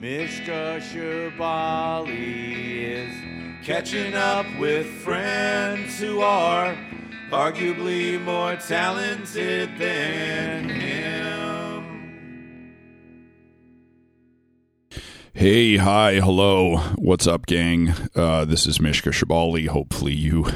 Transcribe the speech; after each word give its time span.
Mishka 0.00 0.80
Shubaly 0.80 2.84
is 2.84 3.66
catching 3.66 4.14
up 4.14 4.46
with 4.58 4.86
friends 4.86 6.00
who 6.00 6.22
are 6.22 6.74
arguably 7.30 8.18
more 8.18 8.56
talented 8.56 9.76
than 9.76 10.70
him. 10.70 12.72
Hey, 15.34 15.76
hi, 15.76 16.14
hello. 16.14 16.78
What's 16.96 17.26
up, 17.26 17.44
gang? 17.44 17.92
Uh, 18.14 18.46
this 18.46 18.66
is 18.66 18.80
Mishka 18.80 19.10
Shubaly. 19.10 19.68
Hopefully, 19.68 20.14
you. 20.14 20.46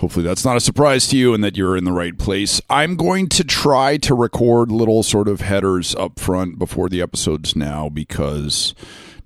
Hopefully, 0.00 0.24
that's 0.24 0.46
not 0.46 0.56
a 0.56 0.60
surprise 0.60 1.06
to 1.08 1.16
you 1.18 1.34
and 1.34 1.44
that 1.44 1.58
you're 1.58 1.76
in 1.76 1.84
the 1.84 1.92
right 1.92 2.16
place. 2.16 2.58
I'm 2.70 2.96
going 2.96 3.28
to 3.28 3.44
try 3.44 3.98
to 3.98 4.14
record 4.14 4.72
little 4.72 5.02
sort 5.02 5.28
of 5.28 5.42
headers 5.42 5.94
up 5.94 6.18
front 6.18 6.58
before 6.58 6.88
the 6.88 7.02
episodes 7.02 7.54
now 7.54 7.90
because 7.90 8.74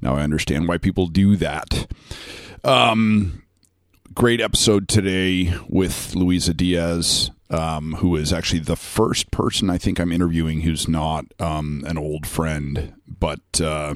now 0.03 0.17
I 0.17 0.23
understand 0.23 0.67
why 0.67 0.79
people 0.79 1.07
do 1.07 1.37
that. 1.37 1.87
Um, 2.65 3.45
great 4.15 4.41
episode 4.41 4.89
today 4.89 5.55
with 5.69 6.17
Luisa 6.17 6.53
Diez, 6.53 7.31
um, 7.51 7.93
who 7.99 8.17
is 8.17 8.33
actually 8.33 8.59
the 8.59 8.75
first 8.75 9.31
person 9.31 9.71
I 9.71 9.79
think 9.79 10.01
I'm 10.01 10.11
interviewing 10.11 10.63
who's 10.63 10.89
not 10.89 11.27
um, 11.39 11.85
an 11.87 11.97
old 11.97 12.27
friend, 12.27 12.95
but. 13.07 13.61
Uh, 13.61 13.95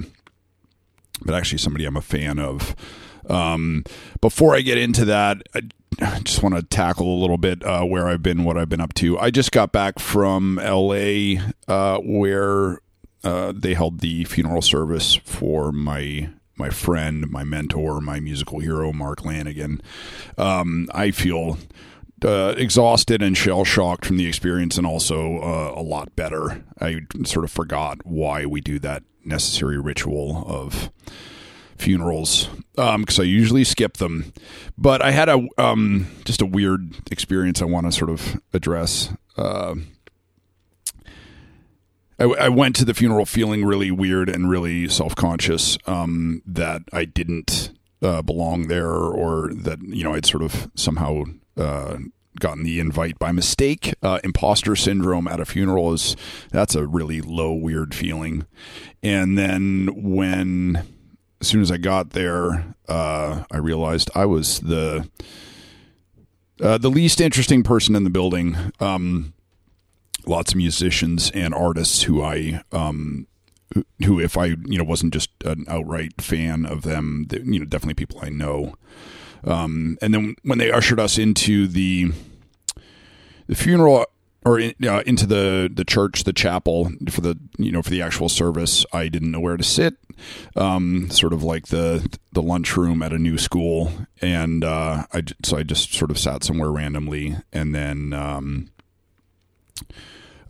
but 1.25 1.35
actually 1.35 1.59
somebody 1.59 1.85
I'm 1.85 1.97
a 1.97 2.01
fan 2.01 2.39
of. 2.39 2.77
Um, 3.29 3.83
before 4.21 4.55
I 4.55 4.61
get 4.61 4.79
into 4.79 5.05
that, 5.07 5.43
I 6.01 6.21
just 6.25 6.43
want 6.43 6.55
to 6.55 6.63
tackle 6.63 7.13
a 7.13 7.19
little 7.21 7.39
bit 7.39 7.65
uh, 7.65 7.85
where 7.85 8.09
I've 8.09 8.23
been, 8.23 8.45
what 8.45 8.57
I've 8.57 8.69
been 8.69 8.81
up 8.81 8.95
to. 8.95 9.19
I 9.19 9.31
just 9.31 9.53
got 9.53 9.73
back 9.73 9.99
from 9.99 10.57
LA, 10.63 11.41
uh, 11.67 11.99
where 11.99 12.81
uh, 13.25 13.53
they 13.55 13.75
held 13.75 14.01
the 14.01 14.25
funeral 14.25 14.63
service 14.63 15.15
for 15.15 15.73
my 15.73 16.31
my 16.57 16.71
friend, 16.71 17.31
my 17.31 17.45
mentor, 17.45 18.01
my 18.01 18.19
musical 18.19 18.59
hero, 18.59 18.93
Mark 18.93 19.21
Lanegan. 19.21 19.81
Um, 20.37 20.89
I 20.93 21.13
feel 21.13 21.57
uh, 22.25 22.55
exhausted 22.57 23.23
and 23.23 23.37
shell 23.37 23.65
shocked 23.65 24.05
from 24.05 24.17
the 24.17 24.27
experience, 24.27 24.77
and 24.77 24.87
also 24.87 25.39
uh, 25.39 25.73
a 25.77 25.83
lot 25.83 26.17
better. 26.17 26.65
I 26.81 27.03
sort 27.25 27.45
of 27.45 27.53
forgot 27.53 28.05
why 28.05 28.45
we 28.45 28.61
do 28.61 28.81
that 28.81 29.05
necessary 29.25 29.79
ritual 29.79 30.45
of 30.49 30.91
funerals 31.79 32.49
because 32.75 33.19
I 33.19 33.25
usually 33.25 33.65
skip 33.65 33.97
them. 33.97 34.33
But 34.77 35.03
I 35.03 35.11
had 35.11 35.29
a 35.29 35.47
um, 35.59 36.07
just 36.25 36.43
a 36.43 36.47
weird 36.47 36.95
experience 37.11 37.61
I 37.63 37.67
want 37.67 37.87
to 37.87 37.93
sort 37.93 38.11
of 38.11 38.41
address. 38.53 39.13
Uh, 39.37 39.77
I, 42.19 42.25
I, 42.25 42.49
went 42.49 42.75
to 42.77 42.85
the 42.85 42.95
funeral 42.95 43.25
feeling 43.25 43.65
really 43.65 43.93
weird 43.93 44.29
and 44.29 44.51
really 44.51 44.89
self 44.89 45.15
conscious 45.15 45.79
um, 45.87 46.43
that 46.47 46.83
I 46.93 47.05
didn't 47.05 47.71
uh, 48.03 48.23
belong 48.23 48.69
there 48.69 48.91
or 48.91 49.53
that 49.55 49.81
you 49.83 50.05
know 50.05 50.15
I'd 50.15 50.27
sort 50.27 50.43
of 50.43 50.71
somehow. 50.75 51.25
Uh, 51.57 51.99
gotten 52.39 52.63
the 52.63 52.79
invite 52.79 53.19
by 53.19 53.33
mistake. 53.33 53.95
Uh, 54.03 54.21
imposter 54.23 54.77
syndrome 54.77 55.27
at 55.27 55.41
a 55.41 55.45
funeral 55.45 55.93
is 55.93 56.17
that's 56.51 56.77
a 56.77 56.87
really 56.87 57.21
low, 57.21 57.53
weird 57.53 57.95
feeling. 57.95 58.47
And 59.03 59.37
then 59.37 59.89
when, 59.95 60.87
as 61.41 61.49
soon 61.49 61.61
as 61.61 61.71
I 61.71 61.77
got 61.77 62.11
there, 62.11 62.75
uh, 62.89 63.45
I 63.51 63.57
realized 63.59 64.11
I 64.15 64.27
was 64.27 64.61
the 64.61 65.09
uh, 66.61 66.79
the 66.79 66.91
least 66.91 67.21
interesting 67.21 67.63
person 67.63 67.95
in 67.95 68.05
the 68.05 68.11
building. 68.11 68.57
Um, 68.81 69.35
lots 70.27 70.53
of 70.53 70.57
musicians 70.57 71.31
and 71.31 71.55
artists 71.55 72.03
who 72.03 72.23
I 72.23 72.63
um, 72.73 73.27
who 74.05 74.21
if 74.21 74.37
I 74.37 74.47
you 74.47 74.79
know 74.79 74.85
wasn't 74.85 75.13
just 75.13 75.31
an 75.45 75.65
outright 75.69 76.21
fan 76.21 76.67
of 76.67 76.83
them, 76.83 77.27
you 77.31 77.61
know 77.61 77.65
definitely 77.65 77.95
people 77.95 78.21
I 78.23 78.31
know. 78.31 78.75
Um, 79.45 79.99
and 80.03 80.13
then 80.13 80.35
when 80.43 80.59
they 80.59 80.71
ushered 80.73 80.99
us 80.99 81.19
into 81.19 81.69
the 81.69 82.13
the 83.47 83.55
funeral 83.55 84.07
or 84.45 84.59
in, 84.59 84.75
uh, 84.87 85.03
into 85.07 85.27
the 85.27 85.71
the 85.73 85.85
church, 85.85 86.25
the 86.25 86.33
chapel 86.33 86.91
for 87.11 87.21
the 87.21 87.39
you 87.59 87.73
know 87.73 87.83
for 87.83 87.91
the 87.91 88.03
actual 88.03 88.29
service, 88.29 88.87
I 88.93 89.09
didn't 89.09 89.31
know 89.31 89.41
where 89.41 89.57
to 89.57 89.65
sit. 89.65 89.95
Um, 90.57 91.11
sort 91.11 91.33
of 91.33 91.43
like 91.43 91.69
the 91.69 92.09
the 92.33 92.43
lunchroom 92.43 93.03
at 93.03 93.13
a 93.13 93.19
new 93.19 93.39
school, 93.39 93.93
and 94.21 94.65
uh, 94.65 95.07
I 95.13 95.23
so 95.45 95.59
I 95.59 95.63
just 95.63 95.93
sort 95.93 96.11
of 96.11 96.19
sat 96.19 96.45
somewhere 96.45 96.71
randomly, 96.71 97.37
and 97.53 97.75
then. 97.75 98.13
Um, 98.13 98.71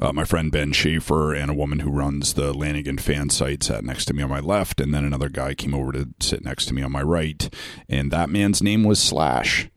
uh, 0.01 0.13
my 0.13 0.25
friend 0.25 0.53
Ben 0.53 0.73
Schaefer 0.73 1.35
and 1.35 1.51
a 1.51 1.55
woman 1.55 1.81
who 1.81 1.91
runs 1.91 2.35
the 2.35 2.53
Lanegan 2.53 3.01
fan 3.01 3.31
site 3.31 3.65
sat 3.65 3.85
next 3.85 4.05
to 4.05 4.15
me 4.15 4.23
on 4.23 4.31
my 4.31 4.39
left, 4.39 4.81
and 4.81 4.95
then 4.95 5.05
another 5.05 5.29
guy 5.29 5.55
came 5.55 5.75
over 5.75 5.91
to 5.91 6.09
sit 6.21 6.45
next 6.45 6.67
to 6.67 6.75
me 6.75 6.83
on 6.83 6.93
my 6.93 7.03
right, 7.03 7.53
and 7.89 8.13
that 8.13 8.31
man's 8.31 8.63
name 8.63 8.85
was 8.85 9.03
Slash. 9.03 9.69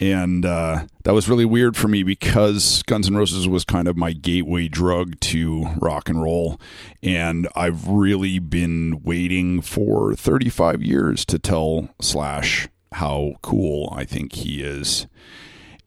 And 0.00 0.46
uh, 0.46 0.86
that 1.04 1.12
was 1.12 1.28
really 1.28 1.44
weird 1.44 1.76
for 1.76 1.86
me 1.86 2.02
because 2.02 2.82
Guns 2.84 3.06
N' 3.06 3.16
Roses 3.16 3.46
was 3.46 3.66
kind 3.66 3.86
of 3.86 3.98
my 3.98 4.12
gateway 4.12 4.66
drug 4.66 5.20
to 5.20 5.66
rock 5.78 6.08
and 6.08 6.22
roll. 6.22 6.58
And 7.02 7.46
I've 7.54 7.86
really 7.86 8.38
been 8.38 9.02
waiting 9.04 9.60
for 9.60 10.14
35 10.14 10.82
years 10.82 11.26
to 11.26 11.38
tell 11.38 11.90
Slash 12.00 12.66
how 12.92 13.34
cool 13.42 13.92
I 13.94 14.04
think 14.04 14.32
he 14.32 14.62
is. 14.62 15.06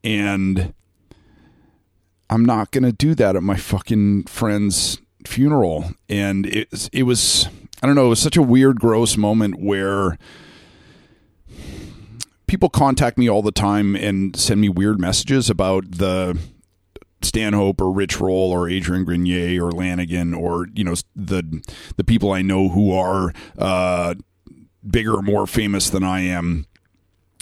And 0.03 0.75
I'm 2.29 2.45
not 2.45 2.71
to 2.83 2.91
do 2.91 3.15
that 3.15 3.35
at 3.35 3.43
my 3.43 3.57
fucking 3.57 4.25
friend's 4.25 4.99
funeral. 5.25 5.91
And 6.07 6.45
it, 6.45 6.89
it 6.93 7.03
was, 7.03 7.47
I 7.81 7.87
don't 7.87 7.95
know, 7.95 8.05
it 8.05 8.09
was 8.09 8.19
such 8.19 8.37
a 8.37 8.43
weird, 8.43 8.79
gross 8.79 9.17
moment 9.17 9.59
where 9.59 10.19
people 12.53 12.69
contact 12.69 13.17
me 13.17 13.27
all 13.27 13.41
the 13.41 13.51
time 13.51 13.95
and 13.95 14.35
send 14.35 14.61
me 14.61 14.69
weird 14.69 14.99
messages 14.99 15.49
about 15.49 15.89
the 15.89 16.39
Stanhope 17.23 17.81
or 17.81 17.91
Rich 17.91 18.19
Roll 18.19 18.51
or 18.51 18.69
Adrian 18.69 19.05
Grenier 19.05 19.65
or 19.65 19.71
Lanegan 19.71 20.39
or 20.39 20.67
you 20.75 20.83
know 20.83 20.93
the 21.15 21.63
the 21.97 22.03
people 22.03 22.31
I 22.31 22.43
know 22.43 22.69
who 22.69 22.93
are 22.93 23.33
uh, 23.57 24.13
bigger 24.87 25.15
or 25.15 25.23
more 25.23 25.47
famous 25.47 25.89
than 25.89 26.03
I 26.03 26.19
am, 26.19 26.67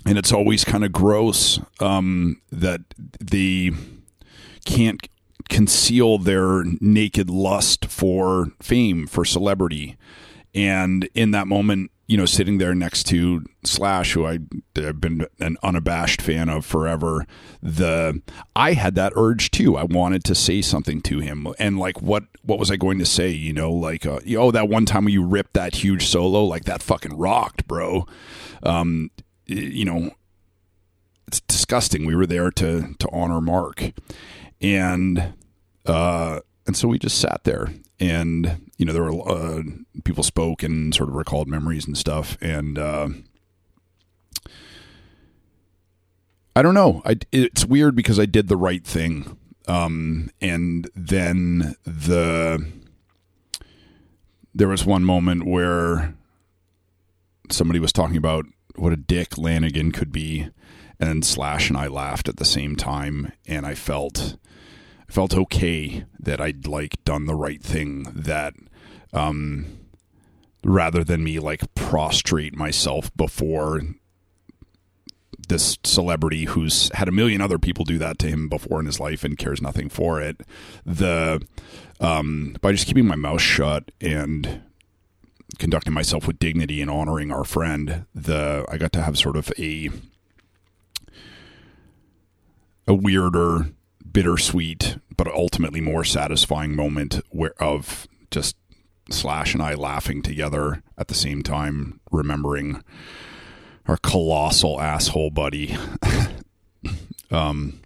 and 0.05 0.17
it's 0.17 0.31
always 0.31 0.63
kind 0.63 0.85
of 0.85 0.93
gross 0.93 1.59
um, 1.81 2.41
that 2.49 2.79
they 3.19 3.71
can't 4.63 5.09
conceal 5.49 6.19
their 6.19 6.63
naked 6.79 7.29
lust 7.29 7.83
for 7.83 8.53
fame 8.61 9.07
for 9.07 9.25
celebrity, 9.25 9.97
and 10.55 11.09
in 11.13 11.31
that 11.31 11.47
moment 11.47 11.91
you 12.11 12.17
know, 12.17 12.25
sitting 12.25 12.57
there 12.57 12.75
next 12.75 13.03
to 13.05 13.41
Slash, 13.63 14.11
who 14.11 14.25
I, 14.25 14.39
have 14.75 14.99
been 14.99 15.25
an 15.39 15.55
unabashed 15.63 16.21
fan 16.21 16.49
of 16.49 16.65
forever, 16.65 17.25
the 17.63 18.21
I 18.53 18.73
had 18.73 18.95
that 18.95 19.13
urge 19.15 19.49
too. 19.49 19.77
I 19.77 19.85
wanted 19.85 20.25
to 20.25 20.35
say 20.35 20.61
something 20.61 20.99
to 21.03 21.19
him, 21.19 21.47
and 21.57 21.79
like, 21.79 22.01
what 22.01 22.25
what 22.43 22.59
was 22.59 22.69
I 22.69 22.75
going 22.75 22.99
to 22.99 23.05
say? 23.05 23.29
You 23.29 23.53
know, 23.53 23.71
like, 23.71 24.05
uh, 24.05 24.19
oh, 24.35 24.51
that 24.51 24.67
one 24.67 24.85
time 24.85 25.05
when 25.05 25.13
you 25.13 25.23
ripped 25.23 25.53
that 25.53 25.75
huge 25.75 26.05
solo, 26.05 26.43
like 26.43 26.65
that 26.65 26.83
fucking 26.83 27.17
rocked, 27.17 27.65
bro. 27.65 28.05
Um, 28.61 29.09
you 29.45 29.85
know, 29.85 30.11
it's 31.27 31.39
disgusting. 31.39 32.05
We 32.05 32.17
were 32.17 32.27
there 32.27 32.51
to 32.51 32.93
to 32.99 33.09
honor 33.13 33.39
Mark, 33.39 33.89
and 34.59 35.33
uh, 35.85 36.41
and 36.67 36.75
so 36.75 36.89
we 36.89 36.99
just 36.99 37.19
sat 37.19 37.45
there 37.45 37.69
and 38.01 38.69
you 38.77 38.85
know 38.85 38.91
there 38.91 39.03
were 39.03 39.29
uh, 39.29 39.61
people 40.03 40.23
spoke 40.23 40.63
and 40.63 40.93
sort 40.93 41.07
of 41.07 41.15
recalled 41.15 41.47
memories 41.47 41.85
and 41.85 41.97
stuff. 41.97 42.37
And 42.41 42.77
uh, 42.77 43.09
i 46.55 46.61
don't 46.61 46.73
know. 46.73 47.01
I, 47.05 47.17
it's 47.31 47.63
weird 47.63 47.95
because 47.95 48.19
i 48.19 48.25
did 48.25 48.49
the 48.49 48.57
right 48.57 48.83
thing. 48.83 49.37
Um, 49.67 50.31
and 50.41 50.89
then 50.95 51.75
the 51.85 52.65
there 54.53 54.67
was 54.67 54.83
one 54.83 55.05
moment 55.05 55.45
where 55.45 56.15
somebody 57.49 57.79
was 57.79 57.93
talking 57.93 58.17
about 58.17 58.45
what 58.75 58.91
a 58.91 58.97
dick 58.97 59.31
lanegan 59.31 59.93
could 59.93 60.11
be 60.11 60.49
and 60.99 61.23
slash 61.23 61.69
and 61.69 61.77
i 61.77 61.87
laughed 61.87 62.27
at 62.27 62.37
the 62.37 62.45
same 62.45 62.75
time. 62.75 63.31
And 63.45 63.63
i 63.63 63.75
felt 63.75 64.37
felt 65.11 65.35
okay 65.35 66.05
that 66.19 66.39
I'd 66.39 66.67
like 66.67 67.03
done 67.03 67.25
the 67.25 67.35
right 67.35 67.61
thing 67.61 68.03
that 68.15 68.53
um 69.13 69.65
rather 70.63 71.03
than 71.03 71.23
me 71.23 71.39
like 71.39 71.73
prostrate 71.75 72.55
myself 72.55 73.15
before 73.15 73.81
this 75.47 75.77
celebrity 75.83 76.45
who's 76.45 76.89
had 76.93 77.07
a 77.07 77.11
million 77.11 77.41
other 77.41 77.57
people 77.59 77.83
do 77.83 77.97
that 77.97 78.19
to 78.19 78.27
him 78.27 78.47
before 78.47 78.79
in 78.79 78.85
his 78.85 78.99
life 78.99 79.23
and 79.23 79.37
cares 79.37 79.61
nothing 79.61 79.89
for 79.89 80.21
it 80.21 80.41
the 80.85 81.41
um 81.99 82.55
by 82.61 82.71
just 82.71 82.87
keeping 82.87 83.05
my 83.05 83.15
mouth 83.15 83.41
shut 83.41 83.91
and 83.99 84.61
conducting 85.59 85.93
myself 85.93 86.25
with 86.25 86.39
dignity 86.39 86.81
and 86.81 86.89
honoring 86.89 87.31
our 87.31 87.43
friend 87.43 88.05
the 88.15 88.65
I 88.69 88.77
got 88.77 88.93
to 88.93 89.01
have 89.01 89.17
sort 89.17 89.35
of 89.35 89.51
a 89.59 89.89
a 92.87 92.93
weirder 92.93 93.71
bittersweet 94.11 94.97
but 95.15 95.27
ultimately 95.27 95.81
more 95.81 96.03
satisfying 96.03 96.75
moment 96.75 97.21
where 97.29 97.53
of 97.61 98.07
just 98.31 98.55
Slash 99.09 99.53
and 99.53 99.61
I 99.61 99.73
laughing 99.73 100.21
together 100.21 100.83
at 100.97 101.07
the 101.07 101.13
same 101.13 101.43
time, 101.43 101.99
remembering 102.11 102.83
our 103.87 103.97
colossal 103.97 104.79
asshole 104.79 105.31
buddy. 105.31 105.75
um, 107.31 107.81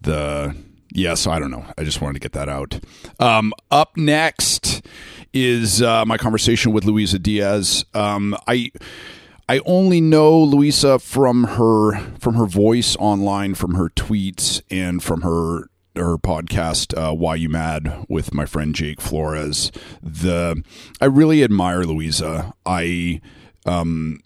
the 0.00 0.54
yeah, 0.92 1.14
so 1.14 1.30
I 1.30 1.38
don't 1.38 1.50
know. 1.50 1.64
I 1.76 1.84
just 1.84 2.00
wanted 2.00 2.14
to 2.14 2.20
get 2.20 2.32
that 2.32 2.48
out. 2.48 2.78
Um, 3.18 3.52
up 3.70 3.96
next 3.96 4.82
is 5.32 5.82
uh, 5.82 6.04
my 6.04 6.16
conversation 6.16 6.72
with 6.72 6.84
Luisa 6.84 7.18
Diez. 7.18 7.84
Um, 7.94 8.36
I 8.46 8.70
I 9.48 9.60
only 9.64 10.00
know 10.00 10.38
Luisa 10.38 10.98
from 10.98 11.44
her 11.44 11.98
from 12.18 12.34
her 12.34 12.46
voice 12.46 12.96
online, 12.96 13.54
from 13.54 13.74
her 13.74 13.90
tweets, 13.90 14.60
and 14.70 15.02
from 15.02 15.22
her 15.22 15.68
her 15.94 16.18
podcast 16.18 16.96
uh, 16.96 17.14
"Why 17.14 17.36
You 17.36 17.48
Mad" 17.48 18.06
with 18.08 18.34
my 18.34 18.44
friend 18.44 18.74
Jake 18.74 19.00
Flores. 19.00 19.70
The 20.02 20.62
I 21.00 21.04
really 21.06 21.44
admire 21.44 21.84
Luisa. 21.84 22.52
I 22.64 23.20
um 23.64 24.20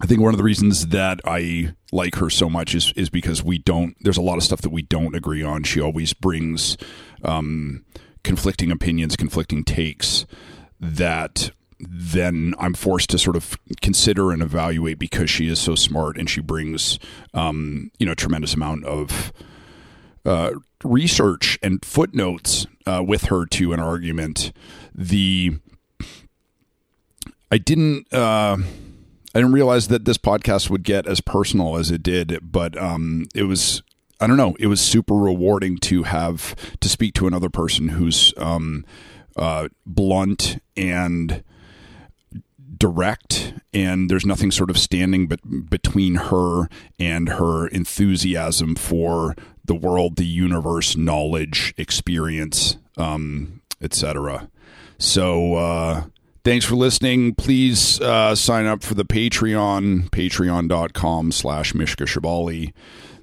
I 0.00 0.06
think 0.06 0.20
one 0.20 0.32
of 0.32 0.38
the 0.38 0.44
reasons 0.44 0.88
that 0.88 1.20
I 1.24 1.74
like 1.90 2.16
her 2.16 2.30
so 2.30 2.48
much 2.48 2.74
is 2.74 2.92
is 2.94 3.10
because 3.10 3.42
we 3.42 3.58
don't. 3.58 3.96
There's 4.00 4.16
a 4.16 4.22
lot 4.22 4.36
of 4.36 4.44
stuff 4.44 4.60
that 4.60 4.70
we 4.70 4.82
don't 4.82 5.14
agree 5.14 5.42
on. 5.42 5.64
She 5.64 5.80
always 5.80 6.12
brings 6.12 6.76
um, 7.24 7.84
conflicting 8.22 8.70
opinions, 8.70 9.16
conflicting 9.16 9.64
takes 9.64 10.24
that 10.78 11.50
then 11.80 12.54
I'm 12.58 12.74
forced 12.74 13.10
to 13.10 13.18
sort 13.18 13.36
of 13.36 13.56
consider 13.80 14.32
and 14.32 14.42
evaluate 14.42 14.98
because 14.98 15.30
she 15.30 15.48
is 15.48 15.58
so 15.58 15.74
smart 15.74 16.18
and 16.18 16.28
she 16.28 16.40
brings, 16.40 16.98
um, 17.34 17.90
you 17.98 18.06
know, 18.06 18.12
a 18.12 18.16
tremendous 18.16 18.54
amount 18.54 18.84
of 18.84 19.32
uh, 20.24 20.52
research 20.84 21.58
and 21.62 21.84
footnotes 21.84 22.66
uh, 22.86 23.02
with 23.06 23.24
her 23.24 23.46
to 23.46 23.72
an 23.72 23.80
argument. 23.80 24.52
The 24.94 25.58
I 27.50 27.58
didn't. 27.58 28.12
Uh, 28.12 28.58
I 29.34 29.40
didn't 29.40 29.52
realize 29.52 29.88
that 29.88 30.04
this 30.04 30.18
podcast 30.18 30.70
would 30.70 30.82
get 30.82 31.06
as 31.06 31.20
personal 31.20 31.76
as 31.76 31.90
it 31.90 32.02
did, 32.02 32.38
but 32.42 32.76
um, 32.76 33.26
it 33.34 33.44
was 33.44 33.82
I 34.20 34.26
don't 34.26 34.36
know. 34.36 34.56
It 34.58 34.66
was 34.66 34.80
super 34.80 35.14
rewarding 35.14 35.78
to 35.78 36.02
have 36.02 36.56
to 36.80 36.88
speak 36.88 37.14
to 37.14 37.26
another 37.26 37.48
person 37.48 37.88
who's 37.88 38.34
um, 38.36 38.84
uh, 39.36 39.68
blunt 39.86 40.60
and 40.76 41.44
direct, 42.78 43.54
and 43.72 44.10
there's 44.10 44.26
nothing 44.26 44.50
sort 44.50 44.70
of 44.70 44.78
standing 44.78 45.26
but 45.26 45.40
between 45.68 46.14
her 46.16 46.68
and 46.98 47.28
her 47.28 47.66
enthusiasm 47.68 48.74
for 48.74 49.34
the 49.64 49.74
world, 49.74 50.16
the 50.16 50.24
universe, 50.24 50.96
knowledge, 50.96 51.74
experience, 51.76 52.78
um, 52.96 53.60
etc. 53.80 54.48
So. 54.98 55.54
Uh, 55.54 56.04
thanks 56.44 56.64
for 56.64 56.76
listening. 56.76 57.34
Please 57.34 58.00
uh, 58.00 58.34
sign 58.34 58.64
up 58.64 58.82
for 58.82 58.94
the 58.94 59.04
Patreon, 59.04 60.08
patreon.com 60.08 61.30
slash 61.32 61.74
Mishka 61.74 62.04
Shubaly. 62.04 62.72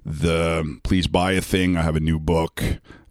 The 0.05 0.79
please 0.83 1.07
buy 1.07 1.31
a 1.31 1.41
thing. 1.41 1.75
I 1.75 1.81
have 1.81 1.95
a 1.95 1.99
new 1.99 2.19
book. 2.19 2.61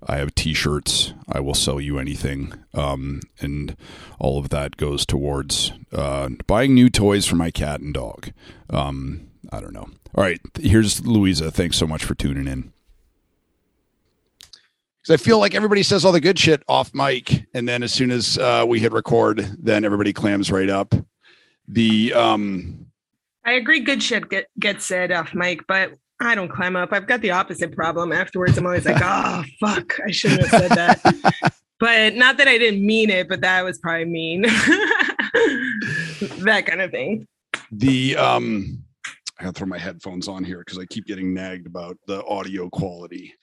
I 0.06 0.16
have 0.16 0.34
t-shirts. 0.34 1.14
I 1.30 1.40
will 1.40 1.54
sell 1.54 1.80
you 1.80 1.98
anything. 1.98 2.52
Um, 2.74 3.20
and 3.40 3.76
all 4.18 4.38
of 4.38 4.50
that 4.50 4.76
goes 4.76 5.06
towards 5.06 5.72
uh, 5.92 6.30
buying 6.46 6.74
new 6.74 6.90
toys 6.90 7.26
for 7.26 7.36
my 7.36 7.50
cat 7.50 7.80
and 7.80 7.94
dog. 7.94 8.30
Um, 8.70 9.30
I 9.50 9.60
don't 9.60 9.72
know. 9.72 9.88
All 10.14 10.24
right. 10.24 10.40
Here's 10.60 11.04
Luisa. 11.06 11.50
Thanks 11.50 11.76
so 11.76 11.86
much 11.86 12.04
for 12.04 12.14
tuning 12.14 12.46
in 12.46 12.72
because 15.04 15.20
I 15.20 15.22
feel 15.22 15.38
like 15.38 15.54
everybody 15.54 15.82
says 15.82 16.04
all 16.04 16.12
the 16.12 16.20
good 16.20 16.38
shit 16.38 16.62
off 16.66 16.94
mic, 16.94 17.46
and 17.52 17.68
then 17.68 17.82
as 17.82 17.92
soon 17.92 18.10
as 18.10 18.38
uh, 18.38 18.64
we 18.66 18.80
hit 18.80 18.92
record, 18.92 19.38
then 19.58 19.84
everybody 19.84 20.14
clams 20.14 20.50
right 20.50 20.70
up. 20.70 20.94
The 21.68 22.14
um, 22.14 22.86
I 23.44 23.52
agree, 23.52 23.80
good 23.80 24.02
shit 24.02 24.30
get 24.30 24.46
gets 24.58 24.86
said 24.86 25.12
off 25.12 25.34
mic, 25.34 25.66
but 25.66 25.92
I 26.20 26.34
don't 26.34 26.48
climb 26.48 26.76
up. 26.76 26.92
I've 26.92 27.06
got 27.06 27.20
the 27.20 27.32
opposite 27.32 27.72
problem. 27.72 28.12
Afterwards, 28.12 28.56
I'm 28.56 28.66
always 28.66 28.86
like, 28.86 29.02
oh 29.02 29.44
fuck, 29.60 29.98
I 30.06 30.10
shouldn't 30.10 30.46
have 30.46 30.60
said 30.60 30.70
that. 30.70 31.54
but 31.80 32.14
not 32.14 32.38
that 32.38 32.48
I 32.48 32.58
didn't 32.58 32.84
mean 32.84 33.10
it, 33.10 33.28
but 33.28 33.40
that 33.40 33.64
was 33.64 33.78
probably 33.78 34.04
mean. 34.06 34.42
that 36.42 36.64
kind 36.66 36.80
of 36.80 36.90
thing. 36.90 37.26
The 37.72 38.16
um, 38.16 38.84
I 39.38 39.44
gotta 39.44 39.54
throw 39.54 39.66
my 39.66 39.78
headphones 39.78 40.28
on 40.28 40.44
here 40.44 40.58
because 40.58 40.78
I 40.78 40.86
keep 40.86 41.06
getting 41.06 41.34
nagged 41.34 41.66
about 41.66 41.98
the 42.06 42.24
audio 42.24 42.70
quality. 42.70 43.34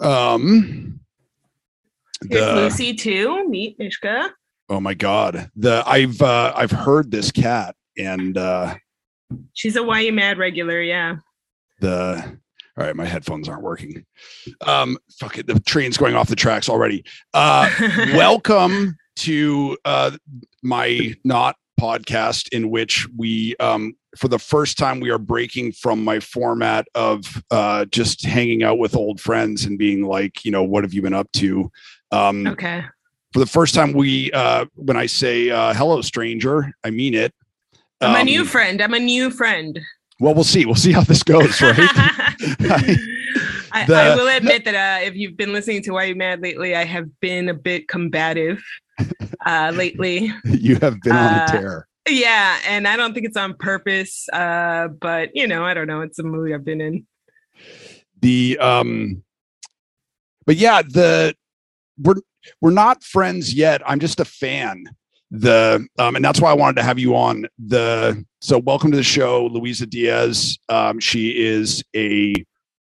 Um, 0.00 1.00
the, 2.22 2.54
Lucy 2.54 2.94
too. 2.94 3.48
Meet 3.48 3.78
Mishka. 3.78 4.30
Oh 4.68 4.80
my 4.80 4.94
god. 4.94 5.50
The 5.56 5.82
I've 5.86 6.20
uh, 6.22 6.52
I've 6.54 6.70
heard 6.70 7.10
this 7.10 7.32
cat 7.32 7.74
and 7.98 8.36
uh, 8.36 8.74
she's 9.52 9.76
a 9.76 10.02
You 10.02 10.12
Mad 10.12 10.38
regular. 10.38 10.80
Yeah. 10.80 11.16
The 11.80 12.38
all 12.78 12.84
right, 12.84 12.94
my 12.94 13.06
headphones 13.06 13.48
aren't 13.48 13.62
working. 13.62 14.04
Um, 14.66 14.98
fuck 15.18 15.38
it, 15.38 15.46
the 15.46 15.58
train's 15.60 15.96
going 15.96 16.14
off 16.14 16.28
the 16.28 16.36
tracks 16.36 16.68
already. 16.68 17.04
Uh, 17.32 17.70
welcome 18.14 18.96
to 19.16 19.78
uh, 19.86 20.10
my 20.62 21.14
not 21.24 21.56
podcast 21.80 22.48
in 22.52 22.70
which 22.70 23.06
we 23.16 23.56
um, 23.60 23.94
for 24.16 24.28
the 24.28 24.38
first 24.38 24.78
time 24.78 25.00
we 25.00 25.10
are 25.10 25.18
breaking 25.18 25.72
from 25.72 26.02
my 26.02 26.20
format 26.20 26.86
of 26.94 27.42
uh, 27.50 27.84
just 27.86 28.24
hanging 28.24 28.62
out 28.62 28.78
with 28.78 28.96
old 28.96 29.20
friends 29.20 29.64
and 29.64 29.78
being 29.78 30.02
like 30.02 30.44
you 30.44 30.50
know 30.50 30.62
what 30.62 30.84
have 30.84 30.94
you 30.94 31.02
been 31.02 31.14
up 31.14 31.30
to 31.32 31.70
um, 32.12 32.46
okay 32.46 32.82
for 33.32 33.40
the 33.40 33.46
first 33.46 33.74
time 33.74 33.92
we 33.92 34.32
uh, 34.32 34.64
when 34.74 34.96
i 34.96 35.04
say 35.04 35.50
uh, 35.50 35.74
hello 35.74 36.00
stranger 36.00 36.72
i 36.84 36.90
mean 36.90 37.12
it 37.12 37.34
i'm 38.00 38.10
um, 38.10 38.20
a 38.20 38.24
new 38.24 38.42
um, 38.42 38.46
friend 38.46 38.82
i'm 38.82 38.94
a 38.94 39.00
new 39.00 39.30
friend 39.30 39.80
well 40.20 40.34
we'll 40.34 40.44
see 40.44 40.64
we'll 40.64 40.74
see 40.74 40.92
how 40.92 41.02
this 41.02 41.22
goes 41.22 41.60
right 41.62 41.76
I, 43.72 43.84
the, 43.84 43.94
I, 43.94 44.14
will 44.14 44.28
admit 44.28 44.64
that 44.64 44.74
uh, 44.74 45.04
if 45.04 45.14
you've 45.16 45.36
been 45.36 45.52
listening 45.52 45.82
to 45.82 45.90
why 45.90 46.04
you 46.04 46.14
mad 46.14 46.40
lately 46.40 46.74
i 46.74 46.84
have 46.84 47.08
been 47.20 47.48
a 47.48 47.54
bit 47.54 47.88
combative 47.88 48.62
uh, 49.44 49.72
lately. 49.74 50.32
you 50.44 50.76
have 50.76 51.00
been 51.00 51.14
on 51.14 51.34
a 51.34 51.42
uh, 51.42 51.46
tear. 51.46 51.88
Yeah, 52.08 52.58
and 52.66 52.86
I 52.86 52.96
don't 52.96 53.14
think 53.14 53.26
it's 53.26 53.36
on 53.36 53.54
purpose. 53.54 54.28
Uh, 54.32 54.88
but 54.88 55.30
you 55.34 55.46
know, 55.46 55.64
I 55.64 55.74
don't 55.74 55.86
know. 55.86 56.02
It's 56.02 56.18
a 56.18 56.22
movie 56.22 56.54
I've 56.54 56.64
been 56.64 56.80
in. 56.80 57.06
The 58.20 58.58
um, 58.58 59.22
but 60.46 60.56
yeah, 60.56 60.82
the 60.82 61.34
we're 61.98 62.16
we're 62.60 62.70
not 62.70 63.02
friends 63.02 63.54
yet. 63.54 63.82
I'm 63.88 64.00
just 64.00 64.20
a 64.20 64.24
fan. 64.24 64.84
The 65.36 65.86
um, 65.98 66.16
and 66.16 66.24
that's 66.24 66.40
why 66.40 66.50
I 66.50 66.54
wanted 66.54 66.76
to 66.76 66.82
have 66.82 66.98
you 66.98 67.14
on. 67.14 67.46
The 67.58 68.24
so 68.40 68.58
welcome 68.58 68.90
to 68.90 68.96
the 68.96 69.02
show, 69.02 69.46
Luisa 69.46 69.86
Diez. 69.86 70.58
Um, 70.70 70.98
she 70.98 71.44
is 71.44 71.84
a 71.94 72.34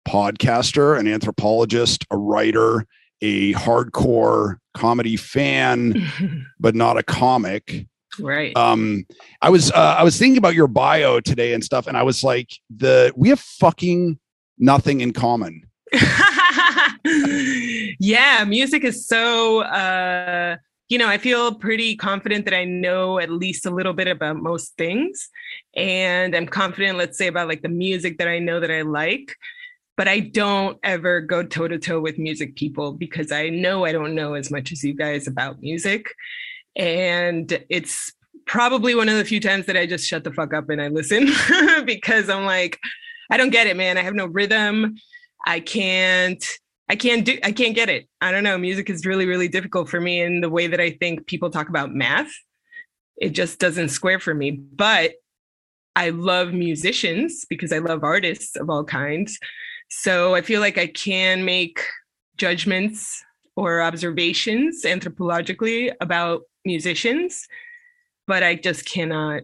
podcaster, 0.05 0.99
an 0.99 1.07
anthropologist, 1.07 2.05
a 2.11 2.17
writer, 2.17 2.85
a 3.21 3.53
hardcore 3.53 4.57
comedy 4.73 5.15
fan, 5.15 6.45
but 6.59 6.75
not 6.75 6.97
a 6.97 7.03
comic. 7.03 7.87
Right. 8.19 8.55
Um, 8.57 9.05
I 9.41 9.49
was 9.49 9.71
uh, 9.71 9.95
I 9.97 10.03
was 10.03 10.17
thinking 10.17 10.37
about 10.37 10.53
your 10.53 10.67
bio 10.67 11.21
today 11.21 11.53
and 11.53 11.63
stuff, 11.63 11.87
and 11.87 11.95
I 11.95 12.03
was 12.03 12.21
like, 12.21 12.49
the 12.69 13.13
we 13.15 13.29
have 13.29 13.39
fucking 13.39 14.19
nothing 14.57 14.99
in 14.99 15.13
common. 15.13 15.61
yeah, 17.99 18.43
music 18.45 18.83
is 18.83 19.07
so 19.07 19.61
uh 19.61 20.57
you 20.91 20.97
know, 20.97 21.07
I 21.07 21.17
feel 21.17 21.55
pretty 21.55 21.95
confident 21.95 22.45
that 22.45 22.53
I 22.53 22.65
know 22.65 23.17
at 23.17 23.31
least 23.31 23.65
a 23.65 23.71
little 23.71 23.93
bit 23.93 24.07
about 24.07 24.35
most 24.35 24.75
things. 24.77 25.29
And 25.75 26.35
I'm 26.35 26.47
confident, 26.47 26.97
let's 26.97 27.17
say, 27.17 27.27
about 27.27 27.47
like 27.47 27.61
the 27.61 27.69
music 27.69 28.17
that 28.17 28.27
I 28.27 28.39
know 28.39 28.59
that 28.59 28.71
I 28.71 28.81
like 28.81 29.35
but 29.97 30.07
I 30.07 30.19
don't 30.19 30.79
ever 30.81 31.21
go 31.21 31.43
toe 31.43 31.67
to 31.67 31.77
toe 31.77 31.99
with 31.99 32.17
music 32.17 32.55
people 32.55 32.93
because 32.93 33.31
I 33.31 33.49
know 33.49 33.85
I 33.85 33.91
don't 33.91 34.15
know 34.15 34.33
as 34.33 34.49
much 34.49 34.71
as 34.71 34.83
you 34.83 34.95
guys 34.95 35.27
about 35.27 35.61
music. 35.61 36.15
And 36.75 37.63
it's 37.69 38.11
probably 38.47 38.95
one 38.95 39.09
of 39.09 39.17
the 39.17 39.25
few 39.25 39.39
times 39.39 39.67
that 39.67 39.77
I 39.77 39.85
just 39.85 40.07
shut 40.07 40.23
the 40.23 40.33
fuck 40.33 40.55
up 40.55 40.69
and 40.69 40.81
I 40.81 40.87
listen 40.87 41.27
because 41.85 42.29
I'm 42.29 42.45
like, 42.45 42.79
I 43.29 43.37
don't 43.37 43.51
get 43.51 43.67
it, 43.67 43.77
man. 43.77 43.97
I 43.97 44.01
have 44.01 44.15
no 44.15 44.25
rhythm. 44.25 44.95
I 45.45 45.59
can't. 45.59 46.43
I 46.91 46.95
can't 46.95 47.23
do 47.23 47.39
I 47.41 47.53
can't 47.53 47.73
get 47.73 47.87
it. 47.87 48.09
I 48.19 48.33
don't 48.33 48.43
know. 48.43 48.57
Music 48.57 48.89
is 48.89 49.05
really, 49.05 49.25
really 49.25 49.47
difficult 49.47 49.87
for 49.87 50.01
me 50.01 50.21
in 50.21 50.41
the 50.41 50.49
way 50.49 50.67
that 50.67 50.81
I 50.81 50.91
think 50.91 51.25
people 51.25 51.49
talk 51.49 51.69
about 51.69 51.93
math. 51.93 52.29
It 53.15 53.29
just 53.29 53.59
doesn't 53.59 53.89
square 53.89 54.19
for 54.19 54.33
me. 54.33 54.51
But 54.51 55.13
I 55.95 56.09
love 56.09 56.51
musicians 56.51 57.45
because 57.49 57.71
I 57.71 57.77
love 57.77 58.03
artists 58.03 58.57
of 58.57 58.69
all 58.69 58.83
kinds. 58.83 59.39
So 59.89 60.35
I 60.35 60.41
feel 60.41 60.59
like 60.59 60.77
I 60.77 60.87
can 60.87 61.45
make 61.45 61.79
judgments 62.35 63.23
or 63.55 63.81
observations 63.81 64.83
anthropologically 64.83 65.93
about 66.01 66.41
musicians, 66.65 67.47
but 68.27 68.43
I 68.43 68.55
just 68.55 68.85
cannot 68.85 69.43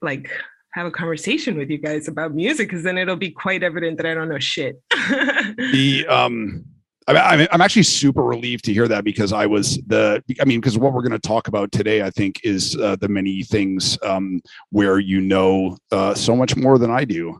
like 0.00 0.30
have 0.74 0.86
a 0.86 0.90
conversation 0.90 1.56
with 1.56 1.70
you 1.70 1.78
guys 1.78 2.08
about 2.08 2.34
music 2.34 2.68
because 2.68 2.82
then 2.82 2.98
it'll 2.98 3.14
be 3.14 3.30
quite 3.30 3.62
evident 3.62 3.96
that 3.96 4.06
I 4.06 4.14
don't 4.14 4.28
know 4.28 4.40
shit. 4.40 4.82
the 4.90 6.04
um 6.08 6.64
I, 7.06 7.46
I'm 7.52 7.60
actually 7.60 7.82
super 7.82 8.22
relieved 8.22 8.64
to 8.64 8.72
hear 8.72 8.88
that 8.88 9.04
because 9.04 9.32
I 9.32 9.44
was 9.44 9.76
the, 9.86 10.22
I 10.40 10.44
mean, 10.46 10.60
because 10.60 10.78
what 10.78 10.94
we're 10.94 11.02
going 11.02 11.12
to 11.12 11.18
talk 11.18 11.48
about 11.48 11.70
today, 11.70 12.02
I 12.02 12.10
think, 12.10 12.40
is 12.44 12.76
uh, 12.76 12.96
the 12.96 13.08
many 13.08 13.42
things 13.42 13.98
um, 14.02 14.40
where 14.70 14.98
you 14.98 15.20
know 15.20 15.76
uh, 15.92 16.14
so 16.14 16.34
much 16.34 16.56
more 16.56 16.78
than 16.78 16.90
I 16.90 17.04
do. 17.04 17.38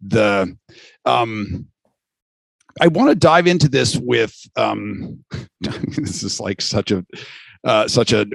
The, 0.00 0.56
um, 1.04 1.66
I 2.80 2.88
want 2.88 3.10
to 3.10 3.14
dive 3.14 3.46
into 3.46 3.68
this 3.68 3.98
with, 3.98 4.34
um, 4.56 5.22
this 5.60 6.22
is 6.22 6.40
like 6.40 6.62
such 6.62 6.90
a, 6.90 7.04
uh, 7.64 7.88
such 7.88 8.14
a 8.14 8.26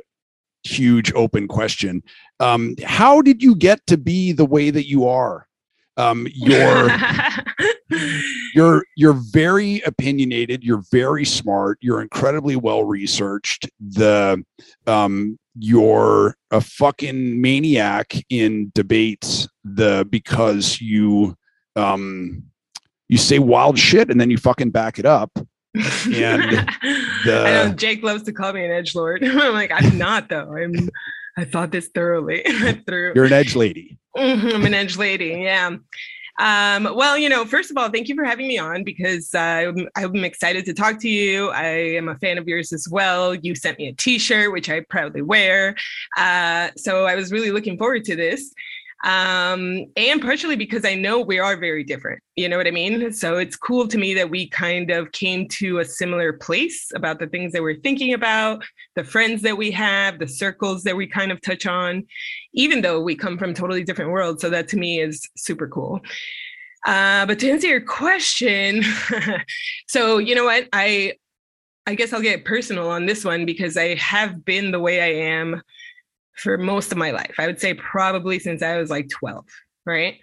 huge 0.64 1.12
open 1.14 1.48
question. 1.48 2.04
Um, 2.40 2.76
how 2.84 3.22
did 3.22 3.42
you 3.42 3.56
get 3.56 3.86
to 3.88 3.98
be 3.98 4.32
the 4.32 4.46
way 4.46 4.70
that 4.70 4.88
you 4.88 5.08
are? 5.08 5.48
Um, 5.98 6.28
you're 6.32 6.90
you're 8.54 8.84
you're 8.96 9.20
very 9.32 9.82
opinionated. 9.82 10.64
You're 10.64 10.84
very 10.92 11.26
smart. 11.26 11.80
You're 11.82 12.02
incredibly 12.02 12.56
well 12.56 12.84
researched. 12.84 13.68
The 13.80 14.44
um, 14.86 15.40
you're 15.56 16.38
a 16.52 16.62
fucking 16.62 17.42
maniac 17.42 18.14
in 18.30 18.72
debates. 18.76 19.48
The 19.64 20.08
because 20.10 20.80
you 20.80 21.36
um, 21.76 22.44
you 23.10 23.18
say 23.18 23.40
wild 23.40 23.80
shit 23.80 24.10
and 24.10 24.20
then 24.20 24.30
you 24.30 24.38
fucking 24.38 24.72
back 24.72 25.00
it 25.00 25.06
up. 25.06 25.32
And 25.36 26.44
the, 26.52 26.66
I 27.46 27.68
know 27.68 27.74
Jake 27.74 28.04
loves 28.04 28.24
to 28.24 28.34
call 28.34 28.54
me 28.54 28.66
an 28.66 28.72
edge 28.72 28.96
lord. 28.96 29.24
I'm 29.26 29.54
like, 29.54 29.72
I'm 29.74 29.98
not 29.98 30.30
though. 30.30 30.56
I'm 30.56 30.90
I 31.38 31.46
thought 31.46 31.72
this 31.72 31.88
thoroughly 31.90 32.44
through. 32.88 33.14
You're 33.16 33.26
an 33.26 33.34
edge 33.34 33.56
lady. 33.56 33.98
Mm-hmm, 34.18 34.48
I'm 34.48 34.66
an 34.66 34.74
edge 34.74 34.98
lady. 34.98 35.40
Yeah. 35.44 35.78
Um, 36.40 36.96
well, 36.96 37.18
you 37.18 37.30
know, 37.30 37.46
first 37.46 37.72
of 37.72 37.78
all, 37.78 37.90
thank 37.90 38.08
you 38.08 38.16
for 38.16 38.24
having 38.24 38.48
me 38.48 38.60
on 38.60 38.84
because 38.84 39.34
uh, 39.34 39.40
I'm, 39.40 39.88
I'm, 39.96 40.24
excited 40.24 40.66
to 40.66 40.74
talk 40.74 41.00
to 41.00 41.10
you. 41.10 41.50
I 41.50 41.66
am 41.66 42.10
a 42.10 42.18
fan 42.20 42.38
of 42.38 42.48
yours 42.48 42.72
as 42.72 42.88
well. 42.88 43.34
You 43.34 43.56
sent 43.56 43.80
me 43.80 43.88
a 43.88 43.94
T-shirt, 43.94 44.52
which 44.52 44.70
I 44.70 44.82
proudly 44.82 45.24
wear. 45.24 45.76
Uh, 46.16 46.70
so 46.78 47.06
I 47.06 47.16
was 47.16 47.32
really 47.32 47.50
looking 47.50 47.78
forward 47.78 48.04
to 48.06 48.16
this 48.16 48.54
um, 49.04 49.86
and 49.96 50.22
partially 50.22 50.56
because 50.56 50.84
I 50.84 50.96
know 50.96 51.20
we 51.20 51.38
are 51.38 51.56
very 51.56 51.84
different. 51.84 52.22
You 52.36 52.50
know 52.50 52.58
what 52.58 52.68
I 52.68 52.72
mean? 52.72 53.14
So 53.14 53.38
it's 53.38 53.56
cool 53.56 53.88
to 53.88 53.98
me 53.98 54.14
that 54.16 54.30
we 54.30 54.50
kind 54.50 54.90
of 54.90 55.12
came 55.12 55.48
to 55.50 55.80
a 55.80 55.86
similar 55.86 56.34
place 56.34 56.92
about 56.96 57.20
the 57.20 57.28
things 57.28 57.54
that 57.54 57.62
we're 57.62 57.80
thinking 57.82 58.14
about, 58.14 58.64
the 58.96 59.04
friends 59.04 59.44
that 59.44 59.58
we 59.58 59.70
have, 59.72 60.18
the 60.18 60.28
circles 60.28 60.84
that 60.84 60.96
we 60.96 61.06
kind 61.06 61.32
of 61.32 61.42
touch 61.42 61.68
on, 61.68 62.06
even 62.54 62.82
though 62.82 63.00
we 63.00 63.16
come 63.16 63.38
from 63.38 63.54
totally 63.54 63.84
different 63.84 64.12
worlds. 64.12 64.42
So 64.42 64.50
that 64.50 64.68
to 64.70 64.78
me 64.78 65.00
is 65.00 65.30
super 65.38 65.68
cool. 65.68 66.02
Uh, 66.86 67.26
but 67.26 67.38
to 67.40 67.52
answer 67.52 67.68
your 67.68 67.82
question, 67.82 68.84
so 69.88 70.18
you 70.18 70.34
know 70.34 70.46
what 70.46 70.68
I 70.74 71.14
I 71.86 71.96
guess 71.96 72.14
I'll 72.14 72.22
get 72.22 72.46
personal 72.46 72.90
on 72.90 73.06
this 73.06 73.24
one 73.24 73.46
because 73.46 73.78
I 73.78 73.96
have 73.96 74.44
been 74.44 74.72
the 74.72 74.80
way 74.80 75.02
I 75.02 75.30
am 75.30 75.62
for 76.38 76.58
most 76.58 76.92
of 76.92 76.98
my 76.98 77.12
life. 77.12 77.36
I 77.38 77.48
would 77.48 77.60
say 77.60 77.74
probably 77.74 78.40
since 78.40 78.62
I 78.62 78.78
was 78.78 78.90
like 78.90 79.10
12, 79.10 79.46
right? 79.86 80.16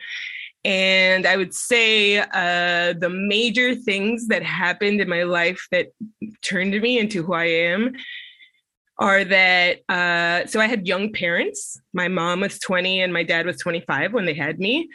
And 0.65 1.27
I 1.27 1.37
would 1.37 1.53
say 1.53 2.19
uh, 2.19 2.95
the 2.95 3.11
major 3.11 3.75
things 3.75 4.29
that 4.29 4.43
happened 4.43 5.01
in 5.01 5.09
my 5.09 5.25
life 5.25 5.67
that 5.71 5.89
turned 6.41 6.81
me 6.81 6.99
into 6.99 7.23
who 7.23 7.35
I 7.35 7.45
am 7.45 7.95
are 8.99 9.25
that 9.25 9.81
uh, 9.89 10.47
so 10.47 10.61
I 10.61 10.67
had 10.67 10.87
young 10.87 11.13
parents. 11.13 11.81
My 11.93 12.09
mom 12.09 12.41
was 12.41 12.59
20 12.61 13.03
and 13.03 13.13
my 13.13 13.25
dad 13.25 13.45
was 13.45 13.59
25 13.59 14.13
when 14.13 14.25
they 14.25 14.35
had 14.35 14.59
me. 14.59 14.89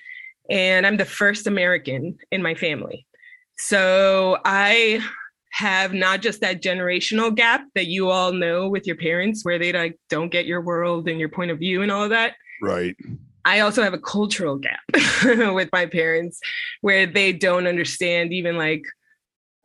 And 0.49 0.87
I'm 0.87 0.97
the 0.97 1.05
first 1.05 1.45
American 1.45 2.17
in 2.31 2.41
my 2.41 2.55
family. 2.55 3.05
So 3.57 4.39
I 4.45 5.03
have 5.51 5.93
not 5.93 6.21
just 6.21 6.41
that 6.41 6.61
generational 6.61 7.33
gap 7.33 7.63
that 7.75 7.87
you 7.87 8.09
all 8.09 8.31
know 8.31 8.69
with 8.69 8.85
your 8.85 8.95
parents 8.95 9.43
where 9.43 9.59
they 9.59 9.73
like 9.73 9.99
don't 10.09 10.31
get 10.31 10.45
your 10.45 10.61
world 10.61 11.07
and 11.07 11.19
your 11.19 11.29
point 11.29 11.51
of 11.51 11.59
view 11.59 11.81
and 11.81 11.91
all 11.91 12.03
of 12.03 12.09
that. 12.11 12.35
Right. 12.61 12.95
I 13.45 13.61
also 13.61 13.81
have 13.83 13.93
a 13.93 13.99
cultural 13.99 14.57
gap 14.57 14.79
with 15.23 15.69
my 15.71 15.85
parents 15.85 16.39
where 16.81 17.05
they 17.05 17.33
don't 17.33 17.67
understand 17.67 18.33
even 18.33 18.57
like 18.57 18.83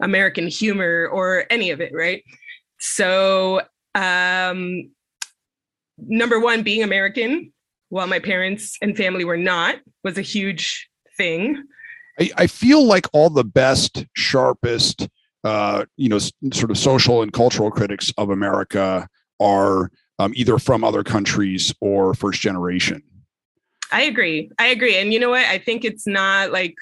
american 0.02 0.48
humor 0.48 1.08
or 1.12 1.44
any 1.50 1.70
of 1.70 1.80
it 1.80 1.92
right? 1.92 2.22
So 2.78 3.60
um 3.94 4.90
number 5.98 6.40
one 6.40 6.62
being 6.62 6.82
american 6.82 7.52
while 7.90 8.06
my 8.06 8.18
parents 8.18 8.76
and 8.82 8.96
family 8.96 9.24
were 9.24 9.36
not 9.36 9.76
was 10.02 10.18
a 10.18 10.22
huge 10.22 10.88
thing. 11.16 11.62
I, 12.18 12.30
I 12.36 12.46
feel 12.46 12.84
like 12.84 13.06
all 13.12 13.30
the 13.30 13.44
best 13.44 14.04
sharpest 14.14 15.08
uh, 15.44 15.84
you 15.96 16.08
know, 16.08 16.18
sort 16.18 16.70
of 16.70 16.78
social 16.78 17.22
and 17.22 17.32
cultural 17.32 17.70
critics 17.70 18.12
of 18.16 18.30
America 18.30 19.06
are 19.40 19.90
um, 20.18 20.32
either 20.34 20.58
from 20.58 20.82
other 20.82 21.04
countries 21.04 21.72
or 21.80 22.14
first 22.14 22.40
generation. 22.40 23.02
I 23.92 24.02
agree. 24.02 24.50
I 24.58 24.66
agree. 24.66 24.96
And 24.96 25.12
you 25.12 25.20
know 25.20 25.30
what? 25.30 25.44
I 25.44 25.58
think 25.58 25.84
it's 25.84 26.06
not 26.06 26.50
like, 26.50 26.74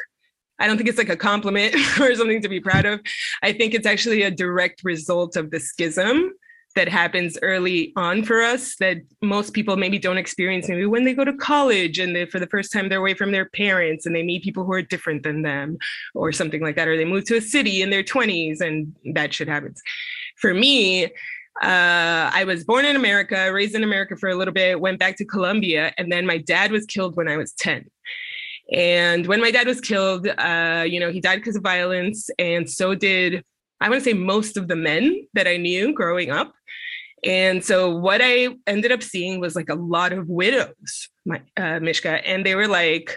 I 0.59 0.67
don't 0.67 0.77
think 0.77 0.89
it's 0.89 0.99
like 0.99 1.09
a 1.09 1.17
compliment 1.17 1.75
or 2.01 2.15
something 2.15 2.41
to 2.41 2.49
be 2.49 2.61
proud 2.61 2.87
of. 2.87 3.01
I 3.43 3.53
think 3.53 3.75
it's 3.75 3.87
actually 3.87 4.23
a 4.23 4.31
direct 4.31 4.83
result 4.85 5.37
of 5.37 5.51
the 5.51 5.61
schism 5.61 6.33
that 6.75 6.89
happens 6.89 7.39
early 7.43 7.93
on 7.97 8.25
for 8.25 8.43
us 8.43 8.77
that 8.77 8.99
most 9.21 9.53
people 9.53 9.77
maybe 9.77 9.99
don't 9.99 10.17
experience 10.17 10.69
maybe 10.69 10.87
when 10.87 11.05
they 11.05 11.15
go 11.15 11.25
to 11.25 11.33
college 11.35 11.99
and 11.99 12.15
they, 12.15 12.27
for 12.27 12.39
the 12.39 12.47
first 12.47 12.73
time 12.73 12.89
they're 12.89 13.01
away 13.01 13.15
from 13.15 13.33
their 13.33 13.47
parents 13.51 14.07
and 14.07 14.15
they 14.15 14.23
meet 14.23 14.43
people 14.43 14.65
who 14.65 14.73
are 14.73 14.83
different 14.83 15.23
than 15.23 15.43
them 15.43 15.77
or 16.15 16.33
something 16.33 16.63
like 16.63 16.77
that 16.77 16.89
or 16.89 16.97
they 16.97 17.05
move 17.05 17.25
to 17.25 17.37
a 17.37 17.41
city 17.41 17.83
in 17.83 17.91
their 17.91 18.03
20s 18.03 18.61
and 18.61 18.95
that 19.15 19.33
shit 19.33 19.49
happens 19.49 19.81
for 20.37 20.55
me 20.55 21.07
uh, 21.61 22.31
I 22.33 22.45
was 22.45 22.65
born 22.65 22.87
in 22.87 22.97
America, 22.97 23.53
raised 23.53 23.75
in 23.75 23.85
America 23.85 24.17
for 24.17 24.31
a 24.31 24.35
little 24.35 24.55
bit, 24.55 24.81
went 24.81 24.99
back 24.99 25.17
to 25.19 25.25
Colombia, 25.27 25.93
and 25.99 26.11
then 26.11 26.27
my 26.27 26.39
dad 26.39 26.73
was 26.73 26.87
killed 26.87 27.15
when 27.15 27.29
I 27.29 27.37
was 27.37 27.53
10. 27.53 27.85
And 28.73 29.27
when 29.27 29.39
my 29.43 29.51
dad 29.51 29.67
was 29.67 29.79
killed, 29.79 30.27
uh, 30.27 30.85
you 30.89 30.99
know, 30.99 31.13
he 31.13 31.21
died 31.21 31.37
because 31.37 31.57
of 31.57 31.63
violence, 31.63 32.31
and 32.39 32.69
so 32.69 32.95
did 32.95 33.45
I 33.83 33.89
want 33.89 34.05
to 34.05 34.11
say 34.11 34.15
most 34.15 34.57
of 34.57 34.69
the 34.69 34.77
men 34.77 35.27
that 35.35 35.49
I 35.49 35.57
knew 35.57 35.93
growing 35.93 36.31
up. 36.31 36.55
And 37.25 37.65
so 37.65 37.97
what 37.97 38.21
I 38.23 38.49
ended 38.67 38.93
up 38.93 39.03
seeing 39.03 39.41
was 39.41 39.55
like 39.55 39.69
a 39.69 39.75
lot 39.75 40.13
of 40.13 40.29
widows, 40.29 41.09
my, 41.25 41.41
uh, 41.57 41.79
Mishka, 41.81 42.27
and 42.27 42.45
they 42.45 42.55
were 42.55 42.69
like, 42.69 43.17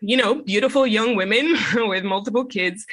you 0.00 0.16
know, 0.16 0.42
beautiful 0.42 0.86
young 0.86 1.14
women 1.14 1.56
with 1.74 2.04
multiple 2.04 2.44
kids 2.44 2.86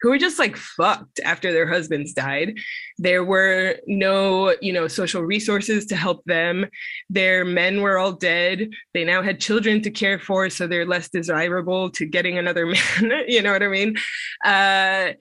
who 0.00 0.10
were 0.10 0.18
just 0.18 0.38
like 0.38 0.54
fucked 0.56 1.18
after 1.20 1.50
their 1.50 1.66
husbands 1.66 2.12
died. 2.12 2.58
There 2.98 3.24
were 3.24 3.76
no, 3.86 4.54
you 4.60 4.72
know, 4.72 4.86
social 4.86 5.22
resources 5.22 5.86
to 5.86 5.96
help 5.96 6.22
them. 6.24 6.66
Their 7.08 7.44
men 7.44 7.80
were 7.80 7.96
all 7.96 8.12
dead. 8.12 8.68
They 8.92 9.04
now 9.04 9.22
had 9.22 9.40
children 9.40 9.80
to 9.80 9.90
care 9.90 10.18
for, 10.18 10.50
so 10.50 10.66
they're 10.66 10.84
less 10.84 11.08
desirable 11.08 11.90
to 11.92 12.04
getting 12.04 12.36
another 12.36 12.66
man. 13.00 13.24
you 13.28 13.40
know 13.40 13.52
what 13.52 13.62
I 13.62 13.68
mean? 13.68 13.96
Uh, 14.44 15.12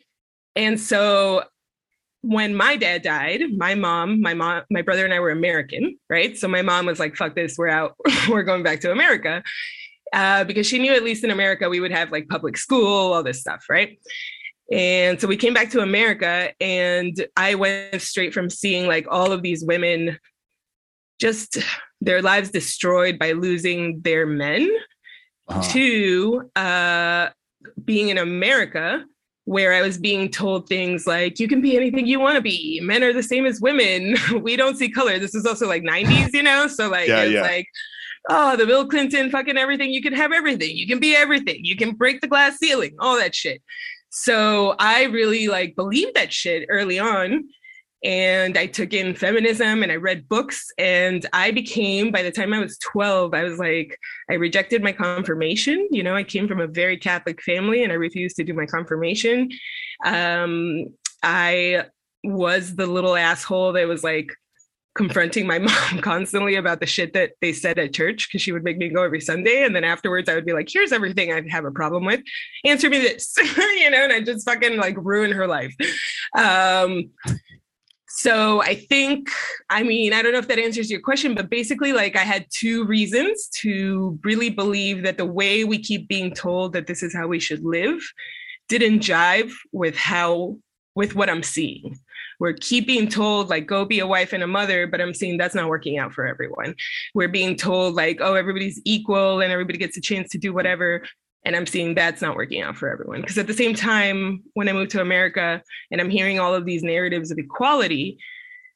and 0.55 0.79
so 0.79 1.43
when 2.23 2.55
my 2.55 2.77
dad 2.77 3.01
died, 3.01 3.41
my 3.57 3.75
mom, 3.75 4.21
my 4.21 4.33
mom, 4.33 4.63
my 4.71 4.81
brother 4.81 5.03
and 5.03 5.13
I 5.13 5.19
were 5.19 5.29
American, 5.29 5.97
right? 6.09 6.37
So 6.37 6.47
my 6.47 6.61
mom 6.61 6.85
was 6.85 6.97
like, 6.97 7.17
fuck 7.17 7.35
this, 7.35 7.57
we're 7.57 7.67
out, 7.67 7.95
we're 8.29 8.43
going 8.43 8.63
back 8.63 8.79
to 8.81 8.91
America. 8.91 9.43
Uh, 10.13 10.43
because 10.45 10.65
she 10.65 10.79
knew 10.79 10.93
at 10.93 11.03
least 11.03 11.23
in 11.23 11.31
America 11.31 11.67
we 11.67 11.79
would 11.79 11.91
have 11.91 12.11
like 12.11 12.29
public 12.29 12.55
school, 12.55 13.13
all 13.13 13.23
this 13.23 13.41
stuff, 13.41 13.65
right? 13.69 13.99
And 14.71 15.19
so 15.19 15.27
we 15.27 15.35
came 15.35 15.53
back 15.53 15.69
to 15.71 15.81
America, 15.81 16.51
and 16.61 17.27
I 17.35 17.55
went 17.55 18.01
straight 18.01 18.33
from 18.33 18.49
seeing 18.49 18.87
like 18.87 19.05
all 19.09 19.33
of 19.33 19.41
these 19.41 19.63
women 19.63 20.17
just 21.19 21.57
their 21.99 22.21
lives 22.21 22.51
destroyed 22.51 23.19
by 23.19 23.33
losing 23.33 24.01
their 24.01 24.25
men 24.25 24.69
uh-huh. 25.47 25.61
to 25.73 26.51
uh, 26.55 27.29
being 27.83 28.09
in 28.09 28.17
America 28.17 29.03
where 29.45 29.73
I 29.73 29.81
was 29.81 29.97
being 29.97 30.29
told 30.29 30.67
things 30.67 31.05
like, 31.05 31.39
you 31.39 31.47
can 31.47 31.61
be 31.61 31.75
anything 31.75 32.07
you 32.07 32.19
want 32.19 32.35
to 32.35 32.41
be. 32.41 32.79
Men 32.81 33.03
are 33.03 33.13
the 33.13 33.23
same 33.23 33.45
as 33.45 33.59
women. 33.59 34.15
we 34.41 34.55
don't 34.55 34.77
see 34.77 34.89
color. 34.89 35.19
This 35.19 35.35
is 35.35 35.45
also 35.45 35.67
like 35.67 35.83
90s, 35.83 36.33
you 36.33 36.43
know? 36.43 36.67
So 36.67 36.89
like 36.89 37.07
yeah, 37.07 37.23
it's 37.23 37.33
yeah. 37.33 37.41
like, 37.41 37.67
oh, 38.29 38.55
the 38.55 38.65
Bill 38.65 38.87
Clinton 38.87 39.29
fucking 39.29 39.57
everything. 39.57 39.91
You 39.91 40.01
can 40.01 40.13
have 40.13 40.31
everything. 40.31 40.75
You 40.75 40.87
can 40.87 40.99
be 40.99 41.15
everything. 41.15 41.59
You 41.63 41.75
can 41.75 41.95
break 41.95 42.21
the 42.21 42.27
glass 42.27 42.57
ceiling, 42.57 42.95
all 42.99 43.17
that 43.17 43.35
shit. 43.35 43.61
So 44.09 44.75
I 44.79 45.05
really 45.05 45.47
like 45.47 45.75
believed 45.75 46.15
that 46.15 46.31
shit 46.31 46.67
early 46.69 46.99
on 46.99 47.43
and 48.03 48.57
I 48.57 48.65
took 48.65 48.93
in 48.93 49.15
feminism 49.15 49.81
and 49.81 49.91
I 49.91 49.95
read 49.95 50.27
books. 50.27 50.71
And 50.77 51.25
I 51.31 51.51
became, 51.51 52.11
by 52.11 52.21
the 52.21 52.31
time 52.31 52.53
I 52.53 52.59
was 52.59 52.77
12, 52.79 53.33
I 53.33 53.43
was 53.43 53.59
like, 53.59 53.97
I 54.29 54.33
rejected 54.33 54.83
my 54.83 54.91
confirmation. 54.91 55.87
You 55.89 56.03
know, 56.03 56.15
I 56.15 56.23
came 56.23 56.47
from 56.47 56.59
a 56.59 56.67
very 56.67 56.97
Catholic 56.97 57.41
family 57.41 57.83
and 57.83 57.91
I 57.91 57.95
refused 57.95 58.35
to 58.37 58.43
do 58.43 58.53
my 58.53 58.65
confirmation. 58.65 59.49
Um, 60.05 60.87
I 61.21 61.85
was 62.25 62.75
the 62.75 62.87
little 62.87 63.15
asshole 63.15 63.73
that 63.73 63.87
was 63.87 64.03
like, 64.03 64.31
confronting 64.95 65.47
my 65.47 65.57
mom 65.59 66.01
constantly 66.01 66.55
about 66.55 66.79
the 66.79 66.85
shit 66.85 67.13
that 67.13 67.31
they 67.41 67.51
said 67.51 67.79
at 67.79 67.93
church 67.93 68.27
because 68.27 68.41
she 68.41 68.51
would 68.51 68.63
make 68.63 68.77
me 68.77 68.89
go 68.89 69.03
every 69.03 69.21
Sunday. 69.21 69.63
And 69.63 69.75
then 69.75 69.83
afterwards, 69.83 70.29
I 70.29 70.35
would 70.35 70.45
be 70.45 70.53
like, 70.53 70.67
here's 70.71 70.91
everything 70.91 71.33
I 71.33 71.41
have 71.49 71.65
a 71.65 71.71
problem 71.71 72.05
with. 72.05 72.21
Answer 72.63 72.89
me 72.89 72.99
this, 72.99 73.33
you 73.57 73.89
know, 73.89 74.03
and 74.03 74.13
I 74.13 74.21
just 74.21 74.45
fucking 74.45 74.77
like 74.77 74.95
ruin 74.97 75.31
her 75.31 75.47
life. 75.47 75.73
Um, 76.37 77.09
so 78.23 78.61
I 78.61 78.75
think, 78.75 79.29
I 79.69 79.83
mean, 79.83 80.13
I 80.13 80.21
don't 80.21 80.31
know 80.31 80.39
if 80.39 80.47
that 80.47 80.57
answers 80.57 80.89
your 80.89 81.01
question, 81.01 81.35
but 81.35 81.49
basically, 81.49 81.91
like, 81.91 82.15
I 82.15 82.23
had 82.23 82.45
two 82.49 82.85
reasons 82.85 83.49
to 83.59 84.17
really 84.23 84.49
believe 84.49 85.03
that 85.03 85.17
the 85.17 85.25
way 85.25 85.65
we 85.65 85.77
keep 85.77 86.07
being 86.07 86.33
told 86.33 86.71
that 86.71 86.87
this 86.87 87.03
is 87.03 87.13
how 87.13 87.27
we 87.27 87.41
should 87.41 87.65
live 87.65 87.99
didn't 88.69 88.99
jive 88.99 89.51
with 89.73 89.97
how, 89.97 90.55
with 90.95 91.15
what 91.15 91.29
I'm 91.29 91.43
seeing. 91.43 91.99
We're 92.39 92.53
keep 92.53 92.87
being 92.87 93.09
told 93.09 93.49
like 93.49 93.67
go 93.67 93.83
be 93.83 93.99
a 93.99 94.07
wife 94.07 94.33
and 94.33 94.43
a 94.43 94.47
mother 94.47 94.85
but 94.87 94.99
i'm 94.99 95.13
seeing 95.13 95.37
that's 95.37 95.55
not 95.55 95.69
working 95.69 95.97
out 95.97 96.13
for 96.13 96.25
everyone. 96.25 96.75
We're 97.13 97.29
being 97.29 97.55
told 97.55 97.95
like 97.95 98.19
oh 98.21 98.33
everybody's 98.33 98.81
equal 98.85 99.41
and 99.41 99.51
everybody 99.51 99.77
gets 99.77 99.97
a 99.97 100.01
chance 100.01 100.29
to 100.31 100.37
do 100.37 100.51
whatever 100.53 101.03
and 101.45 101.55
i'm 101.55 101.65
seeing 101.65 101.93
that's 101.95 102.21
not 102.21 102.35
working 102.35 102.61
out 102.61 102.75
for 102.75 102.89
everyone. 102.89 103.21
Because 103.21 103.37
at 103.37 103.47
the 103.47 103.53
same 103.53 103.73
time 103.73 104.43
when 104.53 104.69
i 104.69 104.73
moved 104.73 104.91
to 104.91 105.01
america 105.01 105.61
and 105.91 106.01
i'm 106.01 106.09
hearing 106.09 106.39
all 106.39 106.53
of 106.53 106.65
these 106.65 106.83
narratives 106.83 107.31
of 107.31 107.37
equality 107.37 108.17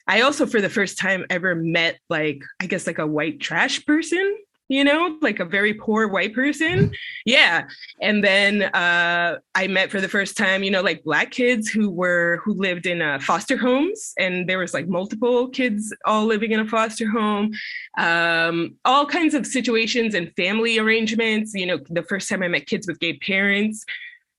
i 0.07 0.21
also 0.21 0.45
for 0.45 0.61
the 0.61 0.69
first 0.69 0.97
time 0.97 1.25
ever 1.29 1.55
met 1.55 1.99
like 2.09 2.41
i 2.61 2.65
guess 2.65 2.87
like 2.87 2.99
a 2.99 3.07
white 3.07 3.39
trash 3.39 3.85
person 3.85 4.37
you 4.69 4.83
know, 4.83 5.17
like 5.21 5.39
a 5.39 5.45
very 5.45 5.73
poor 5.73 6.07
white 6.07 6.33
person. 6.33 6.91
Yeah. 7.25 7.67
And 8.01 8.23
then 8.23 8.63
uh, 8.63 9.39
I 9.53 9.67
met 9.67 9.91
for 9.91 9.99
the 9.99 10.07
first 10.07 10.37
time, 10.37 10.63
you 10.63 10.71
know, 10.71 10.81
like 10.81 11.03
black 11.03 11.29
kids 11.29 11.67
who 11.67 11.89
were 11.89 12.39
who 12.43 12.53
lived 12.53 12.85
in 12.85 13.01
uh, 13.01 13.19
foster 13.19 13.57
homes, 13.57 14.13
and 14.17 14.47
there 14.47 14.59
was 14.59 14.73
like 14.73 14.87
multiple 14.87 15.49
kids 15.49 15.93
all 16.05 16.25
living 16.25 16.53
in 16.53 16.61
a 16.61 16.67
foster 16.67 17.09
home, 17.09 17.51
um, 17.97 18.77
all 18.85 19.05
kinds 19.05 19.33
of 19.33 19.45
situations 19.45 20.15
and 20.15 20.33
family 20.37 20.79
arrangements. 20.79 21.51
You 21.53 21.65
know, 21.65 21.79
the 21.89 22.03
first 22.03 22.29
time 22.29 22.43
I 22.43 22.47
met 22.47 22.65
kids 22.65 22.87
with 22.87 22.99
gay 22.99 23.17
parents, 23.17 23.83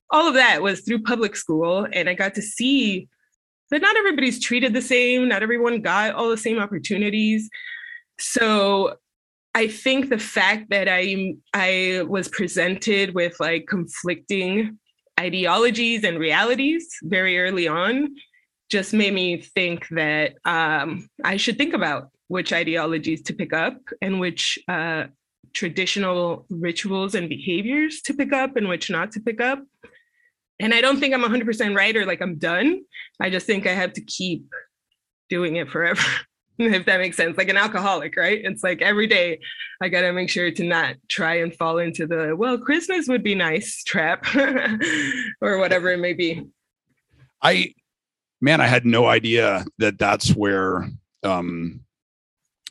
all 0.09 0.27
of 0.27 0.33
that 0.33 0.63
was 0.63 0.81
through 0.81 1.03
public 1.03 1.35
school, 1.35 1.87
and 1.93 2.09
I 2.09 2.15
got 2.15 2.33
to 2.35 2.41
see 2.41 3.07
that 3.69 3.83
not 3.83 3.97
everybody's 3.97 4.39
treated 4.39 4.73
the 4.73 4.81
same, 4.81 5.27
not 5.27 5.43
everyone 5.43 5.81
got 5.81 6.15
all 6.15 6.29
the 6.29 6.37
same 6.37 6.57
opportunities. 6.57 7.49
So 8.19 8.95
I 9.55 9.67
think 9.67 10.09
the 10.09 10.19
fact 10.19 10.69
that 10.69 10.87
I 10.87 11.35
I 11.53 12.03
was 12.07 12.27
presented 12.27 13.15
with 13.15 13.39
like 13.39 13.65
conflicting 13.67 14.77
ideologies 15.19 16.03
and 16.03 16.19
realities 16.19 16.87
very 17.03 17.39
early 17.39 17.67
on 17.67 18.15
just 18.69 18.93
made 18.93 19.13
me 19.13 19.41
think 19.41 19.87
that 19.89 20.35
um, 20.45 21.09
I 21.23 21.37
should 21.37 21.57
think 21.57 21.73
about 21.73 22.09
which 22.27 22.53
ideologies 22.53 23.23
to 23.23 23.33
pick 23.33 23.51
up 23.51 23.77
and 24.01 24.19
which 24.19 24.59
uh, 24.67 25.05
traditional 25.53 26.45
rituals 26.49 27.15
and 27.15 27.27
behaviors 27.27 28.01
to 28.03 28.13
pick 28.13 28.31
up 28.31 28.55
and 28.55 28.69
which 28.69 28.89
not 28.89 29.11
to 29.13 29.19
pick 29.19 29.41
up. 29.41 29.63
And 30.59 30.73
I 30.73 30.81
don't 30.81 30.99
think 30.99 31.13
I'm 31.13 31.23
100% 31.23 31.75
right 31.75 31.95
or 31.95 32.05
like 32.05 32.21
I'm 32.21 32.37
done. 32.37 32.81
I 33.19 33.29
just 33.29 33.47
think 33.47 33.65
I 33.65 33.73
have 33.73 33.93
to 33.93 34.01
keep 34.01 34.45
doing 35.29 35.55
it 35.55 35.69
forever. 35.69 36.01
if 36.73 36.85
that 36.85 36.99
makes 36.99 37.15
sense. 37.15 37.37
Like 37.37 37.47
an 37.47 37.57
alcoholic, 37.57 38.17
right? 38.17 38.41
It's 38.43 38.63
like 38.63 38.81
every 38.81 39.07
day 39.07 39.39
I 39.81 39.87
got 39.87 40.01
to 40.01 40.11
make 40.11 40.29
sure 40.29 40.51
to 40.51 40.63
not 40.63 40.95
try 41.07 41.35
and 41.35 41.55
fall 41.55 41.77
into 41.77 42.05
the, 42.05 42.35
well, 42.35 42.57
Christmas 42.57 43.07
would 43.07 43.23
be 43.23 43.33
nice 43.33 43.81
trap 43.83 44.25
or 45.41 45.57
whatever 45.57 45.89
it 45.91 45.99
may 45.99 46.11
be. 46.11 46.45
I, 47.41 47.73
man, 48.41 48.59
I 48.59 48.67
had 48.67 48.85
no 48.85 49.05
idea 49.05 49.65
that 49.77 49.97
that's 49.97 50.35
where, 50.35 50.89
um, 51.23 51.79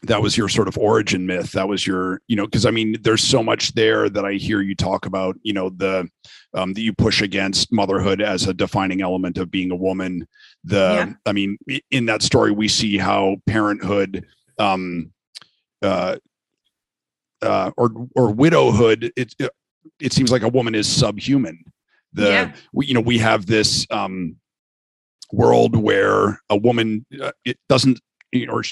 that 0.03 0.23
was 0.23 0.37
your 0.37 0.49
sort 0.49 0.69
of 0.69 0.79
origin 0.79 1.27
myth 1.27 1.53
that 1.53 1.69
was 1.69 1.87
your 1.87 2.21
you 2.29 2.37
know 2.37 2.45
because 2.45 2.65
i 2.65 2.71
mean 2.71 2.97
there's 3.03 3.23
so 3.23 3.43
much 3.43 3.73
there 3.73 4.09
that 4.09 4.25
i 4.25 4.35
hear 4.35 4.61
you 4.61 4.75
talk 4.75 5.07
about 5.07 5.37
you 5.43 5.53
know 5.53 5.71
the 5.71 6.09
um, 6.55 6.73
that 6.73 6.81
you 6.81 6.93
push 6.93 7.21
against 7.21 7.73
motherhood 7.73 8.21
as 8.21 8.47
a 8.47 8.55
defining 8.55 9.01
element 9.01 9.39
of 9.39 9.51
being 9.51 9.71
a 9.71 9.77
woman 9.77 10.27
the 10.65 10.77
yeah. 10.77 11.13
i 11.27 11.33
mean 11.33 11.59
in 11.91 12.07
that 12.07 12.23
story 12.23 12.53
we 12.53 12.69
see 12.69 12.97
how 12.97 13.37
parenthood 13.47 14.25
um 14.59 15.11
uh 15.83 16.17
uh 17.43 17.71
or 17.77 17.91
or 18.15 18.33
widowhood 18.33 19.13
it 19.17 19.35
it, 19.39 19.51
it 20.01 20.13
seems 20.13 20.31
like 20.31 20.43
a 20.43 20.49
woman 20.49 20.75
is 20.75 20.87
subhuman 20.87 21.63
the 22.13 22.29
yeah. 22.29 22.53
we, 22.73 22.87
you 22.87 22.95
know 22.95 23.01
we 23.01 23.19
have 23.19 23.47
this 23.47 23.87
um 23.91 24.37
world 25.33 25.77
where 25.77 26.41
a 26.51 26.57
woman 26.57 27.05
uh, 27.23 27.33
it 27.45 27.59
doesn't 27.69 28.01
or 28.49 28.63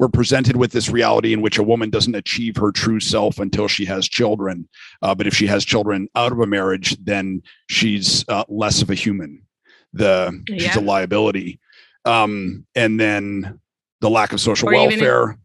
we're 0.00 0.08
presented 0.08 0.56
with 0.56 0.72
this 0.72 0.88
reality 0.88 1.34
in 1.34 1.42
which 1.42 1.58
a 1.58 1.62
woman 1.62 1.90
doesn't 1.90 2.14
achieve 2.14 2.56
her 2.56 2.72
true 2.72 3.00
self 3.00 3.38
until 3.38 3.68
she 3.68 3.84
has 3.84 4.08
children. 4.08 4.66
Uh, 5.02 5.14
but 5.14 5.26
if 5.26 5.34
she 5.34 5.46
has 5.46 5.62
children 5.62 6.08
out 6.14 6.32
of 6.32 6.40
a 6.40 6.46
marriage, 6.46 6.96
then 7.04 7.42
she's 7.68 8.24
uh, 8.28 8.42
less 8.48 8.80
of 8.80 8.88
a 8.88 8.94
human. 8.94 9.42
The 9.92 10.42
yeah. 10.48 10.58
she's 10.58 10.76
a 10.76 10.80
liability. 10.80 11.60
Um, 12.06 12.66
and 12.74 12.98
then 12.98 13.60
the 14.00 14.08
lack 14.08 14.32
of 14.32 14.40
social 14.40 14.70
or 14.70 14.72
welfare. 14.72 15.36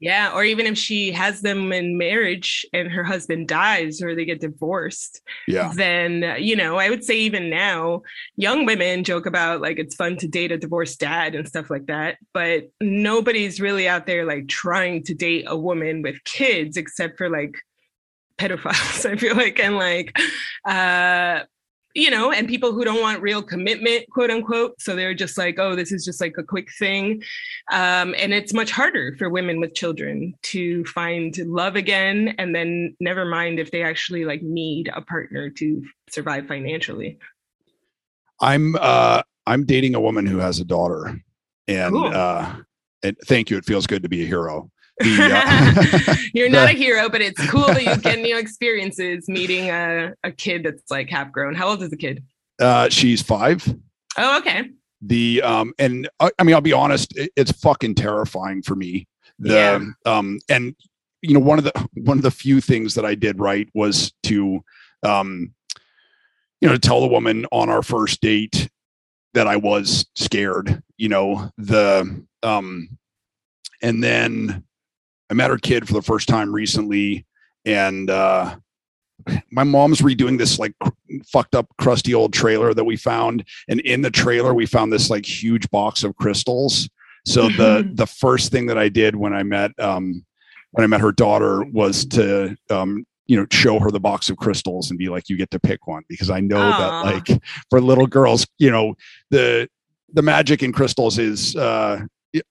Yeah, 0.00 0.32
or 0.32 0.44
even 0.44 0.66
if 0.66 0.78
she 0.78 1.10
has 1.10 1.40
them 1.40 1.72
in 1.72 1.98
marriage 1.98 2.64
and 2.72 2.90
her 2.90 3.02
husband 3.02 3.48
dies 3.48 4.00
or 4.00 4.14
they 4.14 4.24
get 4.24 4.40
divorced, 4.40 5.20
yeah, 5.48 5.72
then 5.74 6.36
you 6.38 6.54
know, 6.54 6.76
I 6.76 6.88
would 6.88 7.02
say 7.02 7.16
even 7.18 7.50
now, 7.50 8.02
young 8.36 8.64
women 8.64 9.02
joke 9.02 9.26
about 9.26 9.60
like 9.60 9.78
it's 9.78 9.96
fun 9.96 10.16
to 10.18 10.28
date 10.28 10.52
a 10.52 10.58
divorced 10.58 11.00
dad 11.00 11.34
and 11.34 11.48
stuff 11.48 11.68
like 11.68 11.86
that, 11.86 12.18
but 12.32 12.70
nobody's 12.80 13.60
really 13.60 13.88
out 13.88 14.06
there 14.06 14.24
like 14.24 14.46
trying 14.46 15.02
to 15.04 15.14
date 15.14 15.46
a 15.48 15.56
woman 15.56 16.02
with 16.02 16.22
kids 16.22 16.76
except 16.76 17.18
for 17.18 17.28
like 17.28 17.58
pedophiles, 18.38 19.04
I 19.10 19.16
feel 19.16 19.34
like, 19.34 19.58
and 19.58 19.76
like 19.76 20.16
uh 20.64 21.40
you 21.98 22.10
know, 22.10 22.30
and 22.30 22.46
people 22.46 22.72
who 22.72 22.84
don't 22.84 23.00
want 23.00 23.20
real 23.20 23.42
commitment, 23.42 24.08
quote 24.10 24.30
unquote. 24.30 24.80
So 24.80 24.94
they're 24.94 25.14
just 25.14 25.36
like, 25.36 25.58
oh, 25.58 25.74
this 25.74 25.90
is 25.90 26.04
just 26.04 26.20
like 26.20 26.34
a 26.38 26.44
quick 26.44 26.68
thing. 26.78 27.22
Um, 27.72 28.14
and 28.16 28.32
it's 28.32 28.54
much 28.54 28.70
harder 28.70 29.16
for 29.18 29.28
women 29.28 29.58
with 29.60 29.74
children 29.74 30.34
to 30.44 30.84
find 30.84 31.36
love 31.38 31.74
again. 31.74 32.36
And 32.38 32.54
then 32.54 32.96
never 33.00 33.24
mind 33.24 33.58
if 33.58 33.72
they 33.72 33.82
actually 33.82 34.24
like 34.24 34.42
need 34.42 34.90
a 34.94 35.02
partner 35.02 35.50
to 35.50 35.82
survive 36.08 36.46
financially. 36.46 37.18
I'm 38.40 38.76
uh 38.80 39.22
I'm 39.46 39.64
dating 39.64 39.96
a 39.96 40.00
woman 40.00 40.24
who 40.24 40.38
has 40.38 40.60
a 40.60 40.64
daughter. 40.64 41.20
And 41.66 41.92
cool. 41.92 42.06
uh 42.06 42.56
and 43.02 43.16
thank 43.26 43.50
you. 43.50 43.56
It 43.56 43.64
feels 43.64 43.88
good 43.88 44.04
to 44.04 44.08
be 44.08 44.22
a 44.22 44.26
hero. 44.26 44.70
You're 46.34 46.48
not 46.48 46.66
the, 46.66 46.74
a 46.74 46.76
hero, 46.76 47.08
but 47.08 47.20
it's 47.20 47.44
cool 47.48 47.66
that 47.66 47.84
you 47.84 47.96
get 47.96 48.18
new 48.18 48.38
experiences 48.38 49.28
meeting 49.28 49.70
a, 49.70 50.14
a 50.24 50.32
kid 50.32 50.64
that's 50.64 50.90
like 50.90 51.08
half 51.08 51.30
grown. 51.32 51.54
How 51.54 51.68
old 51.68 51.82
is 51.82 51.90
the 51.90 51.96
kid? 51.96 52.24
Uh, 52.60 52.88
she's 52.88 53.22
five. 53.22 53.66
Oh, 54.16 54.38
okay. 54.38 54.70
The 55.00 55.42
um, 55.42 55.72
and 55.78 56.08
I, 56.18 56.26
uh, 56.26 56.30
I 56.38 56.44
mean, 56.44 56.54
I'll 56.54 56.60
be 56.60 56.72
honest, 56.72 57.16
it, 57.16 57.30
it's 57.36 57.52
fucking 57.52 57.94
terrifying 57.94 58.62
for 58.62 58.74
me. 58.74 59.06
The 59.38 59.54
yeah. 60.04 60.12
um, 60.12 60.40
and 60.48 60.74
you 61.22 61.34
know, 61.34 61.40
one 61.40 61.58
of 61.58 61.64
the 61.64 61.88
one 61.94 62.16
of 62.16 62.22
the 62.24 62.30
few 62.30 62.60
things 62.60 62.94
that 62.94 63.04
I 63.04 63.14
did 63.14 63.38
right 63.38 63.68
was 63.74 64.12
to 64.24 64.64
um, 65.04 65.54
you 66.60 66.68
know, 66.68 66.74
to 66.74 66.80
tell 66.80 67.00
the 67.00 67.06
woman 67.06 67.46
on 67.52 67.68
our 67.70 67.82
first 67.82 68.20
date 68.20 68.68
that 69.34 69.46
I 69.46 69.56
was 69.56 70.06
scared. 70.16 70.82
You 70.96 71.08
know, 71.08 71.50
the 71.56 72.24
um, 72.42 72.98
and 73.82 74.02
then 74.02 74.64
I 75.30 75.34
met 75.34 75.50
her 75.50 75.58
kid 75.58 75.86
for 75.86 75.94
the 75.94 76.02
first 76.02 76.28
time 76.28 76.54
recently, 76.54 77.26
and 77.64 78.08
uh, 78.08 78.56
my 79.50 79.64
mom's 79.64 80.00
redoing 80.00 80.38
this 80.38 80.58
like 80.58 80.72
cr- 80.80 80.90
fucked 81.26 81.54
up, 81.54 81.68
crusty 81.78 82.14
old 82.14 82.32
trailer 82.32 82.72
that 82.74 82.84
we 82.84 82.96
found, 82.96 83.44
and 83.68 83.80
in 83.80 84.02
the 84.02 84.10
trailer 84.10 84.54
we 84.54 84.66
found 84.66 84.92
this 84.92 85.10
like 85.10 85.26
huge 85.26 85.68
box 85.70 86.04
of 86.04 86.16
crystals. 86.16 86.88
So 87.26 87.48
the 87.48 87.90
the 87.94 88.06
first 88.06 88.50
thing 88.50 88.66
that 88.66 88.78
I 88.78 88.88
did 88.88 89.16
when 89.16 89.34
I 89.34 89.42
met 89.42 89.72
um, 89.78 90.24
when 90.72 90.84
I 90.84 90.86
met 90.86 91.00
her 91.00 91.12
daughter 91.12 91.64
was 91.64 92.06
to 92.06 92.56
um, 92.70 93.04
you 93.26 93.36
know 93.36 93.46
show 93.50 93.78
her 93.78 93.90
the 93.90 94.00
box 94.00 94.30
of 94.30 94.38
crystals 94.38 94.90
and 94.90 94.98
be 94.98 95.08
like, 95.08 95.28
you 95.28 95.36
get 95.36 95.50
to 95.50 95.60
pick 95.60 95.86
one 95.86 96.04
because 96.08 96.30
I 96.30 96.40
know 96.40 96.56
Aww. 96.56 96.78
that 96.78 97.04
like 97.04 97.42
for 97.70 97.80
little 97.80 98.06
girls, 98.06 98.46
you 98.58 98.70
know 98.70 98.94
the 99.30 99.68
the 100.14 100.22
magic 100.22 100.62
in 100.62 100.72
crystals 100.72 101.18
is 101.18 101.54
uh 101.54 102.00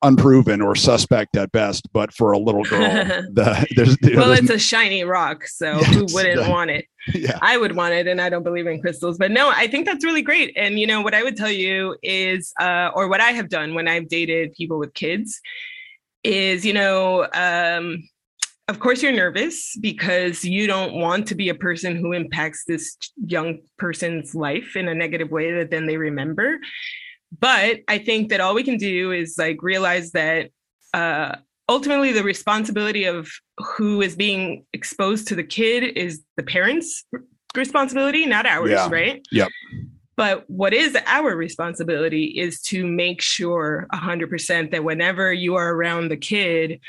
unproven 0.01 0.59
or 0.59 0.75
suspect 0.75 1.37
at 1.37 1.51
best 1.51 1.87
but 1.93 2.11
for 2.11 2.31
a 2.31 2.37
little 2.37 2.63
girl 2.63 2.79
the, 3.33 3.67
there's, 3.75 3.95
well 4.15 4.29
there's, 4.29 4.39
it's 4.39 4.49
a 4.49 4.57
shiny 4.57 5.03
rock 5.03 5.45
so 5.45 5.73
yes, 5.79 5.93
who 5.93 6.05
wouldn't 6.15 6.43
the, 6.43 6.49
want 6.49 6.71
it 6.71 6.85
yeah. 7.13 7.37
i 7.43 7.57
would 7.57 7.75
want 7.75 7.93
it 7.93 8.07
and 8.07 8.19
i 8.19 8.27
don't 8.27 8.43
believe 8.43 8.65
in 8.65 8.81
crystals 8.81 9.19
but 9.19 9.29
no 9.29 9.51
i 9.51 9.67
think 9.67 9.85
that's 9.85 10.03
really 10.03 10.23
great 10.23 10.51
and 10.57 10.79
you 10.79 10.87
know 10.87 11.01
what 11.01 11.13
i 11.13 11.21
would 11.21 11.37
tell 11.37 11.51
you 11.51 11.95
is 12.01 12.53
uh, 12.59 12.89
or 12.95 13.07
what 13.07 13.21
i 13.21 13.31
have 13.31 13.49
done 13.49 13.75
when 13.75 13.87
i've 13.87 14.07
dated 14.09 14.51
people 14.53 14.79
with 14.79 14.93
kids 14.95 15.39
is 16.23 16.65
you 16.65 16.73
know 16.73 17.27
um, 17.33 18.03
of 18.67 18.79
course 18.79 19.03
you're 19.03 19.11
nervous 19.11 19.77
because 19.79 20.43
you 20.43 20.65
don't 20.65 20.95
want 20.95 21.27
to 21.27 21.35
be 21.35 21.49
a 21.49 21.55
person 21.55 21.95
who 21.95 22.13
impacts 22.13 22.63
this 22.65 22.97
young 23.25 23.59
person's 23.77 24.33
life 24.33 24.75
in 24.75 24.87
a 24.87 24.95
negative 24.95 25.29
way 25.29 25.51
that 25.51 25.69
then 25.69 25.85
they 25.85 25.97
remember 25.97 26.57
but 27.39 27.79
I 27.87 27.97
think 27.97 28.29
that 28.29 28.39
all 28.41 28.55
we 28.55 28.63
can 28.63 28.77
do 28.77 29.11
is 29.11 29.35
like 29.37 29.61
realize 29.61 30.11
that 30.11 30.49
uh, 30.93 31.35
ultimately 31.69 32.11
the 32.11 32.23
responsibility 32.23 33.05
of 33.05 33.29
who 33.57 34.01
is 34.01 34.15
being 34.15 34.65
exposed 34.73 35.27
to 35.27 35.35
the 35.35 35.43
kid 35.43 35.83
is 35.97 36.21
the 36.37 36.43
parents' 36.43 37.03
responsibility, 37.55 38.25
not 38.25 38.45
ours, 38.45 38.71
Yeah. 38.71 38.89
right? 38.89 39.21
Yep. 39.31 39.49
But 40.15 40.49
what 40.49 40.73
is 40.73 40.97
our 41.05 41.35
responsibility 41.35 42.25
is 42.25 42.61
to 42.63 42.87
make 42.87 43.21
sure 43.21 43.87
100% 43.93 44.71
that 44.71 44.83
whenever 44.83 45.31
you 45.31 45.55
are 45.55 45.73
around 45.73 46.09
the 46.09 46.17
kid, 46.17 46.79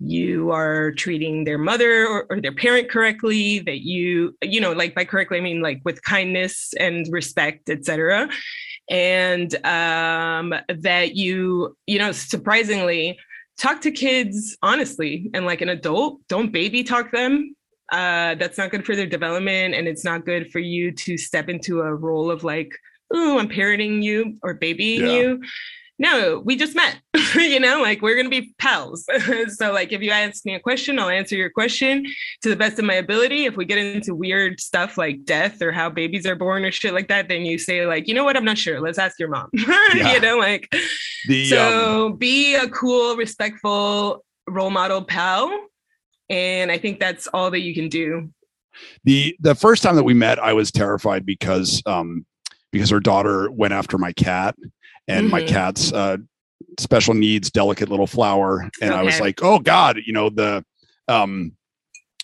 you 0.00 0.50
are 0.50 0.92
treating 0.92 1.44
their 1.44 1.56
mother 1.56 2.06
or, 2.06 2.26
or 2.28 2.40
their 2.40 2.52
parent 2.52 2.90
correctly 2.90 3.60
that 3.60 3.80
you 3.80 4.36
you 4.42 4.60
know 4.60 4.72
like 4.72 4.94
by 4.94 5.04
correctly 5.04 5.38
i 5.38 5.40
mean 5.40 5.62
like 5.62 5.80
with 5.84 6.02
kindness 6.02 6.74
and 6.80 7.06
respect 7.12 7.70
etc 7.70 8.28
and 8.90 9.54
um 9.66 10.54
that 10.68 11.14
you 11.16 11.76
you 11.86 11.98
know 11.98 12.12
surprisingly 12.12 13.18
talk 13.56 13.80
to 13.80 13.90
kids 13.90 14.56
honestly 14.62 15.30
and 15.32 15.46
like 15.46 15.60
an 15.60 15.68
adult. 15.68 16.20
Don't 16.28 16.52
baby 16.52 16.82
talk 16.84 17.10
them. 17.12 17.54
Uh 17.92 18.34
that's 18.34 18.58
not 18.58 18.70
good 18.70 18.84
for 18.84 18.96
their 18.96 19.06
development 19.06 19.74
and 19.74 19.86
it's 19.86 20.04
not 20.04 20.24
good 20.24 20.50
for 20.50 20.58
you 20.58 20.90
to 20.92 21.16
step 21.16 21.48
into 21.48 21.80
a 21.80 21.94
role 21.94 22.30
of 22.30 22.42
like 22.42 22.72
oh 23.12 23.38
i'm 23.38 23.48
parenting 23.48 24.02
you 24.02 24.38
or 24.42 24.54
babying 24.54 25.02
Yeah. 25.02 25.12
you 25.18 25.42
no 25.98 26.42
we 26.44 26.56
just 26.56 26.74
met 26.74 26.98
you 27.34 27.60
know 27.60 27.80
like 27.80 28.02
we're 28.02 28.16
gonna 28.16 28.28
be 28.28 28.52
pals 28.58 29.06
so 29.56 29.72
like 29.72 29.92
if 29.92 30.00
you 30.02 30.10
ask 30.10 30.44
me 30.44 30.54
a 30.54 30.60
question 30.60 30.98
i'll 30.98 31.08
answer 31.08 31.36
your 31.36 31.50
question 31.50 32.04
to 32.42 32.48
the 32.48 32.56
best 32.56 32.78
of 32.78 32.84
my 32.84 32.94
ability 32.94 33.44
if 33.44 33.56
we 33.56 33.64
get 33.64 33.78
into 33.78 34.14
weird 34.14 34.58
stuff 34.60 34.98
like 34.98 35.24
death 35.24 35.62
or 35.62 35.70
how 35.72 35.88
babies 35.88 36.26
are 36.26 36.34
born 36.34 36.64
or 36.64 36.72
shit 36.72 36.92
like 36.94 37.08
that 37.08 37.28
then 37.28 37.44
you 37.44 37.58
say 37.58 37.86
like 37.86 38.08
you 38.08 38.14
know 38.14 38.24
what 38.24 38.36
i'm 38.36 38.44
not 38.44 38.58
sure 38.58 38.80
let's 38.80 38.98
ask 38.98 39.18
your 39.18 39.28
mom 39.28 39.48
Yeah. 39.54 40.14
you 40.14 40.20
know 40.20 40.38
like 40.38 40.68
The 41.28 41.42
um, 41.44 41.48
so 41.48 42.10
be 42.18 42.54
a 42.56 42.68
cool, 42.68 43.16
respectful 43.16 44.24
role 44.48 44.70
model 44.70 45.02
pal. 45.02 45.68
And 46.28 46.70
I 46.70 46.78
think 46.78 47.00
that's 47.00 47.26
all 47.28 47.50
that 47.50 47.60
you 47.60 47.74
can 47.74 47.88
do. 47.88 48.30
the 49.04 49.36
the 49.40 49.54
first 49.54 49.82
time 49.82 49.96
that 49.96 50.04
we 50.04 50.14
met, 50.14 50.38
I 50.38 50.52
was 50.52 50.70
terrified 50.72 51.24
because 51.24 51.82
um 51.86 52.26
because 52.72 52.90
her 52.90 53.00
daughter 53.00 53.50
went 53.50 53.72
after 53.72 53.96
my 53.98 54.12
cat, 54.12 54.54
and 55.08 55.28
my 55.28 55.42
Mhm. 55.42 55.48
cat's 55.48 55.92
uh 55.92 56.16
special 56.78 57.14
needs, 57.14 57.50
delicate 57.50 57.88
little 57.88 58.06
flower, 58.06 58.68
and 58.80 58.92
I 58.94 59.02
was 59.02 59.14
like, 59.20 59.42
oh 59.42 59.58
god, 59.58 59.98
you 60.04 60.12
know 60.12 60.28
the 60.30 60.64
um. 61.08 61.52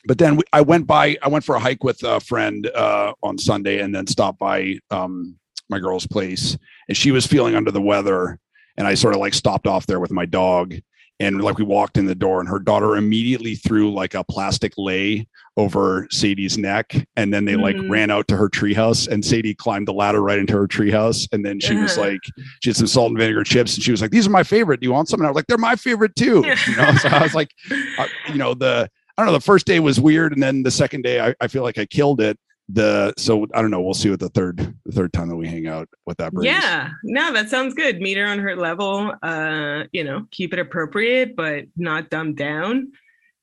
But 0.06 0.16
then 0.16 0.36
we, 0.36 0.44
I 0.54 0.62
went 0.62 0.86
by. 0.86 1.18
I 1.22 1.28
went 1.28 1.44
for 1.44 1.54
a 1.56 1.60
hike 1.60 1.84
with 1.84 2.02
a 2.04 2.20
friend 2.20 2.66
uh, 2.74 3.12
on 3.22 3.36
Sunday, 3.36 3.80
and 3.80 3.94
then 3.94 4.06
stopped 4.06 4.38
by 4.38 4.78
um, 4.90 5.36
my 5.68 5.78
girl's 5.78 6.06
place, 6.06 6.56
and 6.88 6.96
she 6.96 7.10
was 7.10 7.26
feeling 7.26 7.54
under 7.54 7.70
the 7.70 7.82
weather, 7.82 8.38
and 8.78 8.86
I 8.86 8.94
sort 8.94 9.14
of 9.14 9.20
like 9.20 9.34
stopped 9.34 9.66
off 9.66 9.84
there 9.86 10.00
with 10.00 10.10
my 10.10 10.24
dog, 10.24 10.74
and 11.20 11.42
like 11.42 11.58
we 11.58 11.64
walked 11.64 11.96
in 11.96 12.06
the 12.06 12.14
door, 12.14 12.40
and 12.40 12.48
her 12.48 12.58
daughter 12.58 12.96
immediately 12.96 13.54
threw 13.54 13.92
like 13.92 14.14
a 14.14 14.24
plastic 14.24 14.72
lei 14.78 15.26
over 15.56 16.06
Sadie's 16.10 16.56
neck, 16.56 17.06
and 17.16 17.34
then 17.34 17.44
they 17.44 17.56
like 17.56 17.76
Mhm. 17.76 17.90
ran 17.90 18.10
out 18.10 18.26
to 18.28 18.36
her 18.36 18.48
treehouse, 18.48 19.06
and 19.08 19.24
Sadie 19.24 19.54
climbed 19.54 19.86
the 19.88 19.92
ladder 19.92 20.22
right 20.22 20.38
into 20.38 20.54
her 20.54 20.66
treehouse, 20.66 21.28
and 21.32 21.44
then 21.44 21.60
she 21.60 21.74
was 21.76 21.96
Uh-huh. 21.98 22.08
like, 22.08 22.20
she 22.62 22.70
had 22.70 22.76
some 22.76 22.86
salt 22.86 23.10
and 23.10 23.18
vinegar 23.18 23.44
chips, 23.44 23.74
and 23.74 23.84
she 23.84 23.90
was 23.90 24.00
like, 24.00 24.10
"These 24.10 24.26
are 24.26 24.30
my 24.30 24.42
favorite. 24.42 24.80
Do 24.80 24.86
you 24.86 24.92
want 24.92 25.08
some?" 25.08 25.20
And 25.20 25.26
I 25.26 25.30
was 25.30 25.36
like, 25.36 25.46
"They're 25.48 25.58
my 25.58 25.76
favorite 25.76 26.16
too." 26.16 26.44
You 26.66 26.76
know, 26.76 26.92
so 26.94 27.08
I 27.08 27.22
was 27.22 27.34
like, 27.34 27.50
uh, 27.98 28.06
you 28.26 28.38
know, 28.38 28.54
the 28.54 28.88
I 29.18 29.22
don't 29.22 29.26
know, 29.26 29.38
the 29.38 29.44
first 29.44 29.66
day 29.66 29.80
was 29.80 30.00
weird, 30.00 30.32
and 30.32 30.42
then 30.42 30.62
the 30.62 30.70
second 30.70 31.02
day, 31.02 31.20
I, 31.20 31.34
I 31.42 31.48
feel 31.48 31.62
like 31.62 31.76
I 31.76 31.84
killed 31.84 32.20
it. 32.22 32.38
The 32.72 33.14
so 33.16 33.46
I 33.54 33.62
don't 33.62 33.70
know. 33.70 33.80
We'll 33.80 33.94
see 33.94 34.10
what 34.10 34.20
the 34.20 34.28
third 34.28 34.58
the 34.84 34.92
third 34.92 35.12
time 35.12 35.28
that 35.28 35.36
we 35.36 35.48
hang 35.48 35.66
out 35.66 35.88
what 36.04 36.18
that 36.18 36.32
brings. 36.32 36.46
Yeah, 36.46 36.90
no, 37.02 37.32
that 37.32 37.48
sounds 37.48 37.74
good. 37.74 38.00
Meet 38.00 38.18
her 38.18 38.26
on 38.26 38.38
her 38.38 38.54
level. 38.54 39.12
Uh, 39.22 39.84
you 39.92 40.04
know, 40.04 40.26
keep 40.30 40.52
it 40.52 40.58
appropriate, 40.58 41.34
but 41.34 41.64
not 41.76 42.10
dumbed 42.10 42.36
down. 42.36 42.92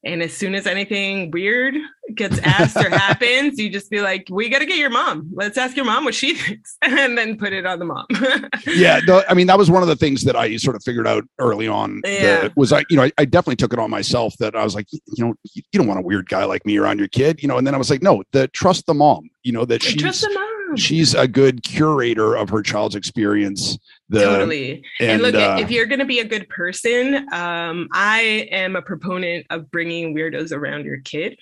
And 0.07 0.23
as 0.23 0.33
soon 0.33 0.55
as 0.55 0.65
anything 0.65 1.29
weird 1.31 1.75
gets 2.15 2.39
asked 2.39 2.77
or 2.77 2.89
happens, 2.97 3.59
you 3.59 3.69
just 3.69 3.91
be 3.91 4.01
like, 4.01 4.25
"We 4.31 4.49
got 4.49 4.59
to 4.59 4.65
get 4.65 4.77
your 4.77 4.89
mom. 4.89 5.29
Let's 5.33 5.57
ask 5.57 5.75
your 5.75 5.85
mom 5.85 6.05
what 6.05 6.15
she 6.15 6.33
thinks," 6.41 6.77
and 6.81 7.17
then 7.17 7.37
put 7.37 7.51
it 7.53 7.65
on 7.65 7.79
the 7.79 7.85
mom. 7.85 8.05
yeah 8.67 8.99
no, 9.05 9.21
i 9.29 9.33
mean 9.33 9.47
that 9.47 9.57
was 9.57 9.69
one 9.69 9.81
of 9.81 9.87
the 9.87 9.95
things 9.95 10.23
that 10.23 10.35
i 10.35 10.55
sort 10.57 10.75
of 10.75 10.83
figured 10.83 11.07
out 11.07 11.23
early 11.39 11.67
on 11.67 11.99
that 12.03 12.43
Yeah. 12.43 12.49
was 12.55 12.71
i 12.71 12.83
you 12.89 12.95
know 12.97 13.03
I, 13.03 13.11
I 13.17 13.25
definitely 13.25 13.55
took 13.57 13.73
it 13.73 13.79
on 13.79 13.89
myself 13.89 14.33
that 14.39 14.55
i 14.55 14.63
was 14.63 14.75
like 14.75 14.87
you 14.91 15.25
know 15.25 15.33
you, 15.53 15.61
you 15.71 15.77
don't 15.79 15.87
want 15.87 15.99
a 15.99 16.03
weird 16.03 16.27
guy 16.29 16.43
like 16.45 16.65
me 16.65 16.77
around 16.77 16.99
your 16.99 17.07
kid 17.09 17.41
you 17.41 17.47
know 17.47 17.57
and 17.57 17.65
then 17.67 17.75
i 17.75 17.77
was 17.77 17.89
like 17.89 18.01
no 18.01 18.23
the 18.31 18.47
trust 18.49 18.85
the 18.85 18.93
mom 18.93 19.29
you 19.43 19.51
know 19.51 19.65
that 19.65 19.81
she's 19.83 20.01
Trust 20.01 20.21
the 20.21 20.31
mom. 20.33 20.46
She's 20.75 21.13
a 21.13 21.27
good 21.27 21.63
curator 21.63 22.35
of 22.35 22.49
her 22.49 22.61
child's 22.61 22.95
experience 22.95 23.77
the 24.09 24.21
totally. 24.21 24.83
And, 24.99 25.11
and, 25.11 25.21
look, 25.21 25.35
uh, 25.35 25.57
if 25.59 25.69
you're 25.69 25.85
going 25.85 25.99
to 25.99 26.05
be 26.05 26.19
a 26.19 26.25
good 26.25 26.47
person, 26.49 27.27
um, 27.33 27.87
I 27.91 28.47
am 28.51 28.75
a 28.75 28.81
proponent 28.81 29.45
of 29.49 29.69
bringing 29.69 30.15
weirdos 30.15 30.51
around 30.51 30.85
your 30.85 31.01
kid 31.01 31.37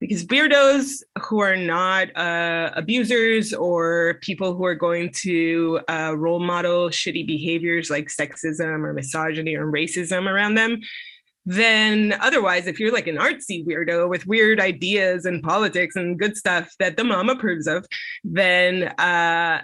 because 0.00 0.24
weirdos 0.26 1.02
who 1.22 1.40
are 1.40 1.56
not 1.56 2.16
uh, 2.16 2.70
abusers 2.74 3.52
or 3.52 4.18
people 4.22 4.54
who 4.54 4.64
are 4.64 4.74
going 4.74 5.10
to 5.22 5.80
uh, 5.88 6.14
role 6.16 6.38
model 6.38 6.88
shitty 6.88 7.26
behaviors 7.26 7.90
like 7.90 8.08
sexism 8.08 8.84
or 8.84 8.92
misogyny 8.92 9.56
or 9.56 9.66
racism 9.70 10.30
around 10.30 10.54
them. 10.54 10.80
Then, 11.50 12.14
otherwise, 12.20 12.66
if 12.66 12.78
you're 12.78 12.92
like 12.92 13.06
an 13.06 13.16
artsy 13.16 13.66
weirdo 13.66 14.06
with 14.10 14.26
weird 14.26 14.60
ideas 14.60 15.24
and 15.24 15.42
politics 15.42 15.96
and 15.96 16.18
good 16.18 16.36
stuff 16.36 16.68
that 16.78 16.98
the 16.98 17.04
mom 17.04 17.30
approves 17.30 17.66
of, 17.66 17.86
then 18.22 18.82
uh, 18.98 19.62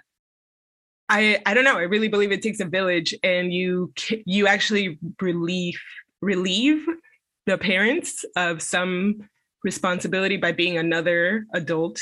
I 1.11 1.43
I 1.45 1.53
don't 1.53 1.65
know. 1.65 1.77
I 1.77 1.83
really 1.83 2.09
believe 2.09 2.33
it 2.33 2.41
takes 2.41 2.61
a 2.61 2.65
village, 2.65 3.15
and 3.23 3.53
you 3.53 3.93
you 4.25 4.47
actually 4.47 4.99
relieve 5.21 5.79
relieve 6.23 6.87
the 7.45 7.59
parents 7.59 8.25
of 8.35 8.63
some 8.63 9.29
responsibility 9.63 10.39
by 10.39 10.53
being 10.53 10.79
another 10.79 11.45
adult 11.53 12.01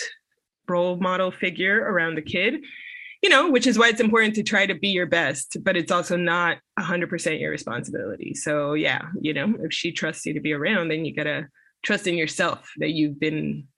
role 0.68 0.96
model 0.98 1.32
figure 1.32 1.80
around 1.90 2.14
the 2.14 2.22
kid. 2.22 2.60
You 3.22 3.30
know, 3.30 3.50
which 3.50 3.68
is 3.68 3.78
why 3.78 3.88
it's 3.88 4.00
important 4.00 4.34
to 4.34 4.42
try 4.42 4.66
to 4.66 4.74
be 4.74 4.88
your 4.88 5.06
best, 5.06 5.56
but 5.62 5.76
it's 5.76 5.92
also 5.92 6.16
not 6.16 6.58
100% 6.78 7.40
your 7.40 7.52
responsibility. 7.52 8.34
So, 8.34 8.74
yeah, 8.74 9.02
you 9.20 9.32
know, 9.32 9.54
if 9.60 9.72
she 9.72 9.92
trusts 9.92 10.26
you 10.26 10.34
to 10.34 10.40
be 10.40 10.52
around, 10.52 10.88
then 10.88 11.04
you 11.04 11.14
got 11.14 11.24
to 11.24 11.46
trust 11.82 12.06
in 12.06 12.16
yourself 12.16 12.68
that 12.78 12.90
you've 12.90 13.20
been 13.20 13.68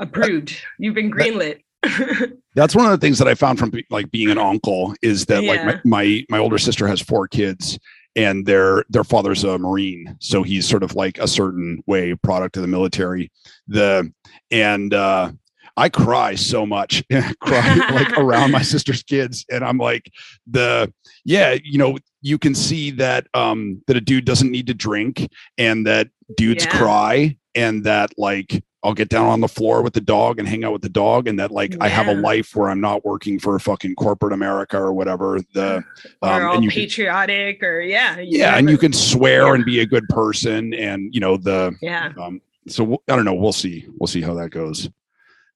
approved, 0.00 0.56
you've 0.78 0.94
been 0.94 1.10
greenlit. 1.10 1.60
that's 2.54 2.74
one 2.74 2.86
of 2.86 2.92
the 2.92 2.98
things 2.98 3.18
that 3.18 3.28
i 3.28 3.34
found 3.34 3.58
from 3.58 3.70
like 3.90 4.10
being 4.10 4.30
an 4.30 4.38
uncle 4.38 4.94
is 5.02 5.26
that 5.26 5.44
like 5.44 5.62
my, 5.66 5.80
my 5.84 6.24
my 6.30 6.38
older 6.38 6.56
sister 6.56 6.88
has 6.88 6.98
four 6.98 7.28
kids 7.28 7.78
and 8.16 8.46
their 8.46 8.84
their 8.88 9.04
father's 9.04 9.44
a 9.44 9.58
marine 9.58 10.16
so 10.20 10.42
he's 10.42 10.66
sort 10.66 10.82
of 10.82 10.94
like 10.94 11.18
a 11.18 11.28
certain 11.28 11.82
way 11.86 12.14
product 12.14 12.56
of 12.56 12.62
the 12.62 12.68
military 12.68 13.30
the 13.68 14.10
and 14.50 14.94
uh 14.94 15.30
i 15.76 15.88
cry 15.88 16.34
so 16.34 16.64
much 16.64 17.02
cry 17.40 17.74
like 17.90 18.16
around 18.18 18.50
my 18.50 18.62
sister's 18.62 19.02
kids 19.02 19.44
and 19.50 19.64
i'm 19.64 19.78
like 19.78 20.10
the 20.46 20.92
yeah 21.24 21.56
you 21.64 21.78
know 21.78 21.98
you 22.22 22.38
can 22.38 22.54
see 22.54 22.90
that 22.90 23.26
um 23.34 23.82
that 23.86 23.96
a 23.96 24.00
dude 24.00 24.24
doesn't 24.24 24.50
need 24.50 24.66
to 24.66 24.74
drink 24.74 25.28
and 25.58 25.86
that 25.86 26.08
dudes 26.36 26.64
Yeah. 26.64 26.78
cry 26.78 27.36
and 27.54 27.84
that 27.84 28.10
like 28.18 28.62
I'll 28.82 28.92
get 28.92 29.08
down 29.08 29.28
on 29.28 29.40
the 29.40 29.48
floor 29.48 29.80
with 29.80 29.94
the 29.94 30.02
dog 30.02 30.38
and 30.38 30.46
hang 30.46 30.62
out 30.62 30.74
with 30.74 30.82
the 30.82 30.90
dog, 30.90 31.26
and 31.26 31.38
that 31.38 31.50
like 31.50 31.74
I 31.80 31.88
have 31.88 32.06
a 32.06 32.12
life 32.14 32.54
where 32.54 32.68
I'm 32.68 32.82
not 32.82 33.02
working 33.02 33.38
for 33.38 33.56
a 33.56 33.60
fucking 33.60 33.94
corporate 33.94 34.34
America 34.34 34.76
or 34.76 34.92
whatever. 34.92 35.40
The 35.54 35.82
or 36.20 36.28
um, 36.30 36.44
all 36.44 36.54
and 36.56 36.64
you 36.64 36.68
can, 36.68 36.80
patriotic 36.80 37.62
or 37.62 37.80
yeah 37.80 38.18
yeah, 38.18 38.58
and 38.58 38.68
you 38.68 38.76
can 38.76 38.92
swear 38.92 39.46
Yeah. 39.46 39.54
and 39.54 39.64
be 39.64 39.80
a 39.80 39.86
good 39.86 40.06
person, 40.10 40.74
and 40.74 41.14
you 41.14 41.20
know 41.20 41.38
the 41.38 41.74
yeah 41.80 42.12
um. 42.20 42.42
So 42.68 43.00
I 43.08 43.16
don't 43.16 43.24
know. 43.24 43.32
We'll 43.32 43.54
see. 43.54 43.86
We'll 43.98 44.06
see 44.06 44.20
how 44.20 44.34
that 44.34 44.50
goes. 44.50 44.90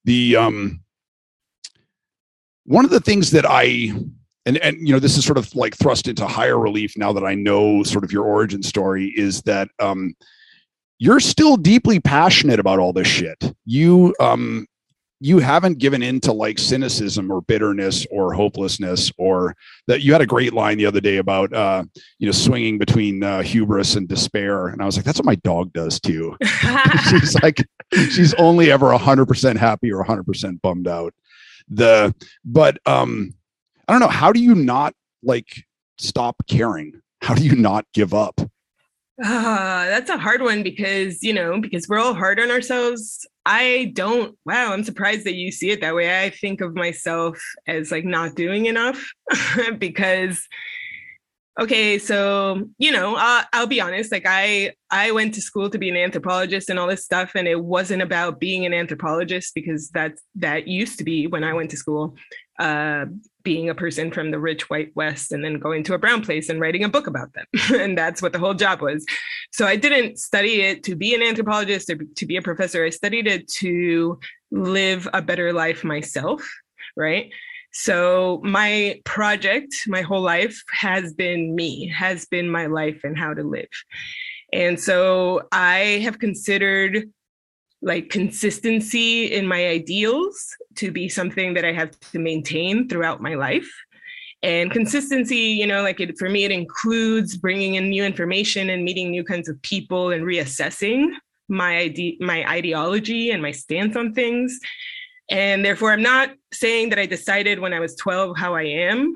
The 0.05 0.37
um. 0.37 0.81
One 2.65 2.85
of 2.85 2.91
the 2.91 3.01
things 3.01 3.31
that 3.31 3.47
I 3.49 3.93
and 4.49 4.57
and 4.59 4.77
you 4.87 4.93
know 4.93 4.99
this 4.99 5.17
is 5.17 5.25
sort 5.25 5.39
of 5.39 5.55
like 5.55 5.77
thrust 5.77 6.09
into 6.09 6.27
higher 6.27 6.59
relief 6.59 6.97
now 6.97 7.13
that 7.13 7.25
I 7.25 7.35
know 7.35 7.83
sort 7.83 8.03
of 8.03 8.11
your 8.11 8.25
origin 8.25 8.63
story 8.63 9.13
is 9.17 9.43
that 9.43 9.69
um 9.79 10.15
you're 10.99 11.21
still 11.21 11.57
deeply 11.57 12.01
passionate 12.01 12.59
about 12.59 12.79
all 12.79 12.93
this 12.93 13.07
shit. 13.07 13.55
You 13.67 14.15
um 14.21 14.67
you 15.21 15.39
haven't 15.39 15.79
given 15.79 16.03
in 16.03 16.21
to 16.21 16.33
like 16.33 16.59
cynicism 16.59 17.31
or 17.31 17.41
bitterness 17.43 18.07
or 18.11 18.33
hopelessness 18.33 19.11
or 19.19 19.57
that 19.87 20.03
you 20.03 20.13
had 20.13 20.21
a 20.21 20.27
great 20.27 20.53
line 20.53 20.79
the 20.79 20.87
other 20.87 21.01
day 21.01 21.17
about 21.17 21.53
uh 21.53 21.83
you 22.19 22.27
know 22.27 22.33
swinging 22.33 22.79
between 22.79 23.23
uh, 23.23 23.43
hubris 23.43 23.97
and 23.97 24.09
despair 24.09 24.69
and 24.69 24.81
I 24.81 24.85
was 24.85 24.97
like 24.97 25.05
that's 25.05 25.19
what 25.19 25.27
my 25.27 25.35
dog 25.37 25.73
does 25.73 26.01
too. 26.01 26.37
she's 27.11 27.35
like 27.43 27.65
she's 27.93 28.35
only 28.35 28.71
ever 28.71 28.87
100% 28.87 29.57
happy 29.57 29.93
or 29.93 30.05
100% 30.05 30.61
bummed 30.63 30.89
out. 30.89 31.15
The 31.69 32.15
but 32.45 32.79
um 32.87 33.35
I 33.89 33.93
don't 33.93 34.01
know 34.01 34.09
how 34.09 34.33
do 34.33 34.41
you 34.41 34.55
not 34.55 34.95
like 35.23 35.65
stop 35.99 36.37
caring? 36.49 37.01
How 37.21 37.35
do 37.35 37.45
you 37.45 37.57
not 37.57 37.87
give 37.93 38.15
up? 38.15 38.41
Ah, 39.21 39.87
that's 39.89 40.11
a 40.11 40.17
hard 40.17 40.43
one 40.43 40.63
because 40.63 41.25
you 41.25 41.33
know 41.33 41.61
because 41.61 41.89
we're 41.89 41.99
all 41.99 42.15
hard 42.15 42.39
on 42.39 42.53
ourselves 42.53 43.27
i 43.49 43.91
don't 43.95 44.37
wow 44.45 44.73
i'm 44.73 44.85
surprised 44.85 45.25
that 45.25 45.35
you 45.35 45.51
see 45.51 45.71
it 45.71 45.81
that 45.81 45.95
way. 45.95 46.23
I 46.23 46.31
think 46.31 46.61
of 46.61 46.75
myself 46.75 47.39
as 47.67 47.91
like 47.91 48.05
not 48.05 48.35
doing 48.35 48.67
enough 48.67 49.03
because 49.79 50.47
okay 51.59 51.99
so 51.99 52.69
you 52.79 52.93
know 52.93 53.17
uh, 53.17 53.43
i'll 53.53 53.67
be 53.67 53.81
honest 53.81 54.13
like 54.13 54.25
i 54.27 54.73
i 54.91 55.11
went 55.11 55.35
to 55.35 55.41
school 55.41 55.69
to 55.69 55.79
be 55.79 55.89
an 55.89 55.97
anthropologist 55.97 56.71
and 56.71 56.79
all 56.79 56.87
this 56.87 57.05
stuff 57.05 57.33
and 57.35 57.49
it 57.49 57.63
wasn't 57.63 58.01
about 58.01 58.39
being 58.39 58.65
an 58.65 58.73
anthropologist 58.73 59.55
because 59.55 59.91
that 59.91 60.13
that 60.35 60.69
used 60.69 60.99
to 60.99 61.05
be 61.05 61.27
when 61.27 61.45
i 61.45 61.53
went 61.53 61.71
to 61.71 61.77
school 61.77 62.15
uh, 62.59 63.05
being 63.45 63.71
a 63.71 63.75
person 63.75 64.11
from 64.11 64.33
the 64.33 64.39
rich 64.39 64.69
white 64.69 64.91
west 64.97 65.31
and 65.31 65.45
then 65.45 65.61
going 65.61 65.85
to 65.85 65.95
a 65.95 65.99
brown 65.99 66.23
place 66.23 66.49
and 66.49 66.61
writing 66.61 66.83
a 66.83 66.89
book 66.89 67.07
about 67.07 67.33
them 67.33 67.47
and 67.81 67.97
that's 67.97 68.21
what 68.21 68.33
the 68.33 68.39
whole 68.39 68.55
job 68.55 68.81
was. 68.83 69.07
So 69.53 69.67
i 69.67 69.77
didn't 69.77 70.19
study 70.19 70.63
it 70.63 70.83
to 70.85 70.97
be 70.97 71.15
an 71.15 71.23
anthropologist 71.23 71.89
or 71.89 71.97
to 71.97 72.27
be 72.27 72.37
a 72.37 72.43
professor 72.43 72.85
i 72.85 72.91
studied 72.91 73.27
it 73.27 73.49
to 73.49 74.19
live 74.51 75.09
a 75.13 75.23
better 75.23 75.53
life 75.53 75.85
myself 75.85 76.43
right 76.97 77.31
so 77.73 78.41
my 78.43 79.01
project, 79.05 79.75
my 79.87 80.03
whole 80.03 80.23
life 80.23 80.63
has 80.71 81.13
been 81.15 81.55
me, 81.55 81.89
has 81.89 82.27
been 82.27 82.49
my 82.49 82.67
life 82.67 83.01
and 83.05 83.19
how 83.19 83.35
to 83.35 83.43
live. 83.43 83.69
And 84.53 84.81
so 84.81 85.43
I 85.53 86.01
have 86.03 86.19
considered 86.19 87.11
like 87.81 88.09
consistency 88.09 89.27
in 89.27 89.47
my 89.47 89.69
ideals 89.69 90.57
to 90.77 90.91
be 90.91 91.09
something 91.09 91.55
that 91.55 91.65
I 91.65 91.73
have 91.73 91.99
to 92.13 92.19
maintain 92.19 92.89
throughout 92.89 93.21
my 93.21 93.35
life. 93.35 93.69
And 94.43 94.71
consistency, 94.71 95.37
you 95.37 95.67
know, 95.67 95.83
like 95.83 96.01
it, 96.01 96.17
for 96.19 96.29
me, 96.29 96.45
it 96.45 96.51
includes 96.51 97.37
bringing 97.37 97.75
in 97.75 97.91
new 97.91 98.05
information 98.05 98.71
and 98.71 98.85
meeting 98.85 99.11
new 99.11 99.25
kinds 99.25 99.49
of 99.49 99.61
people 99.63 100.11
and 100.11 100.25
reassessing 100.25 101.11
my 101.49 101.79
ide- 101.79 102.17
my 102.21 102.49
ideology 102.49 103.31
and 103.31 103.43
my 103.43 103.51
stance 103.51 103.97
on 103.97 104.15
things 104.15 104.59
and 105.31 105.65
therefore, 105.65 105.93
I'm 105.93 106.03
not 106.03 106.31
saying 106.53 106.91
that 106.91 106.99
I 106.99 107.07
decided 107.07 107.59
when 107.59 107.73
I 107.73 107.81
was 107.81 107.95
12 107.97 108.37
how 108.37 108.55
I 108.55 108.63
am. 108.63 109.15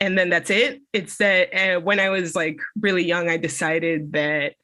And 0.00 0.18
then 0.18 0.28
that's 0.28 0.50
it. 0.50 0.82
It's 0.92 1.16
that 1.18 1.54
uh, 1.54 1.80
when 1.80 2.00
I 2.00 2.10
was 2.10 2.34
like 2.34 2.58
really 2.80 3.04
young, 3.04 3.28
I 3.28 3.36
decided 3.36 4.12
that 4.12 4.54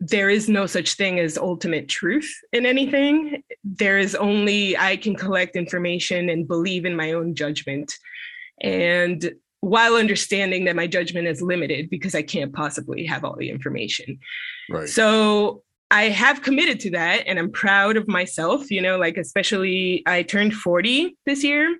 there 0.00 0.30
is 0.30 0.48
no 0.48 0.66
such 0.66 0.94
thing 0.94 1.20
as 1.20 1.36
ultimate 1.36 1.88
truth 1.88 2.32
in 2.52 2.64
anything. 2.64 3.42
There 3.62 3.98
is 3.98 4.14
only, 4.14 4.76
I 4.76 4.96
can 4.96 5.14
collect 5.14 5.56
information 5.56 6.30
and 6.30 6.48
believe 6.48 6.86
in 6.86 6.96
my 6.96 7.12
own 7.12 7.34
judgment. 7.34 7.92
And 8.62 9.32
while 9.60 9.94
understanding 9.94 10.64
that 10.64 10.76
my 10.76 10.86
judgment 10.86 11.28
is 11.28 11.42
limited 11.42 11.90
because 11.90 12.14
I 12.14 12.22
can't 12.22 12.52
possibly 12.52 13.04
have 13.06 13.24
all 13.24 13.36
the 13.36 13.50
information. 13.50 14.18
Right. 14.70 14.88
So 14.88 15.62
I 15.90 16.04
have 16.04 16.42
committed 16.42 16.78
to 16.80 16.90
that 16.90 17.24
and 17.26 17.38
I'm 17.38 17.50
proud 17.50 17.96
of 17.96 18.06
myself, 18.06 18.70
you 18.70 18.80
know, 18.80 18.96
like 18.96 19.16
especially 19.16 20.02
I 20.06 20.22
turned 20.22 20.54
40 20.54 21.16
this 21.26 21.42
year. 21.42 21.76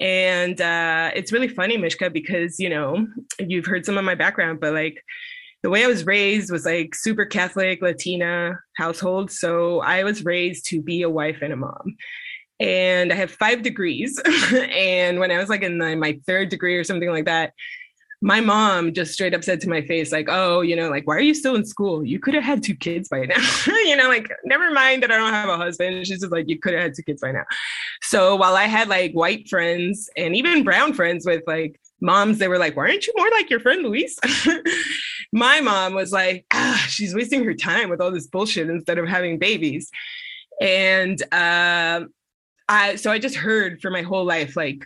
And 0.00 0.60
uh, 0.60 1.10
it's 1.14 1.32
really 1.32 1.48
funny, 1.48 1.76
Mishka, 1.76 2.10
because, 2.10 2.60
you 2.60 2.68
know, 2.68 3.06
you've 3.40 3.66
heard 3.66 3.84
some 3.84 3.98
of 3.98 4.04
my 4.04 4.14
background, 4.14 4.60
but 4.60 4.74
like 4.74 5.02
the 5.62 5.70
way 5.70 5.82
I 5.82 5.88
was 5.88 6.06
raised 6.06 6.52
was 6.52 6.64
like 6.64 6.94
super 6.94 7.24
Catholic, 7.24 7.82
Latina 7.82 8.60
household. 8.76 9.30
So 9.30 9.80
I 9.80 10.04
was 10.04 10.24
raised 10.24 10.66
to 10.66 10.80
be 10.80 11.02
a 11.02 11.10
wife 11.10 11.38
and 11.42 11.52
a 11.52 11.56
mom. 11.56 11.96
And 12.60 13.12
I 13.12 13.16
have 13.16 13.30
five 13.30 13.62
degrees. 13.62 14.20
and 14.52 15.18
when 15.18 15.30
I 15.30 15.38
was 15.38 15.48
like 15.48 15.62
in 15.62 15.78
my 15.78 16.20
third 16.26 16.48
degree 16.50 16.76
or 16.76 16.84
something 16.84 17.10
like 17.10 17.24
that, 17.24 17.54
my 18.20 18.40
mom 18.40 18.92
just 18.92 19.12
straight 19.12 19.32
up 19.32 19.44
said 19.44 19.60
to 19.60 19.68
my 19.68 19.80
face, 19.82 20.10
like, 20.10 20.26
oh, 20.28 20.60
you 20.60 20.74
know, 20.74 20.90
like, 20.90 21.06
why 21.06 21.16
are 21.16 21.20
you 21.20 21.34
still 21.34 21.54
in 21.54 21.64
school? 21.64 22.04
You 22.04 22.18
could 22.18 22.34
have 22.34 22.42
had 22.42 22.64
two 22.64 22.74
kids 22.74 23.08
by 23.08 23.24
now. 23.24 23.36
you 23.66 23.94
know, 23.94 24.08
like, 24.08 24.28
never 24.44 24.72
mind 24.72 25.04
that 25.04 25.12
I 25.12 25.16
don't 25.16 25.32
have 25.32 25.48
a 25.48 25.56
husband. 25.56 26.04
She's 26.06 26.20
just 26.20 26.32
like, 26.32 26.48
you 26.48 26.58
could 26.58 26.74
have 26.74 26.82
had 26.82 26.94
two 26.94 27.04
kids 27.04 27.20
by 27.20 27.30
now. 27.30 27.44
So 28.02 28.34
while 28.34 28.56
I 28.56 28.64
had 28.64 28.88
like 28.88 29.12
white 29.12 29.48
friends 29.48 30.10
and 30.16 30.34
even 30.34 30.64
brown 30.64 30.94
friends 30.94 31.26
with 31.26 31.44
like 31.46 31.80
moms, 32.00 32.38
they 32.38 32.48
were 32.48 32.58
like, 32.58 32.76
why 32.76 32.88
aren't 32.88 33.06
you 33.06 33.14
more 33.16 33.30
like 33.30 33.50
your 33.50 33.60
friend 33.60 33.84
Luis? 33.84 34.18
my 35.32 35.60
mom 35.60 35.94
was 35.94 36.10
like, 36.10 36.44
ah, 36.52 36.84
she's 36.88 37.14
wasting 37.14 37.44
her 37.44 37.54
time 37.54 37.88
with 37.88 38.00
all 38.00 38.10
this 38.10 38.26
bullshit 38.26 38.68
instead 38.68 38.98
of 38.98 39.08
having 39.08 39.38
babies. 39.38 39.90
And 40.60 41.22
uh, 41.32 42.04
I, 42.68 42.96
so 42.96 43.12
I 43.12 43.20
just 43.20 43.36
heard 43.36 43.80
for 43.80 43.90
my 43.90 44.02
whole 44.02 44.24
life, 44.24 44.56
like, 44.56 44.84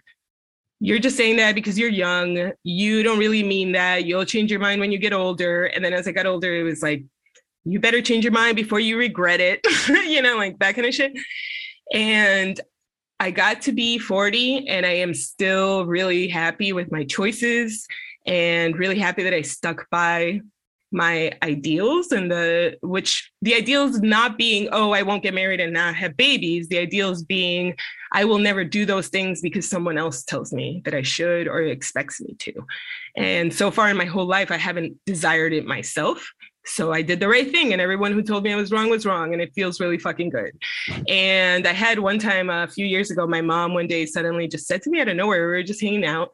you're 0.82 0.98
just 0.98 1.16
saying 1.16 1.36
that 1.36 1.54
because 1.54 1.78
you're 1.78 1.88
young. 1.88 2.50
You 2.64 3.04
don't 3.04 3.20
really 3.20 3.44
mean 3.44 3.70
that. 3.70 4.04
You'll 4.04 4.24
change 4.24 4.50
your 4.50 4.58
mind 4.58 4.80
when 4.80 4.90
you 4.90 4.98
get 4.98 5.12
older. 5.12 5.66
And 5.66 5.84
then 5.84 5.92
as 5.92 6.08
I 6.08 6.12
got 6.12 6.26
older, 6.26 6.56
it 6.56 6.64
was 6.64 6.82
like, 6.82 7.04
you 7.64 7.78
better 7.78 8.02
change 8.02 8.24
your 8.24 8.32
mind 8.32 8.56
before 8.56 8.80
you 8.80 8.98
regret 8.98 9.38
it, 9.38 9.60
you 9.88 10.20
know, 10.20 10.36
like 10.36 10.58
that 10.58 10.74
kind 10.74 10.84
of 10.84 10.92
shit. 10.92 11.12
And 11.94 12.60
I 13.20 13.30
got 13.30 13.62
to 13.62 13.72
be 13.72 13.96
40 13.96 14.66
and 14.66 14.84
I 14.84 14.94
am 14.94 15.14
still 15.14 15.86
really 15.86 16.26
happy 16.26 16.72
with 16.72 16.90
my 16.90 17.04
choices 17.04 17.86
and 18.26 18.76
really 18.76 18.98
happy 18.98 19.22
that 19.22 19.32
I 19.32 19.42
stuck 19.42 19.88
by 19.88 20.40
my 20.90 21.32
ideals 21.44 22.10
and 22.10 22.28
the 22.28 22.76
which 22.82 23.30
the 23.40 23.54
ideals 23.54 24.00
not 24.00 24.36
being 24.36 24.68
oh 24.72 24.90
i 24.90 25.00
won't 25.00 25.22
get 25.22 25.32
married 25.32 25.58
and 25.58 25.72
not 25.72 25.94
have 25.94 26.14
babies 26.18 26.68
the 26.68 26.76
ideals 26.76 27.22
being 27.24 27.74
i 28.12 28.25
will 28.25 28.38
never 28.38 28.64
do 28.64 28.85
those 28.85 29.09
things 29.09 29.40
because 29.40 29.68
someone 29.68 29.98
else 29.98 30.22
tells 30.25 30.53
me 30.53 30.83
that 30.85 30.94
i 30.94 31.03
should 31.03 31.48
or 31.48 31.62
expects 31.62 32.20
me 32.20 32.35
to 32.38 32.53
and 33.16 33.53
so 33.53 33.70
far 33.70 33.88
in 33.88 33.96
my 33.96 34.05
whole 34.05 34.27
life 34.27 34.51
i 34.51 34.57
haven't 34.57 34.96
desired 35.07 35.53
it 35.53 35.66
myself 35.66 36.33
so 36.64 36.92
I 36.92 37.03
did 37.03 37.18
the 37.18 37.29
right 37.29 37.51
thing, 37.51 37.72
and 37.72 37.83
everyone 37.83 38.12
who 38.12 38.22
told 38.22 38.44
me 38.44 38.53
I 38.53 38.57
was 38.57 38.70
wrong 38.70 38.88
was 38.88 39.05
wrong, 39.05 39.33
and 39.33 39.42
it 39.42 39.53
feels 39.55 39.81
really 39.81 39.98
fucking 39.98 40.31
good. 40.31 40.53
And 41.09 41.66
I 41.66 41.72
had 41.72 41.98
one 41.98 42.18
time 42.18 42.51
a 42.51 42.68
few 42.68 42.87
years 42.87 43.11
ago, 43.11 43.27
my 43.27 43.40
mom 43.40 43.75
one 43.75 43.88
day 43.88 44.07
suddenly 44.07 44.46
just 44.46 44.66
said 44.66 44.83
to 44.83 44.90
me 44.90 45.01
out 45.01 45.09
of 45.09 45.16
nowhere, 45.16 45.40
we 45.40 45.57
were 45.57 45.62
just 45.64 45.81
hanging 45.81 46.05
out, 46.05 46.31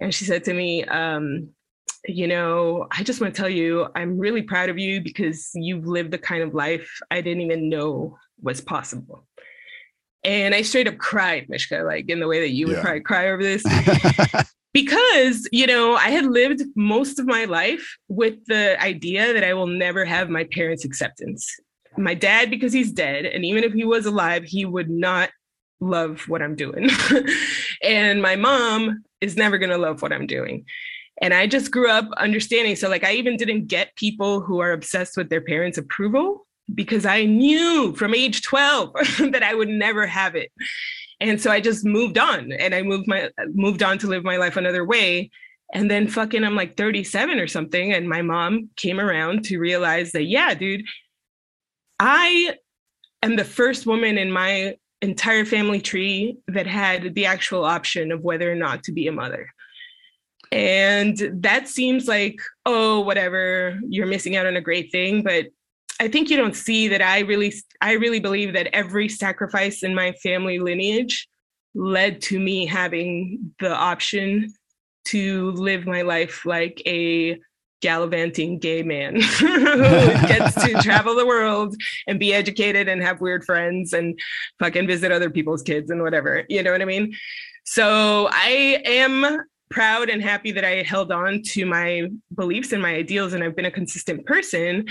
and 0.00 0.12
she 0.12 0.24
said 0.24 0.44
to 0.44 0.54
me, 0.54 0.84
um, 0.84 1.50
you 2.06 2.26
know, 2.26 2.86
I 2.90 3.02
just 3.02 3.20
want 3.20 3.34
to 3.34 3.40
tell 3.40 3.50
you, 3.50 3.88
I'm 3.94 4.18
really 4.18 4.42
proud 4.42 4.68
of 4.68 4.78
you 4.78 5.00
because 5.00 5.50
you've 5.54 5.86
lived 5.86 6.10
the 6.10 6.18
kind 6.18 6.42
of 6.42 6.54
life 6.54 6.88
I 7.10 7.20
didn't 7.20 7.42
even 7.42 7.68
know 7.68 8.18
was 8.40 8.60
possible. 8.60 9.26
And 10.24 10.54
I 10.54 10.62
straight 10.62 10.88
up 10.88 10.98
cried, 10.98 11.48
Mishka, 11.48 11.82
like 11.84 12.08
in 12.10 12.20
the 12.20 12.28
way 12.28 12.40
that 12.40 12.50
you 12.50 12.66
would 12.66 12.76
yeah. 12.76 12.82
probably 12.82 13.00
cry 13.00 13.30
over 13.30 13.42
this. 13.42 13.62
because, 14.72 15.48
you 15.52 15.66
know, 15.66 15.94
I 15.94 16.10
had 16.10 16.26
lived 16.26 16.62
most 16.76 17.18
of 17.18 17.26
my 17.26 17.44
life 17.44 17.96
with 18.08 18.44
the 18.46 18.80
idea 18.82 19.32
that 19.32 19.44
I 19.44 19.54
will 19.54 19.66
never 19.66 20.04
have 20.04 20.28
my 20.28 20.44
parents' 20.52 20.84
acceptance. 20.84 21.48
My 21.96 22.14
dad, 22.14 22.50
because 22.50 22.72
he's 22.72 22.92
dead, 22.92 23.24
and 23.24 23.44
even 23.44 23.64
if 23.64 23.72
he 23.72 23.84
was 23.84 24.06
alive, 24.06 24.44
he 24.44 24.64
would 24.64 24.90
not 24.90 25.30
love 25.80 26.28
what 26.28 26.42
I'm 26.42 26.54
doing. 26.54 26.90
and 27.82 28.20
my 28.22 28.36
mom 28.36 29.04
is 29.20 29.36
never 29.36 29.58
going 29.58 29.70
to 29.70 29.78
love 29.78 30.02
what 30.02 30.12
I'm 30.12 30.26
doing. 30.26 30.64
And 31.20 31.34
I 31.34 31.46
just 31.46 31.70
grew 31.70 31.90
up 31.90 32.08
understanding. 32.16 32.76
So, 32.76 32.88
like, 32.88 33.04
I 33.04 33.12
even 33.14 33.36
didn't 33.36 33.66
get 33.66 33.96
people 33.96 34.40
who 34.40 34.60
are 34.60 34.72
obsessed 34.72 35.16
with 35.16 35.30
their 35.30 35.40
parents' 35.40 35.78
approval 35.78 36.46
because 36.74 37.06
I 37.06 37.24
knew 37.24 37.94
from 37.96 38.14
age 38.14 38.42
12 38.42 38.92
that 39.32 39.42
I 39.42 39.54
would 39.54 39.68
never 39.68 40.06
have 40.06 40.34
it. 40.34 40.50
And 41.20 41.40
so 41.40 41.50
I 41.50 41.60
just 41.60 41.84
moved 41.84 42.18
on 42.18 42.52
and 42.52 42.74
I 42.74 42.82
moved 42.82 43.08
my 43.08 43.30
moved 43.52 43.82
on 43.82 43.98
to 43.98 44.06
live 44.06 44.24
my 44.24 44.36
life 44.36 44.56
another 44.56 44.84
way. 44.84 45.30
And 45.74 45.90
then 45.90 46.08
fucking 46.08 46.44
I'm 46.44 46.54
like 46.54 46.76
37 46.76 47.38
or 47.38 47.46
something. 47.46 47.92
And 47.92 48.08
my 48.08 48.22
mom 48.22 48.70
came 48.76 49.00
around 49.00 49.44
to 49.46 49.58
realize 49.58 50.12
that, 50.12 50.24
yeah, 50.24 50.54
dude, 50.54 50.84
I 51.98 52.54
am 53.22 53.36
the 53.36 53.44
first 53.44 53.84
woman 53.84 54.16
in 54.16 54.30
my 54.30 54.76
entire 55.02 55.44
family 55.44 55.80
tree 55.80 56.38
that 56.48 56.66
had 56.66 57.14
the 57.14 57.26
actual 57.26 57.64
option 57.64 58.12
of 58.12 58.22
whether 58.22 58.50
or 58.50 58.54
not 58.54 58.82
to 58.84 58.92
be 58.92 59.08
a 59.08 59.12
mother. 59.12 59.48
And 60.50 61.18
that 61.42 61.68
seems 61.68 62.08
like, 62.08 62.40
oh, 62.64 63.00
whatever, 63.00 63.78
you're 63.88 64.06
missing 64.06 64.36
out 64.36 64.46
on 64.46 64.56
a 64.56 64.62
great 64.62 64.90
thing. 64.90 65.22
But 65.22 65.48
I 66.00 66.08
think 66.08 66.30
you 66.30 66.36
don't 66.36 66.54
see 66.54 66.88
that 66.88 67.02
I 67.02 67.20
really, 67.20 67.52
I 67.80 67.92
really 67.92 68.20
believe 68.20 68.52
that 68.52 68.68
every 68.72 69.08
sacrifice 69.08 69.82
in 69.82 69.94
my 69.94 70.12
family 70.12 70.58
lineage 70.58 71.28
led 71.74 72.20
to 72.22 72.38
me 72.38 72.66
having 72.66 73.54
the 73.60 73.74
option 73.74 74.52
to 75.06 75.50
live 75.52 75.86
my 75.86 76.02
life 76.02 76.44
like 76.44 76.82
a 76.86 77.38
gallivanting 77.80 78.58
gay 78.58 78.82
man 78.82 79.20
who 79.20 79.64
gets 80.26 80.54
to 80.54 80.74
travel 80.82 81.14
the 81.14 81.26
world 81.26 81.76
and 82.06 82.18
be 82.18 82.34
educated 82.34 82.88
and 82.88 83.02
have 83.02 83.20
weird 83.20 83.44
friends 83.44 83.92
and 83.92 84.18
fucking 84.58 84.86
visit 84.86 85.12
other 85.12 85.30
people's 85.30 85.62
kids 85.62 85.90
and 85.90 86.02
whatever. 86.02 86.44
You 86.48 86.62
know 86.62 86.72
what 86.72 86.82
I 86.82 86.86
mean? 86.86 87.14
So 87.64 88.28
I 88.32 88.82
am 88.84 89.40
proud 89.70 90.08
and 90.08 90.22
happy 90.22 90.50
that 90.52 90.64
I 90.64 90.82
held 90.82 91.12
on 91.12 91.42
to 91.42 91.66
my 91.66 92.08
beliefs 92.34 92.72
and 92.72 92.82
my 92.82 92.94
ideals 92.94 93.32
and 93.32 93.44
I've 93.44 93.56
been 93.56 93.66
a 93.66 93.70
consistent 93.70 94.26
person. 94.26 94.86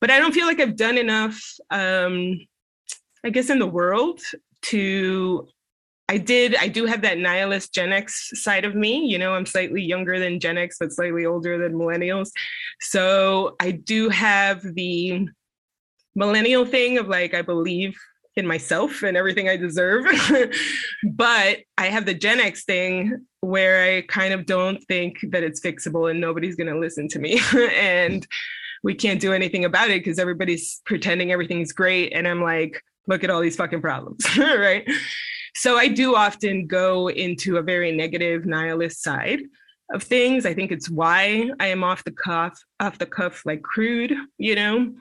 But 0.00 0.10
I 0.10 0.18
don't 0.18 0.32
feel 0.32 0.46
like 0.46 0.60
I've 0.60 0.76
done 0.76 0.98
enough, 0.98 1.40
um, 1.70 2.38
I 3.24 3.30
guess, 3.30 3.50
in 3.50 3.58
the 3.58 3.66
world 3.66 4.20
to. 4.62 5.48
I 6.08 6.18
did, 6.18 6.56
I 6.56 6.66
do 6.66 6.86
have 6.86 7.02
that 7.02 7.18
nihilist 7.18 7.72
Gen 7.72 7.92
X 7.92 8.32
side 8.42 8.64
of 8.64 8.74
me. 8.74 9.06
You 9.06 9.16
know, 9.16 9.32
I'm 9.32 9.46
slightly 9.46 9.80
younger 9.80 10.18
than 10.18 10.40
Gen 10.40 10.58
X, 10.58 10.78
but 10.80 10.90
slightly 10.90 11.24
older 11.24 11.56
than 11.56 11.78
millennials. 11.78 12.30
So 12.80 13.54
I 13.60 13.70
do 13.70 14.08
have 14.08 14.60
the 14.74 15.28
millennial 16.16 16.64
thing 16.66 16.98
of 16.98 17.06
like, 17.06 17.32
I 17.32 17.42
believe 17.42 17.96
in 18.36 18.46
myself 18.46 19.02
and 19.02 19.16
everything 19.16 19.48
I 19.48 19.56
deserve. 19.56 20.06
but 21.12 21.58
I 21.78 21.86
have 21.86 22.06
the 22.06 22.14
Gen 22.14 22.40
X 22.40 22.64
thing 22.64 23.26
where 23.40 23.84
I 23.84 24.02
kind 24.02 24.34
of 24.34 24.46
don't 24.46 24.82
think 24.84 25.18
that 25.30 25.42
it's 25.42 25.60
fixable 25.60 26.10
and 26.10 26.20
nobody's 26.20 26.56
going 26.56 26.72
to 26.72 26.78
listen 26.78 27.08
to 27.08 27.18
me. 27.18 27.40
and 27.76 28.26
we 28.82 28.94
can't 28.94 29.20
do 29.20 29.32
anything 29.32 29.64
about 29.64 29.90
it 29.90 30.02
because 30.02 30.18
everybody's 30.18 30.80
pretending 30.86 31.32
everything's 31.32 31.72
great. 31.72 32.12
And 32.12 32.26
I'm 32.26 32.42
like, 32.42 32.82
look 33.06 33.24
at 33.24 33.30
all 33.30 33.40
these 33.40 33.56
fucking 33.56 33.80
problems, 33.80 34.24
right? 34.38 34.88
So 35.54 35.76
I 35.76 35.88
do 35.88 36.14
often 36.14 36.66
go 36.66 37.08
into 37.10 37.56
a 37.56 37.62
very 37.62 37.92
negative 37.92 38.46
nihilist 38.46 39.02
side 39.02 39.40
of 39.92 40.02
things. 40.02 40.46
I 40.46 40.54
think 40.54 40.70
it's 40.70 40.88
why 40.88 41.50
I 41.58 41.66
am 41.66 41.82
off 41.82 42.04
the 42.04 42.12
cuff, 42.12 42.58
off 42.78 42.98
the 42.98 43.06
cuff, 43.06 43.44
like 43.44 43.62
crude, 43.62 44.14
you 44.38 44.54
know, 44.54 44.92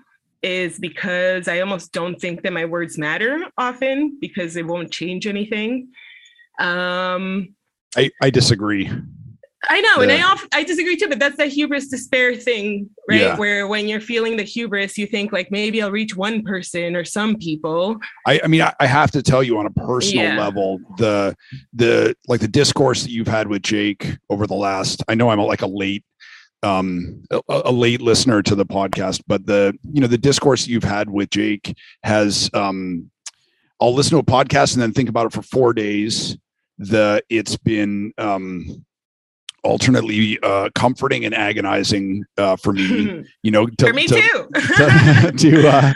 is 0.42 0.80
because 0.80 1.48
I 1.48 1.60
almost 1.60 1.92
don't 1.92 2.20
think 2.20 2.42
that 2.44 2.54
my 2.54 2.66
words 2.66 2.98
matter 2.98 3.46
often 3.58 4.18
because 4.20 4.56
it 4.56 4.66
won't 4.66 4.92
change 4.92 5.28
anything. 5.28 5.90
Um, 6.60 7.56
I, 7.96 8.12
I 8.22 8.30
disagree. 8.30 8.90
I 9.68 9.82
know, 9.82 9.98
yeah. 9.98 10.04
and 10.04 10.12
I 10.12 10.22
off, 10.24 10.48
I 10.54 10.64
disagree 10.64 10.96
too, 10.96 11.10
but 11.10 11.20
that's 11.20 11.36
the 11.36 11.48
hubris 11.48 11.90
despair 11.90 12.34
thing, 12.36 12.90
right? 13.10 13.20
Yeah. 13.20 13.38
Where 13.38 13.68
when 13.68 13.90
you're 13.90 14.00
feeling 14.00 14.38
the 14.38 14.44
hubris, 14.44 14.98
you 14.98 15.06
think 15.06 15.34
like 15.34 15.52
maybe 15.52 15.82
I'll 15.82 15.92
reach 15.92 16.16
one 16.16 16.44
person 16.44 16.96
or 16.96 17.04
some 17.04 17.36
people. 17.36 17.98
I, 18.26 18.40
I 18.44 18.48
mean, 18.48 18.62
I, 18.62 18.74
I, 18.80 18.86
have 18.86 19.12
to 19.12 19.22
tell 19.22 19.44
you 19.44 19.58
on 19.58 19.66
a 19.66 19.72
personal 19.72 20.24
yeah. 20.24 20.40
level, 20.40 20.80
the 20.98 21.36
the 21.74 22.16
like 22.28 22.40
the 22.40 22.48
discourse 22.48 23.04
that 23.04 23.12
you've 23.12 23.28
had 23.28 23.48
with 23.48 23.62
Jake 23.62 24.18
over 24.30 24.48
the 24.48 24.56
last. 24.56 25.04
I 25.10 25.16
know 25.16 25.30
I'm 25.30 25.40
a, 25.40 25.46
like 25.46 25.62
a 25.62 25.68
late 25.68 26.06
um 26.64 27.24
a, 27.32 27.42
a, 27.50 27.72
late 27.72 28.02
listener 28.02 28.42
to 28.44 28.54
the 28.54 28.66
podcast 28.66 29.22
but 29.28 29.46
the 29.46 29.74
you 29.94 30.02
know 30.02 30.08
the 30.08 30.18
discourse 30.18 30.68
you've 30.68 30.84
had 30.84 31.10
with 31.10 31.30
jake 31.30 31.74
has 32.04 32.50
um 32.54 33.10
i'll 33.80 33.94
listen 33.94 34.12
to 34.12 34.18
a 34.18 34.24
podcast 34.24 34.74
and 34.74 34.82
then 34.82 34.92
think 34.92 35.08
about 35.08 35.26
it 35.26 35.32
for 35.32 35.42
four 35.42 35.72
days 35.72 36.38
the 36.78 37.24
it's 37.30 37.56
been 37.56 38.12
um 38.18 38.84
alternately 39.64 40.40
uh, 40.44 40.70
comforting 40.76 41.26
and 41.26 41.34
agonizing 41.36 42.26
uh, 42.38 42.56
for 42.56 42.74
me. 42.74 43.26
You 43.42 43.52
know, 43.52 43.68
to, 43.68 43.88
for 43.88 43.94
me 43.94 44.06
to, 44.08 44.16
too. 44.16 44.50
to, 44.54 45.32
to 45.38 45.68
uh, 45.68 45.94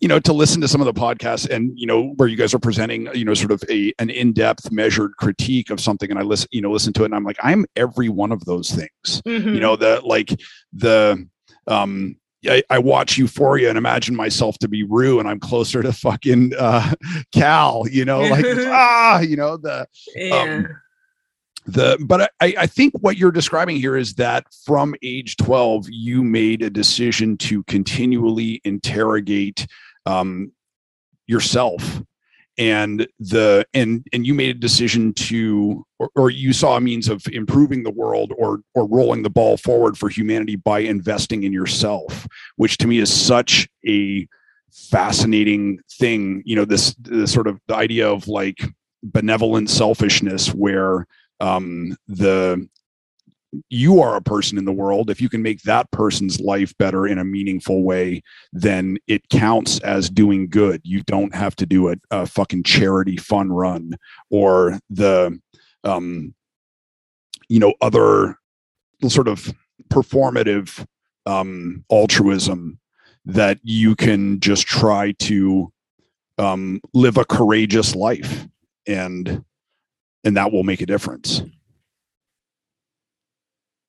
you 0.00 0.08
know, 0.08 0.18
to 0.20 0.32
listen 0.32 0.60
to 0.62 0.68
some 0.68 0.80
of 0.80 0.86
the 0.86 0.94
podcasts 0.94 1.48
and 1.48 1.72
you 1.78 1.86
know 1.86 2.14
where 2.16 2.26
you 2.26 2.36
guys 2.36 2.54
are 2.54 2.58
presenting, 2.58 3.08
you 3.14 3.24
know, 3.24 3.34
sort 3.34 3.50
of 3.50 3.62
a 3.68 3.92
an 3.98 4.08
in 4.08 4.32
depth, 4.32 4.72
measured 4.72 5.12
critique 5.18 5.70
of 5.70 5.80
something, 5.80 6.10
and 6.10 6.18
I 6.18 6.22
listen, 6.22 6.48
you 6.52 6.62
know, 6.62 6.70
listen 6.70 6.92
to 6.94 7.02
it, 7.02 7.06
and 7.06 7.14
I'm 7.14 7.24
like, 7.24 7.36
I'm 7.42 7.66
every 7.76 8.08
one 8.08 8.32
of 8.32 8.44
those 8.46 8.70
things. 8.70 9.22
Mm-hmm. 9.26 9.48
You 9.54 9.60
know, 9.60 9.76
the 9.76 10.00
like 10.04 10.40
the 10.72 11.28
um 11.66 12.16
I, 12.46 12.62
I, 12.70 12.78
watch 12.78 13.18
Euphoria 13.18 13.68
and 13.68 13.76
imagine 13.76 14.16
myself 14.16 14.56
to 14.58 14.68
be 14.68 14.82
Rue, 14.82 15.20
and 15.20 15.28
I'm 15.28 15.40
closer 15.40 15.82
to 15.82 15.92
fucking 15.92 16.52
uh, 16.58 16.94
Cal. 17.32 17.86
You 17.90 18.04
know, 18.04 18.20
like 18.22 18.44
ah, 18.46 19.20
you 19.20 19.36
know 19.36 19.56
the 19.56 19.86
yeah. 20.16 20.36
um, 20.36 20.68
the 21.66 21.98
but 22.00 22.32
I, 22.40 22.54
I 22.58 22.66
think 22.66 22.94
what 23.00 23.16
you're 23.16 23.30
describing 23.30 23.76
here 23.76 23.96
is 23.96 24.14
that 24.14 24.46
from 24.64 24.94
age 25.02 25.36
12 25.36 25.86
you 25.90 26.24
made 26.24 26.62
a 26.62 26.70
decision 26.70 27.36
to 27.38 27.62
continually 27.64 28.60
interrogate 28.64 29.66
um, 30.06 30.52
yourself. 31.26 32.02
And 32.58 33.06
the 33.18 33.64
and 33.72 34.06
and 34.12 34.26
you 34.26 34.34
made 34.34 34.56
a 34.56 34.58
decision 34.58 35.14
to 35.14 35.86
or, 35.98 36.10
or, 36.14 36.30
you 36.30 36.52
saw 36.52 36.76
a 36.76 36.80
means 36.80 37.08
of 37.08 37.26
improving 37.32 37.84
the 37.84 37.90
world 37.90 38.34
or 38.36 38.60
or 38.74 38.86
rolling 38.86 39.22
the 39.22 39.30
ball 39.30 39.56
forward 39.56 39.96
for 39.96 40.10
humanity 40.10 40.56
by 40.56 40.80
investing 40.80 41.44
in 41.44 41.54
yourself 41.54 42.26
which 42.56 42.76
to 42.78 42.86
me 42.86 42.98
is 42.98 43.10
such 43.10 43.66
a 43.86 44.28
fascinating 44.72 45.78
thing 45.92 46.42
you 46.44 46.54
know 46.54 46.66
this, 46.66 46.94
this 46.98 47.32
sort 47.32 47.46
of 47.46 47.58
the 47.66 47.74
idea 47.74 48.06
of 48.06 48.28
like 48.28 48.58
benevolent 49.02 49.70
selfishness 49.70 50.52
where 50.52 51.06
um, 51.40 51.96
the 52.06 52.68
you 53.68 54.00
are 54.00 54.16
a 54.16 54.22
person 54.22 54.58
in 54.58 54.64
the 54.64 54.72
world 54.72 55.10
if 55.10 55.20
you 55.20 55.28
can 55.28 55.42
make 55.42 55.60
that 55.62 55.90
person's 55.90 56.38
life 56.40 56.76
better 56.78 57.06
in 57.06 57.18
a 57.18 57.24
meaningful 57.24 57.82
way 57.82 58.22
then 58.52 58.96
it 59.08 59.28
counts 59.28 59.80
as 59.80 60.08
doing 60.08 60.48
good. 60.48 60.80
You 60.84 61.02
don't 61.02 61.34
have 61.34 61.56
to 61.56 61.66
do 61.66 61.90
a, 61.90 61.96
a 62.10 62.26
fucking 62.26 62.62
charity 62.62 63.16
fun 63.16 63.50
run 63.50 63.94
or 64.30 64.78
the 64.88 65.38
um 65.84 66.34
you 67.48 67.58
know 67.58 67.74
other 67.80 68.36
sort 69.08 69.28
of 69.28 69.52
performative 69.88 70.86
um 71.26 71.84
altruism 71.90 72.78
that 73.24 73.58
you 73.62 73.96
can 73.96 74.40
just 74.40 74.66
try 74.66 75.12
to 75.18 75.72
um 76.38 76.80
live 76.94 77.16
a 77.16 77.24
courageous 77.24 77.94
life. 77.94 78.46
And 78.86 79.44
and 80.24 80.36
that 80.36 80.52
will 80.52 80.62
make 80.62 80.80
a 80.80 80.86
difference. 80.86 81.42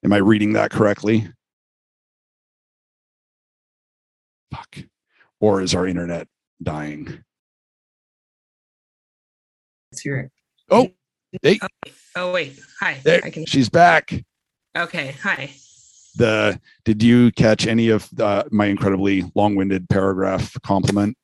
Am 0.04 0.14
I 0.14 0.18
reading 0.18 0.54
that 0.54 0.72
correctly? 0.72 1.30
Fuck. 4.52 4.80
Or 5.40 5.62
is 5.62 5.76
our 5.76 5.86
internet 5.86 6.28
dying? 6.62 7.24
Oh, 10.70 10.90
hey. 11.42 11.60
Oh, 11.62 11.68
oh 12.16 12.32
wait. 12.32 12.60
Hi. 12.80 13.00
There, 13.04 13.22
I 13.24 13.30
can... 13.30 13.46
She's 13.46 13.70
back. 13.70 14.24
Okay. 14.76 15.16
Hi. 15.24 15.52
The 16.16 16.60
did 16.84 17.02
you 17.04 17.32
catch 17.32 17.68
any 17.68 17.90
of 17.90 18.10
my 18.52 18.66
incredibly 18.66 19.24
long-winded 19.36 19.90
paragraph 19.90 20.56
compliment? 20.64 21.18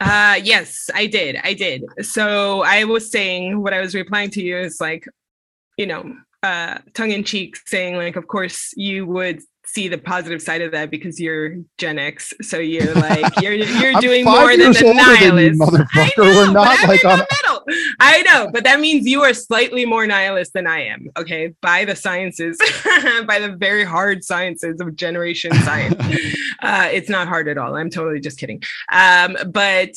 Uh 0.00 0.38
yes, 0.42 0.90
I 0.94 1.06
did. 1.06 1.36
I 1.42 1.54
did. 1.54 1.84
So 2.02 2.62
I 2.62 2.84
was 2.84 3.10
saying 3.10 3.60
what 3.62 3.74
I 3.74 3.80
was 3.80 3.94
replying 3.94 4.30
to 4.30 4.42
you 4.42 4.56
is 4.58 4.80
like, 4.80 5.04
you 5.76 5.86
know, 5.86 6.14
uh 6.42 6.78
tongue 6.94 7.10
in 7.10 7.24
cheek 7.24 7.56
saying 7.66 7.96
like 7.96 8.14
of 8.16 8.28
course 8.28 8.72
you 8.76 9.06
would 9.06 9.40
see 9.72 9.88
the 9.88 9.98
positive 9.98 10.40
side 10.40 10.62
of 10.62 10.72
that 10.72 10.90
because 10.90 11.20
you're 11.20 11.56
Gen 11.76 11.98
X. 11.98 12.32
So 12.42 12.58
you're 12.58 12.94
like 12.94 13.40
you're 13.40 13.52
you're 13.80 14.00
doing 14.00 14.24
more 14.24 14.56
than 14.56 14.72
the 14.72 14.92
nihilist. 14.94 15.58
Than 15.58 15.68
motherfucker. 15.68 16.16
Know, 16.16 16.24
We're 16.24 16.52
not 16.52 16.88
like 16.88 17.04
on 17.04 17.18
middle. 17.18 17.64
I 18.00 18.22
know, 18.22 18.50
but 18.52 18.64
that 18.64 18.80
means 18.80 19.06
you 19.06 19.22
are 19.22 19.34
slightly 19.34 19.84
more 19.84 20.06
nihilist 20.06 20.52
than 20.54 20.66
I 20.66 20.86
am. 20.86 21.08
Okay, 21.18 21.54
by 21.60 21.84
the 21.84 21.94
sciences, 21.94 22.58
by 23.26 23.38
the 23.38 23.56
very 23.58 23.84
hard 23.84 24.24
sciences 24.24 24.80
of 24.80 24.96
generation 24.96 25.52
science. 25.62 26.00
uh, 26.60 26.88
it's 26.90 27.08
not 27.08 27.28
hard 27.28 27.48
at 27.48 27.58
all. 27.58 27.76
I'm 27.76 27.90
totally 27.90 28.20
just 28.20 28.38
kidding. 28.38 28.62
Um, 28.90 29.36
but 29.50 29.90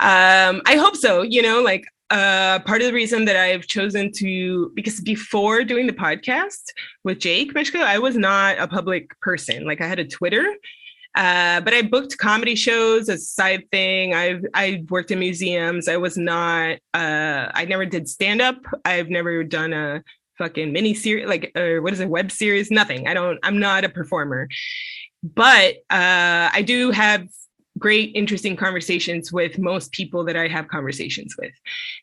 um, 0.00 0.62
I 0.66 0.76
hope 0.76 0.96
so. 0.96 1.22
You 1.22 1.42
know, 1.42 1.62
like 1.62 1.84
uh, 2.12 2.58
part 2.60 2.82
of 2.82 2.86
the 2.86 2.92
reason 2.92 3.24
that 3.24 3.36
I've 3.36 3.66
chosen 3.66 4.12
to, 4.16 4.70
because 4.74 5.00
before 5.00 5.64
doing 5.64 5.86
the 5.86 5.94
podcast 5.94 6.62
with 7.04 7.18
Jake 7.18 7.54
Mishka, 7.54 7.78
I 7.78 7.98
was 7.98 8.16
not 8.16 8.58
a 8.58 8.68
public 8.68 9.18
person. 9.20 9.64
Like 9.64 9.80
I 9.80 9.86
had 9.86 9.98
a 9.98 10.04
Twitter, 10.04 10.44
uh, 11.14 11.62
but 11.62 11.72
I 11.72 11.80
booked 11.80 12.18
comedy 12.18 12.54
shows 12.54 13.08
as 13.08 13.22
a 13.22 13.24
side 13.24 13.64
thing. 13.70 14.12
I've 14.12 14.44
I 14.52 14.84
worked 14.90 15.10
in 15.10 15.20
museums. 15.20 15.88
I 15.88 15.96
was 15.96 16.18
not. 16.18 16.78
Uh, 16.92 17.48
I 17.54 17.64
never 17.64 17.86
did 17.86 18.06
stand 18.10 18.42
up. 18.42 18.58
I've 18.84 19.08
never 19.08 19.42
done 19.42 19.72
a 19.72 20.04
fucking 20.36 20.70
mini 20.70 20.92
series, 20.92 21.26
like 21.26 21.50
or 21.56 21.80
what 21.80 21.94
is 21.94 22.00
it, 22.00 22.10
web 22.10 22.30
series? 22.30 22.70
Nothing. 22.70 23.08
I 23.08 23.14
don't. 23.14 23.38
I'm 23.42 23.58
not 23.58 23.84
a 23.84 23.88
performer, 23.88 24.48
but 25.22 25.76
uh, 25.88 26.52
I 26.52 26.62
do 26.66 26.90
have 26.90 27.26
great, 27.78 28.12
interesting 28.14 28.56
conversations 28.56 29.32
with 29.32 29.58
most 29.58 29.92
people 29.92 30.24
that 30.24 30.36
I 30.36 30.48
have 30.48 30.68
conversations 30.68 31.36
with. 31.38 31.52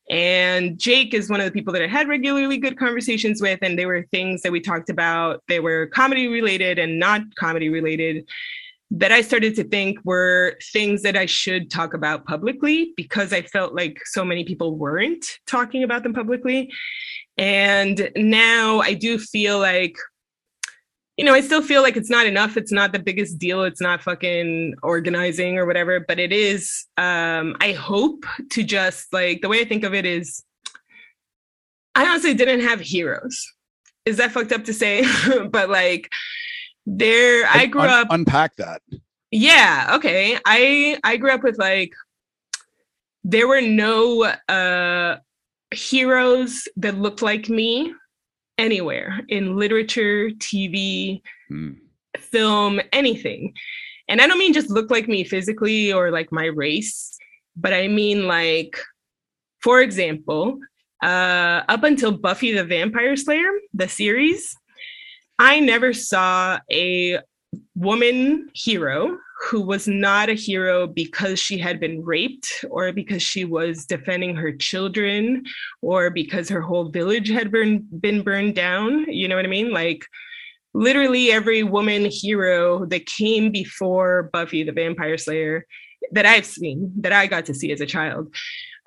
And 0.10 0.80
Jake 0.80 1.14
is 1.14 1.30
one 1.30 1.40
of 1.40 1.46
the 1.46 1.52
people 1.52 1.72
that 1.74 1.84
I 1.84 1.88
had 1.88 2.08
regularly 2.08 2.58
good 2.58 2.78
conversations 2.78 3.42
with. 3.42 3.60
And 3.62 3.78
there 3.78 3.88
were 3.88 4.06
things 4.12 4.42
that 4.42 4.52
we 4.52 4.62
talked 4.62 4.90
about, 4.90 5.44
they 5.48 5.60
were 5.60 5.88
comedy 5.88 6.28
related 6.28 6.80
and 6.80 7.00
not 7.00 7.22
comedy 7.36 7.70
related 7.70 8.28
that 8.92 9.12
I 9.12 9.22
started 9.22 9.56
to 9.56 9.64
think 9.64 10.00
were 10.04 10.58
things 10.74 11.04
that 11.04 11.16
I 11.16 11.28
should 11.28 11.70
talk 11.70 11.94
about 11.94 12.26
publicly 12.26 12.94
because 12.98 13.32
I 13.32 13.44
felt 13.44 13.76
like 13.76 14.00
so 14.06 14.26
many 14.26 14.44
people 14.44 14.76
weren't 14.76 15.26
talking 15.46 15.84
about 15.84 16.02
them 16.02 16.14
publicly. 16.14 16.72
And 17.38 18.12
now 18.16 18.80
I 18.80 18.96
do 18.96 19.20
feel 19.20 19.60
like 19.60 19.96
you 21.20 21.26
know, 21.26 21.34
I 21.34 21.42
still 21.42 21.62
feel 21.62 21.82
like 21.82 21.98
it's 21.98 22.10
not 22.10 22.26
enough. 22.26 22.56
It's 22.56 22.72
not 22.72 22.94
the 22.94 23.00
biggest 23.00 23.40
deal. 23.40 23.64
It's 23.66 23.82
not 23.82 24.02
fucking 24.02 24.76
organizing 24.82 25.58
or 25.58 25.66
whatever, 25.66 26.00
but 26.00 26.18
it 26.18 26.32
is. 26.32 26.86
Um, 26.96 27.58
I 27.60 27.74
hope 27.74 28.26
to 28.52 28.64
just 28.64 29.12
like 29.12 29.42
the 29.42 29.50
way 29.50 29.60
I 29.60 29.66
think 29.66 29.84
of 29.84 29.94
it 29.94 30.06
is 30.06 30.46
I 31.94 32.08
honestly 32.08 32.34
didn't 32.34 32.62
have 32.62 32.80
heroes. 32.80 33.46
Is 34.06 34.16
that 34.16 34.32
fucked 34.32 34.54
up 34.54 34.64
to 34.64 34.74
say? 34.74 35.04
but 35.52 35.70
like 35.70 36.10
there 36.86 37.46
I 37.52 37.66
grew 37.66 37.82
Un- 37.82 37.90
up 37.90 38.08
unpack 38.12 38.56
that. 38.56 38.82
Yeah, 39.30 39.92
okay. 39.96 40.40
I 40.46 41.00
I 41.04 41.18
grew 41.18 41.32
up 41.32 41.44
with 41.44 41.58
like 41.60 41.92
there 43.26 43.50
were 43.50 43.60
no 43.60 44.24
uh 44.48 45.18
heroes 45.72 46.66
that 46.78 46.98
looked 46.98 47.22
like 47.22 47.50
me 47.50 47.94
anywhere 48.60 49.22
in 49.30 49.58
literature, 49.58 50.30
TV, 50.32 51.22
mm. 51.52 51.78
film, 52.20 52.80
anything. 52.94 53.54
And 54.08 54.22
I 54.22 54.28
don't 54.28 54.38
mean 54.38 54.54
just 54.54 54.70
look 54.70 54.92
like 54.92 55.08
me 55.08 55.24
physically 55.24 55.92
or 55.94 56.12
like 56.12 56.32
my 56.32 56.46
race, 56.46 57.18
but 57.56 57.74
I 57.74 57.88
mean 57.88 58.28
like, 58.28 58.78
for 59.62 59.82
example, 59.82 60.60
uh, 61.02 61.64
up 61.68 61.84
until 61.84 62.12
Buffy 62.12 62.52
the 62.52 62.66
Vampire 62.66 63.16
Slayer, 63.16 63.50
the 63.74 63.88
series, 63.88 64.56
I 65.40 65.62
never 65.62 65.94
saw 65.94 66.60
a 66.72 67.20
woman 67.76 68.50
hero 68.54 69.18
who 69.42 69.62
was 69.62 69.88
not 69.88 70.30
a 70.30 70.34
hero 70.34 70.86
because 70.86 71.40
she 71.40 71.58
had 71.58 71.80
been 71.80 72.04
raped 72.04 72.66
or 72.70 72.92
because 72.92 73.22
she 73.22 73.46
was 73.46 73.86
defending 73.86 74.36
her 74.36 74.52
children 74.52 75.44
or 75.82 76.10
because 76.10 76.50
her 76.50 76.62
whole 76.62 76.90
village 76.90 77.30
had 77.30 77.52
been, 77.52 77.88
been 78.00 78.22
burned 78.22 78.56
down. 78.56 79.06
You 79.06 79.28
know 79.28 79.36
what 79.36 79.46
I 79.46 79.50
mean? 79.50 79.72
Like, 79.72 80.06
literally 80.74 81.32
every 81.32 81.64
woman 81.64 82.06
hero 82.06 82.86
that 82.86 83.06
came 83.06 83.52
before 83.52 84.30
Buffy 84.34 84.64
the 84.64 84.72
Vampire 84.72 85.18
Slayer 85.18 85.66
that 86.12 86.26
I've 86.26 86.46
seen, 86.46 86.92
that 86.98 87.14
I 87.14 87.28
got 87.28 87.46
to 87.46 87.54
see 87.54 87.72
as 87.72 87.82
a 87.82 87.86
child, 87.86 88.34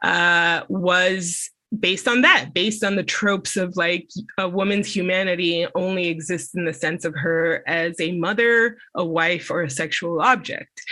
uh, 0.03 0.62
was 0.68 1.50
based 1.79 2.07
on 2.07 2.23
that, 2.23 2.51
based 2.53 2.85
on 2.85 2.97
the 2.97 3.03
tropes 3.03 3.57
of 3.57 3.77
like 3.77 4.09
a 4.39 4.49
woman's 4.49 4.95
humanity 4.95 5.66
only 5.75 6.09
exists 6.09 6.55
in 6.55 6.64
the 6.64 6.73
sense 6.73 7.05
of 7.05 7.14
her 7.14 7.62
as 7.66 8.01
a 8.01 8.12
mother, 8.12 8.77
a 8.95 9.05
wife, 9.05 9.51
or 9.51 9.62
a 9.62 9.70
sexual 9.70 10.20
object. 10.20 10.83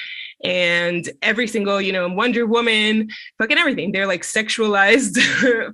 And 0.42 1.08
every 1.20 1.46
single, 1.46 1.80
you 1.80 1.92
know, 1.92 2.08
Wonder 2.08 2.46
Woman, 2.46 3.08
fucking 3.38 3.58
everything, 3.58 3.92
they're 3.92 4.06
like 4.06 4.22
sexualized, 4.22 5.18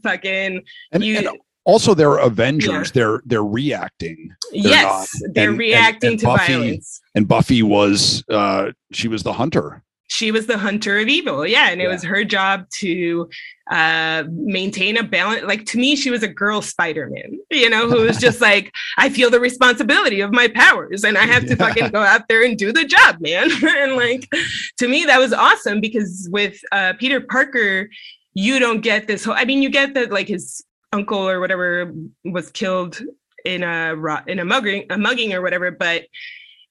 fucking. 0.02 0.62
And, 0.92 1.04
you, 1.04 1.18
and 1.18 1.28
also 1.66 1.94
they're 1.94 2.18
avengers 2.18 2.70
yeah. 2.70 2.92
they're 2.94 3.22
they're 3.26 3.44
reacting 3.44 4.30
they're 4.52 4.62
yes 4.62 5.20
not. 5.20 5.34
they're 5.34 5.50
and, 5.50 5.58
reacting 5.58 6.10
and, 6.12 6.20
to 6.20 6.26
buffy, 6.26 6.52
violence 6.52 7.00
and 7.14 7.28
buffy 7.28 7.62
was 7.62 8.24
uh 8.30 8.70
she 8.92 9.08
was 9.08 9.24
the 9.24 9.32
hunter 9.32 9.82
she 10.08 10.30
was 10.30 10.46
the 10.46 10.58
hunter 10.58 10.98
of 10.98 11.08
evil. 11.08 11.46
Yeah 11.46 11.70
and 11.70 11.80
it 11.80 11.84
yeah. 11.84 11.90
was 11.90 12.02
her 12.04 12.24
job 12.24 12.68
to 12.80 13.28
uh 13.70 14.24
maintain 14.30 14.96
a 14.96 15.02
balance 15.02 15.42
like 15.42 15.64
to 15.66 15.78
me 15.78 15.96
she 15.96 16.10
was 16.10 16.22
a 16.22 16.28
girl 16.28 16.62
spider-man 16.62 17.36
you 17.50 17.68
know 17.68 17.88
who 17.88 18.02
was 18.02 18.16
just 18.16 18.40
like 18.50 18.72
i 18.96 19.08
feel 19.08 19.28
the 19.28 19.40
responsibility 19.40 20.20
of 20.20 20.32
my 20.32 20.46
powers 20.46 21.02
and 21.02 21.18
i 21.18 21.26
have 21.26 21.44
to 21.46 21.56
fucking 21.56 21.88
go 21.88 22.00
out 22.00 22.28
there 22.28 22.44
and 22.44 22.58
do 22.58 22.72
the 22.72 22.84
job 22.84 23.16
man. 23.20 23.50
And 23.62 23.96
like 23.96 24.28
to 24.78 24.86
me 24.86 25.04
that 25.06 25.18
was 25.18 25.32
awesome 25.32 25.80
because 25.80 26.28
with 26.30 26.60
uh 26.70 26.92
peter 26.98 27.20
parker 27.20 27.88
you 28.34 28.58
don't 28.60 28.82
get 28.82 29.08
this 29.08 29.24
whole 29.24 29.34
i 29.34 29.44
mean 29.44 29.62
you 29.62 29.70
get 29.70 29.94
that 29.94 30.12
like 30.12 30.28
his 30.28 30.64
uncle 30.92 31.28
or 31.28 31.40
whatever 31.40 31.92
was 32.24 32.50
killed 32.50 33.00
in 33.44 33.62
a 33.62 33.94
in 34.28 34.38
a 34.38 34.44
mugging 34.44 34.86
a 34.90 34.98
mugging 34.98 35.32
or 35.32 35.42
whatever 35.42 35.70
but 35.70 36.04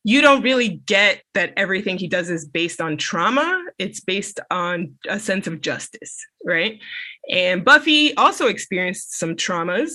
you 0.07 0.21
don't 0.21 0.43
really 0.43 0.69
get 0.69 1.23
that 1.33 1.51
everything 1.57 1.97
he 1.97 2.07
does 2.07 2.29
is 2.29 2.47
based 2.47 2.79
on 2.79 2.95
trauma. 2.95 3.63
It's 3.79 3.99
based 3.99 4.39
on 4.51 4.95
a 5.09 5.19
sense 5.19 5.47
of 5.47 5.61
justice 5.61 6.25
right? 6.45 6.79
And 7.29 7.65
buffy 7.65 8.15
also 8.15 8.47
experienced 8.47 9.17
some 9.17 9.35
traumas 9.35 9.93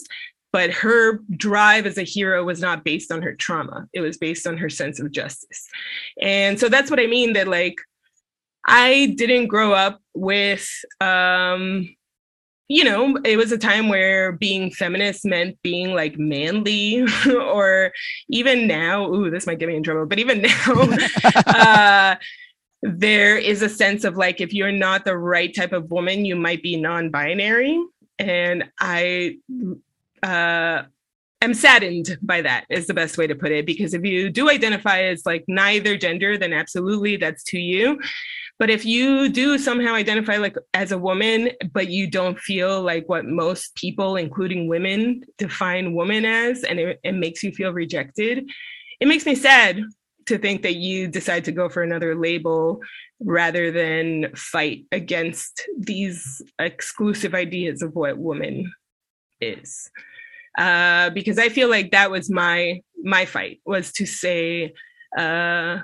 but 0.53 0.73
her 0.73 1.21
drive 1.37 1.87
as 1.87 1.97
a 1.97 2.03
hero 2.03 2.43
was 2.45 2.61
not 2.61 2.83
based 2.83 3.13
on 3.13 3.23
her 3.23 3.37
trauma. 3.37 3.87
It 3.93 4.01
was 4.01 4.17
based 4.17 4.49
on 4.49 4.57
her 4.57 4.69
sense 4.69 4.99
of 4.99 5.13
justice. 5.13 5.69
And 6.21 6.59
so 6.59 6.69
that's 6.69 6.91
what 6.91 7.01
i 7.01 7.07
mean 7.07 7.35
that 7.35 7.49
like 7.49 7.77
i 8.67 9.15
didn't 9.17 9.47
grow 9.47 9.73
up 9.73 10.01
with 10.13 10.69
um 11.01 11.95
you 12.71 12.85
know, 12.85 13.19
it 13.25 13.37
was 13.37 13.51
a 13.51 13.59
time 13.59 13.89
where 13.89 14.31
being 14.31 14.71
feminist 14.71 15.25
meant 15.25 15.61
being 15.61 15.93
like 15.93 16.17
manly, 16.21 17.05
or 17.27 17.93
even 18.29 18.69
now, 18.69 19.13
ooh, 19.13 19.29
this 19.29 19.45
might 19.45 19.59
get 19.59 19.67
me 19.67 19.75
in 19.75 19.83
trouble, 19.83 20.07
but 20.07 20.21
even 20.21 20.41
now, 20.67 20.89
uh, 21.47 22.15
there 22.81 23.37
is 23.37 23.63
a 23.63 23.69
sense 23.69 24.05
of 24.05 24.17
like, 24.17 24.41
if 24.41 24.55
you're 24.55 24.71
not 24.71 25.05
the 25.05 25.19
right 25.19 25.53
type 25.53 25.73
of 25.73 25.91
woman, 25.91 26.25
you 26.25 26.37
might 26.37 26.63
be 26.63 26.81
non 26.81 27.11
binary. 27.11 27.83
And 28.21 28.71
I, 28.79 29.39
uh, 30.23 30.85
am 31.43 31.55
saddened 31.55 32.19
by 32.23 32.43
that 32.43 32.67
is 32.71 32.87
the 32.87 32.95
best 32.95 33.19
way 33.19 33.27
to 33.27 33.35
put 33.35 33.51
it 33.51 33.67
because 33.67 33.95
if 33.95 34.05
you 34.05 34.31
do 34.31 34.49
identify 34.49 35.01
as 35.01 35.25
like 35.25 35.43
neither 35.49 35.97
gender 35.97 36.37
then 36.37 36.53
absolutely 36.53 37.17
that's 37.17 37.43
to 37.43 37.59
you 37.59 37.99
but 38.61 38.69
if 38.69 38.85
you 38.85 39.31
do 39.31 39.57
somehow 39.57 39.95
identify 39.95 40.37
like 40.37 40.55
as 40.75 40.93
a 40.93 40.99
woman, 40.99 41.49
but 41.73 41.89
you 41.89 42.07
don't 42.07 42.39
feel 42.39 42.83
like 42.83 43.09
what 43.09 43.25
most 43.25 43.75
people, 43.75 44.17
including 44.17 44.69
women, 44.69 45.25
define 45.39 45.95
woman 45.95 46.27
as, 46.27 46.63
and 46.63 46.79
it, 46.79 47.01
it 47.03 47.13
makes 47.13 47.43
you 47.43 47.53
feel 47.53 47.73
rejected, 47.73 48.47
it 49.01 49.09
makes 49.09 49.25
me 49.25 49.35
sad 49.35 49.81
to 50.27 50.37
think 50.37 50.61
that 50.61 50.77
you 50.77 51.09
decide 51.09 51.47
to 51.47 51.53
go 51.53 51.71
for 51.71 51.83
another 51.83 52.15
label 52.15 52.81
rather 53.19 53.73
than 53.73 54.31
fight 54.37 54.85
against 54.93 55.67
these 55.79 56.43
exclusive 56.59 57.35
ideas 57.35 57.81
of 57.81 57.95
what 57.95 58.19
woman 58.19 58.71
is. 59.41 59.91
Uh, 60.59 61.09
because 61.11 61.39
i 61.39 61.49
feel 61.49 61.71
like 61.71 61.93
that 61.93 62.11
was 62.11 62.29
my 62.29 62.83
my 63.05 63.25
fight 63.25 63.61
was 63.65 63.93
to 63.93 64.05
say 64.05 64.73
uh, 65.17 65.79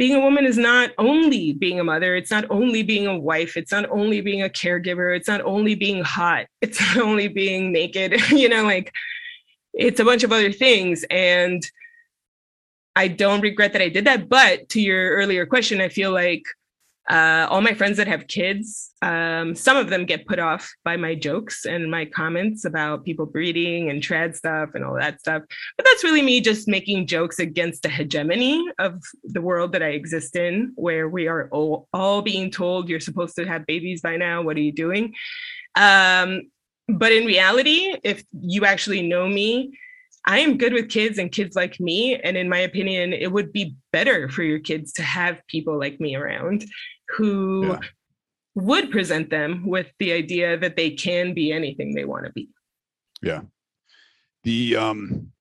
being 0.00 0.14
a 0.14 0.20
woman 0.20 0.46
is 0.46 0.56
not 0.56 0.92
only 0.96 1.52
being 1.52 1.78
a 1.78 1.84
mother, 1.84 2.16
it's 2.16 2.30
not 2.30 2.46
only 2.48 2.82
being 2.82 3.06
a 3.06 3.18
wife, 3.18 3.54
it's 3.54 3.70
not 3.70 3.84
only 3.90 4.22
being 4.22 4.40
a 4.40 4.48
caregiver, 4.48 5.14
it's 5.14 5.28
not 5.28 5.42
only 5.42 5.74
being 5.74 6.02
hot, 6.02 6.46
it's 6.62 6.80
not 6.80 6.96
only 7.04 7.28
being 7.28 7.70
naked, 7.70 8.18
you 8.30 8.48
know, 8.48 8.64
like 8.64 8.90
it's 9.74 10.00
a 10.00 10.04
bunch 10.06 10.24
of 10.24 10.32
other 10.32 10.52
things. 10.52 11.04
And 11.10 11.62
I 12.96 13.08
don't 13.08 13.42
regret 13.42 13.74
that 13.74 13.82
I 13.82 13.90
did 13.90 14.06
that. 14.06 14.30
But 14.30 14.70
to 14.70 14.80
your 14.80 15.10
earlier 15.16 15.44
question, 15.44 15.82
I 15.82 15.90
feel 15.90 16.12
like 16.12 16.44
uh, 17.10 17.48
all 17.50 17.60
my 17.60 17.74
friends 17.74 17.96
that 17.96 18.06
have 18.06 18.28
kids, 18.28 18.92
um, 19.02 19.52
some 19.56 19.76
of 19.76 19.90
them 19.90 20.04
get 20.04 20.28
put 20.28 20.38
off 20.38 20.72
by 20.84 20.96
my 20.96 21.12
jokes 21.12 21.66
and 21.66 21.90
my 21.90 22.04
comments 22.04 22.64
about 22.64 23.04
people 23.04 23.26
breeding 23.26 23.90
and 23.90 24.00
trad 24.00 24.36
stuff 24.36 24.70
and 24.74 24.84
all 24.84 24.94
that 24.94 25.18
stuff. 25.18 25.42
But 25.76 25.86
that's 25.86 26.04
really 26.04 26.22
me 26.22 26.40
just 26.40 26.68
making 26.68 27.08
jokes 27.08 27.40
against 27.40 27.82
the 27.82 27.88
hegemony 27.88 28.64
of 28.78 29.02
the 29.24 29.40
world 29.40 29.72
that 29.72 29.82
I 29.82 29.88
exist 29.88 30.36
in, 30.36 30.70
where 30.76 31.08
we 31.08 31.26
are 31.26 31.48
all, 31.50 31.88
all 31.92 32.22
being 32.22 32.48
told 32.48 32.88
you're 32.88 33.00
supposed 33.00 33.34
to 33.36 33.44
have 33.44 33.66
babies 33.66 34.00
by 34.02 34.16
now. 34.16 34.42
What 34.42 34.56
are 34.56 34.60
you 34.60 34.72
doing? 34.72 35.12
Um, 35.74 36.42
but 36.86 37.10
in 37.10 37.26
reality, 37.26 37.96
if 38.04 38.22
you 38.40 38.64
actually 38.66 39.02
know 39.02 39.26
me, 39.26 39.76
I 40.26 40.40
am 40.40 40.58
good 40.58 40.74
with 40.74 40.90
kids 40.90 41.18
and 41.18 41.32
kids 41.32 41.56
like 41.56 41.80
me. 41.80 42.16
And 42.16 42.36
in 42.36 42.48
my 42.48 42.58
opinion, 42.58 43.12
it 43.12 43.32
would 43.32 43.52
be 43.52 43.74
better 43.90 44.28
for 44.28 44.42
your 44.42 44.58
kids 44.58 44.92
to 44.92 45.02
have 45.02 45.40
people 45.48 45.78
like 45.78 45.98
me 45.98 46.14
around 46.14 46.66
who 47.16 47.68
yeah. 47.68 47.78
would 48.54 48.90
present 48.90 49.30
them 49.30 49.66
with 49.66 49.86
the 49.98 50.12
idea 50.12 50.56
that 50.58 50.76
they 50.76 50.90
can 50.90 51.34
be 51.34 51.52
anything 51.52 51.94
they 51.94 52.04
want 52.04 52.26
to 52.26 52.32
be. 52.32 52.48
Yeah. 53.22 53.42
The 54.44 54.76
um 54.76 55.32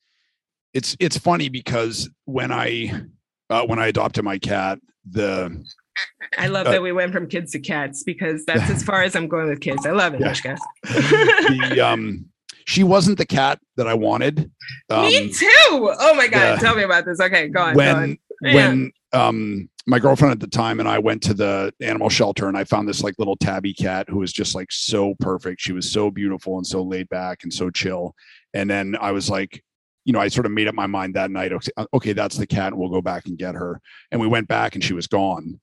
it's 0.73 0.95
it's 0.99 1.17
funny 1.17 1.49
because 1.49 2.09
when 2.25 2.51
I 2.51 3.01
uh, 3.49 3.65
when 3.65 3.79
I 3.79 3.87
adopted 3.87 4.23
my 4.23 4.37
cat, 4.37 4.79
the 5.09 5.65
I 6.37 6.47
love 6.47 6.67
uh, 6.67 6.71
that 6.71 6.81
we 6.81 6.91
went 6.91 7.11
from 7.11 7.27
kids 7.27 7.51
to 7.53 7.59
cats 7.59 8.03
because 8.03 8.45
that's 8.45 8.69
as 8.75 8.83
far 8.83 9.03
as 9.03 9.15
I'm 9.15 9.27
going 9.27 9.47
with 9.47 9.61
kids. 9.61 9.85
I 9.85 9.91
love 9.91 10.13
it, 10.13 10.21
yeah. 10.21 10.55
the 10.83 11.81
um 11.81 12.25
she 12.65 12.83
wasn't 12.83 13.17
the 13.17 13.25
cat 13.25 13.59
that 13.77 13.87
I 13.87 13.95
wanted. 13.95 14.51
Um, 14.89 15.07
me 15.07 15.33
too. 15.33 15.47
Oh 15.71 16.13
my 16.15 16.27
god, 16.27 16.59
tell 16.59 16.75
me 16.75 16.83
about 16.83 17.05
this. 17.05 17.19
Okay, 17.19 17.47
go 17.47 17.61
on. 17.61 17.75
When 17.75 18.17
go 18.43 18.49
on. 18.49 18.53
when 18.53 18.91
um 19.13 19.69
my 19.89 19.97
girlfriend 19.97 20.31
at 20.31 20.39
the 20.39 20.47
time 20.47 20.79
and 20.79 20.87
I 20.87 20.99
went 20.99 21.23
to 21.23 21.33
the 21.33 21.73
animal 21.81 22.09
shelter 22.09 22.47
and 22.47 22.55
I 22.55 22.63
found 22.63 22.87
this 22.87 23.03
like 23.03 23.15
little 23.17 23.35
tabby 23.35 23.73
cat 23.73 24.07
who 24.07 24.19
was 24.19 24.31
just 24.31 24.53
like 24.53 24.71
so 24.71 25.15
perfect. 25.19 25.59
She 25.59 25.71
was 25.73 25.91
so 25.91 26.11
beautiful 26.11 26.57
and 26.57 26.67
so 26.67 26.83
laid 26.83 27.09
back 27.09 27.43
and 27.43 27.51
so 27.51 27.71
chill. 27.71 28.13
And 28.53 28.69
then 28.69 28.95
I 29.01 29.11
was 29.11 29.31
like, 29.31 29.63
you 30.05 30.13
know, 30.13 30.19
I 30.19 30.27
sort 30.27 30.45
of 30.45 30.51
made 30.51 30.67
up 30.67 30.75
my 30.75 30.85
mind 30.85 31.15
that 31.15 31.31
night. 31.31 31.51
Okay, 31.53 31.71
okay, 31.93 32.13
that's 32.13 32.37
the 32.37 32.45
cat. 32.45 32.75
We'll 32.75 32.89
go 32.89 33.01
back 33.01 33.25
and 33.25 33.37
get 33.37 33.55
her. 33.55 33.81
And 34.11 34.21
we 34.21 34.27
went 34.27 34.47
back 34.47 34.75
and 34.75 34.83
she 34.83 34.93
was 34.93 35.07
gone. 35.07 35.59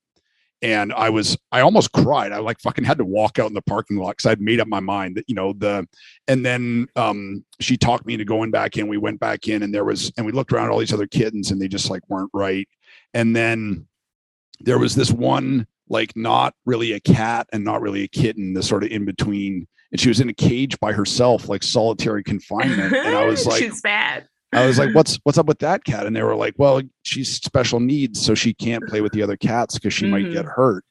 And 0.60 0.92
I 0.92 1.10
was, 1.10 1.38
I 1.52 1.60
almost 1.60 1.92
cried. 1.92 2.32
I 2.32 2.38
like 2.38 2.60
fucking 2.60 2.84
had 2.84 2.98
to 2.98 3.04
walk 3.04 3.38
out 3.38 3.48
in 3.48 3.54
the 3.54 3.62
parking 3.62 3.96
lot 3.96 4.16
because 4.16 4.26
I'd 4.26 4.40
made 4.40 4.58
up 4.58 4.66
my 4.66 4.80
mind 4.80 5.16
that, 5.16 5.26
you 5.28 5.36
know, 5.36 5.52
the, 5.52 5.86
and 6.26 6.44
then 6.44 6.88
um, 6.96 7.44
she 7.60 7.76
talked 7.76 8.06
me 8.06 8.14
into 8.14 8.24
going 8.24 8.50
back 8.50 8.76
in. 8.76 8.88
We 8.88 8.96
went 8.96 9.20
back 9.20 9.46
in 9.46 9.62
and 9.62 9.72
there 9.72 9.84
was, 9.84 10.10
and 10.16 10.26
we 10.26 10.32
looked 10.32 10.52
around 10.52 10.70
all 10.70 10.78
these 10.78 10.94
other 10.94 11.06
kittens 11.06 11.52
and 11.52 11.60
they 11.60 11.68
just 11.68 11.90
like 11.90 12.02
weren't 12.08 12.30
right. 12.32 12.66
And 13.14 13.36
then 13.36 13.86
there 14.60 14.78
was 14.78 14.94
this 14.94 15.10
one 15.10 15.66
like 15.88 16.16
not 16.16 16.54
really 16.64 16.92
a 16.92 17.00
cat 17.00 17.48
and 17.52 17.64
not 17.64 17.80
really 17.80 18.02
a 18.02 18.08
kitten, 18.08 18.54
the 18.54 18.62
sort 18.62 18.84
of 18.84 18.90
in 18.90 19.04
between. 19.04 19.66
And 19.92 20.00
she 20.00 20.08
was 20.08 20.20
in 20.20 20.28
a 20.28 20.34
cage 20.34 20.78
by 20.80 20.92
herself, 20.92 21.48
like 21.48 21.62
solitary 21.62 22.24
confinement. 22.24 22.92
And 22.92 23.16
I 23.16 23.24
was 23.24 23.46
like, 23.46 23.62
she's 23.62 23.80
bad. 23.80 24.28
I 24.52 24.66
was 24.66 24.78
like, 24.78 24.90
what's 24.94 25.18
what's 25.22 25.38
up 25.38 25.46
with 25.46 25.60
that 25.60 25.84
cat? 25.84 26.06
And 26.06 26.16
they 26.16 26.22
were 26.22 26.34
like, 26.34 26.54
well, 26.56 26.82
she's 27.02 27.34
special 27.34 27.80
needs, 27.80 28.24
so 28.24 28.34
she 28.34 28.54
can't 28.54 28.86
play 28.88 29.00
with 29.00 29.12
the 29.12 29.22
other 29.22 29.36
cats 29.36 29.74
because 29.74 29.94
she 29.94 30.04
mm-hmm. 30.04 30.12
might 30.12 30.32
get 30.32 30.44
mm-hmm. 30.44 30.60
hurt. 30.60 30.84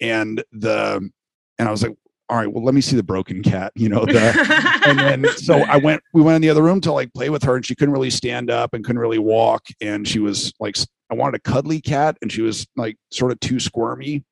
And 0.00 0.44
the 0.52 1.10
and 1.58 1.68
I 1.68 1.70
was 1.70 1.82
like, 1.82 1.96
all 2.28 2.36
right, 2.36 2.52
well, 2.52 2.62
let 2.62 2.74
me 2.74 2.80
see 2.80 2.94
the 2.94 3.02
broken 3.02 3.42
cat, 3.42 3.72
you 3.74 3.88
know. 3.88 4.04
The, 4.04 4.82
and 4.86 4.98
then 4.98 5.32
so 5.36 5.60
I 5.60 5.78
went, 5.78 6.02
we 6.12 6.20
went 6.20 6.36
in 6.36 6.42
the 6.42 6.50
other 6.50 6.62
room 6.62 6.80
to 6.82 6.92
like 6.92 7.12
play 7.14 7.30
with 7.30 7.42
her, 7.44 7.56
and 7.56 7.64
she 7.64 7.74
couldn't 7.74 7.92
really 7.92 8.10
stand 8.10 8.50
up 8.50 8.74
and 8.74 8.84
couldn't 8.84 9.00
really 9.00 9.18
walk, 9.18 9.66
and 9.80 10.06
she 10.06 10.18
was 10.18 10.52
like 10.60 10.76
I 11.10 11.14
wanted 11.14 11.36
a 11.36 11.50
cuddly 11.50 11.80
cat 11.80 12.16
and 12.22 12.30
she 12.30 12.42
was 12.42 12.66
like 12.76 12.96
sort 13.10 13.32
of 13.32 13.40
too 13.40 13.58
squirmy. 13.60 14.24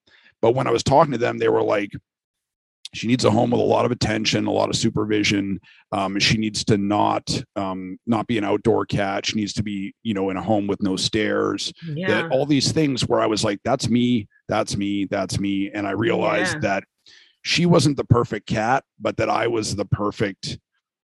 But 0.42 0.54
when 0.54 0.66
I 0.66 0.70
was 0.70 0.82
talking 0.82 1.12
to 1.12 1.18
them, 1.18 1.38
they 1.38 1.48
were 1.48 1.62
like, 1.62 1.90
she 2.94 3.08
needs 3.08 3.24
a 3.24 3.30
home 3.30 3.50
with 3.50 3.60
a 3.60 3.64
lot 3.64 3.84
of 3.84 3.90
attention, 3.90 4.46
a 4.46 4.52
lot 4.52 4.70
of 4.70 4.76
supervision. 4.76 5.60
Um, 5.92 6.18
she 6.18 6.38
needs 6.38 6.64
to 6.66 6.78
not 6.78 7.42
um, 7.56 7.98
not 8.06 8.26
be 8.26 8.38
an 8.38 8.44
outdoor 8.44 8.86
cat. 8.86 9.26
She 9.26 9.36
needs 9.36 9.52
to 9.54 9.62
be, 9.62 9.94
you 10.02 10.14
know, 10.14 10.30
in 10.30 10.36
a 10.36 10.42
home 10.42 10.66
with 10.66 10.82
no 10.82 10.96
stairs. 10.96 11.72
Yeah. 11.84 12.08
That 12.08 12.26
all 12.30 12.46
these 12.46 12.72
things 12.72 13.06
where 13.06 13.20
I 13.20 13.26
was 13.26 13.44
like, 13.44 13.60
that's 13.64 13.88
me, 13.88 14.28
that's 14.48 14.76
me, 14.76 15.04
that's 15.06 15.38
me, 15.40 15.70
and 15.72 15.86
I 15.86 15.90
realized 15.92 16.54
Yeah. 16.54 16.60
that 16.70 16.84
she 17.42 17.66
wasn't 17.66 17.96
the 17.96 18.04
perfect 18.04 18.46
cat, 18.46 18.84
but 19.00 19.16
that 19.18 19.28
I 19.28 19.46
was 19.46 19.76
the 19.76 19.84
perfect, 19.84 20.58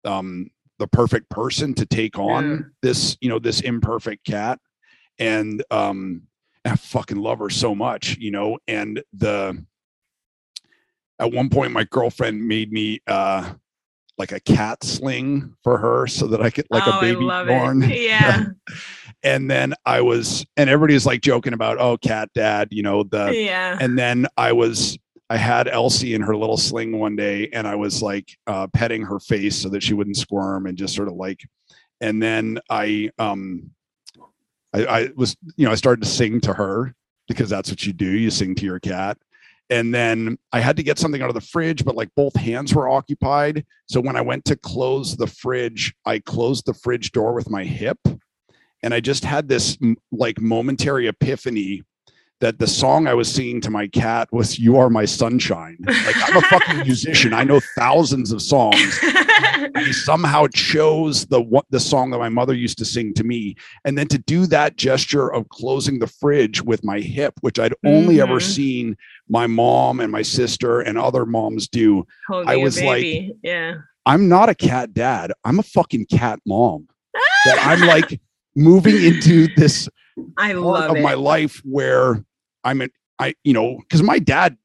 um, 0.04 0.50
the 0.78 0.86
perfect 0.88 1.28
person 1.30 1.74
to 1.74 1.84
take 1.86 2.18
on 2.18 2.50
Yeah. 2.50 2.58
this, 2.82 3.16
you 3.20 3.28
know, 3.28 3.38
this 3.38 3.60
imperfect 3.60 4.24
cat, 4.24 4.58
and 5.18 5.62
um, 5.70 6.22
I 6.64 6.76
fucking 6.76 7.18
love 7.18 7.38
her 7.40 7.50
so 7.50 7.74
much, 7.74 8.16
you 8.18 8.30
know, 8.30 8.58
and 8.66 9.02
the 9.12 9.64
at 11.18 11.32
one 11.32 11.48
point 11.48 11.72
my 11.72 11.84
girlfriend 11.84 12.46
made 12.46 12.72
me 12.72 13.00
uh 13.06 13.52
like 14.18 14.32
a 14.32 14.40
cat 14.40 14.84
sling 14.84 15.54
for 15.62 15.78
her 15.78 16.06
so 16.06 16.26
that 16.26 16.42
I 16.42 16.50
could 16.50 16.66
like 16.70 16.86
oh, 16.86 16.98
a 16.98 17.02
BabyBjörn. 17.02 17.90
It. 17.90 18.02
Yeah. 18.02 18.44
and 19.22 19.50
then 19.50 19.74
I 19.86 20.00
was 20.02 20.44
and 20.56 20.68
everybody's 20.68 21.06
like 21.06 21.22
joking 21.22 21.54
about 21.54 21.78
oh 21.78 21.96
cat 21.96 22.28
dad, 22.34 22.68
you 22.70 22.82
know, 22.82 23.04
the 23.04 23.34
yeah. 23.34 23.78
and 23.80 23.98
then 23.98 24.26
I 24.36 24.52
was 24.52 24.98
I 25.30 25.38
had 25.38 25.66
Elsie 25.66 26.14
in 26.14 26.20
her 26.20 26.36
little 26.36 26.58
sling 26.58 26.98
one 26.98 27.16
day 27.16 27.48
and 27.52 27.66
I 27.66 27.74
was 27.74 28.02
like 28.02 28.28
uh 28.46 28.66
petting 28.68 29.02
her 29.02 29.18
face 29.18 29.56
so 29.56 29.68
that 29.70 29.82
she 29.82 29.94
wouldn't 29.94 30.16
squirm 30.16 30.66
and 30.66 30.76
just 30.76 30.94
sort 30.94 31.08
of 31.08 31.14
like 31.14 31.40
and 32.00 32.22
then 32.22 32.58
I 32.68 33.10
um 33.18 33.70
I, 34.72 34.84
I 34.86 35.08
was 35.16 35.36
you 35.56 35.66
know 35.66 35.72
I 35.72 35.76
started 35.76 36.02
to 36.02 36.08
sing 36.08 36.40
to 36.42 36.54
her 36.54 36.94
because 37.28 37.50
that's 37.50 37.70
what 37.70 37.86
you 37.86 37.92
do 37.92 38.10
you 38.10 38.30
sing 38.30 38.54
to 38.56 38.64
your 38.64 38.80
cat. 38.80 39.18
And 39.70 39.94
then 39.94 40.38
I 40.52 40.60
had 40.60 40.76
to 40.76 40.82
get 40.82 40.98
something 40.98 41.22
out 41.22 41.28
of 41.28 41.34
the 41.34 41.40
fridge 41.40 41.84
but 41.84 41.96
like 41.96 42.10
both 42.14 42.36
hands 42.36 42.74
were 42.74 42.88
occupied. 42.88 43.64
So 43.86 44.00
when 44.00 44.16
I 44.16 44.20
went 44.20 44.44
to 44.46 44.56
close 44.56 45.16
the 45.16 45.26
fridge 45.26 45.94
I 46.04 46.18
closed 46.18 46.66
the 46.66 46.74
fridge 46.74 47.12
door 47.12 47.32
with 47.32 47.50
my 47.50 47.64
hip. 47.64 47.98
And 48.84 48.92
I 48.92 49.00
just 49.00 49.24
had 49.24 49.48
this 49.48 49.78
like 50.10 50.40
momentary 50.40 51.06
epiphany 51.06 51.82
that 52.42 52.58
the 52.58 52.66
song 52.66 53.06
I 53.06 53.14
was 53.14 53.32
singing 53.32 53.60
to 53.62 53.70
my 53.70 53.86
cat 53.88 54.28
was 54.32 54.58
"You 54.58 54.76
Are 54.76 54.90
My 54.90 55.06
Sunshine." 55.06 55.78
Like 55.80 56.28
I'm 56.28 56.36
a 56.36 56.42
fucking 56.42 56.78
musician. 56.84 57.32
I 57.32 57.44
know 57.44 57.60
thousands 57.78 58.30
of 58.32 58.42
songs. 58.42 58.98
I 59.74 59.90
somehow 59.92 60.46
chose 60.48 61.24
the 61.26 61.40
what 61.40 61.64
the 61.70 61.80
song 61.80 62.10
that 62.10 62.18
my 62.18 62.28
mother 62.28 62.52
used 62.54 62.76
to 62.78 62.84
sing 62.84 63.14
to 63.14 63.24
me, 63.24 63.56
and 63.84 63.96
then 63.96 64.08
to 64.08 64.18
do 64.18 64.46
that 64.48 64.76
gesture 64.76 65.32
of 65.32 65.48
closing 65.48 65.98
the 65.98 66.06
fridge 66.06 66.60
with 66.62 66.84
my 66.84 67.00
hip, 67.00 67.34
which 67.40 67.58
I'd 67.58 67.74
only 67.86 68.20
ever 68.20 68.36
Mhm. 68.38 68.42
seen 68.54 68.96
my 69.28 69.46
mom 69.46 70.00
and 70.00 70.12
my 70.12 70.22
sister 70.22 70.80
and 70.80 70.98
other 70.98 71.24
moms 71.24 71.68
do. 71.68 72.06
Holding 72.28 72.48
I 72.50 72.56
was 72.56 72.82
like- 72.82 73.30
yeah. 73.42 73.74
I'm 74.04 74.28
not 74.28 74.48
a 74.48 74.54
cat 74.54 74.92
dad. 74.92 75.32
I'm 75.44 75.58
a 75.60 75.62
fucking 75.62 76.06
cat 76.06 76.40
mom. 76.46 76.88
That 77.46 77.58
I'm 77.66 77.80
like 77.86 78.20
moving 78.54 78.96
into 79.02 79.48
this 79.56 79.88
I 80.36 80.52
part 80.52 80.64
love 80.64 80.90
of 80.90 80.96
it. 80.98 81.02
my 81.02 81.14
life 81.14 81.60
where 81.64 82.24
I'm 82.64 82.80
an 82.80 82.90
I 83.18 83.34
you 83.44 83.52
know 83.52 83.78
because 83.78 84.02
my 84.02 84.18
dad 84.18 84.56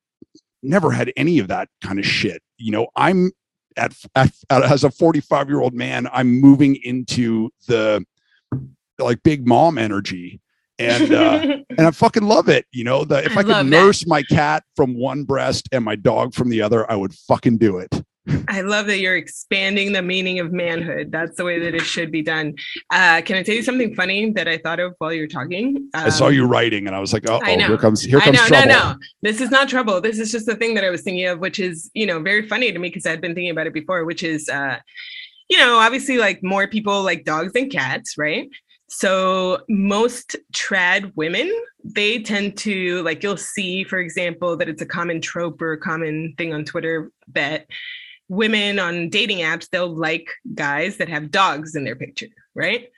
never 0.64 0.92
had 0.92 1.12
any 1.16 1.40
of 1.40 1.48
that 1.48 1.70
kind 1.82 2.00
of 2.00 2.06
shit. 2.06 2.42
You 2.58 2.72
know, 2.72 2.88
I'm 2.96 3.32
at, 3.78 3.94
at, 4.16 4.32
at 4.50 4.64
as 4.64 4.84
a 4.84 4.92
45 4.92 5.50
year 5.50 5.62
old 5.62 5.74
man, 5.74 6.08
I'm 6.12 6.40
moving 6.40 6.76
into 6.84 7.50
the 7.68 8.04
like 9.00 9.22
big 9.24 9.48
mom 9.48 9.78
energy, 9.78 10.42
and 10.80 11.14
uh, 11.14 11.58
and 11.78 11.88
I 11.88 11.92
fucking 11.92 12.24
love 12.24 12.50
it. 12.50 12.66
You 12.72 12.84
know, 12.84 13.06
the 13.06 13.24
if 13.24 13.38
I 13.38 13.42
I, 13.42 13.44
could 13.44 13.50
love 13.50 13.66
that. 13.66 13.70
nurse 13.70 14.08
my 14.08 14.24
cat 14.24 14.64
from 14.76 14.96
one 14.96 15.24
breast 15.24 15.70
and 15.72 15.86
my 15.86 15.96
dog 15.96 16.34
from 16.34 16.50
the 16.50 16.62
other, 16.62 16.90
I 16.90 16.96
would 16.96 17.14
fucking 17.14 17.58
do 17.58 17.78
it. 17.78 18.04
I 18.48 18.62
love 18.62 18.88
that 18.88 19.00
you're 19.00 19.16
expanding 19.16 19.94
the 19.94 20.02
meaning 20.02 20.40
of 20.40 20.52
manhood. 20.52 21.12
That's 21.12 21.38
the 21.38 21.44
way 21.46 21.60
that 21.60 21.74
it 21.76 21.82
should 21.82 22.12
be 22.12 22.22
done. 22.22 22.56
Uh, 22.92 23.22
can 23.24 23.38
I 23.38 23.44
tell 23.44 23.56
you 23.56 23.64
something 23.64 23.96
funny 23.96 24.32
that 24.32 24.48
I 24.48 24.58
thought 24.58 24.80
of 24.80 24.94
while 24.98 25.14
you 25.14 25.22
were 25.22 25.28
talking? 25.28 25.90
I 25.94 26.10
saw 26.10 26.28
Um, 26.28 26.34
you 26.34 26.46
writing, 26.46 26.88
and 26.88 26.96
I 26.96 27.00
was 27.00 27.14
like, 27.14 27.30
oh, 27.30 27.40
I 27.44 27.56
here 27.56 27.78
comes 27.78 28.02
here 28.02 28.20
I 28.20 28.26
comes 28.26 28.38
know, 28.38 28.48
trouble. 28.48 28.68
no, 28.68 28.92
no. 28.92 28.96
This 29.22 29.42
is 29.42 29.50
not 29.52 29.70
trouble. 29.70 30.02
This 30.02 30.20
is 30.20 30.32
just 30.32 30.46
the 30.46 30.56
thing 30.56 30.74
that 30.76 30.84
I 30.84 30.90
was 30.90 31.02
thinking 31.02 31.26
of, 31.28 31.40
which 31.40 31.60
is, 31.60 31.90
you 31.94 32.06
know, 32.06 32.20
very 32.22 32.48
funny 32.48 32.72
to 32.72 32.80
me 32.80 32.90
because 32.90 33.06
I'd 33.06 33.22
been 33.22 33.34
thinking 33.36 33.52
about 33.52 33.68
it 33.68 33.74
before, 33.74 34.04
which 34.06 34.24
is, 34.24 34.50
uh, 34.50 34.78
you 35.50 35.58
know, 35.58 35.78
obviously 35.78 36.18
like 36.18 36.44
more 36.44 36.68
people 36.68 37.04
like 37.04 37.24
dogs 37.24 37.54
than 37.54 37.70
cats, 37.70 38.18
right? 38.18 38.50
So 38.90 39.60
most 39.70 40.36
trad 40.54 41.12
women, 41.16 41.52
they 41.84 42.22
tend 42.22 42.58
to 42.60 43.02
like 43.04 43.22
you'll 43.24 43.38
see, 43.38 43.84
for 43.84 44.00
example, 44.00 44.58
that 44.58 44.70
it's 44.70 44.82
a 44.82 44.86
common 44.86 45.22
trope 45.22 45.62
or 45.62 45.74
a 45.74 45.78
common 45.78 46.34
thing 46.38 46.54
on 46.54 46.66
Twitter 46.66 47.12
that 47.34 47.68
women 48.30 48.80
on 48.80 49.10
dating 49.10 49.40
apps, 49.40 49.70
they'll 49.70 49.94
like 49.94 50.30
guys 50.54 50.98
that 50.98 51.10
have 51.10 51.32
dogs 51.32 51.76
in 51.76 51.84
their 51.84 51.96
picture, 51.96 52.28
right? 52.56 52.90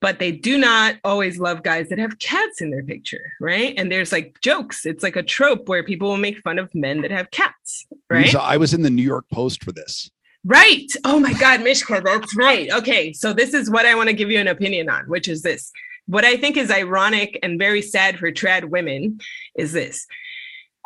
But 0.00 0.18
they 0.18 0.32
do 0.32 0.58
not 0.58 0.96
always 1.02 1.38
love 1.38 1.62
guys 1.62 1.88
that 1.88 1.98
have 1.98 2.18
cats 2.18 2.60
in 2.60 2.70
their 2.70 2.82
picture, 2.82 3.32
right? 3.40 3.74
And 3.76 3.90
there's 3.90 4.12
like 4.12 4.38
jokes. 4.42 4.84
It's 4.84 5.02
like 5.02 5.16
a 5.16 5.22
trope 5.22 5.68
where 5.68 5.82
people 5.82 6.08
will 6.08 6.18
make 6.18 6.38
fun 6.40 6.58
of 6.58 6.74
men 6.74 7.00
that 7.02 7.10
have 7.10 7.30
cats, 7.30 7.86
right? 8.10 8.26
Lisa, 8.26 8.42
I 8.42 8.58
was 8.58 8.74
in 8.74 8.82
the 8.82 8.90
New 8.90 9.02
York 9.02 9.24
Post 9.32 9.64
for 9.64 9.72
this. 9.72 10.10
Right. 10.44 10.92
Oh 11.04 11.18
my 11.18 11.32
God, 11.32 11.62
Mishka, 11.62 12.02
that's 12.04 12.36
right. 12.36 12.70
Okay. 12.70 13.14
So 13.14 13.32
this 13.32 13.54
is 13.54 13.70
what 13.70 13.86
I 13.86 13.94
want 13.94 14.10
to 14.10 14.14
give 14.14 14.30
you 14.30 14.38
an 14.38 14.48
opinion 14.48 14.90
on, 14.90 15.04
which 15.06 15.26
is 15.26 15.40
this. 15.40 15.72
What 16.06 16.26
I 16.26 16.36
think 16.36 16.58
is 16.58 16.70
ironic 16.70 17.38
and 17.42 17.58
very 17.58 17.80
sad 17.80 18.18
for 18.18 18.30
trad 18.30 18.64
women 18.66 19.20
is 19.56 19.72
this. 19.72 20.06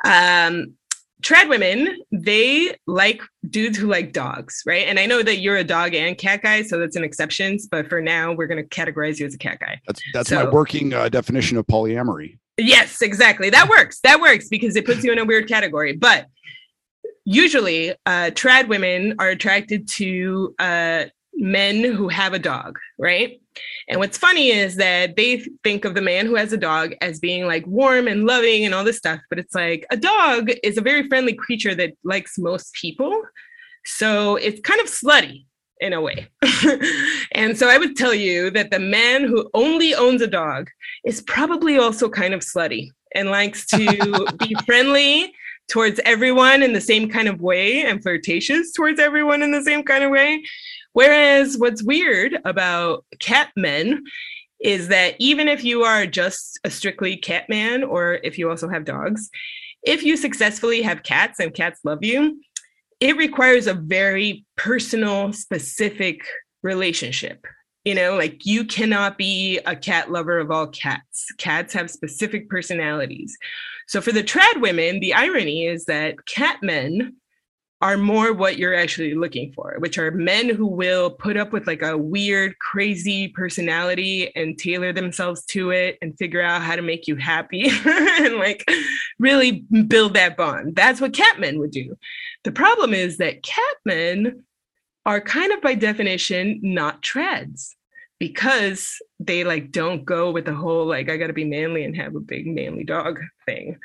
Um, 0.05 0.74
trad 1.22 1.48
women, 1.48 1.98
they 2.12 2.74
like 2.86 3.20
dudes 3.48 3.76
who 3.76 3.86
like 3.86 4.12
dogs, 4.12 4.62
right? 4.66 4.86
And 4.86 4.98
I 4.98 5.06
know 5.06 5.22
that 5.22 5.38
you're 5.38 5.56
a 5.56 5.64
dog 5.64 5.94
and 5.94 6.16
cat 6.16 6.42
guy, 6.42 6.62
so 6.62 6.78
that's 6.78 6.96
an 6.96 7.04
exception. 7.04 7.58
But 7.70 7.88
for 7.88 8.00
now, 8.00 8.32
we're 8.32 8.46
going 8.46 8.62
to 8.62 8.68
categorize 8.68 9.18
you 9.18 9.26
as 9.26 9.34
a 9.34 9.38
cat 9.38 9.58
guy. 9.60 9.80
That's 9.86 10.02
that's 10.12 10.30
my 10.30 10.48
working 10.48 10.92
uh, 10.92 11.08
definition 11.08 11.56
of 11.56 11.66
polyamory. 11.66 12.38
Yes, 12.56 13.02
exactly. 13.02 13.50
That 13.50 13.68
works. 13.68 14.00
That 14.00 14.20
works 14.20 14.48
because 14.48 14.76
it 14.76 14.84
puts 14.84 15.04
you 15.04 15.12
in 15.12 15.18
a 15.18 15.24
weird 15.24 15.48
category. 15.48 15.94
But 15.94 16.26
usually, 17.24 17.90
uh, 17.90 18.30
trad 18.32 18.68
women 18.68 19.14
are 19.18 19.28
attracted 19.28 19.88
to 19.88 20.54
uh, 20.58 21.04
men 21.34 21.84
who 21.84 22.08
have 22.08 22.32
a 22.32 22.38
dog, 22.38 22.78
right? 22.98 23.40
And 23.88 24.00
what's 24.00 24.18
funny 24.18 24.50
is 24.50 24.76
that 24.76 25.16
they 25.16 25.44
think 25.64 25.84
of 25.84 25.94
the 25.94 26.02
man 26.02 26.26
who 26.26 26.36
has 26.36 26.52
a 26.52 26.59
dog 26.59 26.94
as 27.00 27.18
being 27.18 27.46
like 27.46 27.66
warm 27.66 28.06
and 28.06 28.24
loving 28.24 28.64
and 28.64 28.74
all 28.74 28.84
this 28.84 28.98
stuff. 28.98 29.20
But 29.30 29.38
it's 29.38 29.54
like 29.54 29.86
a 29.90 29.96
dog 29.96 30.50
is 30.62 30.78
a 30.78 30.82
very 30.82 31.09
friendly 31.09 31.34
creature 31.34 31.74
that 31.74 31.94
likes 32.04 32.38
most 32.38 32.72
people. 32.74 33.22
So 33.84 34.36
it's 34.36 34.61
kind 34.61 34.80
of 34.80 34.86
slutty 34.86 35.46
in 35.80 35.92
a 35.92 36.00
way. 36.00 36.28
and 37.32 37.56
so 37.56 37.68
I 37.68 37.78
would 37.78 37.96
tell 37.96 38.14
you 38.14 38.50
that 38.50 38.70
the 38.70 38.78
man 38.78 39.24
who 39.24 39.48
only 39.54 39.94
owns 39.94 40.22
a 40.22 40.26
dog 40.26 40.68
is 41.04 41.22
probably 41.22 41.78
also 41.78 42.09
kind 42.09 42.34
of 42.34 42.40
slutty 42.40 42.90
and 43.14 43.30
likes 43.30 43.66
to 43.66 44.26
be 44.38 44.54
friendly 44.66 45.32
towards 45.68 46.00
everyone 46.04 46.62
in 46.62 46.72
the 46.72 46.80
same 46.80 47.09
kind 47.09 47.28
of 47.28 47.40
way 47.40 47.82
and 47.82 48.02
flirtatious 48.02 48.72
towards 48.72 48.98
everyone 48.98 49.42
in 49.42 49.52
the 49.52 49.62
same 49.62 49.82
kind 49.82 50.02
of 50.02 50.11
way. 50.11 50.42
Whereas 50.99 51.57
what's 51.57 51.80
weird 51.80 52.38
about 52.44 53.05
cat 53.20 53.53
men 53.55 54.03
is 54.61 54.88
that 54.88 55.14
even 55.20 55.46
if 55.46 55.62
you 55.62 55.84
are 55.84 56.07
just 56.07 56.59
a 56.64 56.70
strictly 56.70 57.16
cat 57.16 57.49
man 57.49 57.84
or 57.84 58.14
if 58.24 58.36
you 58.36 58.51
also 58.51 58.68
have 58.68 58.84
dogs, 58.84 59.30
if 59.84 60.03
you 60.03 60.16
successfully 60.16 60.82
have 60.82 61.05
cats 61.05 61.38
and 61.38 61.55
cats 61.55 61.78
love 61.84 62.03
you, 62.03 62.40
it 62.99 63.16
requires 63.16 63.68
a 63.68 63.74
very 63.74 64.44
personal, 64.57 65.32
specific 65.32 66.22
relationship. 66.64 67.46
You 67.84 67.94
know, 67.94 68.16
like 68.16 68.44
you 68.44 68.64
cannot 68.64 69.16
be 69.16 69.61
a 69.66 69.76
cat 69.76 70.11
lover 70.11 70.40
of 70.40 70.51
all 70.51 70.66
cats. 70.66 71.26
Cats 71.38 71.72
have 71.74 71.92
specific 71.92 72.51
personalities. 72.51 73.38
So 73.86 74.01
for 74.01 74.11
the 74.11 74.24
trad 74.24 74.61
women, 74.61 74.99
the 74.99 75.14
irony 75.14 75.64
is 75.64 75.84
that 75.84 76.26
cat 76.26 76.57
men 76.61 77.14
are 77.80 77.96
more 77.96 78.32
what 78.32 78.58
you're 78.58 78.74
actually 78.74 79.14
looking 79.14 79.52
for, 79.52 79.76
which 79.78 79.98
are 79.98 80.10
men 80.10 80.48
who 80.48 80.66
will 80.66 81.10
put 81.10 81.36
up 81.36 81.52
with 81.52 81.66
like 81.68 81.82
a 81.82 81.96
weird, 81.96 82.58
crazy 82.58 83.28
personality 83.28 84.34
and 84.34 84.58
tailor 84.58 84.92
themselves 84.92 85.44
to 85.44 85.70
it 85.70 85.96
and 86.02 86.18
figure 86.18 86.42
out 86.42 86.60
how 86.60 86.74
to 86.74 86.82
make 86.82 87.06
you 87.06 87.14
happy 87.14 87.68
and 87.84 88.36
like 88.36 88.68
really 89.20 89.64
build 89.86 90.14
that 90.14 90.36
bond. 90.36 90.74
That's 90.74 91.00
what 91.00 91.12
catmen 91.12 91.58
would 91.58 91.70
do. 91.70 91.96
The 92.42 92.52
problem 92.52 92.94
is 92.94 93.18
that 93.18 93.42
catmen 93.42 94.42
are 95.06 95.20
kind 95.20 95.52
of 95.52 95.62
by 95.62 95.74
definition 95.74 96.58
not 96.62 97.00
trads 97.00 97.70
because 98.18 99.00
they 99.20 99.44
like 99.44 99.70
don't 99.70 100.04
go 100.04 100.32
with 100.32 100.46
the 100.46 100.54
whole 100.54 100.84
like 100.84 101.08
I 101.08 101.16
got 101.16 101.28
to 101.28 101.32
be 101.32 101.44
manly 101.44 101.84
and 101.84 101.96
have 101.96 102.16
a 102.16 102.20
big 102.20 102.48
manly 102.48 102.82
dog 102.82 103.20
thing. 103.46 103.78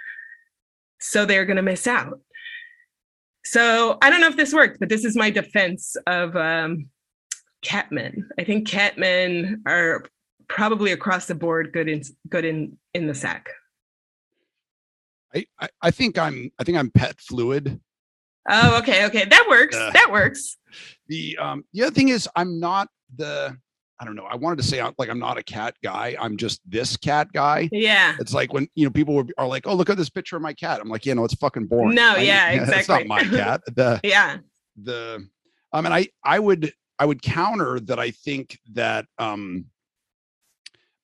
So 1.00 1.26
they're 1.26 1.46
going 1.46 1.58
to 1.58 1.62
miss 1.62 1.86
out. 1.86 2.20
So 3.46 3.98
I 4.02 4.10
don't 4.10 4.22
know 4.22 4.28
if 4.28 4.38
this 4.38 4.54
worked, 4.54 4.80
but 4.80 4.90
this 4.90 5.04
is 5.04 5.16
my 5.16 5.30
defense 5.30 5.96
of 6.08 6.36
um, 6.36 6.90
catmen. 7.64 8.24
I 8.40 8.44
think 8.44 8.68
catmen 8.68 9.62
are 9.66 10.06
probably 10.48 10.92
across 10.92 11.26
the 11.26 11.36
board 11.36 11.72
good 11.74 11.90
in 11.90 12.04
good 12.30 12.46
in 12.46 12.78
in 12.94 13.08
the 13.08 13.16
sack. 13.16 13.50
I, 15.36 15.46
I, 15.60 15.70
I 15.82 15.92
think 15.92 16.18
I'm 16.18 16.52
I 16.60 16.64
think 16.64 16.78
I'm 16.78 16.92
pet 16.92 17.20
fluid. 17.20 17.80
Oh, 18.50 18.78
okay, 18.80 19.06
okay, 19.06 19.26
that 19.26 19.46
works. 19.50 19.76
Uh, 19.76 19.92
that 19.92 20.12
works. 20.12 20.58
The 21.08 21.38
um 21.38 21.66
the 21.74 21.84
other 21.84 21.94
thing 21.94 22.10
is 22.10 22.28
I'm 22.36 22.60
not 22.60 22.88
the 23.16 23.56
I 24.04 24.06
don't 24.06 24.16
know. 24.18 24.26
I 24.30 24.36
wanted 24.36 24.58
to 24.58 24.64
say 24.64 24.82
I'm- 24.82 24.94
like 24.98 25.08
I'm 25.08 25.18
not 25.18 25.38
a 25.38 25.44
cat 25.44 25.76
guy. 25.82 26.14
I'm 26.20 26.36
just 26.36 26.60
this 26.70 26.98
cat 26.98 27.30
guy. 27.32 27.70
Yeah. 27.72 28.18
It's 28.20 28.34
like 28.34 28.52
when 28.52 28.68
you 28.76 28.84
know 28.86 28.92
people 28.92 29.16
were, 29.16 29.26
are 29.38 29.48
like, 29.48 29.66
"Oh, 29.66 29.74
look 29.74 29.90
at 29.90 29.96
this 29.96 30.10
picture 30.10 30.36
of 30.36 30.42
my 30.42 30.52
cat." 30.52 30.82
I'm 30.82 30.90
like, 30.90 31.06
"Yeah, 31.06 31.14
no, 31.14 31.24
it's 31.24 31.36
fucking 31.36 31.68
boring." 31.68 31.96
No, 31.96 32.16
I- 32.16 32.20
yeah, 32.20 32.50
It's 32.52 32.70
exactly. 32.70 32.96
not 32.96 33.08
my 33.08 33.24
cat. 33.24 33.62
The 33.76 34.02
Yeah. 34.04 34.38
the 34.76 35.26
I 35.72 35.80
mean, 35.80 35.94
I 35.94 36.08
I 36.24 36.38
would 36.38 36.74
I 37.00 37.06
would 37.06 37.22
counter 37.22 37.80
that. 37.80 37.98
I 37.98 38.12
think 38.12 38.60
that 38.74 39.06
um, 39.18 39.66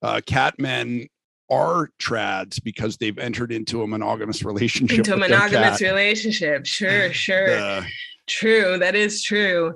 uh, 0.02 0.20
cat 0.26 0.54
men 0.58 1.06
are 1.50 1.88
trads 1.98 2.62
because 2.62 2.96
they've 2.98 3.18
entered 3.18 3.50
into 3.50 3.82
a 3.82 3.86
monogamous 3.86 4.44
relationship. 4.44 4.98
Into 4.98 5.14
a 5.14 5.16
monogamous 5.16 5.80
relationship. 5.80 6.66
Sure, 6.66 7.12
sure. 7.14 7.46
The- 7.48 7.86
True. 8.28 8.78
That 8.78 8.94
is 8.94 9.24
true. 9.24 9.74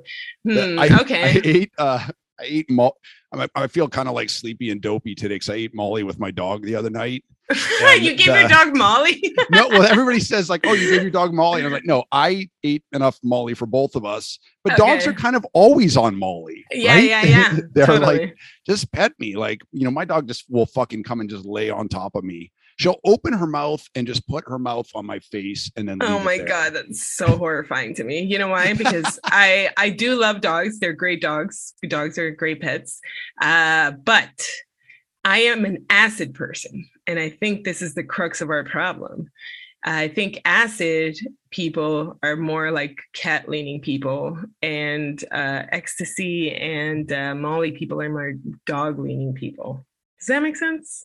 Hmm, 0.49 0.79
I, 0.79 0.87
I 0.89 1.01
okay. 1.01 1.41
ate 1.43 1.73
uh, 1.77 2.07
I 2.41 2.45
ate 2.45 2.71
Mo- 2.71 2.97
I, 3.33 3.49
I 3.55 3.67
feel 3.67 3.89
kind 3.89 4.09
of 4.09 4.15
like 4.15 4.31
sleepy 4.31 4.71
and 4.71 4.81
dopey 4.81 5.15
today 5.15 5.37
because 5.37 5.51
I 5.51 5.55
ate 5.55 5.75
Molly 5.75 6.03
with 6.03 6.19
my 6.19 6.31
dog 6.31 6.65
the 6.65 6.77
other 6.77 6.91
night. 6.91 7.25
you 8.01 8.17
gave 8.17 8.27
your 8.27 8.37
uh, 8.37 8.49
dog 8.49 8.75
Molly? 8.75 9.23
no, 9.51 9.69
well, 9.69 9.83
everybody 9.83 10.19
says 10.19 10.49
like, 10.49 10.63
"Oh, 10.67 10.73
you 10.73 10.91
gave 10.91 11.03
your 11.03 11.11
dog 11.11 11.35
Molly," 11.35 11.61
and 11.61 11.67
I'm 11.67 11.73
like, 11.73 11.85
"No, 11.85 12.05
I 12.11 12.49
ate 12.63 12.85
enough 12.93 13.19
Molly 13.23 13.53
for 13.53 13.67
both 13.67 13.97
of 13.97 14.05
us." 14.07 14.39
But 14.63 14.79
dogs 14.79 15.07
are 15.07 15.13
kind 15.13 15.37
of 15.37 15.47
always 15.53 15.97
on 15.97 16.19
Molly. 16.19 16.65
yeah, 16.73 16.95
right? 16.95 17.05
yeah, 17.05 17.25
yeah. 17.25 17.57
They're 17.73 17.87
totally. 17.87 18.19
like, 18.19 18.39
just 18.67 18.91
pet 18.93 19.13
me. 19.19 19.37
Like, 19.37 19.61
you 19.73 19.85
know, 19.85 19.91
my 19.91 20.07
dog 20.07 20.27
just 20.27 20.47
will 20.49 20.67
fucking 20.67 21.03
come 21.03 21.21
and 21.21 21.29
just 21.29 21.45
lay 21.45 21.69
on 21.69 21.89
top 21.89 22.15
of 22.15 22.25
me. 22.25 22.51
She'll 22.77 22.99
open 23.05 23.33
her 23.33 23.47
mouth 23.47 23.87
and 23.95 24.07
just 24.07 24.27
put 24.27 24.45
her 24.49 24.59
mouth 24.59 24.89
on 24.95 25.07
my 25.07 25.21
face, 25.21 25.71
and 25.77 25.89
then. 25.89 25.99
Oh 26.01 26.19
my 26.19 26.39
god, 26.39 26.75
that's 26.75 27.07
so 27.07 27.37
horrifying 27.37 27.95
to 27.95 28.05
me. 28.05 28.21
You 28.21 28.39
know 28.39 28.49
why? 28.49 28.75
Because 28.75 29.19
I 29.25 29.71
I 29.77 29.91
do 29.91 30.17
love 30.17 30.41
dogs. 30.41 30.81
They're 30.81 30.93
great 30.93 31.21
dogs. 31.21 31.75
Dogs 31.87 32.19
are 32.19 32.31
great 32.31 32.61
pets. 32.61 33.01
Uh, 33.41 33.93
but 33.93 34.47
I 35.25 35.39
am 35.39 35.65
an 35.65 35.87
acid 35.89 36.35
person, 36.35 36.89
and 37.07 37.19
I 37.19 37.31
think 37.31 37.65
this 37.65 37.81
is 37.81 37.95
the 37.95 38.05
crux 38.05 38.41
of 38.41 38.51
our 38.51 38.65
problem. 38.65 39.31
I 39.85 40.09
think 40.09 40.41
acid 40.47 41.19
people 41.51 42.19
are 42.23 42.37
more 42.37 42.71
like 42.71 42.99
cat 43.13 43.49
leaning 43.49 43.81
people, 43.81 44.39
and 44.63 45.23
uh, 45.31 45.65
ecstasy 45.71 46.53
and 46.53 47.13
uh, 47.13 47.35
Molly 47.35 47.73
people 47.73 48.01
are 48.01 48.09
more 48.09 48.35
dog 48.67 48.99
leaning 48.99 49.35
people. 49.35 49.87
Does 50.19 50.29
that 50.29 50.43
make 50.43 50.57
sense? 50.57 51.05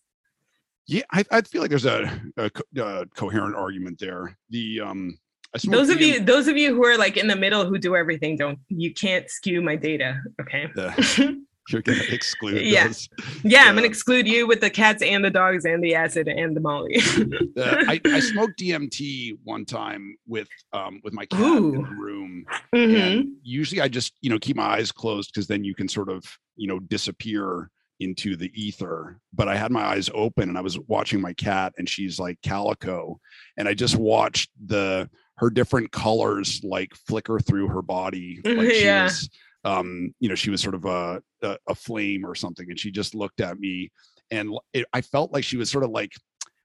Yeah, 0.89 1.03
I, 1.11 1.23
I 1.31 1.41
feel 1.41 1.61
like 1.61 1.69
there's 1.69 1.85
a, 1.85 2.21
a 2.37 2.49
co- 2.49 2.81
uh, 2.83 3.05
coherent 3.15 3.55
argument 3.55 3.99
there. 3.99 4.35
The 4.49 4.81
um, 4.81 5.17
I 5.55 5.59
those 5.69 5.89
of 5.89 6.01
you 6.01 6.19
those 6.19 6.47
of 6.47 6.57
you 6.57 6.73
who 6.75 6.83
are 6.85 6.97
like 6.97 7.15
in 7.17 7.27
the 7.27 7.35
middle 7.35 7.65
who 7.65 7.77
do 7.77 7.95
everything 7.95 8.37
don't 8.37 8.59
you 8.69 8.93
can't 8.93 9.29
skew 9.29 9.61
my 9.61 9.75
data 9.75 10.19
okay 10.41 10.67
the- 10.75 11.41
you're 11.71 11.81
gonna 11.83 12.01
exclude 12.09 12.61
Yeah. 12.65 12.87
those. 12.87 13.07
yeah 13.43 13.61
i'm 13.65 13.73
gonna 13.75 13.81
Uh, 13.87 13.89
exclude 13.89 14.27
you 14.27 14.45
with 14.47 14.59
the 14.61 14.69
cats 14.69 15.01
and 15.03 15.23
the 15.25 15.29
dogs 15.31 15.65
and 15.65 15.83
the 15.83 15.93
acid 15.95 16.27
and 16.27 16.55
the 16.55 16.59
molly 16.61 16.97
The- 16.97 17.85
I, 17.87 17.99
I 18.05 18.19
smoked 18.31 18.59
DMT 18.59 19.37
one 19.43 19.65
time 19.65 20.15
with 20.27 20.47
um 20.73 20.99
with 21.03 21.13
my 21.13 21.25
cat 21.25 21.39
in 21.57 21.71
the 21.71 21.79
room, 22.05 22.45
Mhm. 22.75 22.95
and 22.99 23.27
usually 23.43 23.81
I 23.81 23.87
just 23.87 24.13
you 24.21 24.29
know 24.29 24.37
keep 24.39 24.55
my 24.55 24.67
eyes 24.77 24.91
closed 24.91 25.31
because 25.33 25.47
then 25.47 25.63
you 25.63 25.73
can 25.73 25.87
sort 25.87 26.09
of 26.09 26.23
you 26.57 26.67
know 26.67 26.79
disappear 26.79 27.71
into 27.99 28.35
the 28.35 28.51
ether. 28.53 29.19
But 29.33 29.47
I 29.47 29.55
had 29.55 29.71
my 29.71 29.83
eyes 29.83 30.09
open 30.13 30.49
and 30.49 30.57
I 30.57 30.61
was 30.61 30.79
watching 30.87 31.21
my 31.21 31.33
cat, 31.33 31.73
and 31.77 31.87
she's 31.87 32.19
like 32.19 32.39
calico, 32.41 33.19
and 33.57 33.67
I 33.67 33.73
just 33.73 33.95
watched 33.95 34.51
the 34.65 35.09
her 35.37 35.49
different 35.49 35.91
colors 35.91 36.61
like 36.63 36.93
flicker 37.07 37.39
through 37.39 37.67
her 37.69 37.81
body, 37.81 38.39
like 38.45 38.71
she 38.71 38.85
Yeah. 38.85 39.03
was 39.03 39.29
um 39.65 40.13
you 40.21 40.29
know 40.29 40.35
she 40.35 40.49
was 40.49 40.61
sort 40.61 40.75
of 40.75 40.85
a, 40.85 41.21
a 41.43 41.57
a 41.67 41.75
flame 41.75 42.25
or 42.25 42.35
something, 42.35 42.69
and 42.69 42.79
she 42.79 42.91
just 42.91 43.13
looked 43.15 43.41
at 43.41 43.59
me, 43.59 43.91
and 44.31 44.53
it, 44.73 44.85
I 44.93 45.01
felt 45.01 45.33
like 45.33 45.43
she 45.43 45.57
was 45.57 45.69
sort 45.69 45.83
of 45.83 45.89
like, 45.91 46.13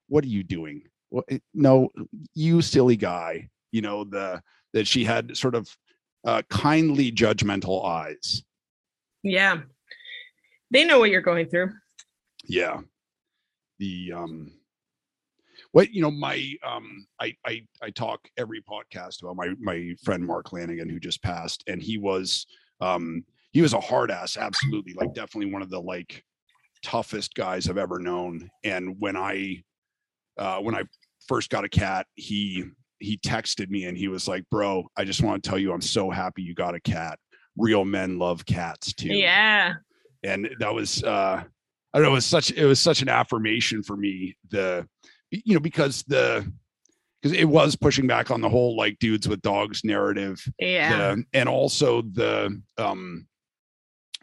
"What 0.09 0.25
are 0.25 0.29
you 0.29 0.45
doing?" 0.45 0.83
Well, 1.11 1.25
it, 1.29 1.43
no, 1.53 1.91
you 2.35 2.63
silly 2.63 2.97
guy. 2.97 3.49
You 3.73 3.83
know 3.83 4.05
the 4.05 4.41
that 4.73 4.87
she 4.87 5.05
had 5.05 5.37
sort 5.37 5.55
of 5.57 5.69
uh, 6.27 6.43
kindly 6.51 7.11
judgmental 7.13 7.85
eyes. 7.85 8.43
yeah 9.23 9.61
they 10.75 10.85
know 10.85 10.99
what 10.99 11.09
you're 11.09 11.23
going 11.23 11.47
through 11.47 11.73
Yeah. 12.45 12.81
The 13.79 14.13
um 14.13 14.53
what 15.73 15.93
you 15.93 16.03
know, 16.03 16.11
my 16.11 16.55
um 16.65 17.07
I 17.21 17.35
I 17.47 17.63
I 17.83 17.91
talk 17.91 18.21
every 18.37 18.63
podcast 18.63 19.23
about 19.23 19.37
my 19.37 19.55
my 19.59 19.95
friend 20.05 20.25
Mark 20.25 20.51
Lanegan 20.51 20.91
who 20.91 21.01
just 21.01 21.23
passed, 21.23 21.65
and 21.67 21.83
he 21.83 21.99
was 21.99 22.47
um 22.81 23.25
he 23.53 23.63
was 23.63 23.73
a 23.73 23.81
hard 23.81 24.11
ass, 24.11 24.37
absolutely, 24.37 24.95
like 24.95 25.15
definitely 25.15 25.53
one 25.53 25.63
of 25.63 25.71
the 25.71 25.81
like 25.81 26.23
toughest 26.85 27.35
guys 27.35 27.69
I've 27.69 27.79
ever 27.79 27.99
known. 27.99 28.51
And 28.63 28.97
when 29.01 29.17
I 29.17 29.65
uh 30.39 30.59
when 30.59 30.75
I 30.75 30.83
first 31.27 31.51
got 31.51 31.65
a 31.65 31.69
cat, 31.69 32.07
he 32.15 32.65
he 33.01 33.17
texted 33.19 33.71
me 33.71 33.87
and 33.87 33.99
he 33.99 34.09
was 34.09 34.29
like, 34.29 34.45
Bro, 34.51 34.85
I 34.97 35.05
just 35.05 35.23
want 35.23 35.43
to 35.43 35.49
tell 35.49 35.59
you 35.59 35.73
I'm 35.73 35.81
so 35.81 36.11
happy 36.11 36.43
you 36.43 36.55
got 36.55 36.75
a 36.75 36.81
cat. 36.81 37.19
Real 37.57 37.85
men 37.85 38.19
love 38.19 38.45
cats 38.47 38.93
too 38.93 39.15
yeah 39.15 39.75
and 40.25 40.49
that 40.59 40.75
was 40.75 41.03
uh 41.05 41.43
i 41.93 41.99
don't 41.99 42.03
know 42.03 42.11
it 42.11 42.15
was 42.15 42.27
such 42.27 42.51
it 42.51 42.67
was 42.67 42.81
such 42.81 43.03
an 43.03 43.09
affirmation 43.09 43.83
for 43.83 43.97
me 43.97 44.37
the 44.51 44.87
you 45.31 45.55
know 45.55 45.61
because 45.61 46.03
the 46.05 46.51
because 47.25 47.39
it 47.39 47.47
was 47.47 47.75
pushing 47.75 48.07
back 48.07 48.31
on 48.31 48.43
the 48.43 48.49
whole 48.49 48.77
like 48.77 48.99
dudes 48.99 49.27
with 49.27 49.41
dogs 49.41 49.83
narrative. 49.83 50.47
Yeah. 50.59 51.15
The- 51.15 51.25
and 51.33 51.49
also 51.49 52.03
the 52.03 52.61
um 52.77 53.27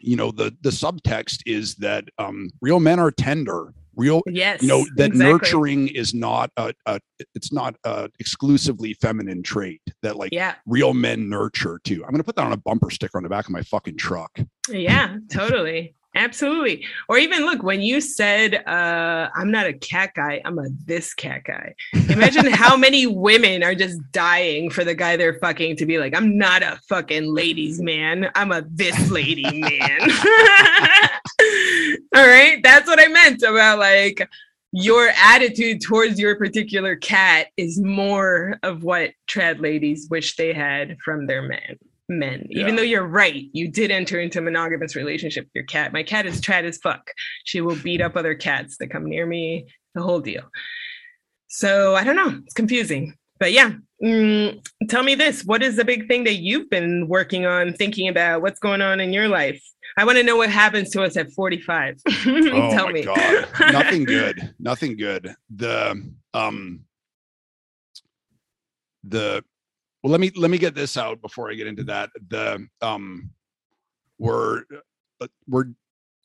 you 0.00 0.14
know 0.16 0.30
the 0.30 0.56
the 0.60 0.70
subtext 0.70 1.40
is 1.44 1.74
that 1.76 2.04
um 2.18 2.50
real 2.60 2.78
men 2.78 3.00
are 3.00 3.10
tender 3.10 3.74
real 3.96 4.22
yes 4.26 4.62
you 4.62 4.68
know 4.68 4.84
that 4.96 5.08
exactly. 5.08 5.32
nurturing 5.32 5.88
is 5.88 6.14
not 6.14 6.50
a, 6.56 6.72
a 6.86 7.00
it's 7.34 7.52
not 7.52 7.74
a 7.84 8.08
exclusively 8.18 8.94
feminine 8.94 9.42
trait 9.42 9.80
that 10.02 10.16
like 10.16 10.32
yeah. 10.32 10.54
real 10.66 10.94
men 10.94 11.28
nurture 11.28 11.80
too. 11.84 12.04
I'm 12.04 12.10
gonna 12.10 12.24
put 12.24 12.36
that 12.36 12.44
on 12.44 12.52
a 12.52 12.56
bumper 12.56 12.90
sticker 12.90 13.18
on 13.18 13.22
the 13.22 13.28
back 13.28 13.46
of 13.46 13.50
my 13.50 13.62
fucking 13.62 13.96
truck. 13.96 14.30
Yeah 14.68 15.16
totally 15.30 15.94
absolutely. 16.14 16.84
Or 17.08 17.18
even 17.18 17.44
look 17.46 17.62
when 17.62 17.80
you 17.80 18.00
said 18.00 18.54
uh 18.66 19.30
i'm 19.34 19.50
not 19.50 19.66
a 19.66 19.72
cat 19.72 20.12
guy 20.14 20.40
i'm 20.44 20.58
a 20.58 20.68
this 20.84 21.14
cat 21.14 21.44
guy. 21.44 21.74
Imagine 22.08 22.46
how 22.52 22.76
many 22.76 23.06
women 23.06 23.62
are 23.62 23.74
just 23.74 24.00
dying 24.12 24.70
for 24.70 24.84
the 24.84 24.94
guy 24.94 25.16
they're 25.16 25.38
fucking 25.38 25.76
to 25.76 25.86
be 25.86 25.98
like 25.98 26.14
i'm 26.16 26.36
not 26.36 26.62
a 26.62 26.78
fucking 26.88 27.32
ladies 27.34 27.80
man 27.80 28.30
i'm 28.34 28.52
a 28.52 28.62
this 28.70 29.10
lady 29.10 29.60
man. 29.60 30.00
All 32.14 32.26
right 32.26 32.60
that's 32.62 32.86
what 32.86 33.00
i 33.00 33.08
meant 33.08 33.42
about 33.42 33.78
like 33.78 34.28
your 34.72 35.10
attitude 35.22 35.82
towards 35.82 36.18
your 36.18 36.36
particular 36.36 36.96
cat 36.96 37.48
is 37.58 37.78
more 37.80 38.58
of 38.62 38.82
what 38.82 39.10
trad 39.28 39.60
ladies 39.60 40.08
wish 40.10 40.36
they 40.36 40.52
had 40.52 40.96
from 41.04 41.26
their 41.26 41.42
men. 42.18 42.30
Men 42.40 42.46
even 42.50 42.76
though 42.76 42.82
you're 42.82 43.06
right 43.06 43.44
you 43.52 43.68
did 43.68 43.90
enter 43.90 44.20
into 44.20 44.38
a 44.38 44.42
monogamous 44.42 44.96
relationship 44.96 45.44
with 45.44 45.54
your 45.54 45.64
cat. 45.64 45.92
My 45.92 46.02
cat 46.02 46.26
is 46.26 46.40
trad 46.40 46.64
as 46.64 46.78
fuck. 46.78 47.10
She 47.44 47.60
will 47.60 47.76
beat 47.76 48.00
up 48.00 48.16
other 48.16 48.34
cats 48.34 48.76
that 48.78 48.88
come 48.88 49.04
near 49.04 49.26
me. 49.26 49.66
The 49.94 50.02
whole 50.02 50.20
deal. 50.20 50.44
So 51.48 51.94
i 51.94 52.04
don't 52.04 52.16
know. 52.16 52.40
It's 52.44 52.54
confusing. 52.54 53.14
But 53.38 53.52
yeah 53.52 53.72
mm, 54.02 54.64
tell 54.88 55.02
me 55.02 55.14
this. 55.14 55.44
What 55.44 55.62
is 55.62 55.76
the 55.76 55.84
big 55.84 56.08
thing 56.08 56.24
that 56.24 56.36
you've 56.36 56.68
been 56.68 57.08
working 57.08 57.46
on 57.46 57.72
thinking 57.74 58.08
about? 58.08 58.42
What's 58.42 58.58
going 58.58 58.82
on 58.82 59.00
in 59.00 59.12
your 59.12 59.28
life? 59.28 59.62
I 59.96 60.04
want 60.04 60.18
to 60.18 60.24
know 60.24 60.36
what 60.36 60.50
happens 60.50 60.90
to 60.90 61.02
us 61.02 61.16
at 61.16 61.30
45 61.32 62.00
oh 62.08 62.70
tell 62.70 62.86
my 62.86 62.92
me. 62.92 63.04
God. 63.04 63.46
Nothing 63.72 64.04
good. 64.04 64.54
Nothing 64.58 64.96
good. 64.96 65.34
The 65.54 66.12
um 66.34 66.80
the 69.04 69.44
well 70.02 70.10
let 70.10 70.20
me 70.20 70.30
let 70.36 70.50
me 70.50 70.58
get 70.58 70.74
this 70.74 70.96
out 70.96 71.20
before 71.20 71.50
i 71.50 71.54
get 71.54 71.66
into 71.66 71.84
that. 71.84 72.10
The 72.28 72.66
um 72.80 73.30
we're 74.18 74.62
uh, 75.20 75.26
we're 75.48 75.66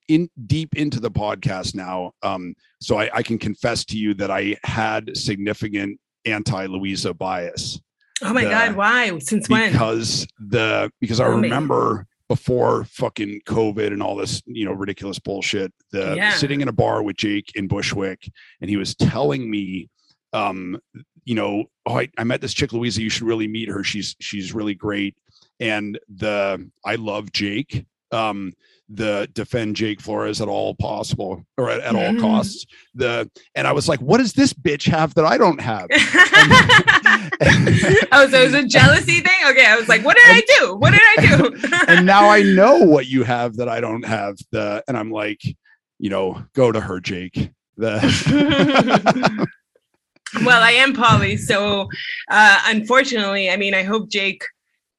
in 0.08 0.30
deep 0.46 0.76
into 0.76 1.00
the 1.00 1.12
podcast 1.12 1.76
now 1.76 2.12
um 2.24 2.54
so 2.82 2.98
i 2.98 3.10
i 3.14 3.22
can 3.22 3.38
confess 3.38 3.84
to 3.86 3.98
you 3.98 4.14
that 4.14 4.32
i 4.32 4.56
had 4.64 5.16
significant 5.18 6.00
anti-luisa 6.26 7.14
bias. 7.14 7.80
Oh 8.22 8.34
my 8.34 8.44
the- 8.44 8.50
god 8.50 8.76
why? 8.76 9.18
Since 9.20 9.48
when? 9.50 9.72
Because 9.72 10.28
the 10.40 10.92
because 11.00 11.20
I 11.20 11.28
remember 11.28 12.06
before 12.28 12.84
fucking 12.86 13.42
COVID 13.48 13.88
and 13.94 14.04
all 14.04 14.16
this, 14.18 14.42
you 14.46 14.66
know, 14.66 14.74
ridiculous 14.74 15.20
bullshit, 15.20 15.72
the 15.92 16.16
Yeah. 16.18 16.32
sitting 16.34 16.60
in 16.60 16.68
a 16.68 16.74
bar 16.74 17.02
with 17.04 17.16
Jake 17.16 17.52
in 17.56 17.68
Bushwick, 17.68 18.30
and 18.60 18.70
he 18.70 18.76
was 18.76 18.96
telling 18.96 19.50
me, 19.50 19.88
um, 20.34 20.78
you 21.28 21.36
know, 21.36 21.66
oh, 21.86 22.00
I, 22.00 22.10
I 22.18 22.24
met 22.24 22.40
this 22.40 22.54
chick 22.54 22.72
Luisa, 22.72 23.02
you 23.02 23.10
should 23.10 23.28
really 23.28 23.50
meet 23.50 23.68
her. 23.68 23.84
She's 23.84 24.16
she's 24.20 24.54
really 24.54 24.74
great. 24.74 25.18
And 25.60 26.00
the 26.08 26.72
I 26.86 26.96
love 26.96 27.34
Jake. 27.34 27.86
um, 28.12 28.54
the 28.90 29.28
defend 29.34 29.76
Jake 29.76 30.00
Flores 30.00 30.40
at 30.40 30.48
all 30.48 30.74
possible 30.76 31.46
or 31.58 31.70
at, 31.70 31.82
at 31.82 31.96
all 31.96 32.18
costs. 32.22 32.66
The 32.96 33.30
and 33.56 33.68
I 33.68 33.74
was 33.74 33.90
like, 33.90 34.00
what 34.00 34.20
does 34.20 34.32
this 34.34 34.54
bitch 34.54 34.90
have 34.90 35.14
that 35.16 35.26
I 35.26 35.38
don't 35.38 35.60
have? 35.60 35.88
oh, 38.14 38.30
so 38.30 38.42
it 38.42 38.46
was 38.46 38.54
a 38.54 38.66
jealousy 38.66 39.20
thing? 39.20 39.36
Okay. 39.50 39.66
I 39.66 39.76
was 39.78 39.90
like, 39.90 40.06
what 40.06 40.16
did 40.16 40.28
I 40.28 40.42
do? 40.60 40.76
What 40.76 40.92
did 40.92 41.02
I 41.04 41.38
do? 41.38 41.58
and 41.88 42.06
now 42.06 42.30
I 42.30 42.44
know 42.44 42.78
what 42.78 43.08
you 43.08 43.24
have 43.24 43.58
that 43.58 43.68
I 43.68 43.82
don't 43.82 44.06
have. 44.06 44.38
The 44.52 44.82
and 44.88 44.98
I'm 44.98 45.12
like, 45.12 45.42
you 46.00 46.10
know, 46.10 46.42
go 46.54 46.72
to 46.72 46.80
her, 46.80 47.02
Jake. 47.02 47.52
The 47.76 49.48
well, 50.44 50.62
I 50.62 50.72
am 50.72 50.94
poly, 50.94 51.38
so 51.38 51.88
uh 52.30 52.60
unfortunately, 52.66 53.50
I 53.50 53.58
mean, 53.58 53.74
I 53.74 53.84
hope 53.84 54.10
Jake 54.10 54.44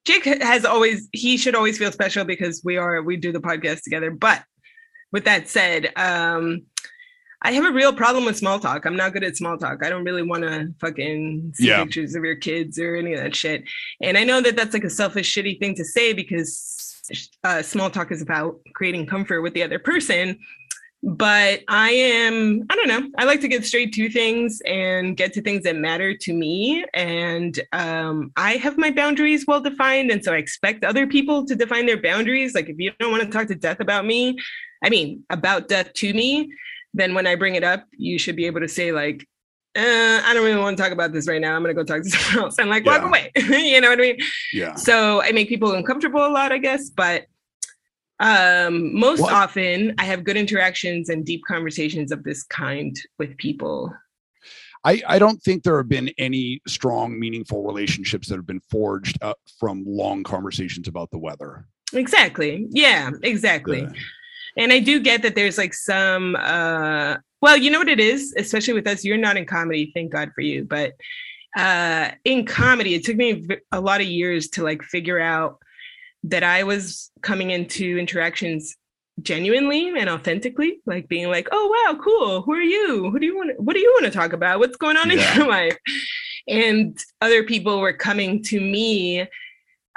Jake 0.04 0.24
has 0.24 0.64
always 0.64 1.08
he 1.12 1.36
should 1.36 1.54
always 1.54 1.78
feel 1.78 1.92
special 1.92 2.24
because 2.24 2.62
we 2.64 2.76
are 2.76 3.02
we 3.02 3.16
do 3.16 3.32
the 3.32 3.40
podcast 3.40 3.82
together. 3.82 4.10
But 4.10 4.42
with 5.12 5.24
that 5.24 5.48
said, 5.48 5.92
um 5.96 6.62
I 7.40 7.52
have 7.52 7.64
a 7.64 7.70
real 7.72 7.92
problem 7.92 8.24
with 8.24 8.36
small 8.36 8.58
talk. 8.58 8.84
I'm 8.84 8.96
not 8.96 9.12
good 9.12 9.22
at 9.22 9.36
small 9.36 9.56
talk. 9.56 9.84
I 9.84 9.90
don't 9.90 10.04
really 10.04 10.22
want 10.24 10.42
to 10.42 10.74
fucking 10.80 11.52
see 11.54 11.68
Yeah. 11.68 11.84
pictures 11.84 12.16
of 12.16 12.24
your 12.24 12.34
kids 12.34 12.80
or 12.80 12.96
any 12.96 13.12
of 13.14 13.20
that 13.20 13.36
shit. 13.36 13.62
And 14.02 14.18
I 14.18 14.24
know 14.24 14.40
that 14.40 14.56
that's 14.56 14.74
like 14.74 14.82
a 14.82 14.90
selfish, 14.90 15.32
shitty 15.32 15.60
thing 15.60 15.76
to 15.76 15.84
say 15.84 16.12
because 16.12 16.74
uh, 17.44 17.62
small 17.62 17.90
talk 17.90 18.10
is 18.10 18.22
about 18.22 18.58
creating 18.74 19.06
comfort 19.06 19.42
with 19.42 19.54
the 19.54 19.62
other 19.62 19.78
person. 19.78 20.36
But 21.02 21.60
I 21.68 21.90
am, 21.90 22.64
I 22.68 22.74
don't 22.74 22.88
know, 22.88 23.08
I 23.18 23.24
like 23.24 23.40
to 23.42 23.48
get 23.48 23.64
straight 23.64 23.92
to 23.94 24.10
things 24.10 24.60
and 24.66 25.16
get 25.16 25.32
to 25.34 25.42
things 25.42 25.62
that 25.62 25.76
matter 25.76 26.16
to 26.16 26.32
me. 26.32 26.84
And 26.92 27.58
um, 27.72 28.32
I 28.36 28.54
have 28.54 28.76
my 28.76 28.90
boundaries 28.90 29.46
well 29.46 29.60
defined. 29.60 30.10
And 30.10 30.24
so 30.24 30.34
I 30.34 30.38
expect 30.38 30.84
other 30.84 31.06
people 31.06 31.46
to 31.46 31.54
define 31.54 31.86
their 31.86 32.02
boundaries. 32.02 32.54
Like 32.54 32.68
if 32.68 32.78
you 32.78 32.90
don't 32.98 33.12
want 33.12 33.22
to 33.22 33.30
talk 33.30 33.46
to 33.46 33.54
death 33.54 33.78
about 33.78 34.06
me, 34.06 34.36
I 34.82 34.90
mean, 34.90 35.24
about 35.30 35.68
death 35.68 35.92
to 35.94 36.12
me, 36.12 36.52
then 36.94 37.14
when 37.14 37.26
I 37.26 37.36
bring 37.36 37.54
it 37.54 37.64
up, 37.64 37.84
you 37.92 38.18
should 38.18 38.36
be 38.36 38.46
able 38.46 38.60
to 38.60 38.68
say, 38.68 38.92
like, 38.92 39.26
uh, 39.76 40.22
I 40.24 40.32
don't 40.34 40.44
really 40.44 40.60
want 40.60 40.76
to 40.76 40.82
talk 40.82 40.92
about 40.92 41.12
this 41.12 41.28
right 41.28 41.40
now. 41.40 41.54
I'm 41.54 41.62
going 41.62 41.74
to 41.74 41.84
go 41.84 41.86
talk 41.86 42.02
to 42.02 42.10
someone 42.18 42.46
else 42.46 42.58
and 42.58 42.70
like 42.70 42.84
walk 42.84 43.02
away. 43.02 43.30
you 43.36 43.80
know 43.80 43.90
what 43.90 43.98
I 43.98 44.02
mean? 44.02 44.18
yeah. 44.52 44.74
So 44.74 45.22
I 45.22 45.30
make 45.32 45.48
people 45.48 45.72
uncomfortable 45.72 46.26
a 46.26 46.28
lot, 46.28 46.50
I 46.50 46.58
guess. 46.58 46.90
But 46.90 47.26
um, 48.20 48.98
most 48.98 49.20
What? 49.20 49.32
often, 49.32 49.94
I 49.98 50.04
have 50.04 50.24
good 50.24 50.36
interactions 50.36 51.08
and 51.08 51.24
deep 51.24 51.42
conversations 51.46 52.10
of 52.12 52.24
this 52.24 52.42
kind 52.42 52.98
with 53.18 53.36
people. 53.36 53.92
I, 54.84 55.02
I 55.06 55.18
don't 55.18 55.42
think 55.42 55.62
there 55.62 55.76
have 55.76 55.88
been 55.88 56.10
any 56.18 56.60
strong, 56.66 57.18
meaningful 57.18 57.64
relationships 57.64 58.28
that 58.28 58.36
have 58.36 58.46
been 58.46 58.60
forged 58.70 59.18
uh, 59.22 59.34
from 59.58 59.84
long 59.86 60.22
conversations 60.22 60.88
about 60.88 61.10
the 61.10 61.18
weather. 61.18 61.66
Exactly. 61.92 62.66
Yeah, 62.70 63.10
exactly. 63.22 63.86
And 64.56 64.72
I 64.72 64.80
do 64.80 65.00
get 65.00 65.22
that 65.22 65.34
there's 65.34 65.58
like 65.58 65.74
some 65.74 66.36
uh 66.36 67.16
well, 67.40 67.56
you 67.56 67.70
know 67.70 67.78
what 67.78 67.88
it 67.88 68.00
is, 68.00 68.34
especially 68.36 68.74
with 68.74 68.86
us, 68.88 69.04
you're 69.04 69.16
not 69.16 69.36
in 69.36 69.46
comedy, 69.46 69.92
thank 69.94 70.10
God 70.12 70.32
for 70.34 70.40
you, 70.42 70.64
but 70.64 70.92
uh 71.56 72.10
in 72.24 72.44
comedy 72.44 72.94
it 72.94 73.04
took 73.04 73.16
me 73.16 73.46
a 73.72 73.80
lot 73.80 74.00
of 74.00 74.06
years 74.06 74.48
to 74.50 74.62
like 74.62 74.82
figure 74.82 75.20
out 75.20 75.58
that 76.24 76.42
I 76.42 76.64
was 76.64 77.10
coming 77.22 77.50
into 77.50 77.98
interactions 77.98 78.76
genuinely 79.22 79.88
and 79.88 80.08
authentically, 80.08 80.80
like 80.86 81.08
being 81.08 81.28
like, 81.28 81.48
"Oh 81.50 81.86
wow, 81.86 81.98
cool. 82.02 82.42
Who 82.42 82.52
are 82.52 82.62
you? 82.62 83.10
Who 83.10 83.18
do 83.18 83.26
you 83.26 83.36
want 83.36 83.60
what 83.60 83.74
do 83.74 83.80
you 83.80 83.90
want 83.94 84.06
to 84.12 84.16
talk 84.18 84.32
about? 84.32 84.58
What's 84.58 84.76
going 84.76 84.96
on 84.96 85.10
Yeah. 85.10 85.32
in 85.32 85.38
your 85.38 85.48
life?" 85.58 85.76
And 86.46 86.98
other 87.20 87.44
people 87.44 87.80
were 87.80 87.92
coming 87.92 88.42
to 88.44 88.60
me 88.60 89.26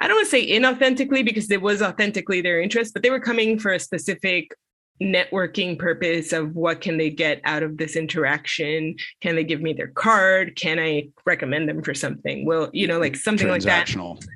I 0.01 0.07
don't 0.07 0.17
want 0.17 0.25
to 0.25 0.31
say 0.31 0.49
inauthentically 0.49 1.23
because 1.23 1.51
it 1.51 1.61
was 1.61 1.83
authentically 1.83 2.41
their 2.41 2.59
interest, 2.59 2.91
but 2.93 3.03
they 3.03 3.11
were 3.11 3.19
coming 3.19 3.59
for 3.59 3.71
a 3.71 3.79
specific 3.79 4.51
networking 4.99 5.77
purpose 5.77 6.33
of 6.33 6.55
what 6.55 6.81
can 6.81 6.97
they 6.97 7.11
get 7.11 7.39
out 7.43 7.61
of 7.61 7.77
this 7.77 7.95
interaction? 7.95 8.95
Can 9.21 9.35
they 9.35 9.43
give 9.43 9.61
me 9.61 9.73
their 9.73 9.89
card? 9.89 10.55
Can 10.55 10.79
I 10.79 11.09
recommend 11.25 11.69
them 11.69 11.83
for 11.83 11.93
something? 11.93 12.45
Well, 12.45 12.71
you 12.73 12.87
know, 12.87 12.99
like 12.99 13.15
something 13.15 13.47
like 13.47 13.61
that. 13.63 13.93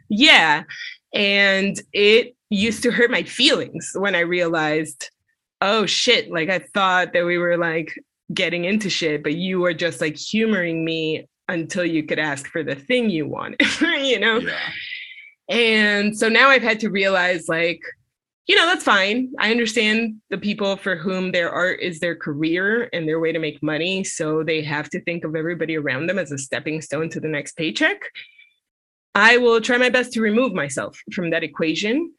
Yeah. 0.08 0.64
And 1.16 1.82
it 1.93 2.36
used 2.49 2.84
to 2.84 2.91
hurt 2.91 3.09
my 3.09 3.24
feelings 3.24 3.91
when 3.95 4.16
I 4.16 4.20
realized, 4.20 5.09
oh 5.61 5.86
shit, 5.86 6.30
like 6.30 6.49
I 6.49 6.59
thought 6.59 7.13
that 7.13 7.26
we 7.26 7.38
were 7.38 7.57
like 7.57 7.97
getting 8.34 8.66
into 8.66 8.89
shit, 8.89 9.24
but 9.24 9.36
you 9.36 9.61
were 9.61 9.74
just 9.74 10.01
like 10.01 10.18
humoring 10.18 10.84
me 10.84 11.28
until 11.47 11.86
you 11.86 12.03
could 12.03 12.20
ask 12.20 12.47
for 12.47 12.63
the 12.63 12.76
thing 12.76 13.09
you 13.09 13.28
wanted, 13.28 13.61
you 13.82 14.20
know? 14.20 14.38
Yeah. 14.38 14.59
And 15.47 16.18
so 16.18 16.28
now 16.28 16.49
I've 16.49 16.63
had 16.63 16.80
to 16.82 16.89
realize, 16.89 17.47
like, 17.47 17.80
you 18.47 18.55
know, 18.55 18.66
that's 18.66 18.84
fine. 18.84 19.32
I 19.39 19.51
understand 19.51 20.22
the 20.30 20.38
people 20.38 20.76
for 20.76 20.95
whom 20.95 21.32
their 21.32 21.51
art 21.51 21.80
is 21.82 21.99
their 21.99 22.16
career 22.16 22.89
and 22.93 23.07
their 23.07 23.20
way 23.20 23.32
to 23.32 23.39
make 23.39 23.61
money. 23.63 24.03
So 24.03 24.43
they 24.43 24.61
have 24.63 24.89
to 24.89 25.01
think 25.01 25.24
of 25.24 25.36
everybody 25.36 25.78
around 25.78 26.07
them 26.07 26.20
as 26.20 26.32
a 26.32 26.38
stepping 26.38 26.82
stone 26.82 27.09
to 27.09 27.20
the 27.20 27.28
next 27.28 27.57
paycheck. 27.57 28.01
I 29.16 29.38
will 29.38 29.61
try 29.61 29.78
my 29.78 29.89
best 29.89 30.11
to 30.13 30.22
remove 30.22 30.53
myself 30.53 30.99
from 31.13 31.30
that 31.30 31.43
equation 31.43 32.13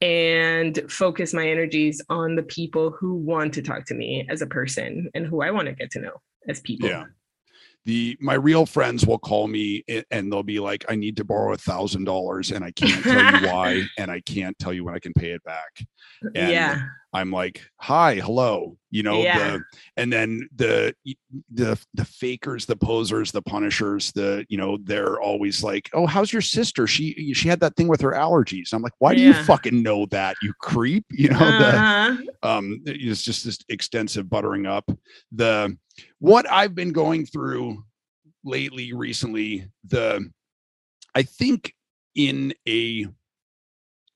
and 0.00 0.90
focus 0.90 1.32
my 1.32 1.48
energies 1.48 2.02
on 2.08 2.34
the 2.34 2.42
people 2.42 2.90
who 2.90 3.14
want 3.14 3.54
to 3.54 3.62
talk 3.62 3.86
to 3.86 3.94
me 3.94 4.26
as 4.28 4.42
a 4.42 4.46
person 4.46 5.08
and 5.14 5.24
who 5.24 5.42
I 5.42 5.52
want 5.52 5.68
to 5.68 5.74
get 5.74 5.92
to 5.92 6.00
know 6.00 6.20
as 6.48 6.60
people. 6.60 6.88
Yeah. 6.88 7.04
The 7.84 8.16
my 8.20 8.34
real 8.34 8.66
friends 8.66 9.06
will 9.06 9.18
call 9.18 9.48
me 9.48 9.84
and 10.10 10.32
they'll 10.32 10.42
be 10.42 10.60
like, 10.60 10.84
I 10.88 10.94
need 10.94 11.16
to 11.16 11.24
borrow 11.24 11.52
a 11.52 11.56
thousand 11.56 12.04
dollars 12.04 12.50
and 12.50 12.64
I 12.64 12.72
can't 12.72 13.02
tell 13.02 13.40
you 13.40 13.46
why 13.52 13.82
and 13.98 14.10
I 14.10 14.20
can't 14.20 14.56
tell 14.58 14.72
you 14.72 14.84
when 14.84 14.94
I 14.94 15.00
can 15.00 15.12
pay 15.14 15.30
it 15.30 15.42
back. 15.44 15.70
And 16.34 16.50
yeah. 16.50 16.82
I'm 17.14 17.30
like, 17.30 17.60
hi, 17.76 18.14
hello, 18.14 18.76
you 18.90 19.02
know, 19.02 19.22
Yeah. 19.22 19.36
the, 19.58 19.64
and 19.98 20.12
then 20.12 20.48
the 20.56 20.94
the 21.52 21.78
the 21.92 22.04
fakers, 22.04 22.64
the 22.64 22.76
posers, 22.76 23.32
the 23.32 23.42
punishers, 23.42 24.12
the 24.12 24.46
you 24.48 24.56
know, 24.56 24.78
they're 24.82 25.20
always 25.20 25.62
like, 25.62 25.90
oh, 25.92 26.06
how's 26.06 26.32
your 26.32 26.40
sister? 26.42 26.86
She 26.86 27.34
she 27.34 27.48
had 27.48 27.60
that 27.60 27.76
thing 27.76 27.88
with 27.88 28.00
her 28.00 28.12
allergies. 28.12 28.72
I'm 28.72 28.80
like, 28.82 28.94
why 28.98 29.14
do 29.14 29.20
you 29.20 29.34
fucking 29.34 29.82
know 29.82 30.06
that? 30.06 30.36
You 30.42 30.52
creep, 30.60 31.04
you 31.10 31.28
know. 31.28 31.38
the, 31.38 31.76
Uh-huh. 31.76 32.16
um 32.42 32.80
it's 32.86 33.22
just 33.22 33.44
this 33.44 33.58
extensive 33.68 34.28
buttering 34.30 34.66
up 34.66 34.90
the 35.30 35.76
what 36.18 36.50
i've 36.50 36.74
been 36.74 36.92
going 36.92 37.24
through 37.26 37.84
lately 38.44 38.92
recently 38.92 39.66
the 39.86 40.28
i 41.14 41.22
think 41.22 41.74
in 42.14 42.52
a 42.68 43.06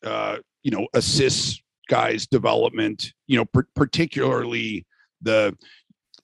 uh 0.05 0.39
you 0.63 0.71
know 0.71 0.87
a 0.95 1.01
cis 1.03 1.61
guy's 1.89 2.27
development 2.27 3.13
you 3.27 3.37
know 3.37 3.45
par- 3.45 3.69
particularly 3.75 4.85
the 5.23 5.57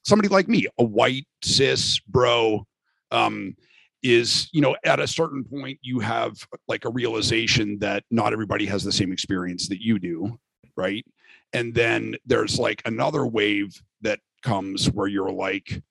somebody 0.05 0.29
like 0.29 0.49
me 0.49 0.67
a 0.79 0.85
white 0.85 1.27
cis 1.43 2.01
bro 2.09 2.67
um 3.11 3.55
is 4.03 4.49
you 4.53 4.61
know 4.61 4.77
at 4.85 4.99
a 4.99 5.07
certain 5.07 5.45
point 5.45 5.79
you 5.83 6.01
have 6.01 6.35
like 6.67 6.85
a 6.85 6.91
realization 6.91 7.79
that 7.79 8.03
not 8.11 8.33
everybody 8.33 8.67
has 8.67 8.83
the 8.83 8.93
same 8.93 9.13
experience 9.13 9.69
that 9.69 9.81
you 9.81 9.99
do 9.99 10.39
right? 10.77 11.05
And 11.53 11.75
then 11.75 12.17
there's 12.27 12.59
like 12.59 12.83
another 12.85 13.27
wave 13.27 13.81
that 14.01 14.21
comes 14.43 14.91
where 14.91 15.07
you're 15.07 15.31
like 15.31 15.83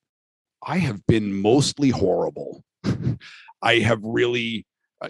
i 0.63 0.77
have 0.77 1.05
been 1.07 1.33
mostly 1.33 1.89
horrible. 1.89 2.63
I 3.63 3.75
have 3.79 3.99
really 4.03 4.65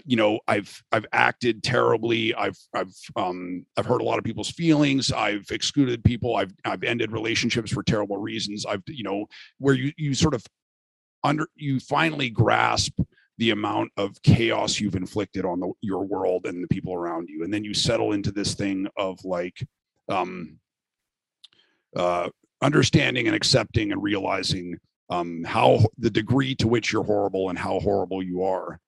you 0.06 0.16
know 0.16 0.40
i've 0.48 0.82
i've 0.92 1.06
acted 1.12 1.62
terribly. 1.62 2.34
I've 2.34 2.58
i've 2.74 2.94
um 3.16 3.66
i've 3.76 3.86
hurt 3.86 4.00
a 4.00 4.04
lot 4.04 4.18
of 4.18 4.24
people's 4.24 4.50
feelings. 4.50 5.12
I've 5.12 5.46
excluded 5.50 6.02
people. 6.04 6.36
I've 6.36 6.52
i've 6.64 6.82
ended 6.82 7.12
relationships 7.12 7.72
for 7.72 7.82
terrible 7.82 8.16
reasons. 8.16 8.64
I've 8.64 8.82
you 8.86 9.04
know 9.04 9.26
where 9.58 9.74
you 9.74 9.92
you 9.96 10.14
sort 10.14 10.34
of 10.34 10.44
under 11.24 11.46
you 11.56 11.78
finally 11.80 12.30
grasp 12.30 12.98
the 13.38 13.50
amount 13.50 13.90
of 13.96 14.20
chaos 14.22 14.78
you've 14.78 14.94
inflicted 14.94 15.44
on 15.44 15.60
the, 15.60 15.72
your 15.80 16.04
world 16.04 16.46
and 16.46 16.62
the 16.62 16.68
people 16.68 16.94
around 16.94 17.28
you. 17.28 17.44
And 17.44 17.52
then 17.52 17.64
you 17.64 17.74
settle 17.74 18.12
into 18.12 18.30
this 18.30 18.54
thing 18.54 18.86
of 18.96 19.22
like 19.24 19.66
um 20.08 20.58
uh 21.96 22.28
understanding 22.62 23.26
and 23.26 23.36
accepting 23.36 23.92
and 23.92 24.02
realizing 24.02 24.78
um 25.10 25.44
how 25.44 25.80
the 25.98 26.10
degree 26.10 26.54
to 26.54 26.68
which 26.68 26.92
you're 26.92 27.04
horrible 27.04 27.50
and 27.50 27.58
how 27.58 27.78
horrible 27.80 28.22
you 28.22 28.42
are 28.44 28.80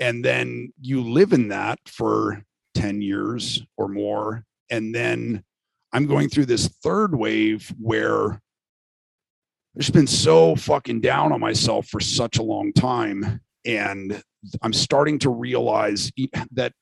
and 0.00 0.24
then 0.24 0.72
you 0.80 1.02
live 1.02 1.32
in 1.32 1.48
that 1.48 1.78
for 1.86 2.42
10 2.74 3.02
years 3.02 3.62
or 3.76 3.88
more 3.88 4.44
and 4.70 4.94
then 4.94 5.44
i'm 5.92 6.06
going 6.06 6.28
through 6.28 6.46
this 6.46 6.68
third 6.82 7.14
wave 7.14 7.72
where 7.78 8.32
I've 8.32 9.82
just 9.82 9.92
been 9.92 10.06
so 10.06 10.56
fucking 10.56 11.00
down 11.00 11.32
on 11.32 11.38
myself 11.38 11.86
for 11.86 12.00
such 12.00 12.38
a 12.38 12.42
long 12.42 12.72
time 12.72 13.40
and 13.64 14.22
i'm 14.62 14.72
starting 14.72 15.18
to 15.20 15.30
realize 15.30 16.10
that 16.52 16.72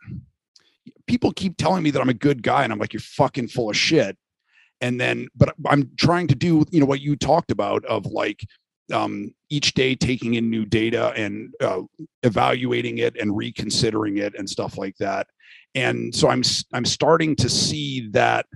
people 1.07 1.33
keep 1.33 1.57
telling 1.57 1.83
me 1.83 1.91
that 1.91 2.01
i'm 2.01 2.09
a 2.09 2.15
good 2.15 2.43
guy 2.43 2.65
and 2.65 2.73
i'm 2.73 2.79
like 2.79 2.93
you're 2.93 3.01
fucking 3.01 3.49
full 3.49 3.71
of 3.71 3.77
shit. 3.77 4.17
And 4.81 5.01
then 5.01 5.27
but 5.35 5.55
i'm 5.67 5.91
trying 5.97 6.29
to 6.29 6.37
do 6.37 6.65
you 6.71 6.79
know 6.79 6.87
what 6.87 7.01
you 7.01 7.17
talked 7.17 7.51
about 7.51 7.85
of 7.87 8.07
like 8.07 8.41
um, 8.93 9.35
each 9.51 9.75
day 9.75 9.95
taking 9.95 10.35
in 10.35 10.51
new 10.51 10.65
data 10.65 11.13
and 11.17 11.53
uh, 11.61 11.83
evaluating 12.23 12.99
it 12.99 13.17
and 13.21 13.37
reconsidering 13.37 14.19
it 14.19 14.35
and 14.37 14.49
stuff 14.49 14.79
like 14.79 14.97
that. 14.99 15.27
And 15.75 16.15
so 16.15 16.29
I'm 16.29 16.43
I'm 16.73 16.85
starting 16.85 17.37
to 17.37 17.49
see 17.49 18.09
that 18.11 18.47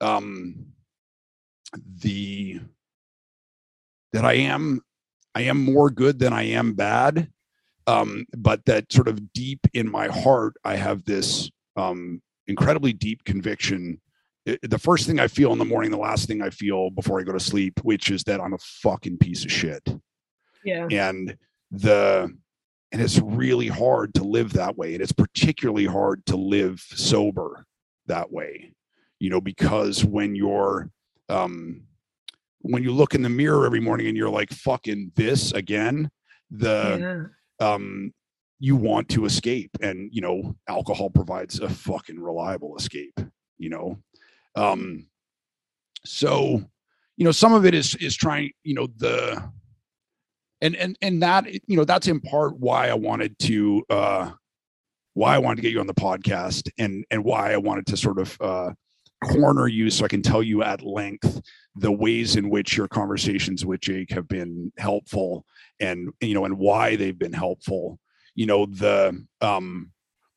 um, 0.00 0.66
the 2.02 2.60
that 4.12 4.24
I 4.24 4.34
am 4.34 4.80
I 5.34 5.42
am 5.42 5.62
more 5.62 5.90
good 5.90 6.18
than 6.18 6.32
I 6.32 6.42
am 6.42 6.74
bad, 6.74 7.28
um, 7.86 8.26
but 8.36 8.64
that 8.66 8.92
sort 8.92 9.08
of 9.08 9.32
deep 9.32 9.60
in 9.74 9.90
my 9.90 10.08
heart 10.08 10.54
I 10.64 10.76
have 10.76 11.04
this 11.04 11.50
um, 11.76 12.22
incredibly 12.46 12.92
deep 12.92 13.24
conviction 13.24 14.00
the 14.44 14.78
first 14.78 15.06
thing 15.06 15.20
I 15.20 15.28
feel 15.28 15.52
in 15.52 15.58
the 15.58 15.64
morning, 15.64 15.90
the 15.90 15.98
last 15.98 16.26
thing 16.26 16.42
I 16.42 16.50
feel 16.50 16.90
before 16.90 17.20
I 17.20 17.24
go 17.24 17.32
to 17.32 17.40
sleep, 17.40 17.80
which 17.82 18.10
is 18.10 18.24
that 18.24 18.40
I'm 18.40 18.54
a 18.54 18.58
fucking 18.58 19.18
piece 19.18 19.44
of 19.44 19.52
shit. 19.52 19.82
Yeah. 20.64 20.88
And 20.90 21.36
the 21.70 22.34
and 22.92 23.00
it's 23.00 23.18
really 23.18 23.68
hard 23.68 24.14
to 24.14 24.24
live 24.24 24.54
that 24.54 24.76
way. 24.76 24.94
And 24.94 25.02
it's 25.02 25.12
particularly 25.12 25.86
hard 25.86 26.26
to 26.26 26.36
live 26.36 26.80
sober 26.80 27.64
that 28.06 28.32
way, 28.32 28.72
you 29.20 29.30
know, 29.30 29.40
because 29.40 30.04
when 30.04 30.34
you're 30.34 30.90
um 31.28 31.82
when 32.62 32.82
you 32.82 32.92
look 32.92 33.14
in 33.14 33.22
the 33.22 33.28
mirror 33.28 33.64
every 33.64 33.80
morning 33.80 34.06
and 34.06 34.16
you're 34.16 34.30
like 34.30 34.50
fucking 34.50 35.12
this 35.16 35.52
again, 35.52 36.10
the 36.50 37.30
yeah. 37.60 37.66
um 37.66 38.12
you 38.58 38.76
want 38.76 39.08
to 39.10 39.26
escape. 39.26 39.70
And 39.82 40.10
you 40.12 40.22
know, 40.22 40.56
alcohol 40.66 41.10
provides 41.10 41.60
a 41.60 41.68
fucking 41.68 42.20
reliable 42.20 42.76
escape, 42.76 43.20
you 43.58 43.68
know 43.68 43.98
um, 44.54 45.06
so, 46.04 46.62
you 47.16 47.24
know, 47.24 47.32
some 47.32 47.52
of 47.52 47.66
it 47.66 47.74
is 47.74 47.94
is 47.96 48.16
trying, 48.16 48.50
you 48.62 48.74
know, 48.74 48.88
the 48.96 49.42
and 50.60 50.76
and 50.76 50.96
and 51.02 51.22
that 51.22 51.46
you 51.68 51.76
know 51.76 51.84
that's 51.84 52.08
in 52.08 52.20
part 52.20 52.58
why 52.58 52.88
I 52.88 52.94
wanted 52.94 53.38
to 53.40 53.84
uh 53.90 54.30
why 55.14 55.34
I 55.34 55.38
wanted 55.38 55.56
to 55.56 55.62
get 55.62 55.72
you 55.72 55.80
on 55.80 55.86
the 55.86 55.94
podcast 55.94 56.70
and 56.78 57.04
and 57.10 57.24
why 57.24 57.52
I 57.52 57.56
wanted 57.56 57.86
to 57.86 57.96
sort 57.96 58.18
of 58.18 58.36
uh 58.40 58.72
corner 59.24 59.68
you 59.68 59.90
so 59.90 60.04
I 60.04 60.08
can 60.08 60.22
tell 60.22 60.42
you 60.42 60.62
at 60.62 60.82
length 60.82 61.42
the 61.76 61.92
ways 61.92 62.36
in 62.36 62.48
which 62.48 62.76
your 62.76 62.88
conversations 62.88 63.66
with 63.66 63.80
Jake 63.80 64.10
have 64.12 64.26
been 64.28 64.72
helpful 64.78 65.44
and 65.78 66.10
you 66.20 66.34
know 66.34 66.44
and 66.44 66.58
why 66.58 66.96
they've 66.96 67.18
been 67.18 67.32
helpful. 67.32 67.98
You 68.34 68.46
know, 68.46 68.66
the 68.66 69.26
um 69.40 69.92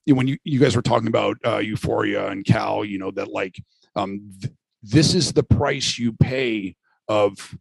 when 0.05 0.27
you 0.27 0.37
you 0.43 0.59
guys 0.59 0.75
were 0.75 0.81
talking 0.81 1.07
about 1.07 1.37
uh 1.45 1.57
euphoria 1.57 2.27
and 2.27 2.45
Cal, 2.45 2.83
you 2.83 2.97
know, 2.97 3.11
that 3.11 3.29
like 3.29 3.55
um, 3.95 4.31
th- 4.41 4.53
this 4.81 5.13
is 5.13 5.33
the 5.33 5.43
price 5.43 5.97
you 5.97 6.13
pay 6.13 6.75
of 7.07 7.55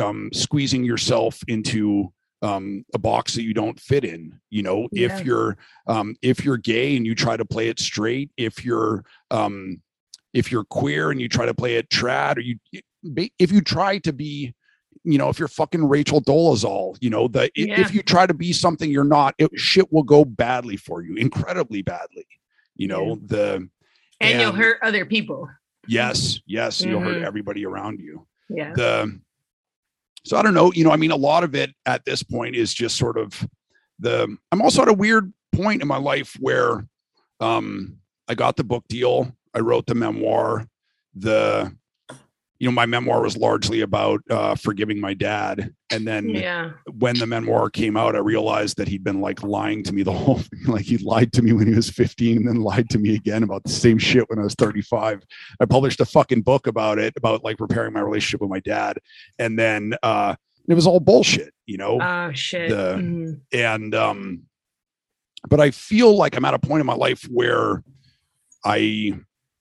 um, 0.00 0.30
squeezing 0.32 0.84
yourself 0.84 1.40
into 1.48 2.12
um, 2.42 2.84
a 2.94 2.98
box 2.98 3.34
that 3.34 3.42
you 3.42 3.54
don't 3.54 3.80
fit 3.80 4.04
in. 4.04 4.38
You 4.50 4.62
know, 4.62 4.88
yeah. 4.92 5.06
if 5.06 5.24
you're 5.24 5.56
um, 5.86 6.14
if 6.22 6.44
you're 6.44 6.56
gay 6.56 6.96
and 6.96 7.04
you 7.04 7.14
try 7.14 7.36
to 7.36 7.44
play 7.44 7.68
it 7.68 7.80
straight, 7.80 8.30
if 8.36 8.64
you're 8.64 9.04
um, 9.30 9.82
if 10.32 10.52
you're 10.52 10.64
queer 10.64 11.10
and 11.10 11.20
you 11.20 11.28
try 11.28 11.46
to 11.46 11.54
play 11.54 11.76
it 11.76 11.88
trad, 11.88 12.36
or 12.36 12.40
you 12.40 12.58
if 13.38 13.52
you 13.52 13.60
try 13.60 13.98
to 13.98 14.12
be 14.12 14.54
you 15.04 15.16
know, 15.16 15.28
if 15.28 15.38
you're 15.38 15.48
fucking 15.48 15.88
Rachel 15.88 16.20
Dolezal, 16.20 16.98
you 17.00 17.08
know, 17.08 17.28
the 17.28 17.50
yeah. 17.54 17.80
if 17.80 17.94
you 17.94 18.02
try 18.02 18.26
to 18.26 18.34
be 18.34 18.52
something 18.52 18.90
you're 18.90 19.04
not, 19.04 19.34
it, 19.38 19.50
shit 19.54 19.92
will 19.92 20.02
go 20.02 20.24
badly 20.24 20.76
for 20.76 21.02
you, 21.02 21.14
incredibly 21.14 21.82
badly. 21.82 22.26
You 22.76 22.88
know, 22.88 23.08
yeah. 23.08 23.14
the 23.24 23.54
and, 23.54 23.70
and, 24.20 24.40
you'll 24.40 24.52
hurt 24.52 24.78
other 24.82 25.06
people. 25.06 25.48
Yes, 25.88 26.40
yes, 26.46 26.80
mm-hmm. 26.80 26.90
you'll 26.90 27.00
hurt 27.00 27.22
everybody 27.22 27.64
around 27.64 28.00
you. 28.00 28.26
Yeah. 28.48 28.72
The 28.74 29.20
so 30.24 30.36
I 30.36 30.42
don't 30.42 30.54
know, 30.54 30.72
you 30.74 30.84
know, 30.84 30.90
I 30.90 30.96
mean, 30.96 31.10
a 31.10 31.16
lot 31.16 31.42
of 31.42 31.54
it 31.54 31.74
at 31.86 32.04
this 32.04 32.22
point 32.22 32.54
is 32.54 32.74
just 32.74 32.96
sort 32.96 33.16
of 33.16 33.48
the. 33.98 34.36
I'm 34.52 34.60
also 34.60 34.82
at 34.82 34.88
a 34.88 34.92
weird 34.92 35.32
point 35.52 35.80
in 35.80 35.88
my 35.88 35.96
life 35.96 36.36
where, 36.38 36.86
um, 37.40 37.96
I 38.28 38.34
got 38.34 38.56
the 38.56 38.64
book 38.64 38.84
deal. 38.88 39.34
I 39.54 39.60
wrote 39.60 39.86
the 39.86 39.94
memoir. 39.94 40.68
The 41.14 41.74
you 42.58 42.66
know, 42.66 42.72
my 42.72 42.86
memoir 42.86 43.22
was 43.22 43.36
largely 43.36 43.82
about 43.82 44.20
uh, 44.30 44.56
forgiving 44.56 45.00
my 45.00 45.14
dad. 45.14 45.72
And 45.90 46.06
then 46.06 46.28
yeah. 46.28 46.72
when 46.98 47.16
the 47.16 47.26
memoir 47.26 47.70
came 47.70 47.96
out, 47.96 48.16
I 48.16 48.18
realized 48.18 48.78
that 48.78 48.88
he'd 48.88 49.04
been 49.04 49.20
like 49.20 49.42
lying 49.44 49.84
to 49.84 49.94
me 49.94 50.02
the 50.02 50.12
whole 50.18 50.40
like 50.66 50.84
he 50.84 50.98
lied 50.98 51.32
to 51.34 51.42
me 51.42 51.52
when 51.52 51.68
he 51.68 51.74
was 51.74 51.88
15 51.88 52.38
and 52.38 52.48
then 52.48 52.56
lied 52.56 52.90
to 52.90 52.98
me 52.98 53.14
again 53.14 53.44
about 53.44 53.62
the 53.62 53.70
same 53.70 53.98
shit 53.98 54.28
when 54.28 54.40
I 54.40 54.42
was 54.42 54.54
35. 54.54 55.22
I 55.60 55.64
published 55.66 56.00
a 56.00 56.04
fucking 56.04 56.42
book 56.42 56.66
about 56.66 56.98
it, 56.98 57.14
about 57.16 57.44
like 57.44 57.60
repairing 57.60 57.92
my 57.92 58.00
relationship 58.00 58.40
with 58.40 58.50
my 58.50 58.60
dad. 58.60 58.98
And 59.38 59.58
then 59.58 59.94
uh 60.02 60.34
it 60.68 60.74
was 60.74 60.86
all 60.86 61.00
bullshit, 61.00 61.54
you 61.64 61.78
know. 61.78 62.00
Oh 62.02 62.32
shit. 62.32 62.70
The, 62.70 62.96
mm-hmm. 62.96 63.32
And 63.52 63.94
um 63.94 64.42
but 65.48 65.60
I 65.60 65.70
feel 65.70 66.16
like 66.16 66.36
I'm 66.36 66.44
at 66.44 66.54
a 66.54 66.58
point 66.58 66.80
in 66.80 66.86
my 66.86 66.94
life 66.94 67.22
where 67.30 67.84
I 68.64 69.16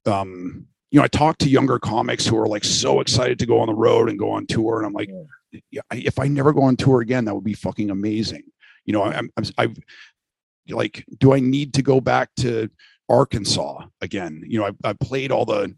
um 0.07 0.67
you 0.91 0.99
know, 0.99 1.03
I 1.03 1.07
talk 1.07 1.37
to 1.39 1.49
younger 1.49 1.79
comics 1.79 2.25
who 2.25 2.37
are 2.37 2.47
like 2.47 2.63
so 2.63 3.01
excited 3.01 3.39
to 3.39 3.45
go 3.45 3.59
on 3.59 3.67
the 3.67 3.75
road 3.75 4.09
and 4.09 4.17
go 4.17 4.31
on 4.31 4.45
tour, 4.47 4.77
and 4.77 4.85
I'm 4.85 4.93
like, 4.93 5.09
yeah, 5.71 5.81
if 5.91 6.19
I 6.19 6.27
never 6.27 6.53
go 6.53 6.63
on 6.63 6.77
tour 6.77 7.01
again, 7.01 7.25
that 7.25 7.35
would 7.35 7.43
be 7.43 7.53
fucking 7.53 7.89
amazing. 7.89 8.43
You 8.85 8.93
know, 8.93 9.03
I'm, 9.03 9.29
I'm 9.35 9.43
I've 9.57 9.77
like, 10.69 11.05
do 11.17 11.33
I 11.33 11.39
need 11.39 11.73
to 11.75 11.81
go 11.81 11.99
back 11.99 12.29
to 12.37 12.69
Arkansas 13.09 13.85
again? 14.01 14.43
You 14.47 14.59
know, 14.59 14.65
I, 14.67 14.89
I 14.89 14.93
played 14.93 15.31
all 15.31 15.45
the. 15.45 15.75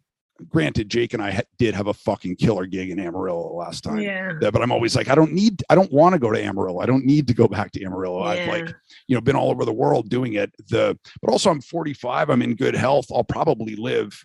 Granted, 0.48 0.88
Jake 0.88 1.14
and 1.14 1.22
I 1.22 1.32
ha- 1.32 1.42
did 1.58 1.76
have 1.76 1.88
a 1.88 1.94
fucking 1.94 2.38
killer 2.38 2.66
gig 2.66 2.92
in 2.92 2.98
Amarillo 2.98 3.54
last 3.56 3.84
time. 3.84 4.00
Yeah. 4.00 4.32
But 4.40 4.62
I'm 4.62 4.72
always 4.72 4.96
like, 4.96 5.10
I 5.10 5.16
don't 5.16 5.34
need, 5.34 5.62
I 5.70 5.76
don't 5.76 5.92
want 5.92 6.14
to 6.14 6.20
go 6.20 6.32
to 6.32 6.42
Amarillo. 6.42 6.80
I 6.80 6.86
don't 6.86 7.04
need 7.04 7.28
to 7.28 7.34
go 7.34 7.50
back 7.50 7.74
to 7.74 7.84
Amarillo. 7.84 8.24
Yeah. 8.24 8.44
I've 8.44 8.48
like, 8.48 8.76
you 9.08 9.16
know, 9.16 9.20
been 9.20 9.36
all 9.36 9.52
over 9.52 9.66
the 9.66 9.74
world 9.74 10.08
doing 10.08 10.36
it. 10.36 10.50
The, 10.70 10.98
but 11.22 11.30
also 11.30 11.52
I'm 11.52 11.60
45. 11.60 12.30
I'm 12.30 12.42
in 12.42 12.56
good 12.56 12.74
health. 12.74 13.08
I'll 13.14 13.26
probably 13.26 13.76
live 13.76 14.24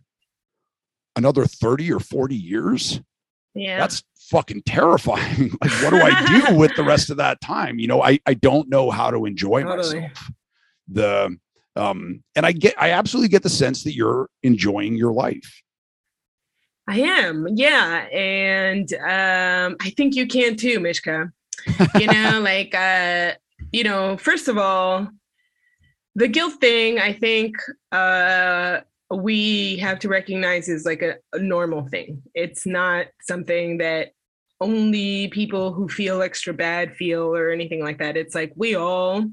another 1.16 1.44
30 1.46 1.92
or 1.92 2.00
40 2.00 2.34
years? 2.34 3.00
Yeah. 3.54 3.78
That's 3.78 4.02
fucking 4.30 4.62
terrifying. 4.66 5.56
Like 5.60 5.70
what 5.82 5.90
do 5.90 6.00
i 6.00 6.48
do 6.48 6.54
with 6.56 6.74
the 6.76 6.84
rest 6.84 7.10
of 7.10 7.16
that 7.18 7.40
time? 7.40 7.78
You 7.78 7.86
know 7.86 8.02
i 8.02 8.18
i 8.26 8.34
don't 8.34 8.68
know 8.68 8.90
how 8.90 9.10
to 9.10 9.26
enjoy 9.26 9.62
totally. 9.62 10.00
myself. 10.00 10.30
The 10.88 11.36
um 11.76 12.22
and 12.36 12.46
i 12.46 12.52
get 12.52 12.74
i 12.78 12.90
absolutely 12.90 13.28
get 13.28 13.42
the 13.42 13.48
sense 13.48 13.84
that 13.84 13.94
you're 13.94 14.28
enjoying 14.42 14.96
your 14.96 15.12
life. 15.12 15.62
I 16.88 17.00
am 17.00 17.46
yeah 17.54 18.06
and 18.12 18.92
um 18.94 19.76
i 19.80 19.90
think 19.90 20.14
you 20.14 20.26
can 20.26 20.56
too 20.56 20.80
mishka. 20.80 21.32
You 21.98 22.06
know 22.06 22.40
like 22.42 22.74
uh 22.74 23.32
you 23.72 23.84
know 23.84 24.16
first 24.16 24.48
of 24.48 24.58
all 24.58 25.08
the 26.16 26.28
guilt 26.28 26.54
thing 26.60 26.98
i 26.98 27.12
think 27.12 27.56
uh 27.92 28.80
we 29.11 29.76
have 29.76 29.98
to 30.00 30.09
recognize 30.09 30.68
is 30.68 30.84
like 30.84 31.02
a, 31.02 31.16
a 31.32 31.38
normal 31.38 31.86
thing. 31.88 32.22
It's 32.34 32.66
not 32.66 33.07
something 33.22 33.78
that 33.78 34.11
only 34.61 35.28
people 35.28 35.72
who 35.72 35.88
feel 35.88 36.22
extra 36.22 36.55
bad 36.55 36.94
feel 36.96 37.34
or 37.34 37.50
anything 37.50 37.82
like 37.82 37.98
that. 37.98 38.16
It's 38.16 38.34
like 38.34 38.52
we 38.57 38.74
all, 38.74 39.24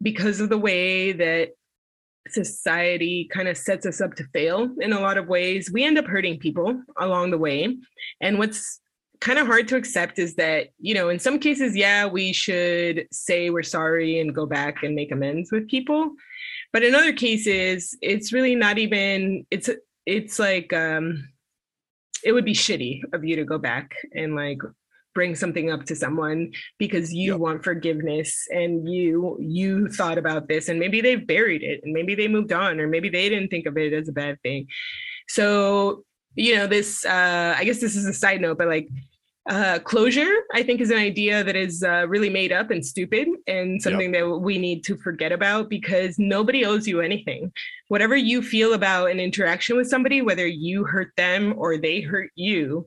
because 0.00 0.40
of 0.40 0.48
the 0.48 0.58
way 0.58 1.12
that 1.12 1.50
society 2.28 3.28
kind 3.32 3.48
of 3.48 3.56
sets 3.56 3.86
us 3.86 4.00
up 4.00 4.14
to 4.14 4.24
fail 4.32 4.68
in 4.80 4.92
a 4.92 5.00
lot 5.00 5.18
of 5.18 5.28
ways, 5.28 5.70
we 5.72 5.84
end 5.84 5.98
up 5.98 6.06
hurting 6.06 6.38
people 6.38 6.82
along 7.00 7.30
the 7.30 7.38
way. 7.38 7.76
And 8.20 8.38
what's 8.38 8.80
kind 9.20 9.38
of 9.38 9.46
hard 9.46 9.66
to 9.68 9.76
accept 9.76 10.18
is 10.18 10.34
that, 10.36 10.68
you 10.78 10.94
know, 10.94 11.08
in 11.08 11.18
some 11.18 11.38
cases, 11.38 11.74
yeah, 11.76 12.06
we 12.06 12.32
should 12.32 13.06
say 13.10 13.50
we're 13.50 13.62
sorry 13.62 14.20
and 14.20 14.34
go 14.34 14.46
back 14.46 14.82
and 14.82 14.94
make 14.94 15.10
amends 15.10 15.50
with 15.50 15.68
people. 15.68 16.12
But 16.72 16.82
in 16.82 16.94
other 16.94 17.12
cases, 17.12 17.96
it's 18.02 18.32
really 18.32 18.54
not 18.54 18.78
even 18.78 19.46
it's 19.50 19.70
it's 20.06 20.38
like 20.38 20.72
um 20.72 21.28
it 22.24 22.32
would 22.32 22.44
be 22.44 22.54
shitty 22.54 23.00
of 23.12 23.24
you 23.24 23.36
to 23.36 23.44
go 23.44 23.58
back 23.58 23.94
and 24.14 24.34
like 24.34 24.58
bring 25.14 25.34
something 25.34 25.70
up 25.70 25.84
to 25.84 25.96
someone 25.96 26.52
because 26.78 27.12
you 27.12 27.32
yep. 27.32 27.40
want 27.40 27.64
forgiveness 27.64 28.46
and 28.50 28.88
you 28.88 29.36
you 29.40 29.88
thought 29.88 30.18
about 30.18 30.48
this 30.48 30.68
and 30.68 30.78
maybe 30.78 31.00
they've 31.00 31.26
buried 31.26 31.62
it 31.62 31.80
and 31.82 31.92
maybe 31.92 32.14
they 32.14 32.28
moved 32.28 32.52
on 32.52 32.78
or 32.78 32.86
maybe 32.86 33.08
they 33.08 33.28
didn't 33.28 33.48
think 33.48 33.66
of 33.66 33.76
it 33.76 33.92
as 33.92 34.08
a 34.08 34.12
bad 34.12 34.40
thing 34.42 34.66
so 35.28 36.04
you 36.36 36.54
know 36.54 36.66
this 36.66 37.04
uh 37.04 37.54
i 37.58 37.64
guess 37.64 37.80
this 37.80 37.96
is 37.96 38.06
a 38.06 38.12
side 38.12 38.40
note 38.40 38.58
but 38.58 38.68
like 38.68 38.88
uh, 39.48 39.78
closure, 39.78 40.30
I 40.52 40.62
think, 40.62 40.80
is 40.80 40.90
an 40.90 40.98
idea 40.98 41.42
that 41.42 41.56
is 41.56 41.82
uh, 41.82 42.06
really 42.06 42.28
made 42.28 42.52
up 42.52 42.70
and 42.70 42.84
stupid 42.84 43.28
and 43.46 43.80
something 43.80 44.12
yep. 44.12 44.24
that 44.24 44.38
we 44.38 44.58
need 44.58 44.84
to 44.84 44.96
forget 44.98 45.32
about 45.32 45.70
because 45.70 46.18
nobody 46.18 46.66
owes 46.66 46.86
you 46.86 47.00
anything. 47.00 47.50
Whatever 47.88 48.14
you 48.14 48.42
feel 48.42 48.74
about 48.74 49.10
an 49.10 49.20
interaction 49.20 49.76
with 49.76 49.88
somebody, 49.88 50.20
whether 50.20 50.46
you 50.46 50.84
hurt 50.84 51.12
them 51.16 51.54
or 51.56 51.78
they 51.78 52.02
hurt 52.02 52.30
you, 52.34 52.86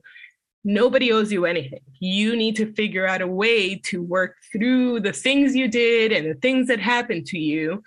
nobody 0.64 1.12
owes 1.12 1.32
you 1.32 1.46
anything. 1.46 1.80
You 1.98 2.36
need 2.36 2.54
to 2.56 2.72
figure 2.74 3.08
out 3.08 3.22
a 3.22 3.26
way 3.26 3.74
to 3.86 4.00
work 4.00 4.36
through 4.52 5.00
the 5.00 5.12
things 5.12 5.56
you 5.56 5.66
did 5.66 6.12
and 6.12 6.30
the 6.30 6.38
things 6.40 6.68
that 6.68 6.78
happened 6.78 7.26
to 7.26 7.38
you 7.38 7.82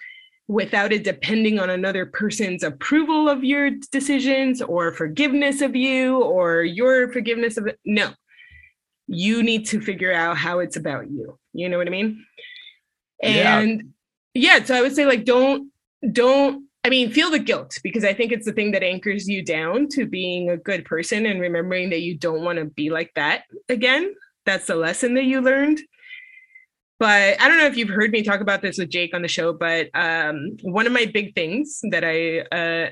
without 0.48 0.92
it 0.92 1.04
depending 1.04 1.60
on 1.60 1.70
another 1.70 2.06
person's 2.06 2.62
approval 2.62 3.30
of 3.30 3.44
your 3.44 3.72
decisions 3.92 4.62
or 4.62 4.92
forgiveness 4.92 5.62
of 5.62 5.76
you 5.76 6.22
or 6.22 6.62
your 6.62 7.12
forgiveness 7.12 7.58
of 7.58 7.68
it. 7.68 7.80
No, 7.86 8.12
You 9.08 9.44
need 9.44 9.66
to 9.68 9.82
figure 9.82 10.14
out 10.14 10.38
how 10.38 10.60
it's 10.60 10.76
about 10.76 11.10
you. 11.10 11.38
You 11.54 11.70
know 11.70 11.78
what 11.78 11.88
I 11.88 11.92
mean? 11.92 12.26
Yeah. 13.22 13.60
And 13.60 13.94
yeah, 14.34 14.64
so 14.64 14.76
I 14.76 14.82
would 14.82 14.96
say 14.96 15.06
like 15.06 15.26
don't 15.26 15.72
don't 16.12 16.66
I 16.84 16.90
mean 16.90 17.12
feel 17.12 17.32
the 17.32 17.40
guilt 17.40 17.78
because 17.84 18.04
I 18.04 18.14
think 18.14 18.32
it's 18.32 18.46
the 18.46 18.54
thing 18.54 18.72
that 18.72 18.84
anchors 18.84 19.28
you 19.28 19.44
down 19.44 19.88
to 19.90 20.06
being 20.06 20.50
a 20.50 20.58
good 20.58 20.86
person 20.86 21.26
and 21.26 21.40
remembering 21.40 21.90
that 21.92 22.02
you 22.02 22.18
don't 22.18 22.44
want 22.44 22.60
to 22.60 22.66
be 22.66 22.90
like 22.90 23.12
that 23.16 23.44
again. 23.70 24.14
That's 24.46 24.68
the 24.68 24.76
lesson 24.76 25.16
that 25.16 25.24
you 25.24 25.42
learned. 25.42 25.80
But 27.00 27.42
I 27.42 27.48
don't 27.48 27.58
know 27.58 27.66
if 27.66 27.76
you've 27.76 27.90
heard 27.90 28.12
me 28.12 28.24
talk 28.24 28.40
about 28.40 28.62
this 28.62 28.78
with 28.78 28.90
Jake 28.90 29.14
on 29.14 29.22
the 29.22 29.28
show, 29.28 29.52
but 29.52 29.90
um, 29.94 30.56
one 30.62 30.88
of 30.88 30.94
my 30.94 31.06
big 31.06 31.36
things 31.36 31.82
that 31.92 32.06
I 32.06 32.40
uh, 32.56 32.90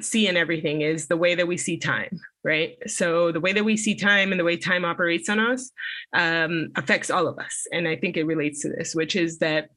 see 0.00 0.26
in 0.26 0.36
everything 0.36 0.82
is 0.82 1.06
the 1.06 1.16
way 1.16 1.34
that 1.34 1.48
we 1.48 1.56
see 1.56 1.78
time, 1.78 2.20
right? 2.44 2.76
So 2.86 3.32
the 3.32 3.40
way 3.40 3.52
that 3.52 3.64
we 3.64 3.76
see 3.76 3.94
time 3.94 4.30
and 4.30 4.38
the 4.38 4.44
way 4.44 4.56
time 4.56 4.84
operates 4.84 5.28
on 5.28 5.40
us 5.40 5.70
um, 6.12 6.68
affects 6.76 7.10
all 7.10 7.26
of 7.26 7.38
us. 7.38 7.66
And 7.72 7.88
I 7.88 7.96
think 7.96 8.16
it 8.16 8.24
relates 8.24 8.60
to 8.62 8.68
this, 8.68 8.94
which 8.94 9.16
is 9.16 9.38
that 9.38 9.70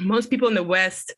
most 0.00 0.30
people 0.30 0.48
in 0.48 0.54
the 0.54 0.62
West, 0.62 1.14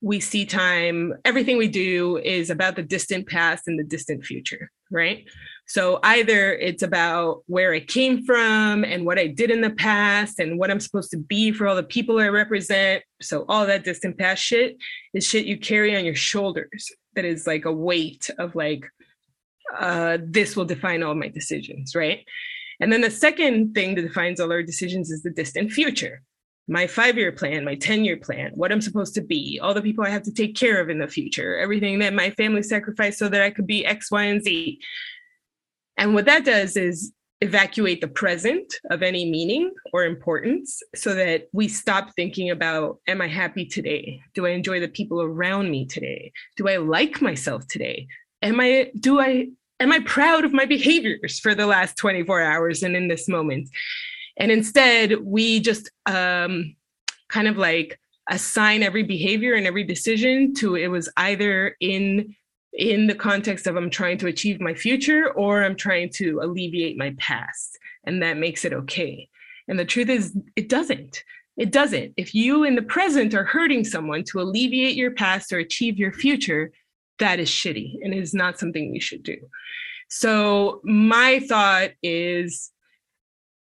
we 0.00 0.18
see 0.20 0.44
time, 0.44 1.14
everything 1.24 1.56
we 1.56 1.68
do 1.68 2.18
is 2.18 2.50
about 2.50 2.76
the 2.76 2.82
distant 2.82 3.28
past 3.28 3.68
and 3.68 3.78
the 3.78 3.84
distant 3.84 4.24
future, 4.24 4.70
right? 4.90 5.24
So 5.68 6.00
either 6.02 6.54
it's 6.54 6.82
about 6.82 7.44
where 7.46 7.72
I 7.72 7.80
came 7.80 8.24
from 8.24 8.84
and 8.84 9.06
what 9.06 9.18
I 9.18 9.28
did 9.28 9.50
in 9.50 9.60
the 9.60 9.70
past 9.70 10.40
and 10.40 10.58
what 10.58 10.70
I'm 10.70 10.80
supposed 10.80 11.12
to 11.12 11.18
be 11.18 11.52
for 11.52 11.68
all 11.68 11.76
the 11.76 11.84
people 11.84 12.18
I 12.18 12.28
represent. 12.28 13.04
So 13.22 13.44
all 13.48 13.64
that 13.66 13.84
distant 13.84 14.18
past 14.18 14.42
shit 14.42 14.76
is 15.14 15.24
shit 15.24 15.46
you 15.46 15.56
carry 15.56 15.96
on 15.96 16.04
your 16.04 16.16
shoulders 16.16 16.90
that 17.14 17.24
is 17.24 17.46
like 17.46 17.64
a 17.64 17.72
weight 17.72 18.30
of 18.38 18.54
like, 18.54 18.86
uh, 19.78 20.18
this 20.22 20.56
will 20.56 20.64
define 20.64 21.02
all 21.02 21.14
my 21.14 21.28
decisions, 21.28 21.94
right? 21.94 22.24
And 22.80 22.92
then 22.92 23.00
the 23.00 23.10
second 23.10 23.74
thing 23.74 23.94
that 23.94 24.02
defines 24.02 24.40
all 24.40 24.52
our 24.52 24.62
decisions 24.62 25.10
is 25.10 25.22
the 25.22 25.30
distant 25.30 25.70
future. 25.70 26.22
My 26.68 26.86
five 26.86 27.16
year 27.16 27.32
plan, 27.32 27.64
my 27.64 27.74
10 27.74 28.04
year 28.04 28.16
plan, 28.16 28.52
what 28.54 28.72
I'm 28.72 28.80
supposed 28.80 29.14
to 29.14 29.22
be, 29.22 29.60
all 29.62 29.74
the 29.74 29.82
people 29.82 30.04
I 30.04 30.10
have 30.10 30.22
to 30.24 30.32
take 30.32 30.56
care 30.56 30.80
of 30.80 30.90
in 30.90 30.98
the 30.98 31.08
future, 31.08 31.58
everything 31.58 31.98
that 32.00 32.14
my 32.14 32.30
family 32.30 32.62
sacrificed 32.62 33.18
so 33.18 33.28
that 33.28 33.42
I 33.42 33.50
could 33.50 33.66
be 33.66 33.84
X, 33.84 34.10
Y, 34.10 34.24
and 34.24 34.42
Z. 34.42 34.80
And 35.96 36.14
what 36.14 36.24
that 36.26 36.44
does 36.44 36.76
is 36.76 37.12
evacuate 37.42 38.00
the 38.00 38.08
present 38.08 38.72
of 38.90 39.02
any 39.02 39.28
meaning 39.28 39.72
or 39.92 40.04
importance 40.04 40.80
so 40.94 41.12
that 41.12 41.48
we 41.52 41.66
stop 41.66 42.14
thinking 42.14 42.50
about 42.50 43.00
am 43.08 43.20
I 43.20 43.26
happy 43.26 43.66
today? 43.66 44.20
Do 44.32 44.46
I 44.46 44.50
enjoy 44.50 44.78
the 44.78 44.86
people 44.88 45.20
around 45.20 45.68
me 45.68 45.84
today? 45.84 46.32
Do 46.56 46.68
I 46.68 46.76
like 46.76 47.20
myself 47.20 47.66
today? 47.66 48.06
Am 48.42 48.60
I 48.60 48.92
do 48.98 49.20
I 49.20 49.48
am 49.80 49.90
I 49.90 49.98
proud 50.00 50.44
of 50.44 50.52
my 50.52 50.66
behaviors 50.66 51.40
for 51.40 51.52
the 51.52 51.66
last 51.66 51.96
24 51.96 52.40
hours 52.40 52.84
and 52.84 52.94
in 52.94 53.08
this 53.08 53.28
moment? 53.28 53.68
And 54.36 54.52
instead, 54.52 55.20
we 55.20 55.58
just 55.58 55.90
um, 56.06 56.76
kind 57.28 57.48
of 57.48 57.58
like 57.58 57.98
assign 58.30 58.84
every 58.84 59.02
behavior 59.02 59.54
and 59.54 59.66
every 59.66 59.82
decision 59.82 60.54
to 60.54 60.76
it 60.76 60.86
was 60.86 61.10
either 61.16 61.76
in 61.80 62.36
in 62.72 63.06
the 63.06 63.14
context 63.14 63.66
of 63.66 63.76
I'm 63.76 63.90
trying 63.90 64.18
to 64.18 64.26
achieve 64.26 64.60
my 64.60 64.74
future 64.74 65.30
or 65.32 65.62
I'm 65.62 65.76
trying 65.76 66.10
to 66.14 66.40
alleviate 66.42 66.96
my 66.96 67.14
past. 67.18 67.78
And 68.04 68.22
that 68.22 68.38
makes 68.38 68.64
it 68.64 68.72
okay. 68.72 69.28
And 69.68 69.78
the 69.78 69.84
truth 69.84 70.08
is, 70.08 70.36
it 70.56 70.68
doesn't. 70.68 71.22
It 71.56 71.70
doesn't. 71.70 72.14
If 72.16 72.34
you 72.34 72.64
in 72.64 72.74
the 72.74 72.82
present 72.82 73.34
are 73.34 73.44
hurting 73.44 73.84
someone 73.84 74.24
to 74.24 74.40
alleviate 74.40 74.96
your 74.96 75.10
past 75.10 75.52
or 75.52 75.58
achieve 75.58 75.98
your 75.98 76.12
future, 76.12 76.72
that 77.18 77.38
is 77.38 77.50
shitty 77.50 77.96
and 78.02 78.14
is 78.14 78.32
not 78.32 78.58
something 78.58 78.94
you 78.94 79.00
should 79.00 79.22
do. 79.22 79.36
So, 80.08 80.80
my 80.82 81.40
thought 81.40 81.90
is 82.02 82.70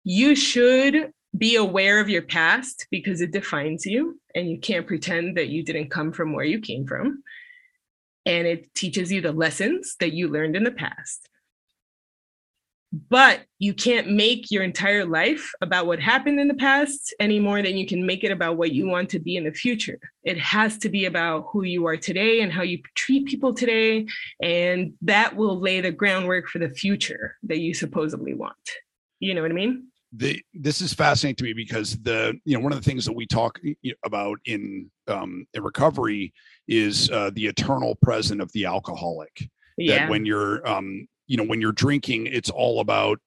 you 0.04 0.36
should 0.36 1.12
be 1.38 1.56
aware 1.56 2.00
of 2.00 2.10
your 2.10 2.22
past 2.22 2.88
because 2.92 3.22
it 3.22 3.32
defines 3.32 3.86
you 3.86 4.20
and 4.36 4.50
you 4.50 4.60
can't 4.60 4.88
pretend 4.88 5.38
that 5.38 5.50
you 5.50 5.64
didn't 5.64 5.90
come 5.90 6.12
from 6.12 6.34
where 6.34 6.46
you 6.46 6.60
came 6.60 6.88
from 6.88 7.24
and 8.26 8.48
it 8.48 8.74
teaches 8.76 9.12
you 9.12 9.22
the 9.22 9.32
lessons 9.32 9.96
that 10.00 10.14
you 10.14 10.28
learned 10.28 10.56
in 10.56 10.64
the 10.64 10.72
past. 10.72 11.28
But 12.92 13.42
you 13.60 13.76
can't 13.76 14.10
make 14.10 14.50
your 14.50 14.64
entire 14.64 15.06
life 15.06 15.52
about 15.62 15.86
what 15.86 16.00
happened 16.00 16.40
in 16.40 16.48
the 16.48 16.56
past 16.56 17.14
any 17.20 17.40
more 17.40 17.62
than 17.62 17.78
you 17.78 17.86
can 17.86 18.04
make 18.04 18.24
it 18.24 18.32
about 18.32 18.58
what 18.58 18.72
you 18.72 18.88
want 18.88 19.10
to 19.10 19.20
be 19.20 19.36
in 19.36 19.44
the 19.44 19.54
future. 19.54 20.00
It 20.24 20.40
has 20.40 20.78
to 20.80 20.90
be 20.90 21.06
about 21.06 21.46
who 21.52 21.64
you 21.64 21.86
are 21.86 21.98
today 21.98 22.42
and 22.42 22.52
how 22.52 22.64
you 22.64 22.80
treat 22.96 23.28
people 23.28 23.54
today. 23.54 24.08
And 24.42 24.94
that 25.04 25.36
will 25.36 25.60
lay 25.60 25.82
the 25.82 25.92
groundwork 25.92 26.48
for 26.48 26.58
the 26.58 26.70
future 26.70 27.38
that 27.44 27.60
you 27.60 27.76
supposedly 27.76 28.34
want. 28.34 28.56
You 29.20 29.36
know 29.36 29.44
what 29.44 29.52
I 29.52 29.56
mean? 29.56 29.90
the 30.14 30.42
this 30.54 30.82
is 30.82 30.94
fascinating 30.94 31.36
to 31.36 31.44
me 31.44 31.54
because 31.54 31.98
the 32.00 32.34
you 32.44 32.58
know 32.58 32.64
one 32.64 32.72
of 32.72 32.80
the 32.80 32.90
things 32.90 33.06
that 33.06 33.14
we 33.14 33.28
talk 33.28 33.60
about 34.04 34.40
in 34.46 34.90
um 35.08 35.46
in 35.54 35.62
recovery 35.62 36.34
is 36.70 37.10
uh 37.12 37.32
the 37.34 37.46
eternal 37.48 37.96
present 37.96 38.40
of 38.42 38.52
the 38.54 38.66
alcoholic 38.66 39.50
Yeah. 39.78 40.00
that 40.00 40.10
when 40.10 40.26
you're 40.26 40.66
um 40.68 41.08
you 41.28 41.36
know 41.38 41.44
when 41.44 41.60
you're 41.60 41.72
drinking 41.74 42.28
it's 42.28 42.50
all 42.50 42.80
about 42.80 43.20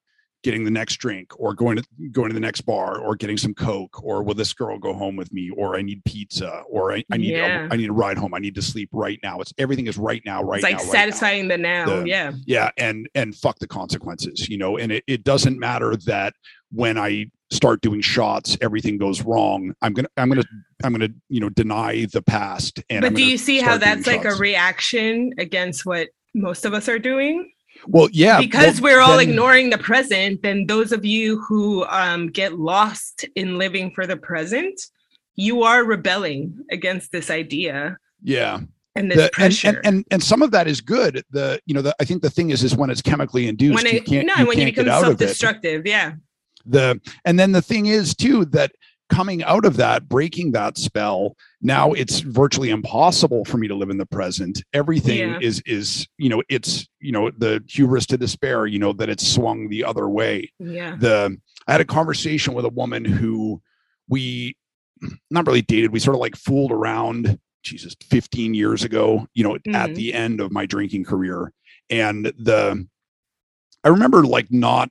getting 0.44 0.64
the 0.64 0.70
next 0.72 0.96
drink 0.96 1.30
or 1.38 1.54
going 1.54 1.76
to 1.76 1.84
going 2.10 2.28
to 2.28 2.34
the 2.34 2.40
next 2.40 2.62
bar 2.62 2.98
or 2.98 3.14
getting 3.14 3.36
some 3.36 3.54
coke 3.54 4.02
or 4.02 4.24
will 4.24 4.34
this 4.34 4.52
girl 4.52 4.76
go 4.78 4.92
home 4.92 5.14
with 5.16 5.32
me 5.32 5.50
or 5.56 5.76
i 5.76 5.82
need 5.82 6.02
pizza 6.04 6.62
or 6.68 6.92
i, 6.92 7.04
I 7.12 7.16
need 7.16 7.30
Yeah. 7.30 7.68
I 7.70 7.76
need 7.76 7.90
a 7.90 7.92
ride 7.92 8.18
home 8.18 8.34
i 8.34 8.38
need 8.40 8.54
to 8.56 8.62
sleep 8.62 8.88
right 8.92 9.20
now 9.22 9.40
it's 9.40 9.52
everything 9.58 9.86
is 9.86 9.98
right 9.98 10.22
now 10.26 10.42
right 10.42 10.56
it's 10.58 10.64
like 10.64 10.72
now 10.72 10.78
right 10.78 10.86
now 10.86 10.92
satisfying 10.92 11.48
the 11.48 11.58
now. 11.58 11.86
The- 12.00 12.08
yeah. 12.08 12.32
yeah 12.44 12.70
and 12.76 13.08
and 13.14 13.34
fuck 13.36 13.58
the 13.60 13.68
consequences 13.68 14.48
you 14.48 14.58
know 14.58 14.78
and 14.78 14.90
it, 14.92 15.04
it 15.06 15.22
doesn't 15.24 15.58
matter 15.58 15.94
that 16.06 16.34
when 16.72 16.96
i 16.98 17.26
start 17.50 17.80
doing 17.82 18.00
shots 18.00 18.56
everything 18.60 18.96
goes 18.96 19.22
wrong 19.22 19.74
i'm 19.82 19.92
gonna 19.92 20.08
i'm 20.16 20.28
gonna 20.28 20.44
i'm 20.84 20.92
gonna 20.92 21.08
you 21.28 21.38
know 21.40 21.48
deny 21.50 22.06
the 22.12 22.22
past 22.22 22.82
and 22.88 23.02
but 23.02 23.14
do 23.14 23.22
you 23.24 23.36
see 23.36 23.60
how 23.60 23.76
that's 23.76 24.06
like 24.06 24.24
a 24.24 24.34
reaction 24.36 25.32
against 25.38 25.84
what 25.84 26.08
most 26.34 26.64
of 26.64 26.72
us 26.72 26.88
are 26.88 26.98
doing? 26.98 27.50
well 27.88 28.08
yeah 28.12 28.40
because 28.40 28.80
well, 28.80 28.94
we're 28.94 29.00
all 29.02 29.18
then- 29.18 29.28
ignoring 29.28 29.68
the 29.70 29.78
present 29.78 30.40
then 30.42 30.66
those 30.66 30.92
of 30.92 31.04
you 31.04 31.40
who 31.42 31.84
um, 31.86 32.28
get 32.28 32.58
lost 32.58 33.26
in 33.34 33.58
living 33.58 33.90
for 33.90 34.06
the 34.06 34.16
present 34.16 34.80
you 35.34 35.62
are 35.62 35.84
rebelling 35.84 36.54
against 36.70 37.10
this 37.12 37.28
idea 37.30 37.96
yeah. 38.22 38.60
and 38.94 39.10
this 39.10 39.16
The- 39.16 39.22
and, 39.24 39.32
pressure. 39.32 39.68
and 39.68 39.78
and 39.84 40.04
and 40.10 40.22
some 40.22 40.42
of 40.42 40.52
that 40.52 40.66
is 40.68 40.80
good 40.80 41.22
the 41.30 41.60
you 41.66 41.74
know 41.74 41.82
the, 41.82 41.94
i 42.00 42.04
think 42.04 42.22
the 42.22 42.30
thing 42.30 42.50
is 42.50 42.62
is 42.62 42.76
when 42.76 42.88
it's 42.88 43.02
chemically 43.02 43.46
induced 43.48 43.82
when 43.82 43.92
you 43.94 44.00
can't 44.02 44.26
no 44.26 44.34
you 44.36 44.46
when 44.46 44.58
you 44.58 44.64
can't 44.66 44.76
get 44.76 44.84
become 44.84 45.02
it. 45.04 45.06
self-destructive 45.06 45.86
yeah 45.86 46.12
the 46.66 47.00
and 47.24 47.38
then 47.38 47.52
the 47.52 47.62
thing 47.62 47.86
is 47.86 48.14
too 48.14 48.44
that 48.46 48.72
coming 49.10 49.42
out 49.44 49.66
of 49.66 49.76
that 49.76 50.08
breaking 50.08 50.52
that 50.52 50.78
spell 50.78 51.36
now 51.60 51.92
it's 51.92 52.20
virtually 52.20 52.70
impossible 52.70 53.44
for 53.44 53.58
me 53.58 53.68
to 53.68 53.74
live 53.74 53.90
in 53.90 53.98
the 53.98 54.06
present 54.06 54.62
everything 54.72 55.18
Yeah. 55.18 55.38
is 55.42 55.60
is 55.66 56.06
you 56.16 56.30
know 56.30 56.42
it's 56.48 56.86
you 57.00 57.12
know 57.12 57.30
the 57.36 57.62
hubris 57.68 58.06
to 58.06 58.16
despair 58.16 58.64
you 58.66 58.78
know 58.78 58.92
that 58.94 59.10
it's 59.10 59.26
swung 59.26 59.68
the 59.68 59.84
other 59.84 60.08
way 60.08 60.50
yeah 60.58 60.96
the 60.98 61.36
i 61.68 61.72
had 61.72 61.80
a 61.82 61.84
conversation 61.84 62.54
with 62.54 62.64
a 62.64 62.70
woman 62.70 63.04
who 63.04 63.60
we 64.08 64.56
not 65.30 65.46
really 65.46 65.62
dated 65.62 65.92
we 65.92 65.98
sort 66.00 66.14
of 66.14 66.20
like 66.20 66.36
fooled 66.36 66.72
around 66.72 67.38
jesus 67.62 67.94
15 68.08 68.54
years 68.54 68.82
ago 68.82 69.26
you 69.34 69.44
know 69.44 69.56
at 69.56 69.62
Mhm. 69.90 69.94
the 69.94 70.14
end 70.14 70.40
of 70.40 70.50
my 70.52 70.64
drinking 70.64 71.04
career 71.04 71.52
and 71.90 72.26
the 72.38 72.86
i 73.84 73.88
remember 73.88 74.24
like 74.24 74.46
not 74.50 74.88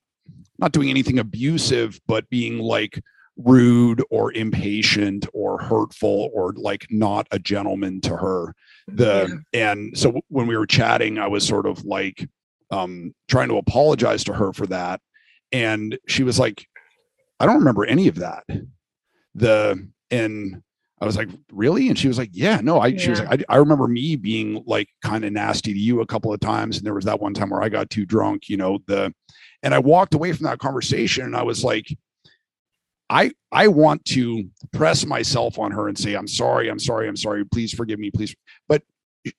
not 0.61 0.71
doing 0.71 0.89
anything 0.89 1.19
abusive 1.19 1.99
but 2.07 2.29
being 2.29 2.59
like 2.59 3.01
rude 3.37 4.03
or 4.09 4.33
impatient 4.33 5.25
or 5.33 5.59
hurtful 5.59 6.29
or 6.33 6.53
like 6.53 6.85
not 6.89 7.27
a 7.31 7.39
gentleman 7.39 8.01
to 8.01 8.15
her. 8.15 8.53
The 8.87 9.41
and 9.53 9.97
so 9.97 10.21
when 10.27 10.47
we 10.47 10.57
were 10.57 10.67
chatting 10.67 11.17
i 11.17 11.27
was 11.27 11.47
sort 11.47 11.65
of 11.65 11.83
like 11.85 12.27
um 12.71 13.13
trying 13.27 13.49
to 13.49 13.57
apologize 13.57 14.23
to 14.25 14.33
her 14.33 14.53
for 14.53 14.67
that. 14.67 15.01
And 15.51 15.97
she 16.07 16.23
was 16.23 16.39
like 16.39 16.67
i 17.39 17.45
don't 17.45 17.59
remember 17.59 17.85
any 17.85 18.07
of 18.07 18.15
that. 18.15 18.43
The 19.35 19.87
and 20.09 20.61
i 21.01 21.05
was 21.05 21.17
like 21.17 21.29
really? 21.51 21.89
And 21.89 21.97
she 21.99 22.07
was 22.07 22.17
like 22.17 22.29
yeah 22.31 22.61
no 22.61 22.79
i 22.79 22.95
she 22.95 23.09
was 23.09 23.19
like 23.21 23.43
I, 23.49 23.55
I 23.55 23.57
remember 23.57 23.87
me 23.87 24.15
being 24.15 24.63
like 24.65 24.87
kind 25.03 25.25
of 25.25 25.33
nasty 25.33 25.73
to 25.73 25.79
you 25.79 26.01
a 26.01 26.05
couple 26.05 26.31
of 26.33 26.39
times 26.39 26.77
and 26.77 26.85
there 26.85 26.93
was 26.93 27.05
that 27.05 27.19
one 27.19 27.33
time 27.33 27.49
where 27.49 27.63
i 27.63 27.69
got 27.69 27.89
too 27.89 28.05
drunk 28.05 28.47
you 28.47 28.57
know 28.57 28.79
the 28.87 29.13
and 29.63 29.73
i 29.73 29.79
walked 29.79 30.13
away 30.13 30.31
from 30.31 30.45
that 30.45 30.59
conversation 30.59 31.25
and 31.25 31.35
i 31.35 31.43
was 31.43 31.63
like 31.63 31.87
i 33.09 33.31
i 33.51 33.67
want 33.67 34.03
to 34.05 34.49
press 34.71 35.05
myself 35.05 35.59
on 35.59 35.71
her 35.71 35.87
and 35.87 35.97
say 35.97 36.13
i'm 36.13 36.27
sorry 36.27 36.69
i'm 36.69 36.79
sorry 36.79 37.07
i'm 37.07 37.17
sorry 37.17 37.43
please 37.45 37.73
forgive 37.73 37.99
me 37.99 38.11
please 38.11 38.35
but 38.69 38.83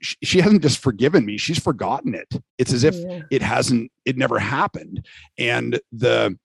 she 0.01 0.41
hasn't 0.41 0.63
just 0.63 0.79
forgiven 0.79 1.27
me 1.27 1.37
she's 1.37 1.59
forgotten 1.59 2.15
it. 2.15 2.29
It's 2.57 2.73
as 2.73 2.85
if 2.85 2.95
Yeah. 2.95 3.23
it 3.33 3.43
hasn't 3.43 3.91
it 4.05 4.17
never 4.17 4.39
happened. 4.39 5.05
And 5.39 5.81
the 5.91 6.39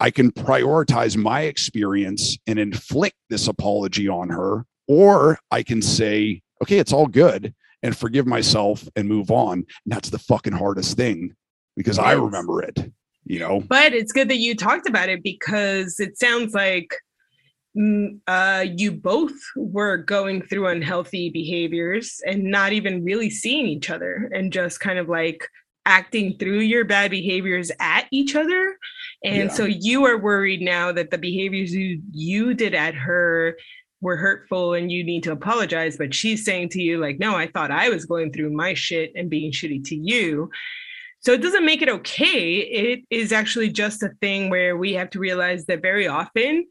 i 0.00 0.10
can 0.10 0.30
prioritize 0.30 1.16
my 1.16 1.42
experience 1.42 2.36
and 2.46 2.58
inflict 2.58 3.16
this 3.30 3.48
apology 3.48 4.08
on 4.08 4.28
her 4.28 4.64
or 4.88 5.38
i 5.50 5.62
can 5.62 5.80
say 5.82 6.40
okay 6.62 6.78
it's 6.78 6.92
all 6.92 7.06
good 7.06 7.54
and 7.82 7.96
forgive 7.96 8.26
myself 8.26 8.88
and 8.96 9.08
move 9.08 9.30
on 9.30 9.58
and 9.58 9.66
that's 9.86 10.10
the 10.10 10.18
fucking 10.18 10.52
hardest 10.52 10.96
thing 10.96 11.34
because 11.76 11.98
i 11.98 12.12
remember 12.12 12.62
it 12.62 12.90
you 13.24 13.38
know. 13.38 13.60
But 13.60 13.92
it's 13.92 14.12
good 14.12 14.28
that 14.28 14.38
you 14.38 14.54
talked 14.54 14.88
about 14.88 15.08
it 15.08 15.22
because 15.22 15.98
it 15.98 16.18
sounds 16.18 16.54
like 16.54 16.94
mm, 17.76 18.18
uh, 18.26 18.66
you 18.76 18.92
both 18.92 19.34
were 19.56 19.96
going 19.96 20.42
through 20.42 20.68
unhealthy 20.68 21.30
behaviors 21.30 22.20
and 22.26 22.44
not 22.44 22.72
even 22.72 23.04
really 23.04 23.30
seeing 23.30 23.66
each 23.66 23.90
other 23.90 24.30
and 24.34 24.52
just 24.52 24.80
kind 24.80 24.98
of 24.98 25.08
like 25.08 25.48
acting 25.86 26.36
through 26.38 26.60
your 26.60 26.84
bad 26.84 27.10
behaviors 27.10 27.70
at 27.80 28.06
each 28.10 28.34
other. 28.34 28.78
And 29.24 29.44
Yeah. 29.44 29.48
so 29.48 29.64
you 29.64 30.04
are 30.04 30.18
worried 30.18 30.60
now 30.60 30.92
that 30.92 31.10
the 31.10 31.18
behaviors 31.18 31.74
you, 31.74 32.00
you 32.12 32.54
did 32.54 32.74
at 32.74 32.94
her 32.94 33.56
were 34.02 34.16
hurtful 34.16 34.74
and 34.74 34.92
you 34.92 35.02
need 35.02 35.22
to 35.24 35.32
apologize. 35.32 35.96
But 35.96 36.14
she's 36.14 36.44
saying 36.44 36.68
to 36.70 36.82
you, 36.82 36.98
like, 36.98 37.18
no, 37.18 37.34
I 37.34 37.46
thought 37.48 37.70
I 37.70 37.88
was 37.88 38.04
going 38.04 38.32
through 38.32 38.52
my 38.52 38.74
shit 38.74 39.12
and 39.16 39.30
being 39.30 39.50
shitty 39.50 39.82
to 39.88 39.96
you. 39.96 40.50
So 41.20 41.32
it 41.32 41.40
doesn't 41.40 41.64
make 41.64 41.80
it 41.80 41.88
okay. 41.88 42.58
It 42.58 43.00
is 43.08 43.32
actually 43.32 43.70
just 43.70 44.02
a 44.02 44.10
thing 44.20 44.50
where 44.50 44.76
we 44.76 44.92
have 44.92 45.08
to 45.10 45.18
realize 45.18 45.64
that 45.66 45.80
very 45.80 46.06
often 46.06 46.66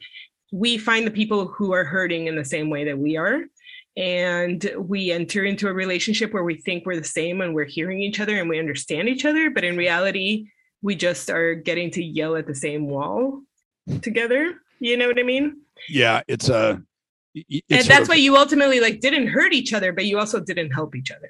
we 0.52 0.78
find 0.78 1.08
the 1.08 1.12
people 1.12 1.48
who 1.48 1.74
are 1.74 1.84
hurting 1.84 2.28
in 2.28 2.36
the 2.36 2.46
same 2.46 2.70
way 2.70 2.84
that 2.86 3.00
we 3.00 3.18
are. 3.18 3.42
And 3.98 4.72
we 4.78 5.12
enter 5.12 5.44
into 5.44 5.68
a 5.68 5.74
relationship 5.74 6.34
where 6.34 6.44
we 6.44 6.56
think 6.56 6.86
we're 6.86 6.98
the 6.98 7.04
same 7.04 7.42
and 7.42 7.56
we're 7.56 7.66
hearing 7.66 8.02
each 8.02 8.20
other 8.20 8.40
and 8.40 8.48
we 8.48 8.60
understand 8.60 9.10
each 9.10 9.26
other. 9.26 9.50
But 9.50 9.64
in 9.64 9.76
reality, 9.76 10.46
we 10.84 10.96
just 10.96 11.30
are 11.32 11.56
getting 11.56 11.90
to 11.92 12.04
yell 12.04 12.36
at 12.36 12.46
the 12.46 12.54
same 12.54 12.88
wall 12.88 13.42
together. 14.02 14.56
You 14.80 14.98
know 14.98 15.08
what 15.08 15.18
I 15.18 15.24
mean? 15.24 15.62
Yeah, 15.90 16.22
it's 16.28 16.50
uh, 16.50 16.78
a. 17.36 17.44
it's 17.50 17.64
and 17.72 17.86
that's 17.88 18.04
of- 18.04 18.10
why 18.10 18.16
you 18.16 18.38
ultimately 18.38 18.80
like 18.80 19.00
didn't 19.00 19.28
hurt 19.28 19.54
each 19.54 19.74
other, 19.74 19.92
but 19.94 20.06
you 20.06 20.20
also 20.20 20.40
didn't 20.40 20.72
help 20.72 20.96
each 20.96 21.10
other. 21.10 21.30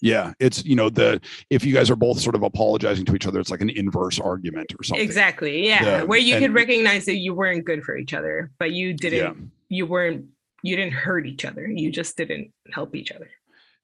Yeah, 0.00 0.32
it's 0.38 0.64
you 0.64 0.74
know 0.76 0.90
the 0.90 1.20
if 1.50 1.64
you 1.64 1.72
guys 1.72 1.90
are 1.90 1.96
both 1.96 2.20
sort 2.20 2.34
of 2.34 2.42
apologizing 2.42 3.04
to 3.06 3.14
each 3.14 3.26
other, 3.26 3.40
it's 3.40 3.50
like 3.50 3.60
an 3.62 3.70
inverse 3.70 4.18
argument 4.18 4.74
or 4.78 4.82
something. 4.82 5.02
Exactly. 5.04 5.66
Yeah. 5.66 5.82
Yeah, 5.84 6.02
Where 6.02 6.18
you 6.18 6.34
and- 6.34 6.44
could 6.44 6.54
recognize 6.54 7.04
that 7.06 7.16
you 7.16 7.32
weren't 7.34 7.64
good 7.64 7.84
for 7.84 7.96
each 7.96 8.12
other, 8.12 8.50
but 8.58 8.72
you 8.72 8.92
didn't 8.94 9.18
Yeah. 9.18 9.32
you 9.68 9.86
weren't 9.86 10.26
you 10.62 10.76
didn't 10.76 10.92
hurt 10.94 11.26
each 11.26 11.44
other. 11.44 11.66
You 11.66 11.90
just 11.90 12.16
didn't 12.16 12.52
help 12.72 12.94
each 12.96 13.12
other. 13.12 13.30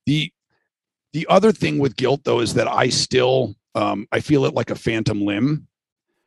The 0.06 0.30
the 1.12 1.26
other 1.30 1.52
thing 1.52 1.78
with 1.78 1.96
guilt 1.96 2.22
though 2.24 2.40
is 2.40 2.54
that 2.54 2.68
I 2.68 2.88
still 2.88 3.54
um 3.74 4.06
I 4.12 4.20
feel 4.20 4.44
it 4.44 4.54
like 4.54 4.70
a 4.70 4.74
phantom 4.74 5.24
limb 5.24 5.66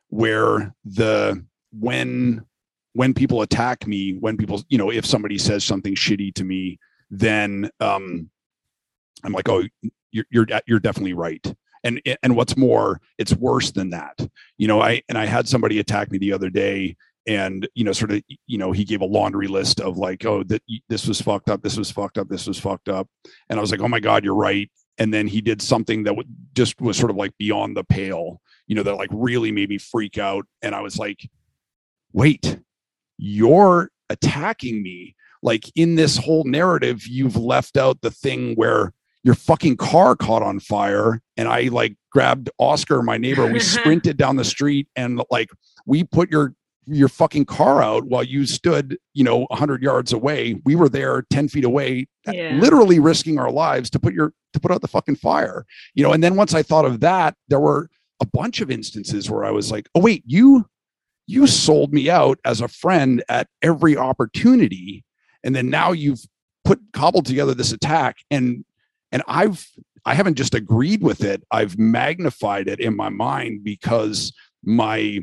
where 0.08 0.74
the 0.84 1.44
when 1.72 2.44
when 2.92 3.12
people 3.12 3.42
attack 3.42 3.88
me, 3.88 4.12
when 4.12 4.36
people, 4.36 4.62
you 4.68 4.78
know, 4.78 4.90
if 4.90 5.04
somebody 5.04 5.36
says 5.36 5.64
something 5.64 5.96
shitty 5.96 6.32
to 6.34 6.44
me, 6.44 6.78
then 7.10 7.70
um 7.80 8.30
I'm 9.24 9.32
like, 9.32 9.48
"Oh, 9.48 9.64
you're 10.12 10.26
you're 10.30 10.46
you're 10.66 10.80
definitely 10.80 11.14
right." 11.14 11.44
And 11.82 12.00
and 12.22 12.36
what's 12.36 12.56
more, 12.56 13.00
it's 13.18 13.34
worse 13.34 13.72
than 13.72 13.90
that. 13.90 14.18
You 14.58 14.68
know, 14.68 14.80
I 14.80 15.02
and 15.08 15.18
I 15.18 15.26
had 15.26 15.48
somebody 15.48 15.78
attack 15.78 16.10
me 16.10 16.18
the 16.18 16.32
other 16.32 16.50
day 16.50 16.96
and 17.26 17.66
you 17.74 17.84
know 17.84 17.92
sort 17.92 18.12
of 18.12 18.22
you 18.46 18.58
know 18.58 18.72
he 18.72 18.84
gave 18.84 19.00
a 19.00 19.06
laundry 19.06 19.46
list 19.46 19.80
of 19.80 19.96
like 19.96 20.24
oh 20.24 20.42
that 20.44 20.62
this 20.88 21.06
was 21.06 21.20
fucked 21.20 21.48
up 21.48 21.62
this 21.62 21.76
was 21.76 21.90
fucked 21.90 22.18
up 22.18 22.28
this 22.28 22.46
was 22.46 22.58
fucked 22.58 22.88
up 22.88 23.08
and 23.48 23.58
i 23.58 23.62
was 23.62 23.70
like 23.70 23.80
oh 23.80 23.88
my 23.88 24.00
god 24.00 24.24
you're 24.24 24.34
right 24.34 24.70
and 24.98 25.12
then 25.12 25.26
he 25.26 25.40
did 25.40 25.60
something 25.60 26.04
that 26.04 26.16
would 26.16 26.28
just 26.54 26.80
was 26.80 26.96
sort 26.96 27.10
of 27.10 27.16
like 27.16 27.36
beyond 27.38 27.76
the 27.76 27.84
pale 27.84 28.40
you 28.66 28.74
know 28.74 28.82
that 28.82 28.96
like 28.96 29.10
really 29.12 29.52
made 29.52 29.68
me 29.68 29.78
freak 29.78 30.18
out. 30.18 30.46
And 30.62 30.74
i 30.74 30.80
was 30.80 30.98
like 30.98 31.28
wait 32.12 32.58
you're 33.18 33.90
attacking 34.10 34.82
me. 34.82 35.14
Like 35.42 35.70
in 35.76 35.94
this 35.94 36.16
whole 36.16 36.44
narrative 36.44 37.06
you've 37.06 37.36
left 37.36 37.76
out 37.76 38.00
the 38.00 38.10
thing 38.10 38.54
where 38.54 38.92
your 39.24 39.34
fucking 39.34 39.76
car 39.76 40.16
caught 40.16 40.42
on 40.42 40.58
fire 40.58 41.20
and 41.36 41.48
i 41.48 41.62
like 41.62 41.96
grabbed 42.10 42.50
oscar 42.58 43.02
my 43.02 43.18
neighbor 43.18 43.46
we 43.46 43.60
sprinted 43.76 44.16
down 44.16 44.36
the 44.36 44.44
street 44.44 44.88
and 44.96 45.22
like 45.30 45.50
we 45.86 46.04
put 46.04 46.30
your 46.30 46.54
your 46.86 47.08
fucking 47.08 47.44
car 47.46 47.82
out 47.82 48.04
while 48.04 48.22
you 48.24 48.46
stood 48.46 48.98
you 49.14 49.24
know 49.24 49.44
100 49.50 49.82
yards 49.82 50.12
away. 50.12 50.60
We 50.64 50.74
were 50.74 50.88
there 50.88 51.22
10 51.30 51.48
feet 51.48 51.64
away 51.64 52.06
Yeah. 52.26 52.56
literally 52.60 52.98
risking 52.98 53.38
our 53.38 53.50
lives 53.50 53.90
to 53.90 53.98
put 53.98 54.14
your 54.14 54.32
to 54.52 54.60
put 54.60 54.70
out 54.70 54.80
the 54.82 54.88
fucking 54.88 55.16
fire 55.16 55.64
you 55.94 56.02
know? 56.04 56.12
And 56.12 56.22
then 56.22 56.36
once 56.36 56.54
i 56.54 56.62
thought 56.62 56.84
of 56.84 57.00
that 57.00 57.34
there 57.48 57.60
were 57.60 57.88
a 58.20 58.26
bunch 58.26 58.60
of 58.60 58.70
instances 58.70 59.30
where 59.30 59.44
i 59.44 59.50
was 59.50 59.70
like 59.72 59.88
oh 59.94 60.00
wait 60.00 60.22
you 60.26 60.66
you 61.26 61.46
sold 61.46 61.92
me 61.94 62.10
out 62.10 62.38
as 62.44 62.60
a 62.60 62.68
friend 62.68 63.24
at 63.30 63.48
every 63.62 63.96
opportunity. 63.96 65.02
And 65.42 65.56
then 65.56 65.70
now 65.70 65.92
you've 65.92 66.20
put 66.64 66.78
cobbled 66.92 67.24
together 67.24 67.54
this 67.54 67.72
attack. 67.72 68.16
And 68.30 68.64
and 69.10 69.22
i've 69.26 69.66
i 70.04 70.12
haven't 70.14 70.34
just 70.34 70.54
agreed 70.54 71.02
with 71.02 71.24
it. 71.24 71.42
I've 71.50 71.78
magnified 71.78 72.68
it 72.68 72.78
in 72.78 72.94
my 72.94 73.08
mind 73.08 73.64
because 73.64 74.34
my 74.62 75.20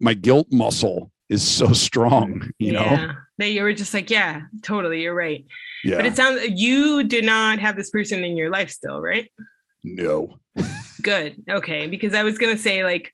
my 0.00 0.14
guilt 0.14 0.48
muscle 0.50 1.10
is 1.28 1.42
so 1.42 1.72
strong 1.72 2.50
you 2.58 2.72
know 2.72 2.80
yeah. 2.84 3.12
That 3.38 3.50
you 3.50 3.64
were 3.64 3.72
just 3.72 3.92
like, 3.92 4.10
yeah, 4.10 4.42
totally, 4.62 5.02
you're 5.02 5.12
right. 5.12 5.44
yeah 5.82 5.96
But 5.96 6.06
it 6.06 6.14
sounds 6.14 6.40
you 6.50 7.02
do 7.02 7.20
not 7.20 7.58
have 7.58 7.74
this 7.74 7.90
person 7.90 8.22
in 8.22 8.36
your 8.36 8.48
life 8.48 8.70
still, 8.70 9.00
right? 9.00 9.28
no 9.82 10.38
Good. 11.02 11.42
Okay. 11.50 11.86
Because 11.88 12.14
I 12.14 12.22
was 12.22 12.38
gonna 12.38 12.56
say 12.56 12.84
like 12.84 13.12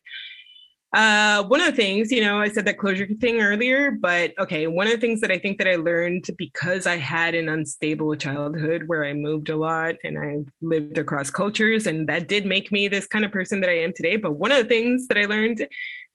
uh 0.95 1.45
one 1.45 1.61
of 1.61 1.67
the 1.67 1.73
things, 1.73 2.11
you 2.13 2.21
know, 2.21 2.39
I 2.41 2.49
said 2.49 2.65
that 2.67 2.79
closure 2.79 3.07
thing 3.21 3.41
earlier, 3.41 3.93
but 3.93 4.33
okay, 4.39 4.67
one 4.67 4.87
of 4.87 4.93
the 4.93 4.99
things 4.99 5.21
that 5.23 5.31
I 5.31 5.39
think 5.39 5.59
that 5.59 5.69
I 5.69 5.77
learned 5.77 6.25
because 6.37 6.87
I 6.87 6.97
had 6.97 7.35
an 7.35 7.49
unstable 7.49 8.15
childhood 8.17 8.85
where 8.89 9.05
I 9.05 9.13
moved 9.15 9.49
a 9.49 9.57
lot 9.57 9.95
and 10.05 10.19
I 10.19 10.45
lived 10.61 10.99
across 10.99 11.31
cultures, 11.31 11.87
and 11.87 12.09
that 12.09 12.29
did 12.29 12.45
make 12.45 12.71
me 12.71 12.89
this 12.89 13.07
kind 13.07 13.25
of 13.25 13.33
person 13.33 13.61
that 13.61 13.71
I 13.71 13.79
am 13.79 13.93
today. 13.93 14.17
But 14.17 14.33
one 14.33 14.53
of 14.53 14.59
the 14.59 14.69
things 14.69 15.07
that 15.09 15.17
I 15.19 15.25
learned 15.27 15.67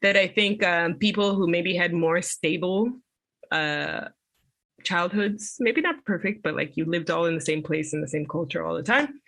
that 0.06 0.16
I 0.16 0.28
think 0.28 0.64
um, 0.64 0.96
people 0.96 1.34
who 1.36 1.48
maybe 1.48 1.76
had 1.76 1.94
more 1.94 2.22
stable 2.22 2.92
uh 3.52 4.06
childhoods, 4.84 5.56
maybe 5.60 5.82
not 5.82 6.06
perfect, 6.06 6.44
but 6.44 6.56
like 6.56 6.78
you 6.78 6.86
lived 6.86 7.10
all 7.10 7.26
in 7.26 7.36
the 7.36 7.42
same 7.42 7.64
place 7.64 7.94
in 7.94 8.02
the 8.02 8.08
same 8.08 8.26
culture 8.26 8.64
all 8.64 8.76
the 8.76 8.84
time. 8.84 9.20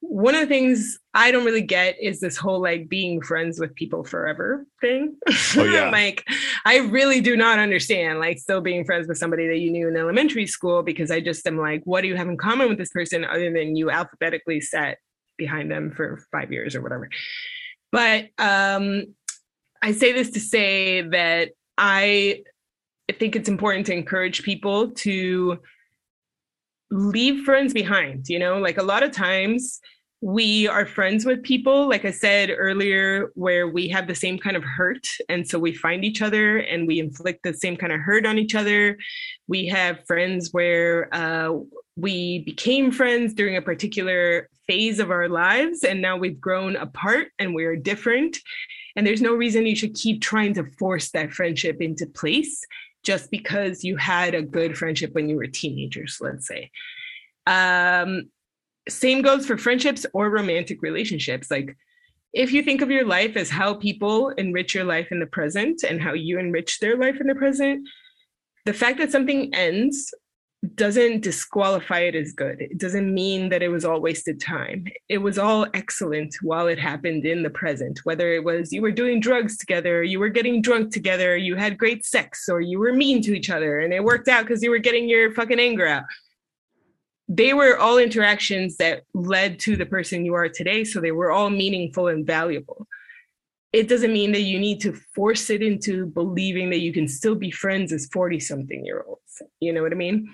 One 0.00 0.34
of 0.34 0.40
the 0.40 0.46
things 0.48 0.98
I 1.14 1.30
don't 1.30 1.44
really 1.44 1.62
get 1.62 1.96
is 2.02 2.18
this 2.18 2.36
whole 2.36 2.60
like 2.60 2.88
being 2.88 3.22
friends 3.22 3.60
with 3.60 3.74
people 3.76 4.02
forever 4.02 4.66
thing. 4.80 5.16
Oh, 5.56 5.64
yeah. 5.64 5.90
like 6.00 6.24
I 6.66 6.78
really 6.78 7.20
do 7.20 7.36
not 7.36 7.60
understand 7.60 8.18
like 8.18 8.38
still 8.38 8.60
being 8.60 8.84
friends 8.84 9.06
with 9.06 9.18
somebody 9.18 9.46
that 9.46 9.58
you 9.58 9.70
knew 9.70 9.86
in 9.88 9.96
elementary 9.96 10.46
school 10.46 10.82
because 10.82 11.12
I 11.12 11.20
just 11.20 11.46
am 11.46 11.58
like, 11.58 11.82
what 11.84 12.00
do 12.00 12.08
you 12.08 12.16
have 12.16 12.28
in 12.28 12.36
common 12.36 12.68
with 12.68 12.78
this 12.78 12.90
person 12.90 13.24
other 13.24 13.52
than 13.52 13.76
you 13.76 13.90
alphabetically 13.90 14.60
sat 14.60 14.98
behind 15.38 15.70
them 15.70 15.92
for 15.92 16.18
five 16.32 16.52
years 16.52 16.74
or 16.74 16.82
whatever. 16.82 17.08
But 17.92 18.30
um 18.38 19.14
I 19.82 19.92
say 19.92 20.12
this 20.12 20.30
to 20.30 20.40
say 20.40 21.02
that 21.02 21.50
I 21.76 22.44
think 23.18 23.34
it's 23.34 23.48
important 23.48 23.86
to 23.86 23.92
encourage 23.92 24.42
people 24.42 24.90
to 24.90 25.58
leave 26.90 27.44
friends 27.44 27.72
behind. 27.72 28.28
You 28.28 28.38
know, 28.38 28.58
like 28.58 28.78
a 28.78 28.82
lot 28.82 29.02
of 29.02 29.10
times 29.10 29.80
we 30.20 30.68
are 30.68 30.86
friends 30.86 31.26
with 31.26 31.42
people, 31.42 31.88
like 31.88 32.04
I 32.04 32.12
said 32.12 32.50
earlier, 32.56 33.32
where 33.34 33.66
we 33.66 33.88
have 33.88 34.06
the 34.06 34.14
same 34.14 34.38
kind 34.38 34.56
of 34.56 34.62
hurt. 34.62 35.04
And 35.28 35.48
so 35.48 35.58
we 35.58 35.74
find 35.74 36.04
each 36.04 36.22
other 36.22 36.58
and 36.58 36.86
we 36.86 37.00
inflict 37.00 37.42
the 37.42 37.52
same 37.52 37.76
kind 37.76 37.92
of 37.92 37.98
hurt 37.98 38.24
on 38.24 38.38
each 38.38 38.54
other. 38.54 38.96
We 39.48 39.66
have 39.66 40.06
friends 40.06 40.50
where 40.52 41.12
uh, 41.12 41.58
we 41.96 42.38
became 42.40 42.92
friends 42.92 43.34
during 43.34 43.56
a 43.56 43.62
particular 43.62 44.48
phase 44.68 45.00
of 45.00 45.10
our 45.10 45.28
lives, 45.28 45.82
and 45.82 46.00
now 46.00 46.16
we've 46.16 46.40
grown 46.40 46.76
apart 46.76 47.28
and 47.40 47.52
we're 47.52 47.74
different. 47.74 48.38
And 48.96 49.06
there's 49.06 49.22
no 49.22 49.34
reason 49.34 49.66
you 49.66 49.76
should 49.76 49.94
keep 49.94 50.20
trying 50.20 50.54
to 50.54 50.64
force 50.78 51.10
that 51.10 51.32
friendship 51.32 51.80
into 51.80 52.06
place 52.06 52.62
just 53.02 53.30
because 53.30 53.82
you 53.82 53.96
had 53.96 54.34
a 54.34 54.42
good 54.42 54.76
friendship 54.76 55.14
when 55.14 55.28
you 55.28 55.36
were 55.36 55.46
teenagers, 55.46 56.18
let's 56.20 56.46
say. 56.46 56.70
Um, 57.46 58.30
same 58.88 59.22
goes 59.22 59.46
for 59.46 59.56
friendships 59.56 60.06
or 60.12 60.30
romantic 60.30 60.82
relationships. 60.82 61.50
Like, 61.50 61.76
if 62.32 62.52
you 62.52 62.62
think 62.62 62.80
of 62.80 62.90
your 62.90 63.04
life 63.04 63.36
as 63.36 63.50
how 63.50 63.74
people 63.74 64.30
enrich 64.30 64.74
your 64.74 64.84
life 64.84 65.08
in 65.10 65.20
the 65.20 65.26
present 65.26 65.82
and 65.82 66.00
how 66.00 66.14
you 66.14 66.38
enrich 66.38 66.78
their 66.78 66.96
life 66.96 67.20
in 67.20 67.26
the 67.26 67.34
present, 67.34 67.86
the 68.64 68.72
fact 68.72 68.98
that 68.98 69.12
something 69.12 69.54
ends 69.54 70.14
doesn't 70.76 71.22
disqualify 71.22 72.00
it 72.00 72.14
as 72.14 72.32
good. 72.32 72.60
It 72.60 72.78
doesn't 72.78 73.12
mean 73.12 73.48
that 73.48 73.62
it 73.62 73.68
was 73.68 73.84
all 73.84 74.00
wasted 74.00 74.40
time. 74.40 74.86
It 75.08 75.18
was 75.18 75.36
all 75.36 75.66
excellent 75.74 76.36
while 76.40 76.68
it 76.68 76.78
happened 76.78 77.26
in 77.26 77.42
the 77.42 77.50
present, 77.50 78.00
whether 78.04 78.32
it 78.32 78.44
was 78.44 78.72
you 78.72 78.80
were 78.80 78.92
doing 78.92 79.18
drugs 79.18 79.56
together, 79.56 80.04
you 80.04 80.20
were 80.20 80.28
getting 80.28 80.62
drunk 80.62 80.92
together, 80.92 81.36
you 81.36 81.56
had 81.56 81.78
great 81.78 82.06
sex, 82.06 82.48
or 82.48 82.60
you 82.60 82.78
were 82.78 82.92
mean 82.92 83.22
to 83.22 83.34
each 83.34 83.50
other 83.50 83.80
and 83.80 83.92
it 83.92 84.04
worked 84.04 84.28
out 84.28 84.44
because 84.44 84.62
you 84.62 84.70
were 84.70 84.78
getting 84.78 85.08
your 85.08 85.34
fucking 85.34 85.58
anger 85.58 85.86
out. 85.86 86.04
They 87.28 87.54
were 87.54 87.76
all 87.76 87.98
interactions 87.98 88.76
that 88.76 89.02
led 89.14 89.58
to 89.60 89.74
the 89.74 89.86
person 89.86 90.24
you 90.24 90.34
are 90.34 90.48
today. 90.48 90.84
So 90.84 91.00
they 91.00 91.12
were 91.12 91.32
all 91.32 91.50
meaningful 91.50 92.06
and 92.06 92.24
valuable. 92.24 92.86
It 93.72 93.88
doesn't 93.88 94.12
mean 94.12 94.32
that 94.32 94.42
you 94.42 94.60
need 94.60 94.80
to 94.82 94.92
force 95.14 95.50
it 95.50 95.62
into 95.62 96.06
believing 96.06 96.70
that 96.70 96.80
you 96.80 96.92
can 96.92 97.08
still 97.08 97.34
be 97.34 97.50
friends 97.50 97.92
as 97.92 98.06
40 98.12 98.38
something 98.38 98.84
year 98.84 99.02
olds. 99.08 99.42
You 99.60 99.72
know 99.72 99.82
what 99.82 99.92
I 99.92 99.96
mean? 99.96 100.28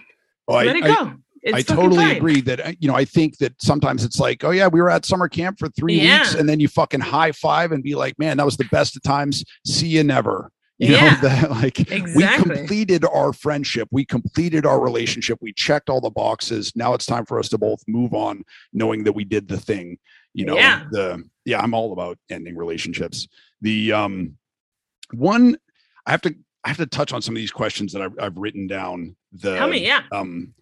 Well, 0.49 0.65
Let 0.65 0.75
I, 0.75 0.79
it 0.79 0.85
I- 0.85 0.95
go. 0.95 1.13
It's 1.41 1.55
I 1.71 1.75
totally 1.75 2.05
fine. 2.05 2.17
agree 2.17 2.41
that 2.43 2.61
uh, 2.67 2.73
you 2.81 2.89
know 2.89 2.97
I 2.97 3.05
think 3.05 3.39
that 3.39 3.55
sometimes 3.63 4.05
it's 4.05 4.19
like 4.19 4.43
oh 4.43 4.51
yeah 4.51 4.67
we 4.67 4.81
were 4.83 4.91
at 4.91 5.07
summer 5.07 5.29
camp 5.29 5.57
for 5.61 5.69
three 5.69 6.01
Yeah. 6.01 6.19
weeks 6.19 6.35
and 6.35 6.49
then 6.49 6.59
you 6.59 6.67
fucking 6.67 6.99
high 7.01 7.31
five 7.31 7.71
and 7.71 7.81
be 7.83 7.95
like 7.95 8.19
man 8.19 8.39
that 8.39 8.45
was 8.45 8.57
the 8.57 8.65
best 8.73 8.97
of 8.97 9.03
times 9.05 9.45
see 9.65 9.87
you 9.87 10.03
never 10.03 10.51
you 10.79 10.89
Yeah. 10.95 11.15
know 11.15 11.21
that 11.29 11.51
like 11.53 11.79
we 12.17 12.27
completed 12.43 13.05
our 13.05 13.33
friendship 13.33 13.87
we 13.93 14.05
completed 14.05 14.67
our 14.67 14.81
relationship 14.81 15.39
we 15.41 15.53
checked 15.53 15.89
all 15.89 16.01
the 16.01 16.11
boxes 16.11 16.73
now 16.75 16.93
it's 16.93 17.07
time 17.07 17.25
for 17.25 17.39
us 17.39 17.49
to 17.51 17.57
both 17.57 17.83
move 17.87 18.15
on 18.15 18.43
knowing 18.73 19.05
that 19.05 19.13
we 19.13 19.23
did 19.25 19.47
the 19.47 19.59
thing 19.61 19.97
you 20.35 20.45
know 20.45 20.57
Yeah. 20.57 20.87
the 20.91 21.23
yeah 21.45 21.61
I'm 21.61 21.73
all 21.73 21.93
about 21.93 22.19
ending 22.31 22.57
relationships 22.57 23.29
the 23.61 23.93
um 23.93 24.37
one 25.13 25.57
I 26.05 26.11
have 26.11 26.23
to 26.23 26.35
I 26.65 26.69
have 26.69 26.79
to 26.79 26.87
touch 26.87 27.13
on 27.13 27.23
some 27.23 27.35
of 27.37 27.39
these 27.39 27.53
questions 27.53 27.93
that 27.93 28.03
I've, 28.03 28.19
I've 28.21 28.37
written 28.37 28.67
down 28.67 29.15
the 29.33 29.57
Tell 29.57 29.69
me, 29.69 29.85
yeah. 29.85 30.03
um, 30.13 30.55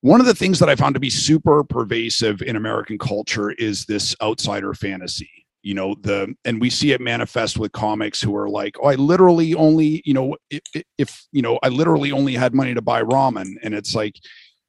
one 0.00 0.20
of 0.20 0.26
the 0.26 0.34
things 0.34 0.58
that 0.58 0.68
I 0.68 0.76
found 0.76 0.94
to 0.94 1.00
be 1.00 1.10
super 1.10 1.64
pervasive 1.64 2.42
in 2.42 2.56
American 2.56 2.98
culture 2.98 3.50
is 3.52 3.86
this 3.86 4.14
outsider 4.22 4.74
fantasy. 4.74 5.30
You 5.62 5.74
know, 5.74 5.96
the 6.00 6.32
and 6.44 6.60
we 6.60 6.70
see 6.70 6.92
it 6.92 7.00
manifest 7.00 7.58
with 7.58 7.72
comics 7.72 8.22
who 8.22 8.36
are 8.36 8.48
like, 8.48 8.76
"Oh, 8.80 8.86
I 8.86 8.94
literally 8.94 9.52
only, 9.54 10.00
you 10.04 10.14
know, 10.14 10.36
if, 10.48 10.84
if 10.96 11.26
you 11.32 11.42
know, 11.42 11.58
I 11.62 11.70
literally 11.70 12.12
only 12.12 12.34
had 12.34 12.54
money 12.54 12.72
to 12.72 12.82
buy 12.82 13.02
ramen," 13.02 13.54
and 13.64 13.74
it's 13.74 13.92
like, 13.92 14.14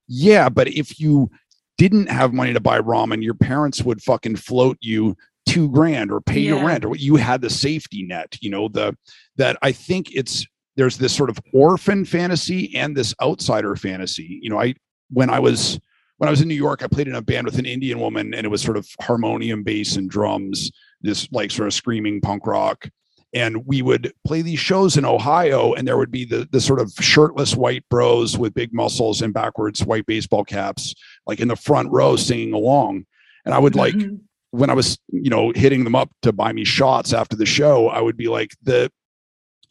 yeah, 0.08 0.50
but 0.50 0.68
if 0.70 1.00
you 1.00 1.30
didn't 1.78 2.10
have 2.10 2.34
money 2.34 2.52
to 2.54 2.60
buy 2.60 2.82
ramen, 2.82 3.22
your 3.22 3.36
parents 3.36 3.84
would 3.84 4.02
fucking 4.02 4.38
float 4.38 4.78
you 4.82 5.16
two 5.46 5.70
grand 5.70 6.12
or 6.12 6.20
pay 6.20 6.40
your 6.40 6.66
rent, 6.66 6.84
or 6.84 6.96
you 6.96 7.16
had 7.16 7.42
the 7.42 7.50
safety 7.50 8.04
net. 8.04 8.36
You 8.42 8.50
know, 8.50 8.68
the 8.68 8.98
that 9.36 9.58
I 9.62 9.74
think 9.74 10.16
it's 10.16 10.48
there's 10.78 10.98
this 10.98 11.14
sort 11.14 11.30
of 11.30 11.38
orphan 11.54 12.06
fantasy 12.06 12.74
and 12.76 12.96
this 12.96 13.14
outsider 13.22 13.76
fantasy. 13.76 14.40
You 14.42 14.50
know, 14.50 14.60
I 14.62 14.76
when 15.10 15.30
I 15.30 15.40
was 15.40 15.80
when 16.18 16.28
I 16.28 16.32
was 16.32 16.42
in 16.42 16.48
New 16.48 16.56
York, 16.56 16.84
I 16.84 16.88
played 16.88 17.08
in 17.08 17.16
a 17.16 17.22
band 17.22 17.46
with 17.46 17.60
an 17.60 17.66
Indian 17.66 18.00
woman, 18.00 18.34
and 18.34 18.46
it 18.46 18.50
was 18.50 18.62
sort 18.62 18.78
of 18.78 18.88
harmonium, 19.02 19.64
bass, 19.64 19.98
and 19.98 20.10
drums. 20.10 20.72
This 21.02 21.28
like 21.32 21.52
sort 21.52 21.68
of 21.68 21.74
screaming 21.74 22.22
punk 22.22 22.48
rock, 22.48 22.90
and 23.34 23.66
we 23.68 23.82
would 23.82 24.12
play 24.26 24.42
these 24.42 24.60
shows 24.60 24.98
in 24.98 25.06
Ohio, 25.06 25.74
and 25.74 25.88
there 25.88 25.98
would 25.98 26.12
be 26.12 26.26
the 26.26 26.48
the 26.52 26.62
sort 26.62 26.80
of 26.80 26.92
shirtless 27.00 27.56
white 27.56 27.84
bros 27.90 28.38
with 28.38 28.54
big 28.54 28.74
muscles 28.74 29.22
and 29.22 29.34
backwards 29.34 29.84
white 29.84 30.06
baseball 30.06 30.44
caps, 30.44 30.96
like 31.26 31.40
in 31.40 31.48
the 31.50 31.56
front 31.56 31.92
row 31.92 32.16
singing 32.16 32.54
along. 32.54 33.06
And 33.46 33.54
I 33.54 33.60
would 33.60 33.76
like 33.76 33.94
Mhm. 33.96 34.20
when 34.52 34.70
I 34.70 34.74
was, 34.74 34.98
you 35.12 35.30
know, 35.30 35.52
hitting 35.56 35.84
them 35.84 35.96
up 35.96 36.10
to 36.24 36.32
buy 36.34 36.52
me 36.52 36.66
shots 36.66 37.14
after 37.14 37.36
the 37.36 37.46
show, 37.46 37.88
I 37.90 38.02
would 38.02 38.18
be 38.18 38.28
like, 38.28 38.52
the 38.64 38.92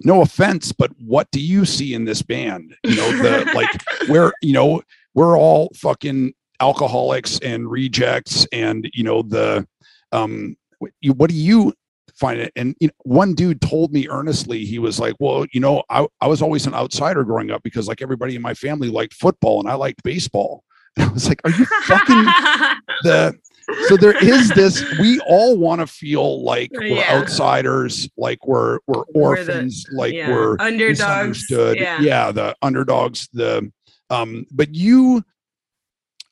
no 0.00 0.22
offense, 0.22 0.72
but 0.72 0.90
what 0.98 1.30
do 1.30 1.40
you 1.40 1.64
see 1.64 1.94
in 1.94 2.04
this 2.04 2.22
band? 2.22 2.76
You 2.84 2.96
know, 2.96 3.12
the 3.22 3.50
like 3.54 3.70
where, 4.08 4.32
you 4.42 4.52
know, 4.52 4.82
we're 5.14 5.38
all 5.38 5.70
fucking 5.74 6.34
alcoholics 6.60 7.38
and 7.40 7.70
rejects 7.70 8.46
and 8.52 8.88
you 8.94 9.04
know, 9.04 9.22
the 9.22 9.66
um 10.12 10.56
what 10.78 11.30
do 11.30 11.36
you 11.36 11.72
find 12.14 12.40
it? 12.40 12.52
And 12.56 12.74
you 12.80 12.88
know, 12.88 12.94
one 13.04 13.34
dude 13.34 13.60
told 13.60 13.92
me 13.92 14.08
earnestly, 14.08 14.64
he 14.64 14.78
was 14.78 14.98
like, 14.98 15.14
Well, 15.20 15.46
you 15.52 15.60
know, 15.60 15.82
I, 15.90 16.06
I 16.20 16.26
was 16.26 16.42
always 16.42 16.66
an 16.66 16.74
outsider 16.74 17.24
growing 17.24 17.50
up 17.50 17.62
because 17.62 17.88
like 17.88 18.02
everybody 18.02 18.36
in 18.36 18.42
my 18.42 18.54
family 18.54 18.88
liked 18.88 19.14
football 19.14 19.60
and 19.60 19.68
I 19.68 19.74
liked 19.74 20.02
baseball. 20.02 20.62
And 20.98 21.10
I 21.10 21.12
was 21.12 21.28
like, 21.28 21.42
Are 21.44 21.50
you 21.50 21.66
fucking 21.84 22.24
the 23.02 23.38
so 23.88 23.96
there 23.96 24.16
is 24.24 24.48
this 24.50 24.84
we 24.98 25.18
all 25.26 25.56
want 25.56 25.80
to 25.80 25.86
feel 25.86 26.42
like 26.44 26.70
we're 26.74 26.84
Yeah. 26.86 27.16
outsiders 27.18 28.08
like 28.16 28.46
we're 28.46 28.78
we're 28.86 29.04
We're 29.14 29.44
the- 29.44 29.52
orphans 29.52 29.84
like 29.92 30.14
yeah. 30.14 30.30
we're 30.30 30.56
underdogs. 30.60 30.98
misunderstood 31.00 31.76
Yeah. 31.78 32.00
yeah 32.00 32.32
the 32.32 32.54
underdogs 32.62 33.28
the 33.32 33.70
um 34.10 34.46
but 34.52 34.74
you 34.74 35.22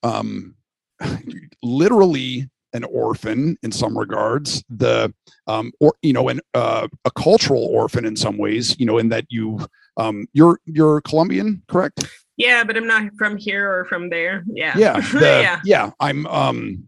um 0.02 0.54
literally 1.62 2.48
an 2.72 2.84
orphan 2.84 3.56
in 3.62 3.70
some 3.72 3.96
regards 3.96 4.64
the 4.68 5.12
um 5.46 5.72
or 5.80 5.94
you 6.02 6.12
know 6.12 6.28
an 6.28 6.40
uh, 6.54 6.88
a 7.04 7.10
cultural 7.12 7.64
orphan 7.64 8.04
in 8.04 8.16
some 8.16 8.36
ways 8.36 8.78
you 8.80 8.86
know 8.86 8.98
in 8.98 9.08
that 9.08 9.24
you 9.28 9.58
um 9.96 10.26
you're 10.32 10.58
you're 10.66 11.00
colombian 11.02 11.62
correct 11.68 12.04
Yeah, 12.36 12.64
but 12.64 12.76
I'm 12.76 12.88
not 12.88 13.12
from 13.16 13.36
here 13.36 13.70
or 13.70 13.84
from 13.84 14.10
there. 14.10 14.42
Yeah. 14.48 14.76
yeah 14.76 15.00
the- 15.12 15.40
yeah. 15.42 15.60
yeah 15.64 15.90
i'm 16.00 16.26
um 16.26 16.84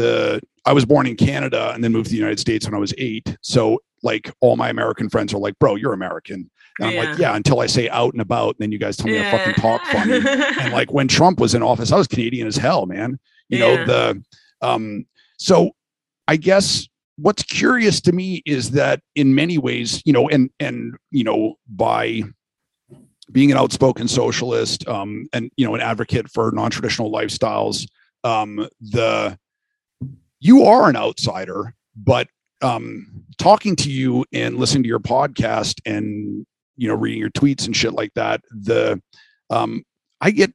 the 0.00 0.40
i 0.64 0.72
was 0.72 0.84
born 0.84 1.06
in 1.06 1.16
canada 1.16 1.72
and 1.74 1.82
then 1.82 1.92
moved 1.92 2.06
to 2.06 2.12
the 2.12 2.22
united 2.24 2.40
states 2.40 2.66
when 2.66 2.74
i 2.74 2.78
was 2.78 2.94
eight. 2.98 3.36
So 3.42 3.80
like 4.02 4.32
all 4.40 4.56
my 4.56 4.70
american 4.70 5.08
friends 5.08 5.34
are 5.34 5.38
like 5.38 5.58
bro 5.58 5.76
you're 5.76 5.92
american. 5.92 6.50
And 6.78 6.88
i'm 6.88 6.96
like 6.96 7.18
yeah. 7.18 7.36
Until 7.36 7.60
i 7.60 7.66
say 7.66 7.88
out 7.90 8.12
and 8.14 8.22
about 8.22 8.50
and 8.56 8.60
then 8.60 8.72
you 8.72 8.78
guys 8.78 8.96
tell 8.96 9.10
me 9.10 9.20
i 9.20 9.30
fucking 9.30 9.54
talk 9.54 9.82
funny. 9.86 10.20
And 10.60 10.72
like 10.72 10.92
when 10.92 11.08
trump 11.08 11.38
was 11.38 11.54
in 11.54 11.62
office 11.62 11.92
i 11.92 11.96
was 11.96 12.06
canadian 12.06 12.46
as 12.46 12.56
hell 12.56 12.86
man. 12.86 13.18
You 13.48 13.58
know 13.58 13.84
the 13.84 14.22
um 14.62 15.06
so 15.38 15.72
i 16.28 16.36
guess 16.36 16.88
what's 17.16 17.42
curious 17.42 18.00
to 18.02 18.12
me 18.12 18.42
is 18.46 18.70
that 18.70 19.00
in 19.14 19.34
many 19.34 19.58
ways 19.58 20.02
you 20.06 20.12
know 20.12 20.28
and 20.28 20.50
and 20.60 20.96
you 21.10 21.24
know 21.24 21.56
by 21.68 22.22
being 23.32 23.50
an 23.52 23.58
outspoken 23.58 24.08
socialist 24.08 24.86
um 24.88 25.26
and 25.32 25.50
you 25.56 25.66
know 25.66 25.74
an 25.74 25.80
advocate 25.80 26.30
for 26.30 26.50
non-traditional 26.52 27.12
lifestyles 27.12 27.86
um 28.24 28.68
the 28.80 29.36
you 30.40 30.64
are 30.64 30.88
an 30.88 30.96
outsider 30.96 31.74
but 31.96 32.28
um 32.62 33.24
talking 33.38 33.76
to 33.76 33.90
you 33.90 34.24
and 34.32 34.56
listening 34.56 34.82
to 34.82 34.88
your 34.88 35.00
podcast 35.00 35.80
and 35.86 36.46
you 36.76 36.88
know 36.88 36.94
reading 36.94 37.20
your 37.20 37.30
tweets 37.30 37.66
and 37.66 37.76
shit 37.76 37.92
like 37.92 38.12
that 38.14 38.40
the 38.50 39.00
um 39.50 39.82
i 40.20 40.30
get 40.30 40.52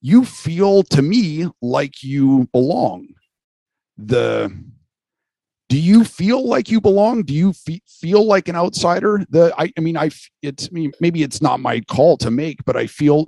you 0.00 0.24
feel 0.24 0.82
to 0.84 1.02
me 1.02 1.48
like 1.60 2.02
you 2.02 2.48
belong. 2.52 3.08
The 3.98 4.54
do 5.68 5.78
you 5.78 6.04
feel 6.04 6.48
like 6.48 6.68
you 6.70 6.80
belong? 6.80 7.22
Do 7.22 7.32
you 7.32 7.52
fe- 7.52 7.82
feel 7.86 8.26
like 8.26 8.48
an 8.48 8.56
outsider? 8.56 9.24
The 9.28 9.54
i, 9.58 9.72
I 9.76 9.80
mean 9.80 9.96
i 9.96 10.10
it's 10.42 10.66
I 10.66 10.70
mean, 10.72 10.92
maybe 11.00 11.22
it's 11.22 11.42
not 11.42 11.60
my 11.60 11.80
call 11.80 12.16
to 12.18 12.30
make 12.30 12.64
but 12.64 12.76
i 12.76 12.86
feel 12.86 13.26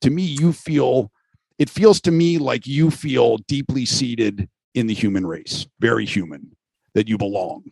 to 0.00 0.10
me 0.10 0.22
you 0.22 0.52
feel 0.52 1.10
it 1.58 1.68
feels 1.68 2.00
to 2.02 2.10
me 2.10 2.38
like 2.38 2.66
you 2.66 2.90
feel 2.90 3.38
deeply 3.48 3.84
seated 3.84 4.48
in 4.74 4.86
the 4.86 4.94
human 4.94 5.26
race 5.26 5.66
very 5.80 6.04
human 6.04 6.56
that 6.94 7.08
you 7.08 7.18
belong 7.18 7.62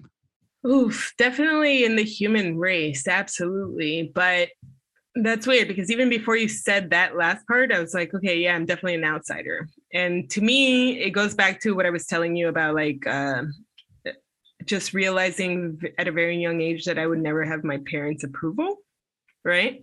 Oof, 0.66 1.14
definitely 1.16 1.84
in 1.84 1.96
the 1.96 2.02
human 2.02 2.58
race, 2.58 3.08
absolutely. 3.08 4.10
But 4.14 4.50
that's 5.14 5.46
weird 5.46 5.68
because 5.68 5.90
even 5.90 6.08
before 6.08 6.36
you 6.36 6.48
said 6.48 6.90
that 6.90 7.16
last 7.16 7.46
part, 7.46 7.72
I 7.72 7.80
was 7.80 7.94
like, 7.94 8.14
okay, 8.14 8.38
yeah, 8.38 8.54
I'm 8.54 8.66
definitely 8.66 8.96
an 8.96 9.04
outsider. 9.04 9.68
And 9.92 10.28
to 10.30 10.40
me, 10.40 11.00
it 11.00 11.10
goes 11.10 11.34
back 11.34 11.60
to 11.62 11.74
what 11.74 11.86
I 11.86 11.90
was 11.90 12.06
telling 12.06 12.36
you 12.36 12.48
about 12.48 12.74
like 12.74 13.06
uh, 13.06 13.44
just 14.66 14.92
realizing 14.92 15.80
at 15.98 16.08
a 16.08 16.12
very 16.12 16.36
young 16.36 16.60
age 16.60 16.84
that 16.84 16.98
I 16.98 17.06
would 17.06 17.20
never 17.20 17.44
have 17.44 17.64
my 17.64 17.78
parents' 17.90 18.24
approval, 18.24 18.76
right? 19.44 19.80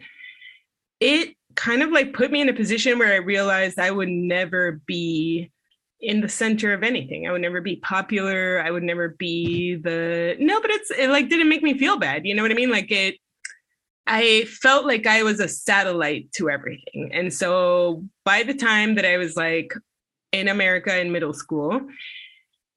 It 0.99 1.35
kind 1.56 1.81
of 1.81 1.89
like 1.89 2.14
put 2.14 2.31
me 2.31 2.41
in 2.41 2.49
a 2.49 2.53
position 2.53 2.99
where 2.99 3.14
I 3.14 3.18
realized 3.18 3.80
I 3.80 3.89
would 3.89 4.10
never 4.10 4.80
be 4.85 5.52
in 5.99 6.21
the 6.21 6.29
center 6.29 6.73
of 6.73 6.83
anything. 6.83 7.27
I 7.27 7.31
would 7.31 7.41
never 7.41 7.61
be 7.61 7.77
popular. 7.77 8.61
I 8.63 8.71
would 8.71 8.83
never 8.83 9.09
be 9.09 9.75
the 9.75 10.35
no, 10.39 10.61
but 10.61 10.71
it's 10.71 10.91
it 10.91 11.09
like 11.09 11.29
didn't 11.29 11.49
make 11.49 11.63
me 11.63 11.77
feel 11.77 11.97
bad. 11.97 12.25
You 12.25 12.35
know 12.35 12.43
what 12.43 12.51
I 12.51 12.55
mean? 12.55 12.71
Like 12.71 12.91
it 12.91 13.15
I 14.05 14.45
felt 14.45 14.85
like 14.85 15.05
I 15.05 15.23
was 15.23 15.39
a 15.41 15.49
satellite 15.49 16.31
to 16.33 16.49
everything. 16.49 17.11
And 17.13 17.33
so 17.33 18.05
by 18.23 18.43
the 18.43 18.53
time 18.53 18.95
that 18.95 19.05
I 19.05 19.17
was 19.17 19.35
like 19.35 19.73
in 20.31 20.47
America 20.47 20.97
in 20.97 21.11
middle 21.11 21.33
school, 21.33 21.81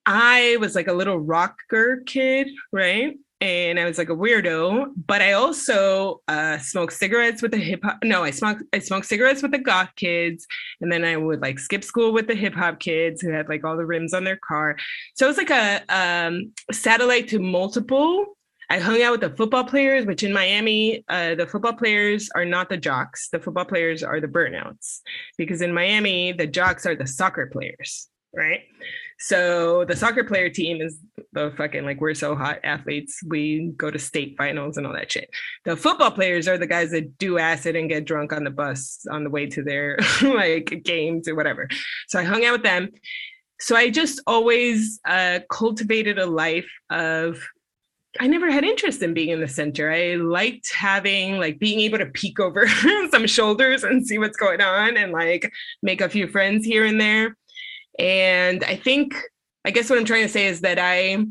I 0.07 0.57
was 0.61 0.75
like 0.75 0.89
a 0.89 0.93
little 0.93 1.19
rocker 1.19 2.03
kid, 2.05 2.49
right? 2.73 3.17
And 3.43 3.81
I 3.81 3.87
was 3.87 3.97
like 3.97 4.11
a 4.11 4.15
weirdo, 4.15 4.93
but 5.07 5.23
I 5.23 5.33
also 5.33 6.21
uh, 6.29 6.59
smoked 6.59 6.93
cigarettes 6.93 7.41
with 7.41 7.53
the 7.53 7.57
hip 7.57 7.81
hop. 7.83 7.99
No, 8.05 8.23
I 8.23 8.33
smoked 8.33 8.65
I 8.75 8.81
smoked 8.81 9.07
cigarettes 9.07 9.41
with 9.41 9.53
the 9.53 9.59
goth 9.59 9.89
kids, 9.97 10.47
and 10.83 10.93
then 10.93 11.07
I 11.07 11.17
would 11.17 11.41
like 11.41 11.59
skip 11.59 11.83
school 11.83 12.13
with 12.13 12.27
the 12.27 12.35
hip 12.35 12.53
hop 12.55 12.81
kids 12.81 13.23
who 13.23 13.31
had 13.31 13.49
like 13.49 13.65
all 13.65 13.79
the 13.79 13.87
rims 13.87 14.13
on 14.13 14.25
their 14.25 14.37
car. 14.37 14.77
So 15.15 15.25
it 15.25 15.29
was 15.29 15.39
like 15.39 15.49
a 15.49 15.83
um, 15.89 16.53
satellite 16.71 17.29
to 17.29 17.39
multiple. 17.39 18.27
I 18.69 18.79
hung 18.79 19.01
out 19.03 19.13
with 19.13 19.23
the 19.23 19.37
football 19.37 19.65
players, 19.65 20.05
which 20.05 20.23
in 20.23 20.35
Miami, 20.35 21.03
uh, 21.09 21.35
the 21.35 21.47
football 21.47 21.73
players 21.73 22.29
are 22.35 22.45
not 22.45 22.69
the 22.69 22.77
jocks. 22.77 23.31
The 23.31 23.41
football 23.41 23.65
players 23.65 24.03
are 24.05 24.21
the 24.21 24.29
burnouts, 24.29 25.01
because 25.39 25.63
in 25.63 25.73
Miami, 25.73 26.33
the 26.33 26.47
jocks 26.47 26.85
are 26.85 26.95
the 26.95 27.07
soccer 27.07 27.47
players, 27.47 28.10
right? 28.35 28.61
So 29.19 29.85
the 29.85 29.97
soccer 29.97 30.25
player 30.25 30.49
team 30.49 30.81
is 30.81 30.99
the 31.33 31.53
fucking 31.57 31.85
like 31.85 32.01
we're 32.01 32.15
so 32.15 32.35
hot 32.35 32.61
athletes. 32.65 33.21
We 33.27 33.73
go 33.77 33.91
to 33.91 33.99
state 33.99 34.35
finals 34.39 34.77
and 34.77 34.87
all 34.87 34.95
that 34.95 35.13
shit. 35.13 35.31
The 35.65 35.77
football 35.77 36.11
players 36.11 36.49
are 36.49 36.57
the 36.57 36.67
guys 36.67 36.91
that 36.93 37.19
do 37.19 37.39
acid 37.39 37.77
and 37.77 37.89
get 37.89 38.07
drunk 38.07 38.33
on 38.33 38.45
the 38.45 38.51
bus 38.51 39.05
on 39.11 39.25
the 39.25 39.31
way 39.31 39.47
to 39.47 39.63
their 39.63 39.99
like 40.23 40.83
games 40.85 41.29
or 41.29 41.35
whatever. 41.35 41.69
So 42.09 42.19
I 42.19 42.25
hung 42.25 42.45
out 42.45 42.53
with 42.53 42.63
them. 42.63 42.89
So 43.61 43.77
I 43.77 43.91
just 43.91 44.23
always 44.27 45.01
uh, 45.07 45.41
cultivated 45.51 46.19
a 46.19 46.25
life 46.25 46.71
of 46.89 47.39
I 48.19 48.27
never 48.27 48.51
had 48.51 48.65
interest 48.65 49.03
in 49.03 49.15
being 49.15 49.29
in 49.29 49.41
the 49.41 49.47
center. 49.47 49.93
I 49.93 50.17
liked 50.17 50.73
having 50.75 51.39
like 51.39 51.61
being 51.61 51.79
able 51.81 51.99
to 51.99 52.07
peek 52.07 52.41
over 52.41 52.67
some 53.11 53.27
shoulders 53.27 53.85
and 53.85 54.05
see 54.05 54.19
what's 54.19 54.37
going 54.37 54.61
on 54.61 54.97
and 54.97 55.13
like 55.13 55.53
make 55.83 56.01
a 56.01 56.09
few 56.09 56.27
friends 56.27 56.65
here 56.65 56.87
and 56.87 57.01
there. 57.01 57.37
And 58.01 58.65
I 58.65 58.77
think, 58.77 59.15
I 59.65 59.71
guess 59.71 59.91
what 59.91 59.99
I'm 59.99 60.07
trying 60.07 60.23
to 60.23 60.29
say 60.29 60.47
is 60.47 60.63
that 60.63 60.79
I 60.79 61.27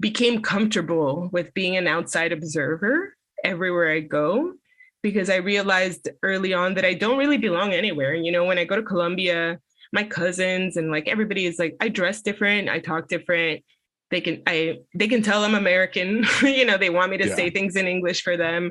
became 0.00 0.40
comfortable 0.40 1.28
with 1.32 1.52
being 1.54 1.76
an 1.76 1.88
outside 1.88 2.32
observer 2.32 3.14
everywhere 3.42 3.90
I 3.90 4.00
go 4.00 4.54
because 5.02 5.28
I 5.28 5.36
realized 5.36 6.08
early 6.22 6.54
on 6.54 6.74
that 6.74 6.84
I 6.84 6.94
don't 6.94 7.18
really 7.18 7.36
belong 7.36 7.72
anywhere. 7.72 8.14
You 8.14 8.30
know, 8.30 8.44
when 8.44 8.58
I 8.58 8.64
go 8.64 8.76
to 8.76 8.82
Colombia, 8.82 9.58
my 9.92 10.04
cousins 10.04 10.76
and 10.76 10.90
like 10.90 11.08
everybody 11.08 11.46
is 11.46 11.58
like, 11.58 11.76
I 11.80 11.88
dress 11.88 12.22
different, 12.22 12.68
I 12.68 12.78
talk 12.78 13.08
different 13.08 13.64
they 14.10 14.20
can 14.20 14.42
i 14.46 14.78
they 14.94 15.08
can 15.08 15.22
tell 15.22 15.44
i'm 15.44 15.54
american 15.54 16.24
you 16.42 16.64
know 16.64 16.78
they 16.78 16.90
want 16.90 17.10
me 17.10 17.16
to 17.16 17.28
yeah. 17.28 17.34
say 17.34 17.50
things 17.50 17.74
in 17.74 17.86
english 17.86 18.22
for 18.22 18.36
them 18.36 18.70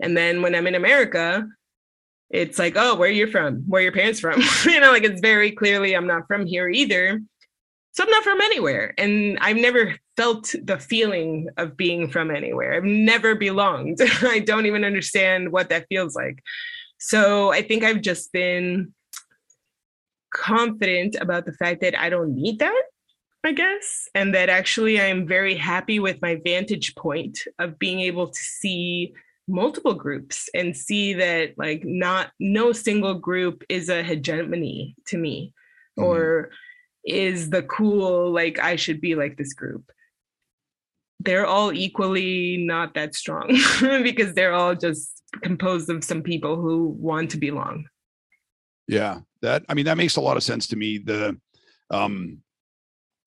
and 0.00 0.16
then 0.16 0.42
when 0.42 0.54
i'm 0.54 0.66
in 0.66 0.74
america 0.74 1.46
it's 2.34 2.58
like 2.58 2.74
oh 2.76 2.96
where 2.96 3.08
are 3.08 3.12
you're 3.12 3.28
from? 3.28 3.62
Where 3.68 3.80
are 3.80 3.84
your 3.84 3.92
parents 3.92 4.20
from? 4.20 4.42
You 4.64 4.80
know 4.80 4.90
like 4.90 5.04
it's 5.04 5.20
very 5.20 5.52
clearly 5.52 5.94
i'm 5.94 6.06
not 6.06 6.26
from 6.26 6.46
here 6.46 6.68
either. 6.68 7.20
So 7.92 8.04
i'm 8.04 8.10
not 8.10 8.24
from 8.24 8.40
anywhere. 8.40 8.94
And 8.98 9.38
i've 9.40 9.56
never 9.56 9.94
felt 10.16 10.54
the 10.62 10.78
feeling 10.78 11.48
of 11.56 11.76
being 11.76 12.08
from 12.08 12.30
anywhere. 12.30 12.74
I've 12.74 12.84
never 12.84 13.34
belonged. 13.34 13.98
I 14.22 14.40
don't 14.40 14.66
even 14.66 14.84
understand 14.84 15.52
what 15.52 15.68
that 15.70 15.86
feels 15.88 16.14
like. 16.14 16.42
So 16.98 17.52
i 17.52 17.62
think 17.62 17.84
i've 17.84 18.00
just 18.00 18.32
been 18.32 18.92
confident 20.32 21.14
about 21.20 21.46
the 21.46 21.52
fact 21.52 21.80
that 21.82 21.96
i 21.96 22.08
don't 22.08 22.34
need 22.34 22.58
that 22.58 22.82
I 23.46 23.52
guess, 23.52 24.08
and 24.14 24.34
that 24.34 24.48
actually 24.48 24.98
I 24.98 25.04
am 25.04 25.26
very 25.26 25.54
happy 25.54 25.98
with 25.98 26.22
my 26.22 26.40
vantage 26.42 26.94
point 26.94 27.40
of 27.58 27.78
being 27.78 28.00
able 28.00 28.28
to 28.28 28.40
see 28.40 29.12
multiple 29.46 29.94
groups 29.94 30.48
and 30.54 30.76
see 30.76 31.14
that 31.14 31.54
like 31.58 31.84
not 31.84 32.30
no 32.40 32.72
single 32.72 33.14
group 33.14 33.62
is 33.68 33.88
a 33.88 34.02
hegemony 34.02 34.96
to 35.06 35.18
me 35.18 35.52
mm-hmm. 35.98 36.04
or 36.04 36.50
is 37.04 37.50
the 37.50 37.62
cool 37.62 38.30
like 38.30 38.58
I 38.58 38.76
should 38.76 39.00
be 39.00 39.14
like 39.14 39.36
this 39.36 39.52
group. 39.52 39.90
They're 41.20 41.46
all 41.46 41.72
equally 41.72 42.56
not 42.58 42.94
that 42.94 43.14
strong 43.14 43.48
because 43.80 44.34
they're 44.34 44.52
all 44.52 44.74
just 44.74 45.22
composed 45.42 45.90
of 45.90 46.04
some 46.04 46.22
people 46.22 46.56
who 46.56 46.88
want 46.98 47.30
to 47.30 47.38
belong. 47.38 47.86
Yeah, 48.88 49.20
that 49.42 49.64
I 49.68 49.74
mean 49.74 49.86
that 49.86 49.96
makes 49.96 50.16
a 50.16 50.20
lot 50.20 50.36
of 50.36 50.42
sense 50.42 50.66
to 50.68 50.76
me. 50.76 50.98
The 50.98 51.38
um 51.90 52.42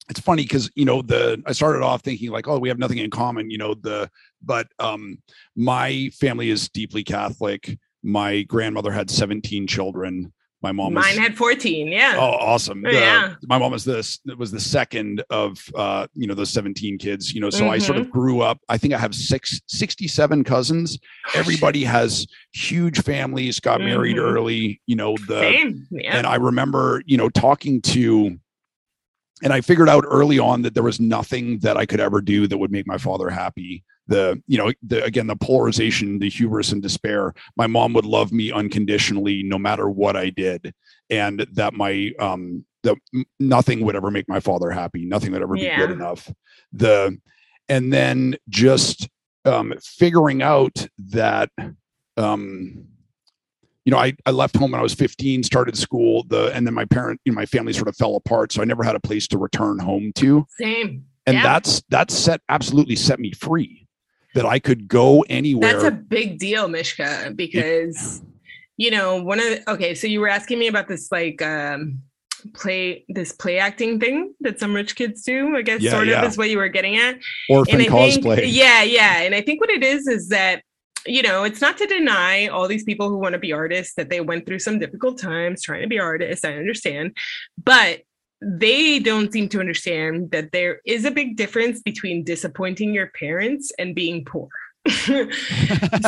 it's 0.08 0.20
funny 0.20 0.42
because 0.42 0.70
you 0.74 0.84
know 0.84 1.02
the 1.02 1.42
i 1.46 1.52
started 1.52 1.82
off 1.82 2.02
thinking 2.02 2.30
like 2.30 2.48
oh 2.48 2.58
we 2.58 2.68
have 2.68 2.78
nothing 2.78 2.98
in 2.98 3.10
common 3.10 3.50
you 3.50 3.58
know 3.58 3.74
the 3.74 4.10
but 4.42 4.66
um 4.78 5.18
my 5.56 6.10
family 6.18 6.50
is 6.50 6.68
deeply 6.68 7.04
catholic 7.04 7.78
my 8.02 8.42
grandmother 8.42 8.92
had 8.92 9.10
17 9.10 9.66
children 9.66 10.32
my 10.60 10.72
mom 10.72 10.92
mine 10.92 11.04
was, 11.10 11.18
had 11.18 11.36
14 11.36 11.88
yeah 11.88 12.16
oh 12.18 12.30
awesome 12.30 12.82
the, 12.82 12.92
yeah 12.92 13.34
my 13.46 13.58
mom 13.58 13.70
was 13.70 13.84
this 13.84 14.18
was 14.36 14.50
the 14.50 14.58
second 14.58 15.22
of 15.30 15.58
uh 15.76 16.06
you 16.14 16.26
know 16.26 16.34
those 16.34 16.50
17 16.50 16.98
kids 16.98 17.32
you 17.32 17.40
know 17.40 17.50
so 17.50 17.62
mm-hmm. 17.62 17.72
i 17.72 17.78
sort 17.78 17.98
of 17.98 18.06
mm-hmm. 18.06 18.18
grew 18.18 18.40
up 18.40 18.58
i 18.68 18.76
think 18.76 18.92
i 18.92 18.98
have 18.98 19.14
six 19.14 19.60
67 19.68 20.42
cousins 20.42 20.98
everybody 21.34 21.84
has 21.84 22.26
huge 22.52 23.02
families 23.02 23.60
got 23.60 23.78
mm-hmm. 23.78 23.88
married 23.88 24.18
early 24.18 24.80
you 24.86 24.96
know 24.96 25.16
the 25.28 25.40
Same. 25.40 25.86
Yeah. 25.90 26.16
and 26.16 26.26
i 26.26 26.34
remember 26.34 27.02
you 27.06 27.16
know 27.16 27.28
talking 27.28 27.80
to 27.82 28.38
and 29.42 29.52
I 29.52 29.60
figured 29.60 29.88
out 29.88 30.04
early 30.06 30.38
on 30.38 30.62
that 30.62 30.74
there 30.74 30.82
was 30.82 31.00
nothing 31.00 31.58
that 31.60 31.76
I 31.76 31.86
could 31.86 32.00
ever 32.00 32.20
do 32.20 32.46
that 32.46 32.58
would 32.58 32.72
make 32.72 32.86
my 32.86 32.98
father 32.98 33.30
happy. 33.30 33.84
The, 34.06 34.42
you 34.46 34.56
know, 34.56 34.72
the, 34.82 35.04
again, 35.04 35.26
the 35.26 35.36
polarization, 35.36 36.18
the 36.18 36.30
hubris 36.30 36.72
and 36.72 36.82
despair. 36.82 37.34
My 37.56 37.66
mom 37.66 37.92
would 37.92 38.06
love 38.06 38.32
me 38.32 38.50
unconditionally, 38.50 39.42
no 39.42 39.58
matter 39.58 39.88
what 39.88 40.16
I 40.16 40.30
did, 40.30 40.72
and 41.10 41.46
that 41.52 41.74
my, 41.74 42.12
um, 42.18 42.64
that 42.84 42.96
nothing 43.38 43.84
would 43.84 43.96
ever 43.96 44.10
make 44.10 44.28
my 44.28 44.40
father 44.40 44.70
happy. 44.70 45.04
Nothing 45.04 45.32
would 45.32 45.42
ever 45.42 45.56
yeah. 45.56 45.76
be 45.76 45.82
good 45.82 45.90
enough. 45.90 46.32
The, 46.72 47.18
and 47.68 47.92
then 47.92 48.36
just 48.48 49.08
um, 49.44 49.74
figuring 49.82 50.40
out 50.40 50.86
that, 51.10 51.50
um, 52.16 52.86
you 53.88 53.90
know, 53.90 53.96
I, 54.00 54.12
I 54.26 54.32
left 54.32 54.54
home 54.54 54.72
when 54.72 54.80
I 54.80 54.82
was 54.82 54.92
15, 54.92 55.42
started 55.42 55.74
school, 55.74 56.24
the 56.24 56.52
and 56.52 56.66
then 56.66 56.74
my 56.74 56.84
parent, 56.84 57.22
you 57.24 57.32
know, 57.32 57.36
my 57.36 57.46
family 57.46 57.72
sort 57.72 57.88
of 57.88 57.96
fell 57.96 58.16
apart. 58.16 58.52
So 58.52 58.60
I 58.60 58.66
never 58.66 58.82
had 58.82 58.94
a 58.94 59.00
place 59.00 59.26
to 59.28 59.38
return 59.38 59.78
home 59.78 60.12
to. 60.16 60.46
Same. 60.60 61.06
And 61.26 61.36
yeah. 61.38 61.42
that's 61.42 61.82
that 61.88 62.10
set 62.10 62.42
absolutely 62.50 62.96
set 62.96 63.18
me 63.18 63.32
free. 63.32 63.88
That 64.34 64.44
I 64.44 64.58
could 64.58 64.88
go 64.88 65.22
anywhere. 65.30 65.72
That's 65.72 65.84
a 65.84 65.90
big 65.90 66.38
deal, 66.38 66.68
Mishka, 66.68 67.32
because 67.34 68.20
you 68.76 68.90
know, 68.90 69.22
one 69.22 69.40
of 69.40 69.46
the, 69.46 69.70
okay, 69.70 69.94
so 69.94 70.06
you 70.06 70.20
were 70.20 70.28
asking 70.28 70.58
me 70.58 70.66
about 70.66 70.86
this 70.86 71.10
like 71.10 71.40
um 71.40 72.02
play 72.52 73.06
this 73.08 73.32
play 73.32 73.58
acting 73.58 73.98
thing 73.98 74.34
that 74.40 74.60
some 74.60 74.72
rich 74.72 74.94
kids 74.94 75.24
do 75.24 75.56
i 75.56 75.60
guess 75.60 75.80
yeah, 75.80 75.90
sort 75.90 76.04
of 76.04 76.10
yeah. 76.10 76.24
is 76.24 76.38
what 76.38 76.48
you 76.48 76.56
were 76.56 76.68
getting 76.68 76.96
at 76.96 77.18
orphan 77.50 77.80
cosplay 77.80 78.36
think, 78.36 78.54
yeah 78.54 78.80
yeah 78.84 79.22
and 79.22 79.34
i 79.34 79.40
think 79.40 79.60
what 79.60 79.70
it 79.70 79.82
is 79.82 80.06
is 80.06 80.28
that 80.28 80.62
you 81.08 81.22
know, 81.22 81.44
it's 81.44 81.60
not 81.60 81.78
to 81.78 81.86
deny 81.86 82.48
all 82.48 82.68
these 82.68 82.84
people 82.84 83.08
who 83.08 83.18
want 83.18 83.32
to 83.32 83.38
be 83.38 83.52
artists 83.52 83.94
that 83.94 84.10
they 84.10 84.20
went 84.20 84.46
through 84.46 84.58
some 84.58 84.78
difficult 84.78 85.18
times 85.18 85.62
trying 85.62 85.82
to 85.82 85.88
be 85.88 85.98
artists. 85.98 86.44
I 86.44 86.54
understand. 86.54 87.16
But 87.62 88.00
they 88.40 88.98
don't 88.98 89.32
seem 89.32 89.48
to 89.48 89.60
understand 89.60 90.30
that 90.30 90.52
there 90.52 90.80
is 90.86 91.04
a 91.04 91.10
big 91.10 91.36
difference 91.36 91.82
between 91.82 92.24
disappointing 92.24 92.94
your 92.94 93.08
parents 93.18 93.72
and 93.78 93.94
being 93.94 94.24
poor. 94.24 94.48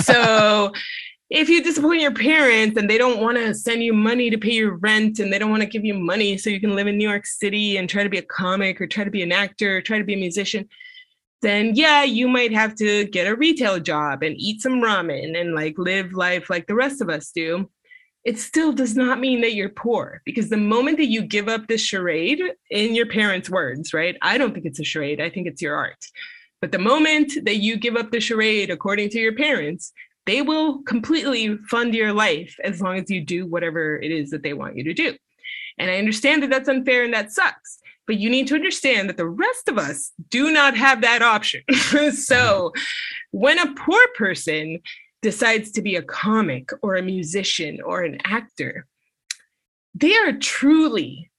so 0.02 0.72
if 1.28 1.48
you 1.48 1.62
disappoint 1.62 2.00
your 2.00 2.14
parents 2.14 2.76
and 2.76 2.90
they 2.90 2.98
don't 2.98 3.20
want 3.20 3.36
to 3.36 3.54
send 3.54 3.82
you 3.82 3.92
money 3.92 4.30
to 4.30 4.38
pay 4.38 4.52
your 4.52 4.76
rent 4.76 5.18
and 5.20 5.32
they 5.32 5.38
don't 5.38 5.50
want 5.50 5.62
to 5.62 5.68
give 5.68 5.84
you 5.84 5.94
money 5.94 6.36
so 6.36 6.50
you 6.50 6.60
can 6.60 6.74
live 6.74 6.86
in 6.86 6.98
New 6.98 7.08
York 7.08 7.26
City 7.26 7.76
and 7.76 7.88
try 7.88 8.02
to 8.02 8.08
be 8.08 8.18
a 8.18 8.22
comic 8.22 8.80
or 8.80 8.86
try 8.86 9.04
to 9.04 9.10
be 9.10 9.22
an 9.22 9.32
actor 9.32 9.76
or 9.76 9.80
try 9.80 9.98
to 9.98 10.04
be 10.04 10.14
a 10.14 10.18
musician, 10.18 10.68
then 11.42 11.74
yeah, 11.74 12.04
you 12.04 12.28
might 12.28 12.52
have 12.52 12.74
to 12.76 13.04
get 13.06 13.26
a 13.26 13.36
retail 13.36 13.80
job 13.80 14.22
and 14.22 14.36
eat 14.38 14.60
some 14.60 14.80
ramen 14.80 15.38
and 15.38 15.54
like 15.54 15.78
live 15.78 16.12
life 16.12 16.50
like 16.50 16.66
the 16.66 16.74
rest 16.74 17.00
of 17.00 17.08
us 17.08 17.30
do. 17.32 17.70
It 18.24 18.38
still 18.38 18.72
does 18.72 18.94
not 18.94 19.18
mean 19.18 19.40
that 19.40 19.54
you're 19.54 19.70
poor 19.70 20.20
because 20.26 20.50
the 20.50 20.58
moment 20.58 20.98
that 20.98 21.06
you 21.06 21.22
give 21.22 21.48
up 21.48 21.66
this 21.66 21.80
charade, 21.80 22.42
in 22.70 22.94
your 22.94 23.06
parents' 23.06 23.48
words, 23.48 23.94
right? 23.94 24.16
I 24.20 24.36
don't 24.36 24.52
think 24.52 24.66
it's 24.66 24.78
a 24.78 24.84
charade, 24.84 25.22
I 25.22 25.30
think 25.30 25.46
it's 25.46 25.62
your 25.62 25.74
art. 25.74 26.04
But 26.60 26.72
the 26.72 26.78
moment 26.78 27.32
that 27.46 27.56
you 27.56 27.78
give 27.78 27.96
up 27.96 28.10
the 28.10 28.20
charade 28.20 28.68
according 28.68 29.08
to 29.10 29.18
your 29.18 29.34
parents, 29.34 29.92
they 30.26 30.42
will 30.42 30.82
completely 30.82 31.56
fund 31.70 31.94
your 31.94 32.12
life 32.12 32.54
as 32.62 32.82
long 32.82 32.98
as 32.98 33.10
you 33.10 33.22
do 33.22 33.46
whatever 33.46 33.96
it 33.96 34.12
is 34.12 34.30
that 34.30 34.42
they 34.42 34.52
want 34.52 34.76
you 34.76 34.84
to 34.84 34.92
do. 34.92 35.16
And 35.78 35.90
I 35.90 35.96
understand 35.96 36.42
that 36.42 36.50
that's 36.50 36.68
unfair 36.68 37.04
and 37.04 37.14
that 37.14 37.32
sucks. 37.32 37.79
But 38.10 38.18
you 38.18 38.28
need 38.28 38.48
to 38.48 38.56
understand 38.56 39.08
that 39.08 39.16
the 39.16 39.28
rest 39.28 39.68
of 39.68 39.78
us 39.78 40.10
do 40.30 40.50
not 40.50 40.76
have 40.76 41.02
that 41.02 41.22
option. 41.22 41.62
so 42.12 42.72
when 43.30 43.56
a 43.56 43.72
poor 43.74 44.04
person 44.16 44.80
decides 45.22 45.70
to 45.70 45.80
be 45.80 45.94
a 45.94 46.02
comic 46.02 46.70
or 46.82 46.96
a 46.96 47.04
musician 47.04 47.80
or 47.80 48.02
an 48.02 48.18
actor, 48.24 48.84
they 49.94 50.12
are 50.16 50.32
truly 50.32 51.30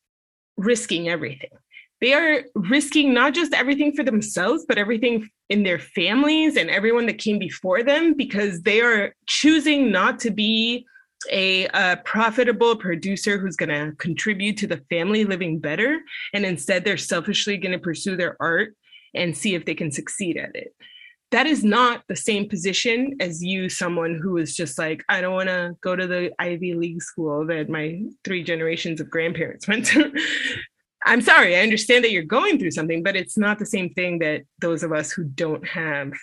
risking 0.56 1.10
everything. 1.10 1.50
They 2.00 2.14
are 2.14 2.44
risking 2.56 3.14
not 3.14 3.34
just 3.34 3.54
everything 3.54 3.92
for 3.92 4.04
themselves, 4.04 4.64
but 4.66 4.78
everything 4.78 5.30
in 5.50 5.64
their 5.64 5.78
families 5.80 6.56
and 6.56 6.70
everyone 6.70 7.06
that 7.08 7.18
came 7.18 7.38
before 7.38 7.84
them 7.84 8.14
because 8.14 8.62
they 8.62 8.80
are 8.80 9.14
choosing 9.28 9.92
not 9.92 10.20
to 10.20 10.32
be 10.32 10.86
a, 11.30 11.68
a, 11.68 11.98
profitable 12.04 12.76
producer 12.76 13.38
who's 13.38 13.56
going 13.56 13.70
to 13.70 13.96
contribute 13.98 14.58
to 14.58 14.68
the 14.68 14.82
family 14.90 15.26
living 15.26 15.60
better. 15.60 16.00
And 16.34 16.46
instead, 16.46 16.84
they're 16.84 16.98
selfishly 16.98 17.58
going 17.58 17.74
to 17.74 17.80
pursue 17.80 18.16
their 18.16 18.38
art 18.40 18.76
and 19.14 19.36
see 19.36 19.56
if 19.56 19.66
they 19.66 19.76
can 19.76 19.92
succeed 19.92 20.38
at 20.38 20.56
it. 20.56 20.74
That 21.32 21.48
is 21.48 21.64
not 21.64 22.04
the 22.08 22.16
same 22.16 22.50
position 22.50 23.16
as 23.22 23.42
you, 23.42 23.70
someone 23.70 24.20
who 24.22 24.38
is 24.38 24.56
just 24.56 24.78
like, 24.78 25.04
I 25.08 25.22
don't 25.22 25.34
want 25.34 25.50
to 25.50 25.74
go 25.82 25.96
to 25.96 26.06
the 26.06 26.32
Ivy 26.40 26.74
League 26.74 27.02
school 27.02 27.46
that 27.48 27.70
my 27.70 28.04
three 28.24 28.44
generations 28.44 29.00
of 29.00 29.10
grandparents 29.10 29.68
went 29.68 29.86
to. 29.88 30.14
I'm 31.06 31.22
sorry, 31.22 31.56
I 31.56 31.62
understand 31.62 32.04
that 32.04 32.12
you're 32.12 32.24
going 32.24 32.60
through 32.60 32.72
something, 32.72 33.02
but 33.02 33.16
it's 33.16 33.38
not 33.38 33.60
the 33.60 33.66
same 33.66 33.90
thing 33.94 34.20
that 34.20 34.44
those 34.60 34.84
of 34.84 34.92
us 34.92 35.12
who 35.12 35.24
don't 35.24 35.66
have 35.68 36.14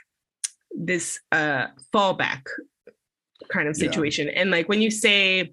this 0.70 1.18
uh, 1.32 1.68
fallback 1.92 2.42
kind 3.48 3.68
of 3.68 3.76
situation. 3.76 4.26
Yeah. 4.26 4.40
And 4.40 4.50
like 4.50 4.68
when 4.68 4.82
you 4.82 4.90
say, 4.90 5.52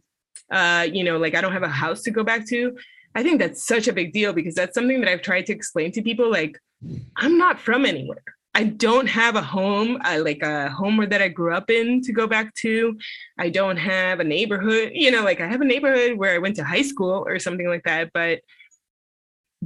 uh, 0.51 0.88
you 0.91 1.03
know, 1.03 1.17
like 1.17 1.35
I 1.35 1.41
don't 1.41 1.53
have 1.53 1.63
a 1.63 1.69
house 1.69 2.01
to 2.03 2.11
go 2.11 2.23
back 2.23 2.47
to, 2.47 2.77
I 3.15 3.23
think 3.23 3.39
that's 3.39 3.65
such 3.65 3.88
a 3.88 3.93
big 3.93 4.11
deal 4.11 4.34
because 4.34 4.55
that's 4.55 4.73
something 4.73 4.99
that 4.99 5.09
I've 5.09 5.22
tried 5.22 5.45
to 5.47 5.53
explain 5.53 5.91
to 5.93 6.01
people. 6.01 6.30
Like, 6.30 6.59
I'm 7.15 7.38
not 7.38 7.59
from 7.59 7.85
anywhere. 7.85 8.23
I 8.53 8.63
don't 8.63 9.07
have 9.07 9.35
a 9.35 9.41
home, 9.41 9.99
uh, 10.05 10.22
like 10.23 10.41
a 10.41 10.69
home 10.69 11.05
that 11.09 11.22
I 11.22 11.27
grew 11.27 11.53
up 11.53 11.69
in 11.69 12.01
to 12.01 12.13
go 12.13 12.26
back 12.26 12.53
to. 12.55 12.97
I 13.38 13.49
don't 13.49 13.76
have 13.76 14.22
a 14.22 14.23
neighborhood, 14.23 14.91
you 14.93 15.11
know, 15.11 15.23
like 15.23 15.41
I 15.41 15.47
have 15.47 15.59
a 15.59 15.65
neighborhood 15.65 16.17
where 16.17 16.34
I 16.34 16.38
went 16.38 16.55
to 16.57 16.63
high 16.63 16.81
school 16.81 17.26
or 17.27 17.38
something 17.38 17.67
like 17.67 17.84
that. 17.84 18.11
But 18.13 18.39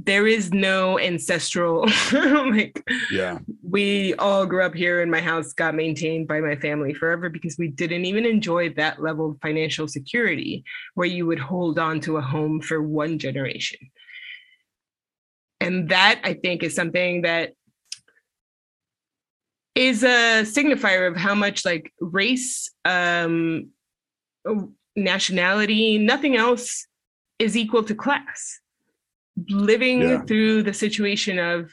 there 0.06 0.26
is 0.26 0.52
no 0.52 0.98
ancestral 0.98 1.86
like 2.12 2.82
yeah. 3.10 3.38
we 3.62 4.14
all 4.14 4.46
grew 4.46 4.64
up 4.64 4.74
here 4.74 5.02
and 5.02 5.10
my 5.10 5.20
house 5.20 5.52
got 5.52 5.74
maintained 5.74 6.26
by 6.26 6.40
my 6.40 6.56
family 6.56 6.94
forever 6.94 7.28
because 7.28 7.58
we 7.58 7.68
didn't 7.68 8.04
even 8.04 8.24
enjoy 8.24 8.70
that 8.70 9.02
level 9.02 9.30
of 9.30 9.40
financial 9.42 9.88
security 9.88 10.64
where 10.94 11.06
you 11.06 11.26
would 11.26 11.38
hold 11.38 11.78
on 11.78 12.00
to 12.00 12.16
a 12.16 12.20
home 12.20 12.60
for 12.60 12.82
one 12.82 13.18
generation. 13.18 13.78
And 15.60 15.88
that 15.90 16.20
i 16.24 16.34
think 16.34 16.62
is 16.62 16.74
something 16.74 17.22
that 17.22 17.52
is 19.74 20.02
a 20.02 20.42
signifier 20.44 21.08
of 21.08 21.16
how 21.16 21.34
much 21.34 21.64
like 21.64 21.92
race 22.00 22.70
um 22.84 23.68
nationality 24.96 25.98
nothing 25.98 26.36
else 26.36 26.86
is 27.38 27.56
equal 27.56 27.82
to 27.84 27.94
class 27.94 28.60
living 29.48 30.00
Yeah. 30.02 30.22
through 30.22 30.62
the 30.64 30.74
situation 30.74 31.38
of 31.38 31.70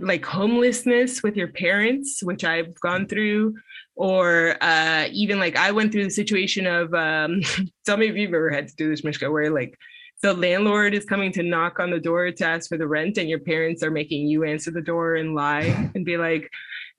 like 0.00 0.24
homelessness 0.24 1.22
with 1.22 1.36
your 1.36 1.48
parents 1.48 2.22
which 2.22 2.44
i've 2.44 2.72
gone 2.80 3.06
through 3.06 3.54
or 3.94 4.56
uh 4.62 5.06
even 5.12 5.38
like 5.38 5.54
i 5.56 5.70
went 5.70 5.92
through 5.92 6.04
the 6.04 6.10
situation 6.10 6.66
of 6.66 6.92
um 6.94 7.40
tell 7.86 7.98
me 7.98 8.06
if 8.08 8.16
you've 8.16 8.32
ever 8.32 8.50
had 8.50 8.66
to 8.68 8.74
do 8.76 8.88
this 8.88 9.04
mishka 9.04 9.30
where 9.30 9.50
like 9.50 9.76
the 10.22 10.32
landlord 10.32 10.94
is 10.94 11.04
coming 11.04 11.30
to 11.32 11.42
knock 11.42 11.78
on 11.78 11.90
the 11.90 12.00
door 12.00 12.30
to 12.32 12.44
ask 12.44 12.68
for 12.70 12.78
the 12.78 12.86
rent 12.88 13.18
and 13.18 13.28
your 13.28 13.40
parents 13.40 13.82
are 13.82 13.90
making 13.90 14.26
you 14.26 14.44
answer 14.44 14.70
the 14.70 14.80
door 14.80 15.16
and 15.16 15.34
lie 15.34 15.90
and 15.94 16.04
be 16.06 16.16
like 16.16 16.48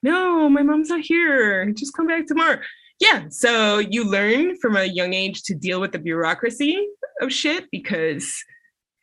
no 0.03 0.47
my 0.47 0.61
mom's 0.61 0.89
not 0.89 1.01
here 1.01 1.65
just 1.71 1.95
come 1.95 2.05
back 2.07 2.27
tomorrow 2.27 2.59
yeah 2.99 3.23
so 3.29 3.79
you 3.79 4.03
learn 4.05 4.55
from 4.57 4.75
a 4.75 4.85
young 4.85 5.13
age 5.13 5.41
to 5.43 5.55
deal 5.55 5.81
with 5.81 5.91
the 5.93 5.99
bureaucracy 5.99 6.87
of 7.21 7.33
shit 7.33 7.65
because 7.71 8.43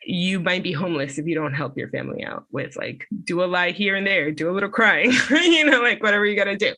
you 0.04 0.40
might 0.40 0.62
be 0.62 0.72
homeless 0.72 1.18
if 1.18 1.26
you 1.26 1.34
don't 1.34 1.52
help 1.54 1.76
your 1.76 1.88
family 1.90 2.24
out 2.24 2.44
with 2.50 2.74
like 2.76 3.06
do 3.24 3.42
a 3.42 3.46
lie 3.46 3.70
here 3.70 3.96
and 3.96 4.06
there 4.06 4.30
do 4.30 4.50
a 4.50 4.52
little 4.52 4.68
crying 4.68 5.12
you 5.30 5.64
know 5.64 5.80
like 5.82 6.02
whatever 6.02 6.24
you 6.26 6.36
gotta 6.36 6.56
do 6.56 6.74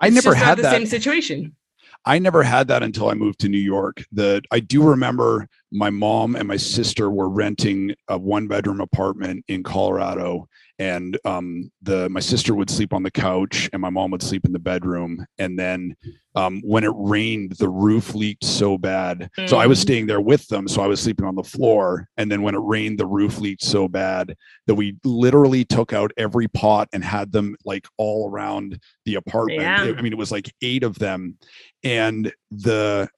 I 0.00 0.06
It's 0.06 0.14
never 0.14 0.34
had 0.36 0.58
the 0.58 0.62
that. 0.62 0.70
same 0.72 0.86
situation 0.86 1.56
I 2.04 2.18
never 2.18 2.42
had 2.42 2.68
that 2.68 2.82
until 2.82 3.08
I 3.08 3.14
moved 3.14 3.40
to 3.40 3.48
New 3.48 3.56
York. 3.58 4.04
The 4.12 4.42
I 4.50 4.60
do 4.60 4.82
remember 4.82 5.48
my 5.76 5.90
mom 5.90 6.36
and 6.36 6.46
my 6.46 6.56
sister 6.56 7.10
were 7.10 7.28
renting 7.28 7.92
a 8.08 8.16
one 8.16 8.46
bedroom 8.46 8.80
apartment 8.80 9.44
in 9.48 9.62
Colorado 9.64 10.48
and 10.78 11.18
um 11.24 11.70
the 11.82 12.08
my 12.10 12.20
sister 12.20 12.54
would 12.54 12.70
sleep 12.70 12.92
on 12.92 13.02
the 13.02 13.10
couch 13.10 13.68
and 13.72 13.82
my 13.82 13.90
mom 13.90 14.10
would 14.12 14.22
sleep 14.22 14.44
in 14.44 14.52
the 14.52 14.58
bedroom. 14.58 15.24
And 15.38 15.58
then 15.58 15.96
um 16.36 16.60
when 16.64 16.84
it 16.84 16.92
rained 16.94 17.52
the 17.58 17.68
roof 17.68 18.14
leaked 18.14 18.44
so 18.44 18.78
bad. 18.78 19.28
So 19.46 19.56
i 19.56 19.66
was 19.66 19.78
Mhm. 19.80 19.82
staying 19.82 20.06
there 20.06 20.20
with 20.20 20.46
them 20.48 20.68
so 20.68 20.80
i 20.80 20.86
was 20.86 21.00
sleeping 21.00 21.26
on 21.26 21.34
the 21.34 21.42
floor. 21.56 22.08
And 22.18 22.30
then 22.30 22.42
when 22.42 22.54
it 22.54 22.62
rained 22.62 22.98
the 23.00 23.06
roof 23.06 23.38
leaked 23.40 23.62
so 23.64 23.88
bad 23.88 24.36
that 24.68 24.76
we 24.76 24.96
literally 25.04 25.64
took 25.64 25.92
out 25.92 26.12
every 26.16 26.46
pot 26.48 26.88
and 26.92 27.02
had 27.04 27.32
them 27.32 27.56
like 27.64 27.86
all 27.98 28.30
around 28.30 28.78
the 29.06 29.16
apartment. 29.16 29.60
Yeah. 29.60 29.94
i 29.98 30.02
mean 30.02 30.12
it 30.12 30.18
was 30.18 30.30
like 30.32 30.52
eight 30.62 30.84
of 30.84 30.98
them. 31.00 31.36
And 31.82 32.32
the 32.52 33.08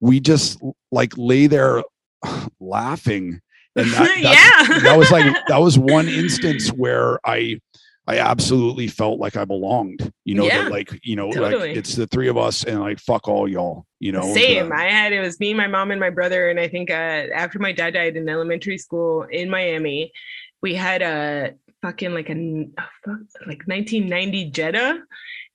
we 0.00 0.20
just 0.20 0.60
like 0.92 1.12
lay 1.16 1.46
there 1.48 1.82
laughing 2.60 3.40
and 3.76 3.90
that, 3.92 4.18
yeah 4.70 4.78
that 4.80 4.96
was 4.98 5.10
like 5.10 5.34
that 5.48 5.58
was 5.58 5.78
one 5.78 6.08
instance 6.08 6.68
where 6.70 7.18
i 7.26 7.58
i 8.06 8.18
absolutely 8.18 8.86
felt 8.86 9.18
like 9.20 9.36
i 9.36 9.44
belonged 9.44 10.10
you 10.24 10.34
know 10.34 10.44
Yeah, 10.44 10.62
that 10.64 10.70
like 10.70 10.98
you 11.02 11.16
know 11.16 11.30
totally. 11.30 11.68
like 11.68 11.76
it's 11.76 11.94
the 11.94 12.06
three 12.06 12.28
of 12.28 12.36
us 12.38 12.64
and 12.64 12.80
like 12.80 12.98
fuck 13.00 13.28
all 13.28 13.46
y'all 13.48 13.84
you 14.00 14.12
know 14.12 14.32
Same. 14.34 14.72
I 14.72 14.84
had 14.84 15.12
it 15.12 15.20
was 15.20 15.40
me, 15.40 15.54
my 15.54 15.66
mom, 15.66 15.90
and 15.90 15.98
my 15.98 16.10
brother. 16.10 16.50
And 16.50 16.60
I 16.60 16.68
think 16.68 16.90
uh, 16.90 16.92
after 17.34 17.58
my 17.58 17.72
dad 17.72 17.94
died 17.94 18.16
in 18.16 18.28
elementary 18.28 18.76
school 18.76 19.22
in 19.22 19.48
Miami, 19.48 20.12
we 20.60 20.74
had 20.74 21.00
a 21.00 21.54
fucking 21.80 22.12
like 22.12 22.28
a 22.28 22.66
fuck- 23.04 23.46
like 23.46 23.62
1990 23.66 24.50
Jetta, 24.50 25.00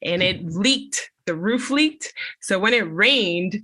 and 0.02 0.24
it 0.24 0.44
leaked. 0.46 1.12
The 1.26 1.36
roof 1.36 1.70
leaked. 1.70 2.14
So 2.42 2.58
when 2.58 2.74
it 2.74 2.92
rained, 2.92 3.62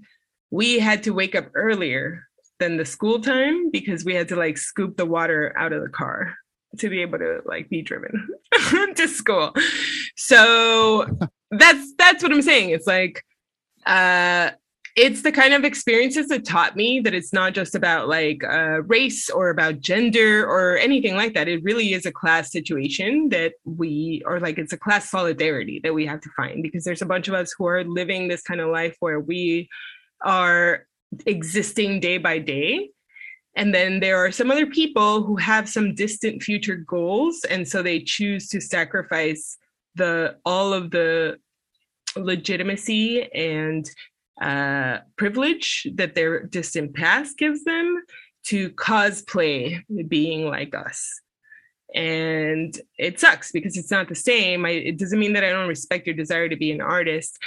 we 0.52 0.78
had 0.78 1.03
to 1.03 1.11
wake 1.11 1.34
up 1.34 1.48
earlier 1.56 2.27
than 2.60 2.78
the 2.78 2.86
school 2.86 3.20
time 3.20 3.70
because 3.72 4.04
we 4.04 4.16
had 4.16 4.28
to 4.30 4.36
like 4.36 4.58
scoop 4.58 4.98
the 4.98 5.06
water 5.06 5.54
out 5.58 5.74
of 5.74 5.82
the 5.82 5.90
car 5.90 6.36
to 6.78 6.90
be 6.90 7.02
able 7.02 7.18
to 7.20 7.42
like 7.46 7.70
be 7.70 7.82
driven 7.82 8.30
to 8.96 9.08
school. 9.08 9.54
So 10.16 11.06
that's 11.52 11.94
that's 11.98 12.24
what 12.24 12.32
I'm 12.32 12.42
saying. 12.42 12.72
It's 12.72 12.88
like 12.88 13.24
uh 13.86 14.52
it's 14.98 15.22
the 15.22 15.32
kind 15.32 15.54
of 15.54 15.64
experiences 15.64 16.28
that 16.30 16.44
taught 16.44 16.76
me 16.76 17.00
that 17.00 17.14
it's 17.14 17.32
not 17.32 17.54
just 17.54 17.76
about 17.76 18.10
like 18.10 18.44
uh, 18.44 18.82
race 18.82 19.30
or 19.30 19.52
about 19.52 19.80
gender 19.80 20.44
or 20.44 20.76
anything 20.76 21.16
like 21.16 21.36
that. 21.36 21.48
It 21.48 21.64
really 21.64 21.94
is 21.94 22.08
a 22.08 22.12
class 22.12 22.52
situation 22.52 23.30
that 23.30 23.54
we, 23.64 24.24
or 24.26 24.40
like 24.40 24.58
it's 24.58 24.74
a 24.74 24.78
class 24.78 25.08
solidarity 25.08 25.80
that 25.84 25.94
we 25.94 26.08
have 26.08 26.20
to 26.22 26.30
find 26.36 26.64
because 26.64 26.84
there's 26.84 27.04
a 27.04 27.06
bunch 27.06 27.28
of 27.28 27.36
us 27.36 27.54
who 27.56 27.68
are 27.68 27.84
living 27.84 28.28
this 28.28 28.42
kind 28.42 28.60
of 28.60 28.70
life 28.70 28.96
where 29.00 29.20
we 29.20 29.70
are 30.26 30.87
existing 31.26 32.00
day 32.00 32.18
by 32.18 32.40
day. 32.40 32.90
And 33.56 33.74
then 33.74 34.00
there 34.00 34.18
are 34.18 34.32
some 34.32 34.52
other 34.52 34.68
people 34.68 35.24
who 35.24 35.36
have 35.38 35.68
some 35.68 35.96
distant 35.96 36.44
future 36.44 36.76
goals. 36.76 37.44
And 37.50 37.68
so 37.68 37.82
they 37.82 38.00
choose 38.00 38.50
to 38.50 38.62
sacrifice 38.62 39.58
the 39.96 40.38
all 40.46 40.74
of 40.74 40.92
the 40.92 41.40
legitimacy 42.16 43.32
and 43.34 43.90
uh, 44.40 45.00
privilege 45.16 45.88
that 45.96 46.14
their 46.14 46.44
distant 46.44 46.96
past 46.96 47.38
gives 47.38 47.64
them 47.64 48.04
to 48.46 48.70
cosplay 48.72 49.82
being 50.08 50.46
like 50.48 50.76
us. 50.76 51.20
And 51.96 52.80
it 52.98 53.20
sucks 53.20 53.52
because 53.52 53.78
it's 53.78 53.92
not 53.92 54.08
the 54.08 54.16
same. 54.16 54.66
I, 54.66 54.72
it 54.72 54.98
doesn't 54.98 55.20
mean 55.20 55.34
that 55.34 55.44
I 55.44 55.50
don't 55.50 55.68
respect 55.68 56.06
your 56.06 56.16
desire 56.16 56.48
to 56.48 56.56
be 56.56 56.72
an 56.72 56.82
artist, 56.82 57.38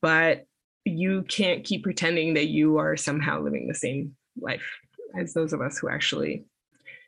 but 0.00 0.46
you 0.84 1.22
can't 1.28 1.64
keep 1.64 1.82
pretending 1.82 2.34
that 2.34 2.48
you 2.48 2.78
are 2.78 2.96
somehow 2.96 3.40
living 3.40 3.68
the 3.68 3.74
same 3.74 4.16
life 4.40 4.78
as 5.18 5.34
those 5.34 5.52
of 5.52 5.60
us 5.60 5.78
who 5.78 5.88
actually 5.88 6.44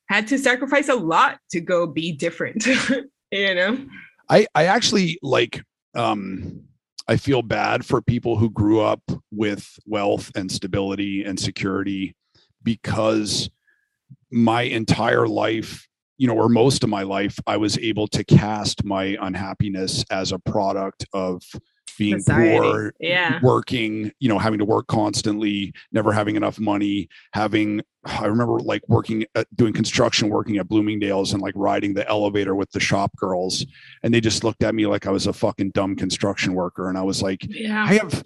had 0.08 0.26
to 0.28 0.38
sacrifice 0.38 0.88
a 0.88 0.94
lot 0.94 1.38
to 1.50 1.60
go 1.60 1.86
be 1.86 2.12
different, 2.12 2.66
you 3.30 3.54
know? 3.54 3.78
I 4.28 4.46
I 4.54 4.66
actually 4.66 5.18
like 5.22 5.62
um 5.94 6.62
I 7.08 7.16
feel 7.16 7.42
bad 7.42 7.84
for 7.84 8.00
people 8.00 8.36
who 8.36 8.50
grew 8.50 8.80
up 8.80 9.02
with 9.32 9.78
wealth 9.84 10.30
and 10.36 10.50
stability 10.50 11.24
and 11.24 11.38
security 11.38 12.14
because 12.62 13.50
my 14.30 14.62
entire 14.62 15.26
life, 15.26 15.88
you 16.18 16.28
know, 16.28 16.36
or 16.36 16.48
most 16.48 16.84
of 16.84 16.90
my 16.90 17.02
life, 17.02 17.36
I 17.46 17.56
was 17.56 17.78
able 17.78 18.06
to 18.08 18.22
cast 18.22 18.84
my 18.84 19.16
unhappiness 19.20 20.04
as 20.10 20.30
a 20.30 20.38
product 20.38 21.04
of 21.12 21.42
being 22.00 22.18
Society. 22.18 22.58
poor, 22.58 22.92
Yeah. 22.98 23.38
working, 23.42 24.10
you 24.18 24.28
know, 24.28 24.38
having 24.38 24.58
to 24.58 24.64
work 24.64 24.88
constantly, 24.88 25.72
never 25.92 26.12
having 26.12 26.34
enough 26.34 26.58
money, 26.58 27.08
having 27.32 27.82
I 28.06 28.24
remember 28.26 28.58
like 28.60 28.82
working 28.88 29.26
at 29.34 29.46
doing 29.54 29.74
construction, 29.74 30.30
working 30.30 30.56
at 30.56 30.66
Bloomingdale's 30.68 31.32
and 31.34 31.42
like 31.42 31.52
riding 31.54 31.92
the 31.92 32.08
elevator 32.08 32.54
with 32.54 32.70
the 32.72 32.80
shop 32.80 33.14
girls. 33.16 33.66
And 34.02 34.12
they 34.12 34.22
just 34.22 34.42
looked 34.42 34.62
at 34.62 34.74
me 34.74 34.86
like 34.86 35.06
I 35.06 35.10
was 35.10 35.26
a 35.26 35.32
fucking 35.34 35.72
dumb 35.72 35.94
construction 35.96 36.54
worker. 36.54 36.88
And 36.88 36.96
I 36.96 37.02
was 37.02 37.20
like, 37.22 37.46
Yeah. 37.48 37.84
I 37.84 37.94
have 37.94 38.24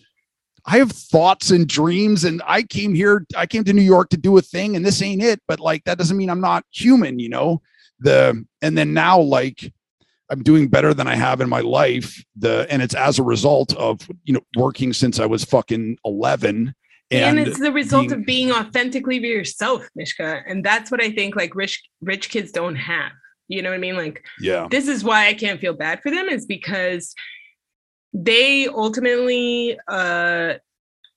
I 0.65 0.79
have 0.79 0.93
thoughts 0.93 1.51
and 1.51 1.67
dreams 1.69 2.25
and 2.25 2.41
I 2.47 2.63
came 2.63 2.95
here 2.95 3.27
I 3.37 3.45
came 3.47 3.65
to 3.65 3.73
New 3.75 3.83
York 3.83 4.09
to 4.11 4.17
do 4.17 4.39
a 4.39 4.43
thing 4.43 4.77
and 4.77 4.87
this 4.87 5.03
ain't 5.03 5.23
it 5.23 5.43
but 5.47 5.61
like 5.61 5.85
that 5.85 5.99
doesn't 5.99 6.17
mean 6.17 6.31
I'm 6.31 6.41
not 6.41 6.65
human 6.71 7.19
you 7.19 7.29
know 7.29 7.61
the 8.01 8.43
and 8.63 8.79
then 8.79 8.95
now 8.95 9.21
like 9.21 9.74
I'm 10.31 10.43
doing 10.43 10.69
better 10.69 10.95
than 10.95 11.07
I 11.07 11.15
have 11.15 11.41
in 11.41 11.49
my 11.49 11.61
life 11.61 12.23
the 12.37 12.67
and 12.71 12.83
it's 12.83 12.95
as 12.95 13.19
a 13.19 13.23
result 13.23 13.75
of 13.77 14.09
you 14.25 14.35
know 14.35 14.41
working 14.57 14.93
since 14.93 15.21
I 15.21 15.27
was 15.27 15.45
fucking 15.45 15.99
11 16.05 16.75
and, 17.11 17.39
and, 17.39 17.49
it's 17.49 17.61
the 17.61 17.73
result 17.73 18.09
being- 18.09 18.21
of 18.21 18.27
being 18.27 18.53
authentically 18.53 19.19
yourself 19.19 19.87
mishka 19.95 20.43
and 20.47 20.65
that's 20.65 20.91
what 20.91 21.03
i 21.03 21.11
think 21.11 21.37
like 21.37 21.55
rich 21.55 21.83
rich 22.01 22.31
kids 22.31 22.51
don't 22.51 22.77
have 22.77 23.13
you 23.49 23.61
know 23.61 23.69
what 23.69 23.77
i 23.77 23.79
mean? 23.79 23.97
Like 23.97 24.25
yeah. 24.41 24.67
this 24.71 24.89
is 24.89 25.05
why 25.05 25.29
i 25.29 25.35
can't 25.35 25.61
feel 25.61 25.75
bad 25.75 26.01
for 26.03 26.11
them 26.11 26.29
is 26.29 26.47
because 26.47 27.15
they 28.13 28.69
ultimately 28.69 29.79
uh 29.87 30.55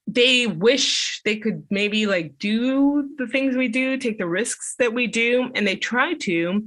they 0.08 0.48
wish 0.48 1.22
they 1.26 1.36
could 1.36 1.66
maybe 1.70 2.08
like 2.08 2.38
do 2.40 3.10
the 3.18 3.28
things 3.28 3.56
we 3.56 3.68
do 3.68 3.98
take 3.98 4.18
the 4.18 4.28
risks 4.28 4.76
that 4.80 4.94
we 4.94 5.06
do 5.06 5.50
and 5.54 5.68
they 5.68 5.76
try 5.76 6.14
to 6.14 6.64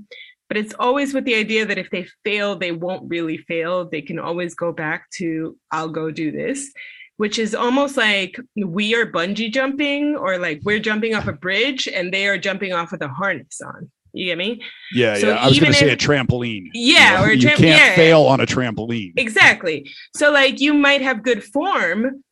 but 0.51 0.57
it's 0.57 0.75
always 0.81 1.15
with 1.15 1.25
the 1.25 1.37
idea 1.37 1.65
that 1.65 1.79
if 1.79 1.89
they 1.91 2.07
fail 2.25 2.57
they 2.57 2.73
won't 2.73 3.09
really 3.09 3.39
fail 3.39 3.89
they 3.89 4.03
can 4.03 4.19
always 4.19 4.55
go 4.55 4.73
back 4.73 5.09
to 5.11 5.57
i'll 5.71 5.89
go 5.89 6.11
do 6.11 6.31
this 6.33 6.73
which 7.17 7.39
is 7.39 7.55
almost 7.55 7.97
like 7.97 8.37
we 8.57 8.95
are 8.95 9.07
bungee 9.07 9.53
jumping 9.53 10.17
or 10.17 10.39
like 10.39 10.61
we're 10.65 10.81
jumping 10.81 11.15
off 11.15 11.29
a 11.29 11.33
bridge 11.33 11.87
and 11.87 12.13
they 12.13 12.27
are 12.27 12.37
jumping 12.37 12.73
off 12.73 12.91
with 12.91 13.03
a 13.03 13.09
harness 13.09 13.61
on 13.65 13.91
you 14.13 14.27
get 14.27 14.39
me 14.39 14.61
yeah 14.93 15.17
so 15.17 15.29
yeah 15.29 15.35
I 15.37 15.47
was 15.47 15.61
going 15.61 15.73
even 15.73 15.73
to 15.73 15.79
say 15.79 15.91
a 15.91 15.97
trampoline 15.97 16.67
Yeah, 16.75 17.13
you, 17.13 17.17
know? 17.17 17.25
or 17.25 17.31
a 17.31 17.37
trampoline. 17.37 17.43
you 17.43 17.49
can't 17.49 17.61
yeah. 17.61 17.95
fail 17.95 18.23
on 18.23 18.41
a 18.41 18.47
trampoline 18.47 19.13
Exactly. 19.17 19.89
So 20.17 20.33
like 20.33 20.61
you 20.61 20.75
might 20.75 21.01
have 21.01 21.23
good 21.23 21.45
form, 21.45 22.25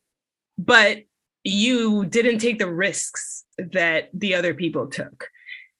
but 0.57 1.03
you 1.45 2.05
didn't 2.05 2.39
take 2.39 2.59
the 2.59 2.71
risks 2.71 3.45
that 3.57 4.09
the 4.13 4.35
other 4.35 4.53
people 4.53 4.87
took. 4.87 5.29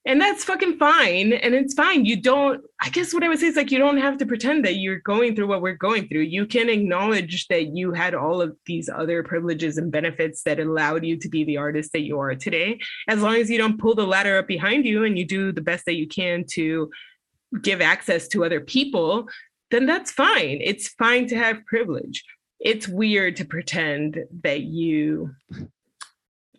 And 0.05 0.19
that's 0.19 0.43
fucking 0.43 0.77
fine 0.77 1.34
and 1.34 1.53
it's 1.53 1.73
fine. 1.73 2.05
You 2.05 2.21
don't 2.21 2.61
i 2.81 2.89
guess 2.89 3.13
what 3.13 3.23
i 3.23 3.27
would 3.27 3.39
say 3.39 3.47
is 3.47 3.55
like 3.55 3.71
you 3.71 3.77
don't 3.77 3.97
have 3.97 4.17
to 4.17 4.26
pretend 4.26 4.63
that 4.63 4.76
you're 4.76 4.99
going 4.99 5.35
through 5.35 5.47
what 5.47 5.61
we're 5.61 5.73
going 5.73 6.07
through. 6.07 6.21
You 6.21 6.45
can 6.45 6.69
acknowledge 6.69 7.47
that 7.47 7.76
you 7.76 7.91
had 7.91 8.13
all 8.13 8.41
of 8.41 8.55
these 8.65 8.89
other 8.89 9.23
privileges 9.23 9.77
and 9.77 9.91
benefits 9.91 10.43
that 10.43 10.59
allowed 10.59 11.05
you 11.05 11.17
to 11.17 11.30
be 11.30 11.43
the 11.43 11.57
artist 11.57 11.91
that 11.93 12.01
you 12.01 12.19
are 12.19 12.35
today. 12.35 12.80
As 13.07 13.21
long 13.21 13.35
as 13.35 13.49
you 13.49 13.57
don't 13.57 13.80
pull 13.80 13.95
the 13.95 14.07
ladder 14.07 14.38
up 14.38 14.47
behind 14.47 14.85
you 14.85 15.03
and 15.03 15.17
you 15.17 15.26
do 15.26 15.51
the 15.51 15.61
best 15.61 15.85
that 15.85 15.95
you 15.95 16.07
can 16.07 16.45
to 16.51 16.89
give 17.61 17.81
access 17.81 18.27
to 18.30 18.45
other 18.45 18.61
people 18.61 19.27
then 19.71 19.85
that's 19.85 20.11
fine. 20.11 20.59
It's 20.61 20.89
fine 20.89 21.27
to 21.27 21.38
have 21.38 21.65
privilege. 21.65 22.23
It's 22.59 22.88
weird 22.88 23.35
to 23.38 23.45
pretend 23.45 24.19
that 24.43 24.61
you 24.61 25.31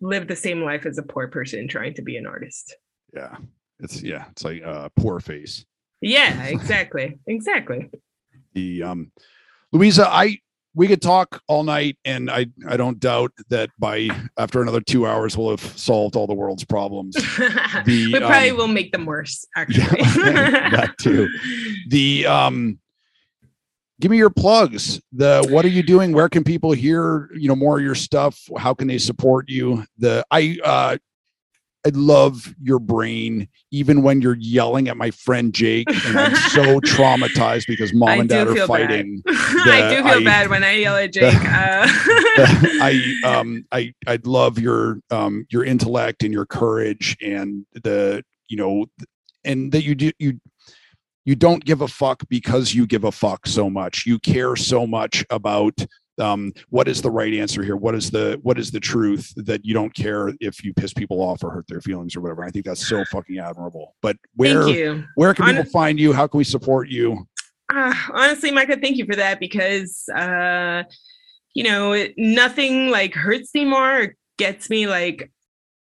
live 0.00 0.28
the 0.28 0.36
same 0.36 0.62
life 0.62 0.86
as 0.86 0.96
a 0.96 1.02
poor 1.02 1.28
person 1.28 1.68
trying 1.68 1.94
to 1.94 2.02
be 2.02 2.16
an 2.16 2.26
artist 2.26 2.74
yeah. 3.14 3.36
It's 3.80 4.02
yeah 4.02 4.26
it's 4.30 4.44
like 4.44 4.62
uh 4.62 4.88
poor 4.96 5.20
face. 5.20 5.64
Yeah 6.00 6.44
exactly 6.44 7.18
exactly. 7.26 7.90
The 8.54 8.82
um 8.82 9.12
luisa 9.72 10.08
i 10.08 10.36
we 10.74 10.88
could 10.88 11.02
talk 11.02 11.40
all 11.48 11.62
night 11.62 11.96
and 12.04 12.30
i 12.30 12.46
i 12.68 12.76
don't 12.76 12.98
doubt 13.00 13.32
that 13.48 13.70
by 13.78 14.08
after 14.36 14.62
another 14.62 14.80
two 14.80 15.06
hours 15.06 15.36
we'll 15.36 15.50
have 15.50 15.60
solved 15.78 16.16
all 16.16 16.26
the 16.26 16.34
world's 16.34 16.64
problems. 16.64 17.16
The, 17.84 18.12
we 18.12 18.18
probably 18.18 18.50
um, 18.50 18.56
will 18.56 18.68
make 18.68 18.92
them 18.92 19.06
worse 19.06 19.46
actually. 19.56 20.00
yeah, 20.00 20.70
that 20.70 20.94
too. 20.98 21.28
The 21.88 22.26
um 22.26 22.78
give 24.00 24.10
me 24.10 24.16
your 24.16 24.30
plugs. 24.30 25.00
The 25.12 25.46
what 25.50 25.64
are 25.64 25.68
you 25.68 25.82
doing? 25.82 26.12
Where 26.12 26.28
can 26.28 26.44
people 26.44 26.72
hear 26.72 27.30
you 27.32 27.48
know 27.48 27.56
more 27.56 27.78
of 27.78 27.84
your 27.84 27.94
stuff? 27.94 28.38
How 28.58 28.74
can 28.74 28.88
they 28.88 28.98
support 28.98 29.48
you? 29.48 29.84
The 29.98 30.24
i 30.30 30.58
uh 30.62 30.98
I 31.86 31.90
love 31.94 32.54
your 32.60 32.78
brain, 32.78 33.48
even 33.70 34.02
when 34.02 34.20
you're 34.20 34.36
yelling 34.36 34.88
at 34.88 34.98
my 34.98 35.10
friend 35.10 35.54
Jake, 35.54 35.88
and 35.88 36.18
I'm 36.18 36.36
so 36.36 36.80
traumatized 36.80 37.66
because 37.66 37.94
mom 37.94 38.20
and 38.20 38.28
dad 38.28 38.48
are 38.48 38.66
fighting. 38.66 39.22
I 39.26 39.94
do 39.94 40.02
feel 40.02 40.20
I, 40.20 40.24
bad 40.24 40.50
when 40.50 40.62
I 40.62 40.72
yell 40.72 40.96
at 40.96 41.12
Jake. 41.12 41.34
Uh. 41.34 41.86
I 42.82 43.14
um 43.24 43.64
I 43.72 43.94
I 44.06 44.18
love 44.24 44.58
your 44.58 45.00
um 45.10 45.46
your 45.50 45.64
intellect 45.64 46.22
and 46.22 46.34
your 46.34 46.44
courage 46.44 47.16
and 47.22 47.64
the 47.72 48.22
you 48.48 48.58
know 48.58 48.86
and 49.44 49.72
that 49.72 49.82
you 49.82 49.94
do 49.94 50.12
you 50.18 50.38
you 51.24 51.34
don't 51.34 51.64
give 51.64 51.80
a 51.80 51.88
fuck 51.88 52.22
because 52.28 52.74
you 52.74 52.86
give 52.86 53.04
a 53.04 53.12
fuck 53.12 53.46
so 53.46 53.70
much. 53.70 54.04
You 54.06 54.18
care 54.18 54.56
so 54.56 54.86
much 54.86 55.24
about 55.30 55.78
um, 56.20 56.52
what 56.68 56.88
is 56.88 57.02
the 57.02 57.10
right 57.10 57.32
answer 57.34 57.62
here? 57.62 57.76
What 57.76 57.94
is 57.94 58.10
the 58.10 58.38
what 58.42 58.58
is 58.58 58.70
the 58.70 58.80
truth 58.80 59.32
that 59.36 59.64
you 59.64 59.74
don't 59.74 59.94
care 59.94 60.32
if 60.40 60.64
you 60.64 60.72
piss 60.74 60.92
people 60.92 61.20
off 61.20 61.42
or 61.42 61.50
hurt 61.50 61.66
their 61.68 61.80
feelings 61.80 62.14
or 62.14 62.20
whatever? 62.20 62.44
I 62.44 62.50
think 62.50 62.64
that's 62.66 62.86
so 62.86 63.04
fucking 63.10 63.38
admirable. 63.38 63.96
But 64.02 64.16
where 64.36 65.04
where 65.14 65.34
can 65.34 65.46
people 65.46 65.70
find 65.70 65.98
you? 65.98 66.12
How 66.12 66.26
can 66.26 66.38
we 66.38 66.44
support 66.44 66.88
you? 66.88 67.26
uh, 67.74 67.94
honestly 68.12 68.50
mishka 68.50 68.76
thank 68.80 68.96
you 68.96 69.06
for 69.06 69.16
that 69.16 69.40
because 69.40 70.08
uh 70.14 70.82
you 71.54 71.64
know 71.64 72.06
nothing 72.16 72.90
like 72.90 73.14
hurts 73.14 73.54
me 73.54 73.64
more 73.64 74.02
or 74.02 74.16
gets 74.38 74.70
me 74.70 74.86
like 74.86 75.30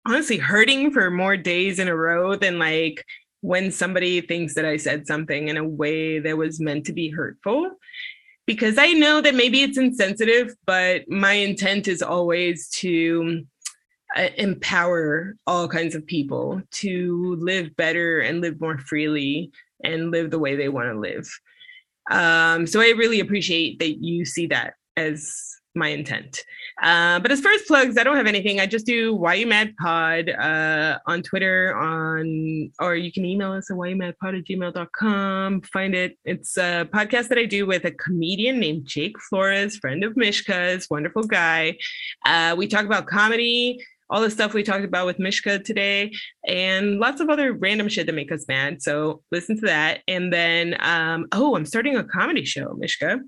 honestly 0.07 0.37
hurting 0.37 0.91
for 0.91 1.09
more 1.11 1.37
days 1.37 1.79
in 1.79 1.87
a 1.87 1.95
row 1.95 2.35
than 2.35 2.59
like 2.59 3.03
when 3.41 3.71
somebody 3.71 4.21
thinks 4.21 4.55
that 4.55 4.65
I 4.65 4.77
said 4.77 5.05
something 5.05 5.49
in 5.49 5.57
a 5.57 5.63
way 5.63 6.19
that 6.19 6.37
was 6.37 6.59
meant 6.59 6.85
to 6.85 6.93
be 6.93 7.09
hurtful 7.09 7.71
because 8.45 8.77
I 8.77 8.93
know 8.93 9.21
that 9.21 9.35
maybe 9.35 9.63
it's 9.63 9.77
insensitive, 9.77 10.55
but 10.65 11.09
my 11.09 11.33
intent 11.33 11.87
is 11.87 12.01
always 12.01 12.69
to 12.69 13.43
uh, 14.15 14.29
empower 14.37 15.35
all 15.47 15.67
kinds 15.67 15.95
of 15.95 16.05
people 16.05 16.61
to 16.71 17.35
live 17.39 17.75
better 17.75 18.19
and 18.19 18.41
live 18.41 18.61
more 18.61 18.77
freely 18.77 19.51
and 19.83 20.11
live 20.11 20.31
the 20.31 20.39
way 20.39 20.55
they 20.55 20.69
want 20.69 20.91
to 20.91 20.99
live. 20.99 21.27
Um, 22.11 22.67
so 22.67 22.79
I 22.81 22.89
really 22.89 23.19
appreciate 23.19 23.79
that 23.79 24.03
you 24.03 24.25
see 24.25 24.47
that 24.47 24.75
as 24.95 25.54
my 25.75 25.89
intent. 25.89 26.43
Uh, 26.81 27.19
but 27.19 27.31
as 27.31 27.39
far 27.39 27.51
as 27.53 27.61
plugs, 27.63 27.97
I 27.97 28.03
don't 28.03 28.17
have 28.17 28.27
anything. 28.27 28.59
I 28.59 28.65
just 28.65 28.85
do 28.85 29.15
Why 29.15 29.35
You 29.35 29.47
Mad 29.47 29.75
Pod 29.77 30.29
uh, 30.29 30.99
on 31.05 31.21
Twitter, 31.21 31.75
on 31.75 32.71
or 32.79 32.95
you 32.95 33.11
can 33.11 33.25
email 33.25 33.53
us 33.53 33.71
at 33.71 33.77
whyumadpod 33.77 34.39
at 34.39 34.45
gmail.com. 34.45 35.61
Find 35.61 35.95
it. 35.95 36.17
It's 36.25 36.57
a 36.57 36.87
podcast 36.93 37.29
that 37.29 37.37
I 37.37 37.45
do 37.45 37.65
with 37.65 37.85
a 37.85 37.91
comedian 37.91 38.59
named 38.59 38.85
Jake 38.85 39.19
Flores, 39.19 39.77
friend 39.77 40.03
of 40.03 40.15
Mishka's, 40.15 40.89
wonderful 40.89 41.23
guy. 41.23 41.77
Uh, 42.25 42.55
we 42.57 42.67
talk 42.67 42.85
about 42.85 43.07
comedy, 43.07 43.79
all 44.09 44.21
the 44.21 44.29
stuff 44.29 44.53
we 44.53 44.63
talked 44.63 44.85
about 44.85 45.05
with 45.05 45.19
Mishka 45.19 45.59
today, 45.59 46.11
and 46.47 46.99
lots 46.99 47.21
of 47.21 47.29
other 47.29 47.53
random 47.53 47.87
shit 47.87 48.05
that 48.05 48.13
make 48.13 48.31
us 48.31 48.45
mad. 48.47 48.81
So 48.81 49.21
listen 49.31 49.55
to 49.57 49.65
that. 49.65 50.01
And 50.07 50.31
then, 50.31 50.75
um, 50.81 51.27
oh, 51.31 51.55
I'm 51.55 51.65
starting 51.65 51.95
a 51.95 52.03
comedy 52.03 52.45
show, 52.45 52.75
Mishka. 52.77 53.19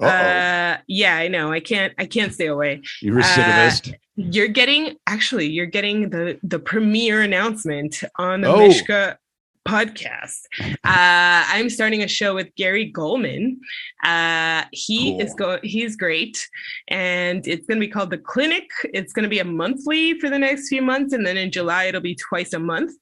Uh, 0.00 0.78
yeah, 0.86 1.16
I 1.16 1.28
know. 1.28 1.52
I 1.52 1.60
can't. 1.60 1.92
I 1.98 2.06
can't 2.06 2.32
stay 2.32 2.46
away. 2.46 2.82
You 3.00 3.12
recidivist. 3.12 3.92
Uh, 3.92 3.96
you're 4.16 4.48
getting 4.48 4.96
actually. 5.06 5.48
You're 5.50 5.66
getting 5.66 6.10
the 6.10 6.38
the 6.42 6.58
premiere 6.58 7.22
announcement 7.22 8.02
on 8.18 8.42
the 8.42 8.48
oh. 8.48 8.58
Mishka 8.58 9.18
podcast. 9.66 10.40
Uh, 10.60 10.74
I'm 10.84 11.70
starting 11.70 12.02
a 12.02 12.08
show 12.08 12.34
with 12.34 12.54
Gary 12.54 12.92
Gulman. 12.92 13.56
Uh, 14.04 14.64
he 14.72 15.12
cool. 15.12 15.20
is 15.20 15.34
going. 15.34 15.60
He's 15.62 15.96
great, 15.96 16.48
and 16.88 17.46
it's 17.46 17.66
going 17.66 17.80
to 17.80 17.86
be 17.86 17.90
called 17.90 18.10
the 18.10 18.18
Clinic. 18.18 18.70
It's 18.92 19.12
going 19.12 19.24
to 19.24 19.28
be 19.28 19.38
a 19.38 19.44
monthly 19.44 20.18
for 20.20 20.28
the 20.28 20.38
next 20.38 20.68
few 20.68 20.82
months, 20.82 21.12
and 21.12 21.26
then 21.26 21.36
in 21.36 21.50
July 21.50 21.84
it'll 21.84 22.00
be 22.00 22.16
twice 22.16 22.52
a 22.52 22.58
month 22.58 22.92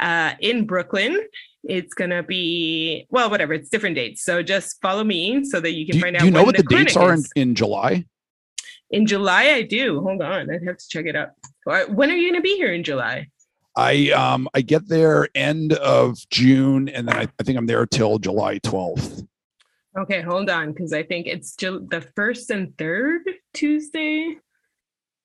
uh, 0.00 0.32
in 0.40 0.66
Brooklyn. 0.66 1.20
It's 1.68 1.94
gonna 1.94 2.22
be 2.22 3.06
well, 3.10 3.30
whatever. 3.30 3.52
It's 3.52 3.68
different 3.68 3.94
dates. 3.94 4.22
So 4.22 4.42
just 4.42 4.80
follow 4.80 5.04
me 5.04 5.44
so 5.44 5.60
that 5.60 5.72
you 5.72 5.86
can 5.86 5.96
do, 5.96 6.00
find 6.00 6.16
out. 6.16 6.20
Do 6.20 6.24
you 6.24 6.30
know 6.32 6.42
what 6.42 6.56
the, 6.56 6.62
the 6.62 6.76
dates 6.76 6.96
are 6.96 7.12
in, 7.12 7.22
in 7.36 7.54
July? 7.54 8.04
In 8.90 9.06
July, 9.06 9.50
I 9.50 9.62
do. 9.62 10.00
Hold 10.00 10.22
on, 10.22 10.50
I'd 10.50 10.64
have 10.64 10.78
to 10.78 10.88
check 10.88 11.04
it 11.06 11.14
out. 11.14 11.30
When 11.90 12.10
are 12.10 12.16
you 12.16 12.32
gonna 12.32 12.42
be 12.42 12.56
here 12.56 12.72
in 12.72 12.82
July? 12.82 13.28
I 13.76 14.10
um 14.10 14.48
I 14.54 14.62
get 14.62 14.88
there 14.88 15.28
end 15.36 15.74
of 15.74 16.18
June, 16.30 16.88
and 16.88 17.06
then 17.06 17.16
I, 17.16 17.28
I 17.38 17.42
think 17.44 17.56
I'm 17.56 17.66
there 17.66 17.86
till 17.86 18.18
July 18.18 18.58
12th. 18.58 19.24
Okay, 19.96 20.20
hold 20.20 20.50
on, 20.50 20.72
because 20.72 20.92
I 20.92 21.04
think 21.04 21.28
it's 21.28 21.50
still 21.50 21.80
the 21.80 22.00
first 22.16 22.50
and 22.50 22.76
third 22.76 23.22
Tuesday. 23.54 24.36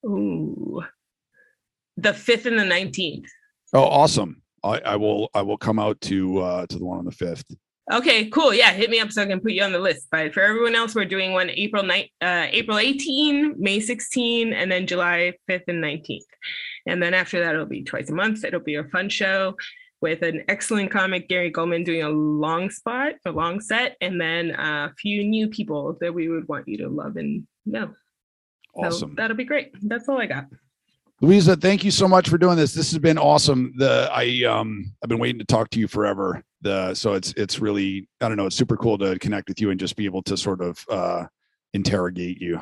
Ooh, 0.06 0.84
the 1.98 2.14
fifth 2.14 2.46
and 2.46 2.60
the 2.60 2.66
nineteenth. 2.66 3.28
Oh, 3.74 3.86
awesome! 3.86 4.43
I, 4.64 4.80
I 4.80 4.96
will 4.96 5.30
I 5.34 5.42
will 5.42 5.58
come 5.58 5.80
out 5.80 6.00
to 6.02 6.40
uh 6.40 6.66
to 6.68 6.78
the 6.78 6.86
one 6.86 7.00
on 7.00 7.06
the 7.06 7.12
fifth. 7.12 7.46
Okay, 7.92 8.30
cool. 8.30 8.54
Yeah, 8.54 8.72
hit 8.72 8.90
me 8.90 9.02
up 9.02 9.12
so 9.12 9.22
I 9.22 9.26
can 9.26 9.42
put 9.42 9.52
you 9.52 9.62
on 9.62 9.74
the 9.74 9.80
list. 9.80 10.08
But 10.10 10.34
for 10.34 10.42
everyone 10.42 10.74
else, 10.74 10.96
we're 10.96 11.04
doing 11.04 11.34
one 11.34 11.50
April 11.50 11.84
night, 11.84 12.12
uh, 12.22 12.48
April 12.50 12.78
18, 12.78 13.56
May 13.58 13.82
16, 13.82 14.54
and 14.54 14.72
then 14.72 14.88
July 14.88 15.34
5th 15.50 15.64
and 15.68 15.84
19th. 15.84 16.22
And 16.88 17.04
then 17.04 17.14
after 17.14 17.42
that, 17.42 17.54
it'll 17.54 17.66
be 17.66 17.84
twice 17.84 18.10
a 18.10 18.14
month. 18.14 18.46
It'll 18.46 18.62
be 18.62 18.76
a 18.76 18.86
fun 18.86 19.10
show 19.10 19.56
with 20.00 20.22
an 20.22 20.46
excellent 20.48 20.92
comic, 20.92 21.28
Gary 21.28 21.52
Gulman, 21.52 21.84
doing 21.84 22.04
a 22.04 22.10
long 22.10 22.70
spot, 22.70 23.16
a 23.26 23.32
long 23.32 23.60
set, 23.60 23.98
and 24.00 24.20
then 24.20 24.52
a 24.52 24.94
few 24.98 25.26
new 25.26 25.50
people 25.50 25.98
that 26.00 26.14
we 26.14 26.30
would 26.30 26.48
want 26.48 26.68
you 26.70 26.78
to 26.80 26.90
love 26.90 27.18
and 27.18 27.46
know. 27.66 27.94
Awesome. 28.76 29.12
So 29.12 29.16
that'll 29.16 29.38
be 29.38 29.44
great. 29.44 29.72
That's 29.82 30.08
all 30.08 30.20
I 30.20 30.26
got. 30.26 30.46
Luisa, 31.24 31.56
thank 31.56 31.86
you 31.86 31.92
so 31.92 32.06
much 32.06 32.28
for 32.28 32.38
doing 32.38 32.58
this. 32.58 32.74
This 32.74 32.92
has 32.92 33.00
been 33.00 33.18
awesome. 33.18 33.74
The 33.78 34.10
I 34.12 34.44
um 34.44 34.94
I've 35.02 35.08
been 35.08 35.20
waiting 35.20 35.40
to 35.40 35.46
talk 35.46 35.70
to 35.70 35.80
you 35.80 35.88
forever. 35.88 36.44
The 36.60 36.94
so 36.96 37.14
it's 37.14 37.34
it's 37.38 37.60
really 37.62 38.10
I 38.20 38.28
don't 38.28 38.36
know, 38.36 38.46
it's 38.46 38.58
super 38.58 38.76
cool 38.76 38.98
to 38.98 39.18
connect 39.20 39.48
with 39.48 39.62
you 39.62 39.70
and 39.70 39.80
just 39.80 39.96
be 39.96 40.04
able 40.04 40.22
to 40.24 40.36
sort 40.36 40.60
of 40.60 40.84
uh 40.90 41.24
interrogate 41.74 42.42
you. 42.42 42.60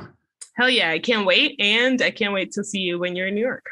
Hell 0.54 0.70
yeah, 0.70 0.92
I 0.92 1.00
can't 1.00 1.26
wait 1.26 1.56
and 1.60 2.04
I 2.04 2.12
can't 2.12 2.34
wait 2.34 2.52
to 2.52 2.64
see 2.64 2.82
you 2.82 3.00
when 3.00 3.16
you're 3.16 3.30
in 3.30 3.34
New 3.34 3.42
York. 3.42 3.66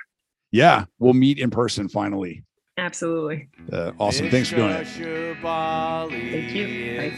Yeah, 0.50 0.86
we'll 0.98 1.14
meet 1.14 1.38
in 1.38 1.52
person 1.52 1.88
finally. 1.88 2.44
Absolutely. 2.76 3.48
Uh, 3.72 3.92
awesome. 4.00 4.32
Thanks 4.32 4.50
for 4.50 4.56
doing 4.56 4.72
it. 4.72 4.88
Thank 4.88 5.06
you. 5.06 5.38
Bye. 5.44 7.14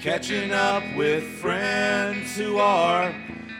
Catching 0.00 0.50
up 0.50 0.82
with 0.96 1.22
friends 1.22 2.36
who 2.36 2.58
are 2.58 3.14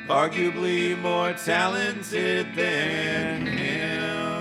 arguably 0.09 0.99
more 1.01 1.33
talented 1.33 2.55
than 2.55 3.47
him. 3.47 4.32